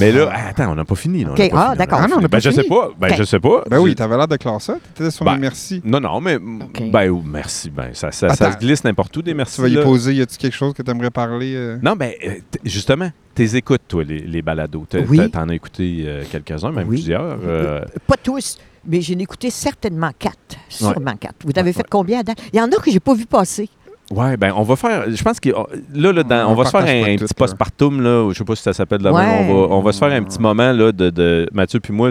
Mais 0.00 0.10
là, 0.12 0.28
ah, 0.32 0.48
attends, 0.48 0.72
on 0.72 0.74
n'a 0.74 0.84
pas 0.84 0.94
fini. 0.94 1.24
là, 1.24 1.30
on 1.32 1.34
pas 1.36 1.42
ah, 1.52 1.64
fini, 1.66 1.78
d'accord. 1.78 2.00
Ah 2.02 2.08
non, 2.08 2.16
on 2.16 2.20
pas 2.20 2.22
n'a 2.22 2.28
pas 2.28 2.40
fini. 2.40 2.54
Ben, 2.54 2.56
je 2.56 2.62
sais 2.62 2.68
pas. 2.68 2.90
Ben, 2.98 3.08
Ok. 3.10 3.14
je 3.18 3.22
sais 3.24 3.40
pas. 3.40 3.64
Ben 3.70 3.78
oui, 3.78 3.94
t'avais 3.94 4.16
l'air 4.16 4.28
de 4.28 4.36
classer 4.36 4.66
ça. 4.72 4.78
T'étais 4.94 5.10
sur 5.10 5.24
Ben, 5.24 5.34
les 5.34 5.40
merci. 5.40 5.80
Non, 5.84 6.00
non, 6.00 6.20
mais. 6.20 6.36
Ok. 6.36 6.90
Ben, 6.90 7.22
merci. 7.24 7.70
Ben, 7.70 7.90
ça, 7.92 8.10
ça, 8.10 8.28
ça 8.30 8.46
Attends. 8.46 8.54
se 8.54 8.58
glisse 8.64 8.84
n'importe 8.84 9.16
où, 9.16 9.22
des 9.22 9.34
merci. 9.34 9.56
Tu 9.56 9.62
vas 9.62 9.68
y 9.68 9.82
poser, 9.82 10.14
y 10.14 10.20
a-tu 10.22 10.36
quelque 10.36 10.54
chose 10.56 10.72
que 10.74 10.82
tu 10.82 10.90
aimerais 10.90 11.10
parler? 11.10 11.54
euh? 11.54 11.78
Non, 11.82 11.94
ben, 11.96 12.12
euh, 12.26 12.34
t- 12.50 12.60
justement, 12.64 13.10
t'es 13.34 13.56
écoutes, 13.56 13.82
toi, 13.88 14.02
les, 14.04 14.18
les 14.20 14.42
balados. 14.42 14.86
Oui. 15.08 15.30
T'en 15.30 15.48
as 15.48 15.54
écouté 15.54 16.04
euh, 16.06 16.22
quelques-uns, 16.30 16.72
même 16.72 16.88
Oui. 16.88 16.96
plusieurs. 16.96 17.38
euh, 17.44 17.82
Pas 18.06 18.16
tous, 18.16 18.58
mais 18.86 19.00
j'en 19.00 19.14
ai 19.18 19.22
écouté 19.22 19.50
certainement 19.50 20.10
quatre. 20.18 20.56
Sûrement 20.68 21.16
quatre. 21.18 21.36
Vous 21.44 21.52
avez 21.56 21.68
Ouais, 21.68 21.72
fait 21.72 21.78
ouais. 21.80 21.86
combien 21.90 22.20
à 22.20 22.22
date? 22.22 22.38
Il 22.52 22.58
y 22.58 22.60
en 22.62 22.66
a 22.66 22.76
que 22.76 22.90
j'ai 22.90 23.00
pas 23.00 23.14
vu 23.14 23.26
passer. 23.26 23.68
Ouais, 24.10 24.36
ben, 24.36 24.52
on 24.54 24.62
va 24.62 24.76
faire. 24.76 25.04
Je 25.10 25.22
pense 25.22 25.40
que 25.40 25.48
là, 25.48 26.12
là 26.12 26.22
dans- 26.22 26.48
On 26.48 26.52
on, 26.52 26.54
va 26.54 26.64
se 26.66 26.70
faire 26.70 26.80
un, 26.82 27.16
petit 27.16 27.22
là. 27.22 27.28
postpartum, 27.36 28.02
là. 28.02 28.30
Je 28.32 28.38
sais 28.38 28.44
pas 28.44 28.54
si 28.54 28.62
ça 28.62 28.72
s'appelle 28.74 29.00
la 29.00 29.12
Ouais. 29.12 29.22
On 29.40 29.44
va, 29.46 29.74
on 29.76 29.80
va 29.80 29.92
se 29.92 29.98
faire 29.98 30.12
un 30.12 30.22
petit 30.22 30.38
moment, 30.40 30.72
là, 30.72 30.92
de, 30.92 31.10
de 31.10 31.48
Mathieu 31.52 31.80
puis 31.80 31.92
moi. 31.92 32.10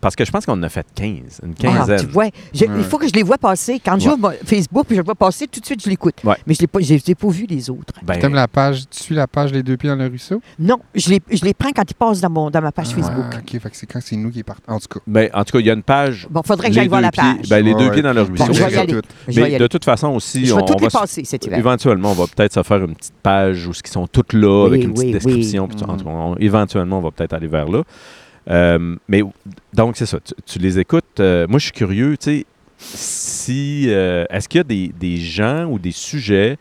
Parce 0.00 0.16
que 0.16 0.24
je 0.24 0.30
pense 0.30 0.46
qu'on 0.46 0.52
en 0.54 0.62
a 0.62 0.68
fait 0.68 0.86
15, 0.94 1.40
une 1.44 1.52
Ah, 1.58 1.62
quinzaine. 1.62 2.00
tu 2.00 2.06
vois, 2.06 2.24
je- 2.54 2.64
Ouais. 2.64 2.70
il 2.78 2.84
faut 2.84 2.98
que 2.98 3.06
je 3.06 3.12
les 3.12 3.22
vois 3.22 3.36
passer. 3.38 3.80
Quand 3.84 3.94
Ouais. 3.94 4.00
j'ouvre 4.00 4.18
mon 4.18 4.30
Facebook 4.44 4.86
puis 4.86 4.96
je 4.96 5.00
le 5.00 5.04
vois 5.04 5.14
passer, 5.14 5.46
tout 5.46 5.60
de 5.60 5.66
suite, 5.66 5.82
je 5.84 5.90
l'écoute. 5.90 6.14
Ouais. 6.24 6.36
Mais 6.46 6.54
je 6.54 6.62
ne 6.62 6.66
les 6.80 7.10
ai 7.10 7.14
pas 7.14 7.28
vus, 7.28 7.46
les 7.48 7.68
autres. 7.70 7.92
Ben, 8.02 8.18
T'aimes 8.18 8.34
la 8.34 8.48
page, 8.48 8.84
tu 8.90 9.02
suis 9.02 9.14
la 9.14 9.26
page 9.26 9.52
Les 9.52 9.62
Deux 9.62 9.76
Pieds 9.76 9.90
dans 9.90 9.96
le 9.96 10.06
ruisseau? 10.06 10.40
Non, 10.58 10.78
je 10.94 11.10
les, 11.10 11.20
je 11.30 11.44
les 11.44 11.52
prends 11.54 11.70
quand 11.72 11.84
ils 11.88 11.94
passent 11.94 12.20
dans, 12.20 12.30
mon, 12.30 12.50
dans 12.50 12.62
ma 12.62 12.72
page 12.72 12.88
Facebook. 12.88 13.24
Ah, 13.32 13.36
OK, 13.38 13.60
fait 13.60 13.70
que 13.70 13.76
c'est 13.76 13.86
quand 13.86 14.00
c'est 14.02 14.16
nous 14.16 14.30
qui 14.30 14.42
partons. 14.42 14.62
En 14.72 14.78
tout 14.78 14.88
cas. 14.88 15.00
ben, 15.06 15.28
en 15.34 15.44
tout 15.44 15.52
cas, 15.52 15.58
il 15.60 15.66
y 15.66 15.70
a 15.70 15.74
une 15.74 15.82
page. 15.82 16.26
Bon, 16.30 16.42
faudrait 16.44 16.68
que 16.68 16.74
j'aille 16.74 16.88
voir 16.88 17.00
la 17.02 17.10
pieds- 17.10 17.22
page. 17.22 17.48
ben, 17.48 17.64
les 17.64 17.74
deux 17.74 17.84
Ouais, 17.86 17.90
pieds 17.92 18.02
dans 18.02 18.12
le 18.14 18.22
ouais. 18.22 18.28
ruisseau. 18.28 18.46
Bon, 18.46 18.52
je 18.54 18.62
vais 18.64 18.72
y 18.72 18.76
aller. 18.76 18.92
tout. 18.94 19.02
Je 19.28 19.32
vais 19.32 19.32
y 19.32 19.38
Mais 19.40 19.44
aller. 19.50 19.58
de 19.58 19.66
toute 19.66 19.84
façon 19.84 20.08
aussi, 20.08 20.46
je 20.46 20.52
on, 20.54 20.56
vais 20.56 20.62
toutes 20.64 20.76
on 20.76 20.78
va 20.78 20.84
les 20.86 20.90
se- 20.90 20.98
passer 20.98 21.24
cet 21.24 21.44
hiver. 21.46 21.58
éventuellement, 21.58 22.12
on 22.12 22.14
va 22.14 22.24
peut-être 22.26 22.54
se 22.54 22.62
faire 22.62 22.82
une 22.82 22.94
petite 22.94 23.14
page 23.22 23.66
où 23.66 23.74
ce 23.74 23.82
qui 23.82 23.90
sont 23.90 24.06
toutes 24.06 24.32
là, 24.32 24.62
Oui, 24.62 24.66
avec 24.68 24.84
une 24.84 24.94
petite 24.94 25.06
oui, 25.06 25.12
description. 25.12 25.68
on- 26.06 26.36
éventuellement, 26.40 26.98
on 26.98 27.02
va 27.02 27.10
peut-être 27.10 27.34
aller 27.34 27.46
vers 27.48 27.68
là. 27.68 27.82
Euh, 28.48 28.96
mais 29.08 29.22
donc, 29.74 29.96
c'est 29.96 30.06
ça. 30.06 30.18
Tu, 30.20 30.32
tu 30.44 30.58
les 30.58 30.78
écoutes. 30.78 31.20
euh, 31.20 31.46
moi, 31.48 31.58
je 31.58 31.64
suis 31.64 31.72
curieux, 31.72 32.16
tu 32.16 32.24
sais, 32.40 32.46
si. 32.78 33.84
euh, 33.88 34.24
Est-ce 34.30 34.48
qu'il 34.48 34.58
y 34.58 34.60
a 34.60 34.64
des, 34.64 34.88
des 34.88 35.16
gens 35.16 35.64
ou 35.66 35.78
des 35.78 35.92
sujets 35.92 36.56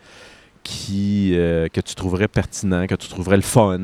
qui, 0.64 1.32
que 1.34 1.82
tu 1.82 1.94
trouverais 1.96 2.28
pertinents, 2.28 2.88
que 2.88 2.96
tu 2.96 3.08
trouverais 3.08 3.36
le 3.38 3.44
fun? 3.44 3.80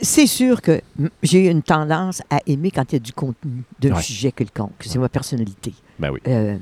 C'est 0.00 0.28
sûr 0.28 0.62
que 0.62 0.80
j'ai 1.24 1.48
une 1.50 1.62
tendance 1.62 2.22
à 2.30 2.38
aimer 2.46 2.70
quand 2.70 2.84
il 2.92 2.94
y 2.94 2.96
a 2.96 3.00
du 3.00 3.12
contenu 3.12 3.62
d'un 3.80 3.94
Ouais. 3.96 4.02
sujet 4.02 4.30
quelconque. 4.30 4.74
C'est 4.80 4.98
ma 4.98 5.08
personnalité. 5.08 5.74
ben 5.98 6.10
oui. 6.12 6.20
Euh, 6.28 6.56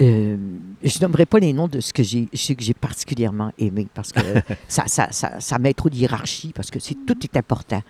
euh, 0.00 0.36
je 0.82 0.98
nommerai 1.00 1.24
pas 1.24 1.38
les 1.38 1.52
noms 1.52 1.68
de 1.68 1.78
ce 1.78 1.92
que 1.92 2.02
j'ai, 2.02 2.26
que 2.26 2.62
j'ai 2.64 2.74
particulièrement 2.74 3.52
aimé 3.58 3.86
parce 3.94 4.10
que 4.10 4.20
ça, 4.68 4.84
ça, 4.88 5.06
ça, 5.12 5.38
ça 5.38 5.58
met 5.60 5.72
trop 5.72 5.88
de 5.88 5.94
hiérarchie 5.94 6.52
parce 6.52 6.68
que 6.68 6.80
c'est, 6.80 6.96
tout 7.06 7.16
est 7.22 7.36
important. 7.36 7.80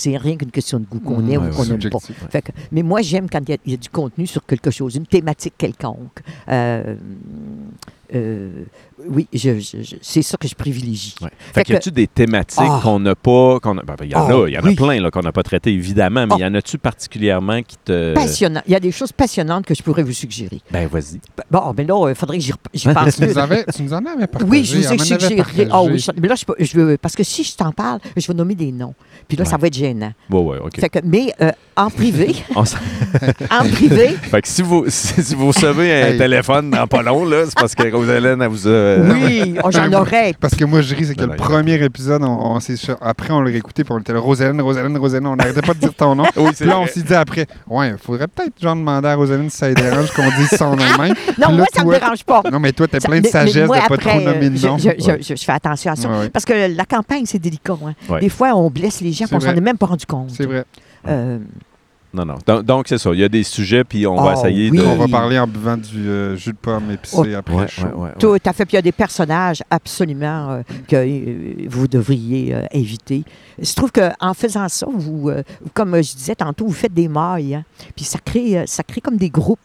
C'est 0.00 0.16
rien 0.16 0.36
qu'une 0.36 0.52
question 0.52 0.78
de 0.78 0.84
goût 0.84 1.00
qu'on 1.00 1.18
Mhm, 1.20 1.30
aime 1.32 1.42
ouais, 1.42 1.48
ou 1.50 1.54
qu'on 1.56 1.64
n'aime 1.66 1.78
pas. 1.90 1.98
subjectif, 1.98 2.22
Fait 2.30 2.40
que- 2.40 2.52
mais 2.70 2.84
moi, 2.84 3.02
j'aime 3.02 3.28
quand 3.28 3.40
il 3.40 3.50
y, 3.50 3.54
a- 3.54 3.58
il 3.66 3.72
y 3.72 3.74
a 3.74 3.78
du 3.78 3.88
contenu 3.88 4.28
sur 4.28 4.46
quelque 4.46 4.70
chose, 4.70 4.94
une 4.94 5.06
thématique 5.06 5.54
quelconque. 5.58 6.20
Euh, 6.48 6.94
euh, 8.14 8.48
oui, 9.08 9.26
je, 9.32 9.58
je- 9.60 9.82
je- 9.82 9.96
c'est 10.00 10.22
ça 10.22 10.36
que 10.36 10.48
je 10.48 10.54
privilégie. 10.54 11.14
Ouais. 11.20 11.28
Fait 11.38 11.52
Fait 11.60 11.64
qu'il 11.64 11.74
y 11.74 11.78
que- 11.78 11.82
a-tu 11.82 11.90
des 11.92 12.06
thématiques 12.06 12.58
Ah. 12.60 12.80
qu'on 12.82 12.98
n'a 13.00 13.14
pas. 13.14 13.58
qu'on 13.60 13.76
a- 13.78 13.82
ben, 13.82 13.94
ben, 13.98 14.04
il 14.04 14.10
y 14.12 14.14
en 14.14 14.26
Ah, 14.26 14.32
a, 14.32 14.48
il 14.48 14.54
y 14.54 14.58
en 14.58 14.62
oui. 14.62 14.72
a 14.72 14.76
plein 14.76 15.00
là, 15.00 15.10
qu'on 15.10 15.20
n'a 15.22 15.32
pas 15.32 15.42
traité, 15.42 15.72
évidemment, 15.72 16.26
mais 16.26 16.32
Ah. 16.34 16.36
il 16.38 16.42
y 16.42 16.46
en 16.46 16.54
a-tu 16.54 16.78
particulièrement 16.78 17.62
qui 17.62 17.76
te. 17.84 18.14
Passionnant. 18.14 18.62
Il 18.66 18.72
y 18.72 18.76
a 18.76 18.80
des 18.80 18.92
choses 18.92 19.12
passionnantes 19.12 19.66
que 19.66 19.74
je 19.74 19.82
pourrais 19.82 20.02
vous 20.02 20.12
suggérer. 20.12 20.60
Ben, 20.70 20.86
vas-y. 20.88 21.20
Bon, 21.50 21.72
ben 21.72 21.86
là, 21.86 22.08
il 22.10 22.14
faudrait 22.14 22.38
que 22.38 22.44
j'y, 22.44 22.52
j'y 22.74 22.88
pense 22.94 23.16
Tu 23.16 23.26
nous, 23.26 23.38
avais, 23.38 23.64
tu 23.74 23.82
nous 23.82 23.92
en 23.92 24.04
avais 24.04 24.26
partagé. 24.26 24.50
Oui, 24.50 24.64
je 24.64 24.78
vous 24.78 24.92
ai 24.92 24.98
suggéré. 24.98 25.68
Ah 25.70 25.82
oui, 25.82 25.98
je- 25.98 26.10
mais 26.20 26.28
là, 26.28 26.34
je, 26.34 26.44
peux- 26.44 26.56
je 26.58 26.76
veux. 26.78 26.96
Parce 27.00 27.14
que 27.14 27.22
si 27.22 27.44
je 27.44 27.54
t'en 27.56 27.72
parle, 27.72 28.00
je 28.16 28.26
vais 28.26 28.34
nommer 28.34 28.54
des 28.54 28.72
noms. 28.72 28.94
Puis 29.28 29.36
là, 29.36 29.44
ça 29.44 29.56
va 29.56 29.66
être 29.66 29.74
gênant. 29.74 30.12
Ouais, 30.30 30.40
ouais, 30.40 30.58
OK. 30.58 30.80
Fait 30.80 30.88
que, 30.88 30.98
mais 31.04 31.32
euh, 31.40 31.50
en 31.76 31.90
privé, 31.90 32.34
en 32.56 33.68
privé, 33.70 34.08
fait 34.08 34.42
que 34.42 34.48
si 34.48 34.62
vous, 34.62 34.84
si, 34.88 35.22
si 35.22 35.34
vous 35.34 35.48
recevez 35.48 35.92
un 36.02 36.06
Hey. 36.08 36.18
téléphone 36.18 36.70
dans 36.70 36.86
pas 36.86 37.02
long, 37.02 37.24
là, 37.24 37.44
c'est 37.46 37.54
parce 37.54 37.74
que 37.74 37.82
Rosalène, 37.98 38.40
elle 38.42 38.48
vous 38.48 38.66
a. 38.66 38.70
euh, 38.70 39.12
oui, 39.12 39.54
oh, 39.64 39.70
j'en 39.70 39.92
aurais. 39.92 40.34
Parce 40.40 40.54
que 40.54 40.64
moi, 40.64 40.80
je 40.80 40.94
ris, 40.94 41.06
c'est 41.06 41.14
que 41.14 41.24
le 41.24 41.36
premier 41.36 41.74
épisode, 41.82 42.22
on, 42.22 42.26
on 42.54 42.60
s'est 42.60 42.76
ch- 42.76 42.96
après, 43.00 43.32
on 43.32 43.40
l'a 43.40 43.50
réécouté, 43.50 43.84
puis 43.84 43.92
on 43.92 43.98
était 43.98 44.12
là, 44.12 44.20
Rosaline, 44.20 44.60
Rosaline, 44.60 44.96
Rosaline, 44.96 45.26
on 45.26 45.36
n'arrêtait 45.36 45.62
pas 45.62 45.74
de 45.74 45.78
dire 45.80 45.94
ton 45.94 46.14
nom. 46.14 46.24
Oui, 46.36 46.50
Puis 46.56 46.66
là, 46.66 46.78
on 46.78 46.86
s'est 46.86 47.02
dit 47.02 47.14
après, 47.14 47.46
ouais, 47.68 47.90
il 47.90 47.96
faudrait 47.98 48.28
peut-être 48.28 48.52
genre 48.60 48.76
demander 48.76 49.08
à 49.08 49.14
Rosaline 49.16 49.50
si 49.50 49.56
ça 49.56 49.68
lui 49.68 49.74
dérange 49.74 50.10
qu'on 50.12 50.28
dise 50.38 50.50
son 50.56 50.76
nom 50.76 50.84
même. 50.98 51.14
Non, 51.38 51.48
là, 51.48 51.56
moi, 51.56 51.66
ça 51.72 51.80
me 51.84 51.90
toi- 51.90 51.98
dérange 51.98 52.24
pas. 52.24 52.42
Non, 52.50 52.60
mais 52.60 52.72
toi, 52.72 52.86
t'as 52.88 53.00
Ça- 53.00 53.08
plein 53.08 53.18
de 53.18 53.22
mais- 53.22 53.28
mais 53.28 53.46
sagesse 53.46 53.66
moi, 53.66 53.76
de 53.76 53.80
pas 53.88 53.94
après, 53.94 54.10
trop 54.10 54.20
nommer 54.20 54.50
de 54.50 54.56
je- 54.56 54.66
nom. 54.66 54.78
Je, 54.78 54.82
je- 54.98 55.06
Ouais. 55.06 55.18
je- 55.20 55.34
je 55.36 55.44
fais 55.44 55.52
attention 55.52 55.92
à 55.92 55.96
ça. 55.96 56.08
Ouais, 56.08 56.18
ouais. 56.20 56.28
Parce 56.28 56.44
que 56.44 56.74
la 56.76 56.84
campagne, 56.84 57.24
c'est 57.26 57.38
délicat. 57.38 57.74
hein. 57.86 57.94
Ouais. 58.08 58.20
Des 58.20 58.28
fois, 58.28 58.54
on 58.54 58.70
blesse 58.70 59.00
les 59.00 59.12
gens, 59.12 59.26
on 59.32 59.40
s'en 59.40 59.54
est 59.54 59.60
même 59.60 59.78
pas 59.78 59.86
rendu 59.86 60.06
compte. 60.06 60.30
C'est 60.36 60.46
vrai. 60.46 60.64
Euh, 61.06 61.38
Non, 62.14 62.24
non. 62.24 62.36
Donc, 62.46 62.62
donc, 62.64 62.88
c'est 62.88 62.96
ça. 62.98 63.10
Il 63.12 63.18
y 63.20 63.24
a 63.24 63.28
des 63.28 63.42
sujets, 63.42 63.84
puis 63.84 64.06
on 64.06 64.16
va 64.16 64.32
Oh, 64.34 64.38
essayer 64.40 64.70
oui. 64.70 64.78
de. 64.78 64.82
On 64.84 64.96
va 64.96 65.08
parler 65.08 65.38
en 65.38 65.46
buvant 65.46 65.76
du 65.76 66.08
euh, 66.08 66.36
jus 66.36 66.52
de 66.52 66.56
pomme 66.56 66.90
épicé 66.90 67.16
Oh. 67.18 67.36
après 67.36 67.54
Ouais, 67.54 67.68
chaud. 67.68 67.82
ouais, 67.84 67.92
ouais, 67.92 68.00
ouais. 68.04 68.12
Tout 68.18 68.36
à 68.46 68.52
fait. 68.54 68.64
Puis 68.64 68.72
il 68.72 68.76
y 68.76 68.78
a 68.78 68.82
des 68.82 68.92
personnages 68.92 69.62
absolument 69.70 70.50
euh, 70.50 70.62
que 70.88 70.96
euh, 70.96 71.66
vous 71.68 71.86
devriez 71.86 72.54
euh, 72.54 72.62
éviter. 72.72 73.24
Je 73.60 73.74
trouve 73.74 73.92
qu'en 73.92 74.32
faisant 74.34 74.68
ça, 74.68 74.86
vous, 74.90 75.28
euh, 75.28 75.42
comme 75.74 75.96
je 75.96 76.14
disais 76.14 76.34
tantôt, 76.34 76.66
vous 76.66 76.72
faites 76.72 76.94
des 76.94 77.08
mailles. 77.08 77.56
hein. 77.56 77.64
Puis 77.94 78.04
ça 78.06 78.18
crée, 78.24 78.62
ça 78.66 78.82
crée 78.82 79.00
comme 79.02 79.16
des 79.16 79.30
groupes. 79.30 79.58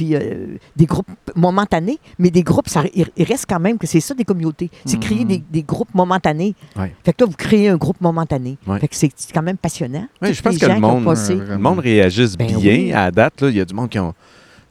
Puis 0.00 0.14
euh, 0.14 0.56
des 0.76 0.86
groupes 0.86 1.06
momentanés, 1.36 1.98
mais 2.18 2.30
des 2.30 2.42
groupes, 2.42 2.70
ça, 2.70 2.84
il, 2.94 3.04
il 3.18 3.24
reste 3.24 3.44
quand 3.46 3.60
même 3.60 3.76
que 3.76 3.86
c'est 3.86 4.00
ça 4.00 4.14
des 4.14 4.24
communautés. 4.24 4.70
C'est 4.86 4.96
Mhm. 4.96 5.02
créer 5.02 5.24
des, 5.26 5.42
des 5.50 5.62
groupes 5.62 5.92
momentanés. 5.94 6.54
Ouais. 6.74 6.94
Fait 7.04 7.12
que 7.12 7.22
là, 7.22 7.28
vous 7.30 7.36
créez 7.36 7.68
un 7.68 7.76
groupe 7.76 8.00
momentané. 8.00 8.56
Ouais. 8.66 8.78
Fait 8.78 8.88
que 8.88 8.96
c'est 8.96 9.10
quand 9.34 9.42
même 9.42 9.58
passionnant. 9.58 10.06
Ouais, 10.22 10.32
je 10.32 10.40
pense 10.40 10.56
que 10.56 10.64
le 10.64 10.80
monde- 10.80 11.04
Le 11.04 11.58
monde 11.58 11.80
réagisse 11.80 12.34
Ben 12.38 12.46
bien 12.46 12.56
oui. 12.58 12.92
à 12.94 13.04
la 13.04 13.10
date. 13.10 13.42
là. 13.42 13.48
Il 13.50 13.56
y 13.56 13.60
a 13.60 13.64
du 13.66 13.74
monde 13.74 13.90
qui 13.90 13.98
ont. 13.98 14.12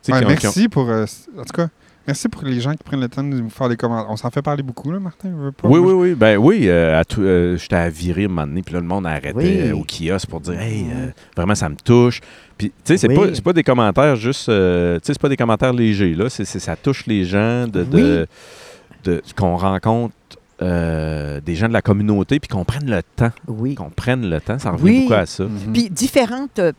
tu 0.01 0.11
sais, 0.11 0.13
Ouais, 0.13 0.19
qui 0.19 0.25
ont- 0.25 0.27
qui 0.29 0.33
ont- 0.33 0.49
merci 0.49 0.67
pour. 0.67 0.89
euh, 0.89 1.05
en 1.37 1.43
tout 1.43 1.53
cas, 1.53 1.67
merci 2.07 2.27
pour 2.27 2.41
les 2.43 2.59
gens 2.59 2.71
qui 2.71 2.83
prennent 2.83 3.01
le 3.01 3.07
temps 3.09 3.21
de 3.23 3.27
nous 3.27 3.49
faire 3.51 3.69
des 3.69 3.77
commentaires. 3.77 4.09
On 4.09 4.17
s'en 4.17 4.31
fait 4.31 4.41
parler 4.41 4.63
beaucoup, 4.63 4.91
là, 4.91 4.99
Martin. 4.99 5.29
pas. 5.55 5.67
Oui, 5.67 5.79
Moi, 5.79 5.93
oui, 5.93 6.09
oui. 6.09 6.15
Ben 6.15 6.37
oui, 6.37 6.67
euh, 6.69 6.99
à 6.99 7.05
tout- 7.05 7.21
euh, 7.21 7.55
j'étais 7.57 7.75
à 7.75 7.89
virer 7.89 8.25
un 8.25 8.29
moment 8.29 8.47
donné, 8.47 8.63
puis 8.63 8.73
là, 8.73 8.79
le 8.79 8.87
monde 8.87 9.05
arrêtait 9.05 9.33
Oui. 9.35 9.59
euh, 9.61 9.75
au 9.75 9.83
kiosque 9.83 10.27
pour 10.27 10.39
dire 10.41 10.59
Hey, 10.59 10.87
euh, 10.91 11.07
vraiment, 11.35 11.53
ça 11.53 11.69
me 11.69 11.75
touche. 11.75 12.19
Puis, 12.59 12.67
tu 12.69 12.73
sais, 12.83 12.97
c'est 12.97 13.07
Oui. 13.09 13.15
pas, 13.31 13.41
pas 13.41 13.53
des 13.53 13.63
commentaires 13.63 14.15
juste. 14.17 14.49
euh, 14.49 14.95
tu 14.99 15.05
sais, 15.07 15.13
c'est 15.13 15.21
pas 15.21 15.29
des 15.29 15.37
commentaires 15.37 15.73
légers, 15.73 16.13
là. 16.13 16.29
C'est, 16.29 16.45
c'est- 16.45 16.59
ça 16.59 16.75
touche 16.75 17.07
les 17.07 17.23
gens 17.25 17.67
de, 17.67 17.83
de, 17.83 18.27
de- 19.05 19.21
qu'on 19.35 19.55
rencontre 19.55 20.13
euh, 20.61 21.39
des 21.41 21.55
gens 21.55 21.67
de 21.67 21.73
la 21.73 21.81
communauté, 21.81 22.39
puis 22.39 22.47
qu'on 22.49 22.65
prenne 22.65 22.89
le 22.89 23.01
temps. 23.15 23.31
Oui. 23.47 23.75
Qu'on 23.75 23.89
prenne 23.89 24.29
le 24.29 24.41
temps, 24.41 24.59
ça 24.59 24.71
revient 24.71 24.83
Oui. 24.83 25.01
beaucoup 25.01 25.13
à 25.13 25.25
ça. 25.25 25.43
Mhm. 25.45 25.73
Puis 25.73 25.89
différentes 25.89 26.59
euh, 26.59 26.71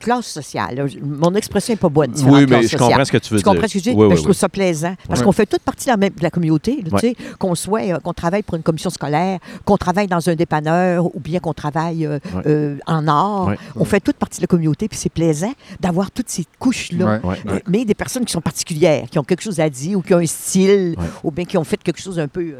classes 0.00 0.26
sociales. 0.26 0.86
Mon 1.02 1.34
expression 1.34 1.72
n'est 1.74 1.78
pas 1.78 1.88
bonne. 1.88 2.10
différentes 2.10 2.34
Oui, 2.34 2.40
mais 2.42 2.46
classes 2.46 2.62
je 2.62 2.68
sociales. 2.70 2.88
comprends 2.88 3.04
ce 3.04 3.12
que 3.12 3.18
tu 3.18 3.34
veux 3.34 3.38
Tu 3.38 3.44
dire. 3.44 3.52
comprends 3.52 3.68
ce 3.68 3.72
que 3.74 3.78
je 3.78 3.84
dis? 3.84 3.90
Oui, 3.90 3.96
Ben, 3.96 4.06
oui, 4.06 4.16
je 4.16 4.22
trouve 4.22 4.30
oui. 4.30 4.34
ça 4.34 4.48
plaisant. 4.48 4.94
Parce 5.08 5.22
qu'on 5.22 5.32
fait 5.32 5.46
toute 5.46 5.62
partie 5.62 5.86
de 5.86 5.90
la, 5.92 5.96
même- 5.96 6.12
de 6.14 6.22
la 6.22 6.30
communauté, 6.30 6.82
tu 6.84 6.98
sais, 6.98 7.14
qu'on 7.38 7.54
soit, 7.54 7.82
euh, 7.82 8.00
qu'on 8.00 8.12
travaille 8.12 8.42
pour 8.42 8.56
une 8.56 8.62
commission 8.62 8.90
scolaire, 8.90 9.38
qu'on 9.64 9.76
travaille 9.76 10.06
dans 10.08 10.28
un 10.28 10.34
dépanneur 10.34 11.06
ou 11.14 11.20
bien 11.20 11.38
qu'on 11.40 11.54
travaille 11.54 12.06
euh, 12.06 12.18
euh, 12.46 12.76
en 12.86 13.06
art. 13.08 13.52
On 13.76 13.84
fait 13.84 14.00
toute 14.00 14.16
partie 14.16 14.38
de 14.40 14.44
la 14.44 14.48
communauté, 14.48 14.88
puis 14.88 14.98
c'est 14.98 15.08
plaisant 15.12 15.52
d'avoir 15.80 16.10
toutes 16.10 16.28
ces 16.28 16.44
couches-là. 16.58 17.20
Mais 17.68 17.84
des 17.84 17.94
personnes 17.94 18.24
qui 18.24 18.32
sont 18.32 18.40
particulières, 18.40 19.06
qui 19.10 19.18
ont 19.18 19.24
quelque 19.24 19.42
chose 19.42 19.60
à 19.60 19.70
dire 19.70 19.98
ou 19.98 20.02
qui 20.02 20.12
ont 20.14 20.18
un 20.18 20.26
style, 20.26 20.96
ou 21.22 21.30
bien 21.30 21.44
qui 21.44 21.56
ont 21.56 21.64
fait 21.64 21.80
quelque 21.82 22.00
chose 22.00 22.18
un 22.18 22.28
peu. 22.28 22.54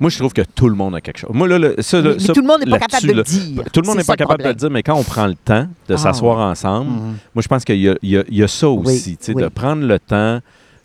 Moi, 0.00 0.10
je 0.10 0.18
trouve 0.18 0.32
que 0.32 0.42
tout 0.42 0.68
le 0.68 0.74
monde 0.74 0.94
a 0.96 1.00
quelque 1.00 1.18
chose. 1.18 1.30
Moi, 1.32 1.46
là, 1.48 1.58
le- 1.58 1.76
ça, 1.80 2.00
là, 2.00 2.10
mais 2.14 2.18
ça, 2.18 2.32
tout 2.32 2.40
le 2.40 2.46
monde 2.46 2.60
n'est 2.64 2.70
pas 2.70 2.78
capable 2.78 3.06
de 3.08 3.12
le 3.12 3.22
dire. 3.22 3.64
Tout 3.72 3.80
le 3.80 3.86
monde 3.86 3.96
n'est 3.98 4.04
pas 4.04 4.16
capable 4.16 4.42
de 4.42 4.48
le 4.48 4.54
dire, 4.54 4.70
mais 4.70 4.82
quand 4.82 4.94
on 4.94 5.02
prend 5.04 5.26
le 5.26 5.34
temps 5.34 5.68
de 5.88 5.94
Ah. 5.94 5.96
s'asseoir 5.98 6.38
ensemble, 6.38 6.90
Mhm. 6.90 7.16
moi, 7.34 7.42
je 7.42 7.48
pense 7.48 7.64
qu'il 7.64 7.76
y, 7.76 7.82
y 7.82 7.88
a- 7.88 7.96
il 8.02 8.36
y 8.36 8.42
a 8.42 8.48
ça 8.48 8.68
aussi, 8.68 9.18
oui. 9.28 9.34
de 9.42 9.48
prendre 9.48 9.82
le 9.86 9.98
temps 9.98 10.40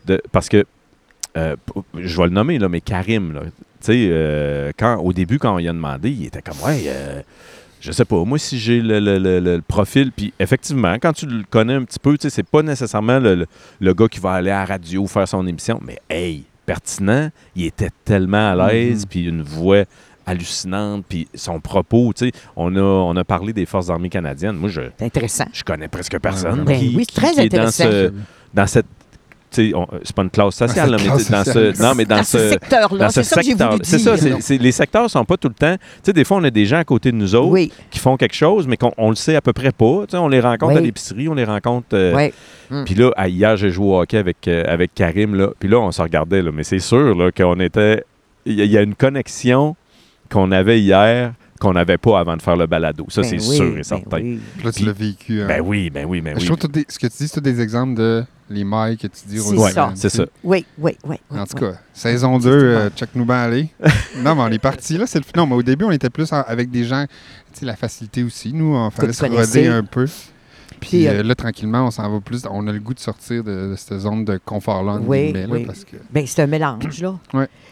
de. 0.06 0.22
Parce 0.32 0.50
que, 0.50 0.66
euh, 1.38 1.56
je 1.98 2.18
vais 2.18 2.24
le 2.26 2.30
nommer, 2.34 2.60
là, 2.60 2.70
mais 2.70 2.82
Karim, 2.82 3.34
là, 3.34 3.42
euh, 3.90 4.72
quand, 4.78 4.98
au 4.98 5.14
début, 5.14 5.40
quand 5.40 5.54
on 5.54 5.58
lui 5.58 5.68
a 5.68 5.74
demandé, 5.74 6.10
il 6.12 6.26
était 6.26 6.42
comme, 6.42 6.58
ouais, 6.66 6.84
euh, 6.88 7.22
je 7.80 7.92
sais 7.92 8.06
pas, 8.06 8.24
moi, 8.26 8.38
si 8.38 8.58
j'ai 8.60 8.82
le, 8.82 9.00
le- 9.00 9.18
le- 9.20 9.40
le 9.40 9.62
profil, 9.62 10.12
puis 10.12 10.34
effectivement, 10.40 10.96
quand 10.96 11.14
tu 11.14 11.26
le 11.26 11.44
connais 11.50 11.74
un 11.76 11.84
petit 11.84 12.00
peu, 12.00 12.18
tu 12.18 12.24
sais, 12.24 12.30
c'est 12.30 12.44
pas 12.48 12.62
nécessairement 12.64 13.20
le, 13.20 13.36
le- 13.36 13.48
le 13.80 13.94
gars 13.94 14.08
qui 14.08 14.20
va 14.20 14.32
aller 14.34 14.50
à 14.52 14.60
la 14.60 14.66
radio 14.66 15.06
faire 15.08 15.28
son 15.28 15.46
émission, 15.48 15.80
mais 15.86 16.00
hey, 16.10 16.44
pertinent, 16.68 17.30
il 17.56 17.66
était 17.66 17.90
tellement 18.06 18.52
à 18.52 18.56
l'aise, 18.72 19.02
Mhm. 19.02 19.10
puis 19.10 19.24
une 19.26 19.42
voix 19.42 19.86
hallucinante, 20.28 21.06
puis 21.08 21.28
son 21.34 21.60
propos, 21.62 22.12
tu 22.14 22.26
sais, 22.26 22.32
on 22.58 22.76
a, 22.76 22.82
on 22.82 23.16
a 23.16 23.24
parlé 23.24 23.54
des 23.54 23.66
Forces 23.66 23.90
armées 23.90 24.10
canadiennes. 24.10 24.58
Moi, 24.58 24.70
je, 24.70 24.82
C'est 25.00 25.06
intéressant. 25.06 25.46
je 25.54 25.64
connais 25.64 25.88
presque 25.88 26.20
personne 26.20 26.66
Ben 26.66 26.78
qui, 26.78 26.94
oui, 26.96 27.06
c'est 27.10 27.16
très 27.22 27.32
qui 27.34 27.40
est 27.40 27.50
dans, 27.50 27.58
intéressant. 27.68 27.84
ce, 27.86 28.14
dans 28.54 28.68
cette. 28.68 28.86
On- 29.76 29.88
C'est 30.04 30.16
pas 30.16 30.24
une 30.24 30.30
classe 30.30 30.56
sociale, 30.56 30.92
là, 30.92 30.98
mais 31.00 31.04
classe 31.06 31.32
dans 31.32 31.44
sociale. 31.44 31.76
ce. 31.76 31.82
Non, 31.84 31.94
mais 31.96 32.06
dans, 32.06 32.18
Dans 32.18 32.24
ce 32.24 32.38
ce. 32.38 32.50
secteur-là, 32.50 33.06
Dans 33.06 33.10
ce 33.10 33.24
c'est 33.24 33.36
ça 33.36 33.42
secteur. 34.18 34.38
c'est- 34.42 34.58
les 34.58 34.72
secteurs 34.72 35.10
sont 35.10 35.26
pas 35.26 35.38
tout 35.38 35.48
le 35.50 35.54
temps. 35.54 35.76
Tu 35.78 35.84
sais, 36.04 36.14
des 36.14 36.24
fois, 36.24 36.38
on 36.38 36.44
a 36.44 36.50
des 36.50 36.66
gens 36.66 36.78
à 36.80 36.84
côté 36.84 37.12
de 37.12 37.18
nous 37.18 37.36
autres 37.36 37.50
Oui, 37.52 37.72
qui 37.92 38.00
font 38.00 38.18
quelque 38.18 38.36
chose, 38.36 38.68
mais 38.68 38.78
qu'on 38.78 38.92
on 38.98 39.10
le 39.10 39.16
sait 39.16 39.36
à 39.36 39.42
peu 39.42 39.54
près 39.54 39.72
pas. 39.72 40.02
Tu 40.08 40.12
sais, 40.12 40.18
on 40.18 40.28
les 40.28 40.40
rencontre 40.40 40.74
Oui. 40.74 40.78
à 40.80 40.82
l'épicerie, 40.82 41.28
on 41.30 41.34
les 41.34 41.44
rencontre. 41.46 41.88
euh, 41.94 42.14
oui. 42.16 42.84
Puis 42.86 42.96
là, 42.96 43.12
à- 43.16 43.28
hier, 43.30 43.56
j'ai 43.58 43.70
joué 43.70 43.86
au 43.88 44.00
hockey 44.02 44.18
avec, 44.18 44.48
euh, 44.48 44.64
avec 44.68 44.94
Karim. 44.94 45.36
Là, 45.36 45.50
puis 45.60 45.70
là, 45.70 45.80
on 45.80 45.92
se 45.92 46.02
regardait. 46.02 46.42
Là, 46.42 46.52
mais 46.54 46.64
c'est 46.64 46.80
sûr 46.80 47.16
là, 47.16 47.32
qu'on 47.32 47.60
était. 47.60 48.04
Il 48.46 48.54
y, 48.54 48.62
a- 48.62 48.66
il 48.66 48.72
y 48.72 48.78
a 48.78 48.82
une 48.82 48.96
connexion 48.96 49.76
qu'on 50.30 50.52
avait 50.52 50.80
hier 50.82 51.32
qu'on 51.60 51.74
n'avait 51.74 51.98
pas 51.98 52.20
avant 52.20 52.36
de 52.38 52.42
faire 52.42 52.56
le 52.56 52.68
balado. 52.68 53.06
Ça, 53.10 53.22
Ben 53.22 53.28
c'est 53.40 53.48
oui, 53.50 53.56
sûr 53.56 53.72
ben 53.72 53.80
et 53.80 53.84
certain. 53.84 54.18
oui. 54.22 54.40
Puis 54.58 54.66
là, 54.66 54.72
tu 54.72 54.86
l'as 54.86 54.94
vécu. 54.94 55.42
hein. 55.42 55.48
Ben 55.48 55.62
oui, 55.66 55.90
ben 55.90 56.06
oui, 56.08 56.22
ben 56.22 56.36
Je 56.36 56.40
oui. 56.42 56.46
trouve 56.46 56.58
que 56.58 56.68
t'as 56.68 56.74
des- 56.74 56.86
ce 56.88 56.98
que 57.00 57.08
tu 57.08 57.14
dis, 57.18 57.28
c'est 57.28 57.36
tous 57.36 57.42
des 57.42 57.60
exemples 57.62 57.96
de 57.96 58.24
les 58.50 58.64
mailles 58.64 58.98
que 58.98 59.08
tu 59.08 59.28
dis. 59.28 59.40
Ça. 59.40 59.92
tu 59.94 60.00
C'est 60.00 60.10
ça. 60.10 60.26
Oui, 60.44 60.66
oui, 60.80 60.98
oui. 61.06 61.16
En 61.32 61.36
oui, 61.42 61.48
tout 61.50 61.56
oui. 61.56 61.72
cas, 61.72 61.78
saison 61.94 62.40
2, 62.40 62.50
euh, 62.50 62.90
check 62.96 63.10
nous 63.16 63.26
bien 63.26 63.36
aller. 63.38 63.70
non, 64.24 64.36
mais 64.36 64.42
on 64.42 64.48
est 64.50 64.60
parti 64.60 64.98
là. 64.98 65.06
C'est 65.08 65.20
le... 65.20 65.26
Non, 65.36 65.46
mais 65.48 65.56
au 65.56 65.64
début, 65.64 65.86
on 65.86 65.92
était 65.92 66.10
plus 66.10 66.32
en- 66.32 66.42
avec 66.44 66.70
des 66.72 66.86
gens, 66.86 67.06
tu 67.54 67.60
sais, 67.60 67.66
la 67.66 67.76
facilité 67.76 68.24
aussi. 68.24 68.54
Nous, 68.54 68.74
on 68.76 68.90
fallait 68.90 69.14
se 69.14 69.26
roder 69.26 69.68
un 69.68 69.84
peu. 69.84 70.06
Puis 70.80 71.08
euh, 71.08 71.20
euh, 71.20 71.24
là, 71.24 71.36
tranquillement, 71.36 71.86
on 71.86 71.92
s'en 71.92 72.10
va 72.10 72.20
plus. 72.20 72.44
On 72.50 72.68
a 72.68 72.72
le 72.72 72.80
goût 72.80 72.94
de 72.94 73.00
sortir 73.00 73.44
de, 73.44 73.72
de 73.72 73.76
cette 73.76 74.00
zone 74.00 74.26
de 74.26 74.40
confort-là, 74.44 75.00
Oui, 75.06 75.34
là, 75.34 75.48
parce 75.66 75.84
que... 75.84 75.98
Ben, 76.12 76.26
c'est 76.28 76.42
un 76.42 76.48
mélange, 76.48 77.02
là. 77.02 77.16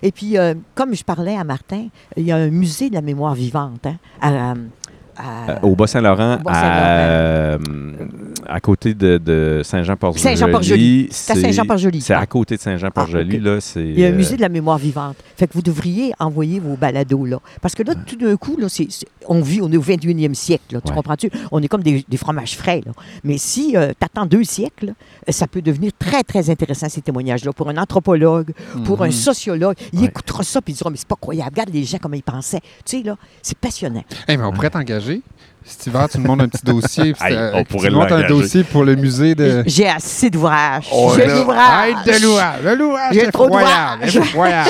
Et 0.01 0.11
puis, 0.11 0.37
euh, 0.37 0.53
comme 0.73 0.95
je 0.95 1.03
parlais 1.03 1.35
à 1.35 1.43
Martin, 1.43 1.87
il 2.17 2.23
y 2.23 2.31
a 2.31 2.37
un 2.37 2.49
musée 2.49 2.89
de 2.89 2.95
la 2.95 3.01
mémoire 3.01 3.35
vivante 3.35 3.85
hein, 3.85 3.97
à, 4.21 4.53
à- 5.17 5.51
Euh, 5.51 5.55
au 5.63 5.75
Bas-Saint-Laurent, 5.75 6.35
Au 6.39 6.43
Bas-Saint-Laurent. 6.43 6.75
à, 6.75 6.89
euh, 6.89 7.57
à 8.47 8.59
côté 8.59 8.93
de, 8.93 9.17
de 9.17 9.61
Saint-Jean-Port-Joli. 9.63 10.21
Saint-Jean-Port-Joli. 10.21 11.07
C'est 11.11 11.31
à 11.31 11.35
c'est- 11.35 11.41
Saint-Jean-Port-Joli. 11.41 12.01
C'est 12.01 12.13
à 12.13 12.25
côté 12.25 12.55
de 12.57 12.61
Saint-Jean-Port-Joli. 12.61 13.35
Ah, 13.35 13.37
ok. 13.37 13.43
là, 13.45 13.61
c'est, 13.61 13.83
Il 13.83 13.99
y 13.99 14.05
a 14.05 14.07
un 14.07 14.11
euh, 14.11 14.15
musée 14.15 14.35
de 14.35 14.41
la 14.41 14.49
mémoire 14.49 14.77
vivante. 14.77 15.15
Fait 15.37 15.47
que 15.47 15.53
vous 15.53 15.61
devriez 15.61 16.13
envoyer 16.19 16.59
vos 16.59 16.75
balados 16.75 17.25
là. 17.25 17.39
Parce 17.61 17.73
que 17.75 17.83
là, 17.83 17.93
tout 17.95 18.15
d'un 18.17 18.35
coup, 18.35 18.57
là, 18.57 18.67
on 19.27 19.41
vit, 19.41 19.61
on 19.61 19.71
est 19.71 19.77
au 19.77 19.81
21e 19.81 20.35
siècle. 20.35 20.63
là, 20.75 20.81
tu 20.81 20.89
Ouais. 20.89 20.95
comprends-tu? 20.95 21.29
On 21.51 21.61
est 21.61 21.67
comme 21.67 21.83
des, 21.83 22.05
des 22.07 22.17
fromages 22.17 22.55
frais. 22.57 22.81
Là. 22.85 22.91
Mais 23.23 23.37
si 23.37 23.71
tu 23.71 23.77
attends 23.77 24.25
deux 24.25 24.43
siècles, 24.43 24.93
ça 25.29 25.47
peut 25.47 25.61
devenir 25.61 25.91
très, 25.97 26.23
très 26.23 26.49
intéressant, 26.49 26.89
ces 26.89 27.01
témoignages-là. 27.01 27.53
Pour 27.53 27.69
un 27.69 27.77
anthropologue, 27.77 28.51
pour 28.85 29.01
un 29.03 29.07
Mhm. 29.07 29.11
sociologue, 29.11 29.75
il 29.93 29.99
Ouais. 30.01 30.05
écoutera 30.07 30.43
ça 30.43 30.61
puis 30.61 30.73
il 30.73 30.77
dira 30.77 30.89
Mais 30.89 30.97
c'est 30.97 31.07
pas 31.07 31.15
croyable. 31.19 31.49
Regarde 31.51 31.69
les 31.73 31.83
gens, 31.83 31.97
comment 32.01 32.15
ils 32.15 32.23
pensaient. 32.23 32.61
Tu 32.85 32.97
sais, 32.97 33.03
là, 33.03 33.15
c'est 33.41 33.57
passionnant. 33.57 34.03
Hey, 34.27 34.37
mais 34.37 34.43
on 34.43 34.51
pourrait 34.51 34.69
t'engager. 34.69 35.04
Cet 35.67 35.87
hiver, 35.87 36.07
tu 36.07 36.19
nous 36.19 36.25
montres 36.27 36.43
un 36.43 36.47
petit 36.47 36.63
dossier. 36.63 37.13
puis 37.13 37.23
on 37.23 37.33
euh, 37.33 37.63
pourrait 37.67 37.89
tu 37.89 37.95
un 37.95 37.97
l'engager. 37.99 38.27
dossier 38.27 38.63
pour 38.63 38.83
le 38.83 38.95
musée 38.95 39.33
de... 39.33 39.63
J'ai 39.65 39.87
assez 39.87 40.29
d'ouvrages. 40.29 40.87
Oh, 40.93 41.11
J'ai 41.15 41.25
l'ouvrage. 41.25 41.95
De 42.05 42.21
l'ouvrage. 42.23 42.59
Le 42.63 42.75
louvrage, 42.75 43.13
J'ai 43.15 43.31
trop 43.31 43.47
d'ouvrages. 43.47 44.19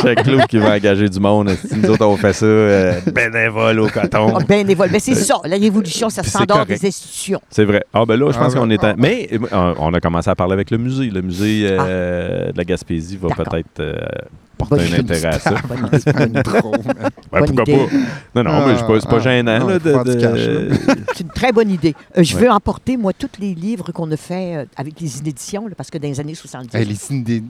C'est 0.01 0.15
Claude 0.23 0.47
qui 0.47 0.57
va 0.57 0.75
engager 0.75 1.09
du 1.09 1.19
monde. 1.19 1.49
Si 1.69 1.75
nous 1.75 1.89
autres, 1.89 2.05
on 2.05 2.15
fait 2.15 2.31
ça 2.31 2.45
euh, 2.45 3.01
bénévole 3.13 3.77
au 3.81 3.89
coton? 3.89 4.37
Ah, 4.39 4.43
bénévole. 4.47 4.87
Mais 4.89 4.99
c'est 4.99 5.15
ça, 5.15 5.35
la 5.43 5.57
révolution, 5.57 6.09
ça 6.09 6.21
Puis 6.21 6.31
se 6.31 6.37
c'est 6.37 6.45
fait 6.45 6.51
en 6.51 6.55
dehors 6.55 6.65
correct. 6.65 6.81
des 6.81 6.87
institutions. 6.87 7.41
C'est 7.49 7.65
vrai. 7.65 7.83
Ah, 7.93 8.05
ben 8.05 8.17
là, 8.17 8.31
je 8.31 8.37
Ah, 8.37 8.43
pense 8.45 8.53
ben, 8.53 8.61
qu'on 8.61 8.69
est. 8.69 8.81
en- 8.81 8.87
ah. 8.91 8.95
Mais 8.97 9.27
euh, 9.33 9.73
on 9.77 9.93
a 9.93 9.99
commencé 9.99 10.29
à 10.29 10.35
parler 10.35 10.53
avec 10.53 10.71
le 10.71 10.77
musée. 10.77 11.09
Le 11.09 11.21
musée 11.21 11.67
euh, 11.69 12.53
de 12.53 12.57
la 12.57 12.63
Gaspésie 12.63 13.17
va 13.21 13.27
peut-être 13.35 13.81
euh, 13.81 13.95
porter 14.55 14.75
Bonne 14.77 14.93
un 14.93 14.97
idée. 14.99 15.13
intérêt 15.15 15.35
à 15.35 15.39
ça. 15.39 15.51
Trop. 16.43 16.71
Ouais, 16.71 16.81
pourquoi 17.45 17.63
idée. 17.63 17.77
pas? 18.33 18.43
Non, 18.43 18.51
non, 18.51 18.67
mais 18.67 18.77
c'est 18.77 18.87
pas, 18.87 18.99
c'est 18.99 19.09
pas 19.09 19.15
Ah, 19.17 19.19
gênant. 19.19 19.59
non, 19.59 19.67
là, 19.67 19.79
de, 19.79 20.13
cash, 20.15 20.95
C'est 21.15 21.23
une 21.23 21.29
très 21.29 21.51
bonne 21.51 21.69
idée. 21.69 21.95
Euh, 22.17 22.23
je 22.23 22.35
Ouais. 22.35 22.41
veux 22.43 22.49
emporter, 22.51 22.97
moi, 22.97 23.13
tous 23.13 23.29
les 23.39 23.53
livres 23.55 23.91
qu'on 23.91 24.09
a 24.11 24.17
fait 24.17 24.55
euh, 24.57 24.65
avec 24.75 24.99
les 24.99 25.19
inéditions, 25.19 25.67
là, 25.67 25.75
parce 25.75 25.89
que 25.89 25.97
dans 25.97 26.07
les 26.07 26.19
années 26.19 26.35
70, 26.35 26.75
Hey, 26.75 26.85
les 26.85 26.93
hey, 26.93 27.43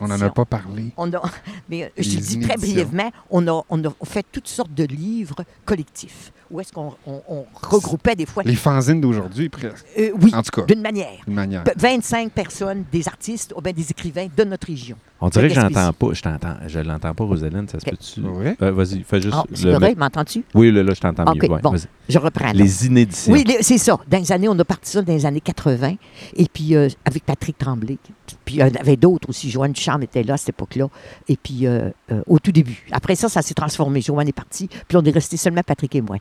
on 0.00 0.06
n'en 0.08 0.14
a 0.14 0.16
inéditions. 0.16 0.30
pas 0.30 0.44
parlé. 0.44 0.86
on 0.96 1.12
a, 1.12 1.22
mais 1.68 1.84
euh, 1.84 1.88
je 1.98 2.02
te 2.10 2.14
Les 2.14 2.20
dis 2.20 2.38
très 2.40 2.54
inéditions. 2.54 2.56
brièvement, 2.58 3.10
on 3.30 3.46
a, 3.48 3.62
on 3.70 3.84
a 3.84 3.88
fait 4.04 4.24
toutes 4.30 4.48
sortes 4.48 4.74
de 4.74 4.84
livres 4.84 5.44
collectifs. 5.64 6.32
Où 6.54 6.60
est-ce 6.60 6.72
qu'on 6.72 6.92
on- 7.04 7.20
on 7.28 7.44
regroupait 7.68 8.14
des 8.14 8.26
fois. 8.26 8.44
Les 8.44 8.54
fanzines 8.54 9.00
d'aujourd'hui, 9.00 9.48
presque. 9.48 9.84
Euh, 9.98 10.10
oui, 10.22 10.32
En 10.32 10.40
tout 10.40 10.52
cas, 10.60 10.62
d'une 10.66 10.82
manière. 10.82 11.08
d'une 11.26 11.34
manière. 11.34 11.64
P- 11.64 11.72
25 11.76 12.30
personnes, 12.30 12.84
des 12.92 13.08
artistes 13.08 13.52
ou 13.56 13.60
bien 13.60 13.72
des 13.72 13.90
écrivains 13.90 14.28
de 14.36 14.44
notre 14.44 14.68
région. 14.68 14.96
On 15.20 15.28
dirait 15.30 15.48
que 15.48 15.54
j'entends 15.54 15.92
pas. 15.92 16.12
Je 16.12 16.22
t'entends. 16.22 16.54
Je 16.68 16.78
l'entends 16.78 17.12
pas, 17.12 17.24
Rosalind. 17.24 17.68
Ça 17.68 17.80
se 17.80 17.84
peut-tu? 17.86 18.20
Ouais? 18.20 18.56
Euh, 18.62 18.70
Vas-y, 18.70 19.02
fais 19.02 19.20
juste. 19.20 19.34
Ah, 19.36 19.42
c'est 19.52 19.64
le- 19.64 19.72
correct, 19.80 19.98
m'entends-tu? 19.98 20.44
Oui, 20.54 20.70
là, 20.70 20.84
là, 20.84 20.94
je 20.94 21.00
t'entends 21.00 21.24
Ok, 21.24 21.42
mieux. 21.42 21.50
ouais, 21.50 21.60
bon. 21.60 21.74
Je 22.08 22.18
reprends. 22.20 22.44
là. 22.46 22.52
Les 22.52 22.86
inéditions. 22.86 23.32
Oui, 23.32 23.42
les- 23.44 23.62
c'est 23.62 23.78
ça. 23.78 23.98
Dans 24.08 24.18
les 24.18 24.30
années, 24.30 24.48
on 24.48 24.56
a 24.58 24.64
parti 24.64 24.92
ça 24.92 25.02
dans 25.02 25.12
les 25.12 25.26
années 25.26 25.40
80. 25.40 25.94
Et 26.36 26.46
puis, 26.52 26.76
euh, 26.76 26.88
avec 27.04 27.24
Patrick 27.26 27.58
Tremblay. 27.58 27.98
Puis, 28.44 28.56
il 28.56 28.58
y 28.60 28.62
en 28.62 28.68
avait 28.80 28.96
d'autres 28.96 29.28
aussi. 29.28 29.50
Joanne 29.50 29.72
Ducharme 29.72 30.02
était 30.02 30.22
là 30.22 30.34
à 30.34 30.36
cette 30.36 30.50
époque-là. 30.50 30.88
Et 31.28 31.36
puis, 31.36 31.66
euh, 31.66 31.90
euh, 32.12 32.22
au 32.26 32.38
tout 32.38 32.52
début. 32.52 32.86
Après 32.92 33.14
ça, 33.14 33.28
ça 33.28 33.42
s'est 33.42 33.54
transformé. 33.54 34.00
Joanne 34.00 34.28
est 34.28 34.32
partie. 34.32 34.68
Puis, 34.88 34.96
on 34.96 35.02
est 35.04 35.10
resté 35.10 35.36
seulement 35.36 35.62
Patrick 35.62 35.94
et 35.94 36.00
moi. 36.00 36.16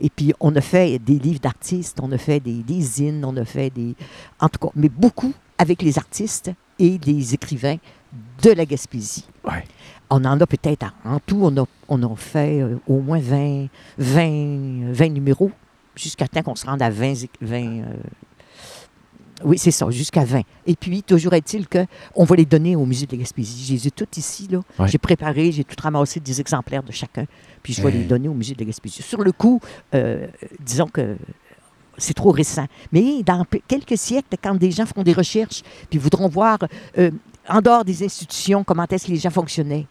Et 0.00 0.10
puis, 0.10 0.32
on 0.40 0.54
a 0.56 0.60
fait 0.60 0.98
des 0.98 1.18
livres 1.18 1.40
d'artistes, 1.40 1.98
on 2.02 2.10
a 2.12 2.18
fait 2.18 2.40
des, 2.40 2.62
des 2.62 2.80
zines, 2.80 3.24
on 3.24 3.36
a 3.36 3.44
fait 3.44 3.70
des. 3.70 3.94
En 4.40 4.48
tout 4.48 4.58
cas, 4.58 4.72
mais 4.76 4.88
beaucoup 4.88 5.32
avec 5.58 5.82
les 5.82 5.98
artistes 5.98 6.50
et 6.78 6.98
les 7.04 7.34
écrivains 7.34 7.76
de 8.42 8.50
la 8.50 8.64
Gaspésie. 8.64 9.26
Ouais. 9.44 9.64
On 10.10 10.24
en 10.24 10.40
a 10.40 10.46
peut-être, 10.46 10.86
en 11.04 11.18
tout, 11.20 11.40
on 11.42 11.54
a, 11.60 11.64
on 11.88 12.02
a 12.02 12.16
fait 12.16 12.62
euh, 12.62 12.76
au 12.86 13.00
moins 13.00 13.18
20, 13.18 13.66
20, 13.98 14.92
20 14.92 15.08
numéros 15.10 15.50
jusqu'à 15.94 16.26
temps 16.28 16.42
qu'on 16.42 16.54
se 16.54 16.64
rende 16.66 16.80
à 16.80 16.88
20. 16.90 17.12
éc- 17.12 17.28
20 17.40 17.56
euh, 17.64 17.82
oui, 19.44 19.58
c'est 19.58 19.70
ça, 19.70 19.88
jusqu'à 19.90 20.24
20. 20.24 20.42
Et 20.66 20.74
puis, 20.74 21.02
toujours 21.02 21.32
est-il 21.34 21.66
qu'on 21.68 22.24
va 22.24 22.36
les 22.36 22.44
donner 22.46 22.74
au 22.76 22.84
musée 22.86 23.06
de 23.06 23.12
la 23.12 23.18
Gaspésie. 23.18 23.66
Je 23.66 23.72
les 23.74 23.86
ai 23.88 23.90
toutes 23.90 24.16
ici, 24.16 24.48
là. 24.50 24.60
Ouais. 24.78 24.88
J'ai 24.88 24.98
préparé, 24.98 25.52
j'ai 25.52 25.64
tout 25.64 25.76
ramassé 25.82 26.20
des 26.20 26.40
exemplaires 26.40 26.82
de 26.82 26.92
chacun, 26.92 27.24
puis 27.62 27.72
je 27.72 27.82
vais 27.82 27.88
Hey. 27.90 27.98
les 27.98 28.04
donner 28.04 28.28
au 28.28 28.34
musée 28.34 28.54
de 28.54 28.60
la 28.60 28.66
Gaspésie. 28.66 29.02
Sur 29.02 29.22
le 29.22 29.32
coup, 29.32 29.60
euh, 29.94 30.26
disons 30.60 30.86
que 30.88 31.16
c'est 31.96 32.14
trop 32.14 32.30
récent. 32.30 32.66
Mais 32.92 33.22
dans 33.22 33.44
quelques 33.66 33.96
siècles, 33.98 34.36
quand 34.42 34.54
des 34.54 34.70
gens 34.70 34.86
font 34.86 35.02
des 35.02 35.12
recherches, 35.12 35.62
puis 35.90 35.98
voudront 35.98 36.28
voir, 36.28 36.58
euh, 36.98 37.10
en 37.48 37.60
dehors 37.60 37.84
des 37.84 38.02
institutions, 38.04 38.62
comment 38.64 38.86
est-ce 38.90 39.06
que 39.06 39.12
les 39.12 39.18
gens 39.18 39.30
fonctionnaient, 39.30 39.86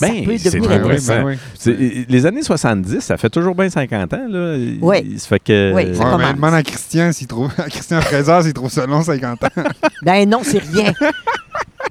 Ben, 0.00 0.38
c'est 0.38 0.60
ben 0.60 1.24
oui. 1.66 2.06
Les 2.08 2.24
années 2.24 2.42
70, 2.44 3.00
ça 3.00 3.16
fait 3.16 3.28
toujours 3.28 3.54
bien 3.56 3.68
50 3.68 4.14
ans. 4.14 4.26
Là. 4.28 4.56
Ouais. 4.80 5.02
Il 5.04 5.18
se 5.18 5.26
fait 5.26 5.40
que. 5.40 5.72
Ouais, 5.72 5.92
ça 5.94 6.04
Ouais, 6.04 6.10
commence. 6.12 6.26
mais 6.28 6.34
demande 6.34 6.54
à 6.54 6.62
Christian 6.62 7.10
s'il 7.12 7.26
trouve. 7.26 7.50
À 7.58 7.68
Christian 7.68 8.00
Fraser 8.00 8.42
s'il 8.44 8.52
trouve 8.52 8.70
ça 8.70 8.86
long 8.86 9.02
50 9.02 9.44
ans. 9.44 9.48
Ben 10.02 10.28
non, 10.28 10.40
c'est 10.44 10.60
rien. 10.62 10.92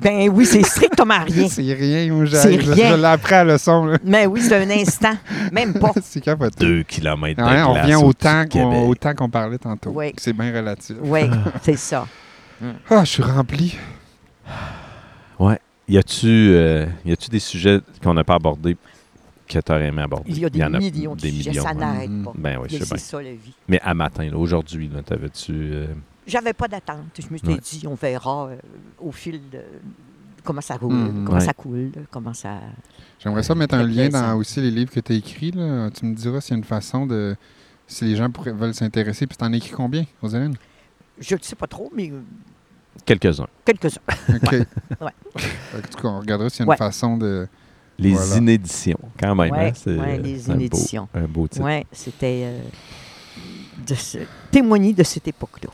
ben 0.02 0.30
oui, 0.34 0.46
c'est 0.46 0.64
strictement 0.64 1.20
rien. 1.28 1.48
C'est 1.50 1.62
rien, 1.62 2.26
C'est 2.32 2.60
je, 2.62 2.72
rien. 2.72 2.92
je 2.92 2.96
l'ai 2.96 3.06
appris 3.06 3.36
à 3.36 3.44
la 3.44 3.54
leçon. 3.54 3.86
Là. 3.86 3.98
Mais 4.06 4.26
oui, 4.26 4.42
c'est 4.42 4.56
un 4.56 4.70
instant. 4.72 5.14
Même 5.52 5.74
pas. 5.74 5.92
c'est 6.02 6.22
capoté. 6.22 6.66
Deux 6.66 6.84
kilomètres 6.84 7.44
de 7.44 7.48
Ouais, 7.48 7.62
on 7.64 7.74
revient 7.74 7.96
au 7.96 8.14
temps 8.14 8.46
qu'on 8.50 8.88
au 8.88 8.96
temps 8.96 9.14
qu'on 9.14 9.30
parlait 9.30 9.58
tantôt. 9.58 9.92
Ouais. 9.92 10.14
C'est 10.18 10.34
bien 10.34 10.52
relatif. 10.56 10.96
Oui, 11.04 11.30
c'est 11.62 11.78
ça. 11.78 12.08
Ah, 12.90 13.04
je 13.04 13.10
suis 13.10 13.24
rempli. 13.24 13.78
Y 15.90 15.98
a-tu 15.98 16.28
euh, 16.28 16.86
y 17.06 17.12
a-tu 17.12 17.30
des 17.30 17.40
sujets 17.40 17.80
qu'on 18.04 18.14
n'a 18.14 18.24
pas 18.24 18.36
abordés 18.36 18.78
que 19.48 19.60
tu 19.60 19.72
aurais 19.72 19.88
aimé 19.88 20.04
aborder? 20.04 20.30
Il 20.32 20.40
y 20.40 20.46
a 20.46 20.50
des 20.50 20.64
en 20.64 20.70
millions 20.70 21.16
de 21.16 21.22
des 21.22 21.32
sujets, 21.32 21.50
millions, 21.50 21.64
ça 21.64 21.74
n'arrête 21.74 22.10
Mhm. 22.10 22.24
pas. 22.26 22.34
Ben 22.36 22.60
oui, 22.62 22.68
c'est 22.70 22.98
ça 23.00 23.22
la 23.22 23.32
vie. 23.32 23.54
Mais 23.68 23.80
à 23.82 23.94
matin, 23.94 24.32
aujourd'hui, 24.36 24.90
t'avais-tu. 25.06 25.52
euh, 25.54 25.88
J'avais 26.28 26.54
pas 26.54 26.68
d'attente. 26.68 27.06
Je 27.18 27.26
me 27.32 27.38
suis 27.38 27.48
Ouais. 27.48 27.58
dit, 27.58 27.84
on 27.88 27.96
verra 27.96 28.50
euh, 28.50 28.58
au 29.00 29.12
fil 29.12 29.42
de 29.52 29.62
comment 30.44 30.62
ça 30.62 30.78
roule, 30.78 30.94
Mhm. 30.94 31.26
comment 31.26 31.40
Ouais. 31.40 31.46
ça 31.46 31.54
coule, 31.54 31.92
comment 32.12 32.34
ça. 32.36 32.60
J'aimerais 33.20 33.42
ça 33.44 33.56
mettre 33.56 33.74
un 33.74 33.84
lien 33.84 34.10
plaisant. 34.10 34.22
dans 34.28 34.36
aussi 34.38 34.62
les 34.62 34.70
livres 34.72 34.92
que 34.92 35.00
tu 35.00 35.12
as 35.12 35.16
écrits. 35.16 35.52
Là. 35.52 35.90
Tu 35.90 36.06
me 36.06 36.14
diras 36.14 36.40
s'il 36.40 36.52
y 36.52 36.54
a 36.54 36.58
une 36.60 36.64
façon 36.64 37.08
de. 37.08 37.36
Si 37.88 38.06
les 38.06 38.16
gens 38.16 38.30
pourraient- 38.30 38.52
veulent 38.54 38.76
s'intéresser. 38.76 39.26
Puis 39.26 39.36
t'en 39.36 39.52
as 39.52 39.58
écrit 39.58 39.72
combien, 39.72 40.06
Rosaline? 40.22 40.56
Je 41.20 41.34
ne 41.34 41.40
sais 41.42 41.56
pas 41.56 41.66
trop, 41.66 41.92
mais 41.96 42.12
euh, 42.12 42.22
Quelques-uns. 43.06 43.48
quelques-uns. 43.66 44.02
OK. 44.36 44.52
Ouais. 44.52 45.12
En 45.76 45.82
tout 45.82 46.02
cas, 46.02 46.08
on 46.08 46.20
regardera 46.20 46.50
s'il 46.50 46.60
y 46.60 46.62
a 46.62 46.66
une 46.66 46.70
Ouais. 46.70 46.78
façon 46.78 47.18
de. 47.18 47.48
Les 47.98 48.14
Voilà. 48.14 48.38
inéditions, 48.38 49.00
quand 49.20 49.36
même. 49.36 49.54
Hein, 49.54 49.72
c'est, 49.76 49.98
ouais, 49.98 50.18
euh, 50.20 50.22
les 50.22 50.40
c'est 50.40 50.52
un 50.52 50.54
beau- 50.54 50.60
inéditions. 50.62 51.10
Un 51.14 51.28
beau 51.28 51.48
titre. 51.50 51.66
Oui, 51.66 51.86
c'était 51.92 52.44
euh, 52.46 52.62
de 53.86 53.94
se- 53.96 54.20
témoigner 54.52 54.94
de 54.94 55.04
cette 55.04 55.28
époque-là. 55.28 55.70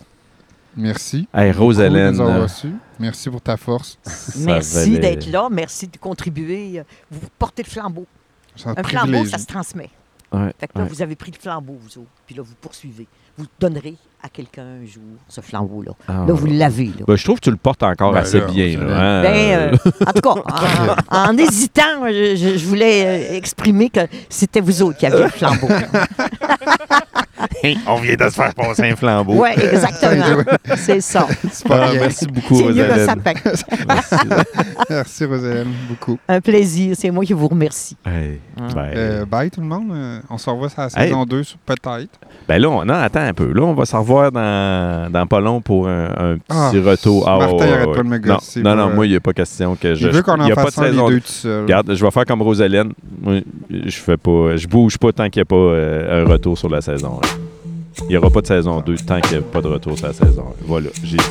Merci. 0.75 1.27
Hey, 1.33 1.51
Beaucoup 1.51 1.59
de 1.59 1.65
Rosalène, 1.65 2.15
nous 2.15 2.21
avoir 2.21 2.37
euh, 2.37 2.43
reçus. 2.43 2.73
Merci 2.99 3.29
pour 3.29 3.41
ta 3.41 3.57
force. 3.57 3.97
Merci 4.37 4.97
d'être 4.99 5.27
là, 5.31 5.47
merci 5.51 5.87
de 5.87 5.97
contribuer. 5.97 6.81
Vous 7.11 7.27
portez 7.37 7.61
le 7.63 7.69
flambeau. 7.69 8.05
Un, 8.65 8.73
Un 8.75 8.83
flambeau, 8.83 9.23
ça 9.25 9.37
se 9.37 9.45
transmet. 9.45 9.89
Ouais, 10.31 10.51
Fait 10.59 10.67
que 10.67 10.77
là, 10.79 10.83
ouais. 10.83 10.89
vous 10.89 11.01
avez 11.03 11.15
pris 11.15 11.31
le 11.31 11.37
flambeau, 11.39 11.77
vous 11.79 11.99
autres. 11.99 12.09
Puis 12.25 12.35
là, 12.35 12.41
vous 12.41 12.55
poursuivez. 12.59 13.07
Vous 13.37 13.45
donnerez 13.59 13.95
à 14.25 14.29
quelqu'un 14.29 14.63
un 14.81 14.85
jour 14.85 15.03
ce 15.29 15.39
flambeau-là. 15.41 15.91
Ah, 16.07 16.25
Là, 16.27 16.33
vous 16.33 16.47
l'avez. 16.47 16.85
Là. 16.85 17.05
ben, 17.07 17.15
je 17.15 17.23
trouve 17.23 17.37
que 17.39 17.43
tu 17.45 17.51
le 17.51 17.57
portes 17.57 17.83
encore 17.83 18.11
Ben 18.13 18.19
assez 18.21 18.39
là, 18.39 18.47
bien. 18.47 18.79
Là, 18.79 18.85
hein, 18.99 19.21
Ben, 19.21 19.71
euh, 19.73 19.77
en 20.07 20.11
tout 20.13 20.21
cas, 20.21 20.95
en, 21.11 21.29
en 21.29 21.37
hésitant, 21.37 22.07
je, 22.07 22.35
je- 22.35 22.57
je 22.57 22.65
voulais 22.65 23.05
euh, 23.31 23.35
exprimer 23.37 23.89
que 23.89 24.01
c'était 24.29 24.61
vous 24.61 24.81
autres 24.81 24.97
qui 24.97 25.05
aviez 25.05 25.23
le 25.23 25.29
flambeau. 25.29 25.67
on 27.87 27.95
vient 27.97 28.15
de 28.15 28.23
se 28.23 28.35
faire 28.35 28.53
passer 28.53 28.83
un 28.91 28.95
flambeau. 28.95 29.33
Oui, 29.43 29.49
exactement. 29.55 30.43
C'est 30.77 31.01
ça. 31.01 31.27
C'est 31.51 31.67
pas 31.67 31.85
Ah, 31.87 31.91
bien. 31.91 31.99
merci 32.01 32.25
beaucoup, 32.27 32.55
C'est 32.57 32.63
mieux 32.65 32.73
le 32.75 32.83
Rosalène. 32.83 33.05
sapin. 33.05 33.33
Merci. 33.87 34.15
Merci, 34.89 35.25
Rosalène. 35.25 35.67
Beaucoup. 35.89 36.17
Un 36.27 36.41
plaisir. 36.41 36.95
C'est 36.97 37.11
moi 37.11 37.25
qui 37.25 37.33
vous 37.33 37.47
remercie. 37.47 37.97
Hey, 38.05 38.39
Hein. 38.57 38.67
ben, 38.73 38.91
Euh, 38.95 39.25
bye, 39.25 39.49
tout 39.51 39.61
le 39.61 39.67
monde. 39.67 39.91
Euh, 39.91 40.19
on 40.29 40.37
se 40.37 40.49
revoit 40.49 40.69
sur 40.69 40.79
la 40.81 40.85
Hey. 40.87 41.07
saison 41.09 41.25
2, 41.25 41.43
sur- 41.43 41.57
peut-être. 41.65 42.09
ben 42.47 42.61
là, 42.61 42.69
on, 42.69 42.85
non, 42.85 42.93
attends 42.93 43.19
un 43.21 43.33
peu. 43.33 43.51
Là, 43.51 43.61
on 43.63 43.73
va 43.73 43.85
se 43.85 43.95
revoir 43.95 44.31
dans, 44.31 45.11
dans 45.11 45.27
pas 45.27 45.39
long 45.39 45.61
pour 45.61 45.87
un, 45.87 46.05
un 46.05 46.35
petit 46.37 46.45
Ah, 46.49 46.71
retour. 46.83 47.25
Martin, 47.25 47.57
pas 47.93 47.97
de 47.97 48.03
me 48.03 48.17
Non, 48.17 48.35
gosser 48.35 48.61
non, 48.61 48.71
euh, 48.77 48.93
moi, 48.93 49.05
il 49.05 49.09
n'y 49.11 49.15
a 49.15 49.19
pas 49.19 49.33
question 49.33 49.75
que 49.75 49.93
je. 49.95 50.05
Je 50.07 50.09
veux 50.09 50.21
qu'on 50.23 50.39
en 50.39 50.47
fasse 50.49 50.77
un 50.77 50.83
les 50.83 50.91
saison 50.91 51.09
deux 51.09 51.19
tout 51.19 51.27
seul. 51.27 51.63
Regarde, 51.63 51.93
je 51.93 52.03
vais 52.05 52.11
faire 52.11 52.25
comme 52.25 52.41
Rosalène. 52.41 52.93
Je 53.69 53.97
fais 53.97 54.17
pas, 54.17 54.55
je 54.55 54.67
bouge 54.67 54.97
pas 54.97 55.11
tant 55.11 55.29
qu'il 55.29 55.39
n'y 55.39 55.43
a 55.43 55.45
pas 55.45 55.55
euh, 55.55 56.23
un 56.25 56.29
retour 56.29 56.57
sur 56.57 56.69
la 56.69 56.81
saison. 56.81 57.19
un. 57.23 57.27
Il 58.03 58.07
n'y 58.07 58.17
aura 58.17 58.29
pas 58.29 58.41
de 58.41 58.47
saison 58.47 58.81
2 58.81 58.95
tant 58.97 59.19
qu'il 59.21 59.31
n'y 59.31 59.37
a 59.37 59.41
pas 59.41 59.61
de 59.61 59.67
retour 59.67 59.97
sur 59.97 60.07
la 60.07 60.13
saison 60.13 60.45
1. 60.61 60.65
Voilà, 60.65 60.89
j'ai 61.03 61.17
dit. 61.17 61.23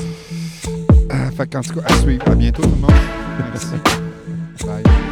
Euh, 1.12 1.30
fait 1.36 1.56
en 1.56 1.60
tout 1.60 1.74
cas, 1.74 1.86
à 1.86 1.92
suivre. 1.94 2.28
À 2.28 2.34
bientôt, 2.34 2.62
tout 2.62 2.70
le 2.70 2.76
monde. 2.76 2.90
Merci. 3.52 3.74
Bye. 4.66 5.03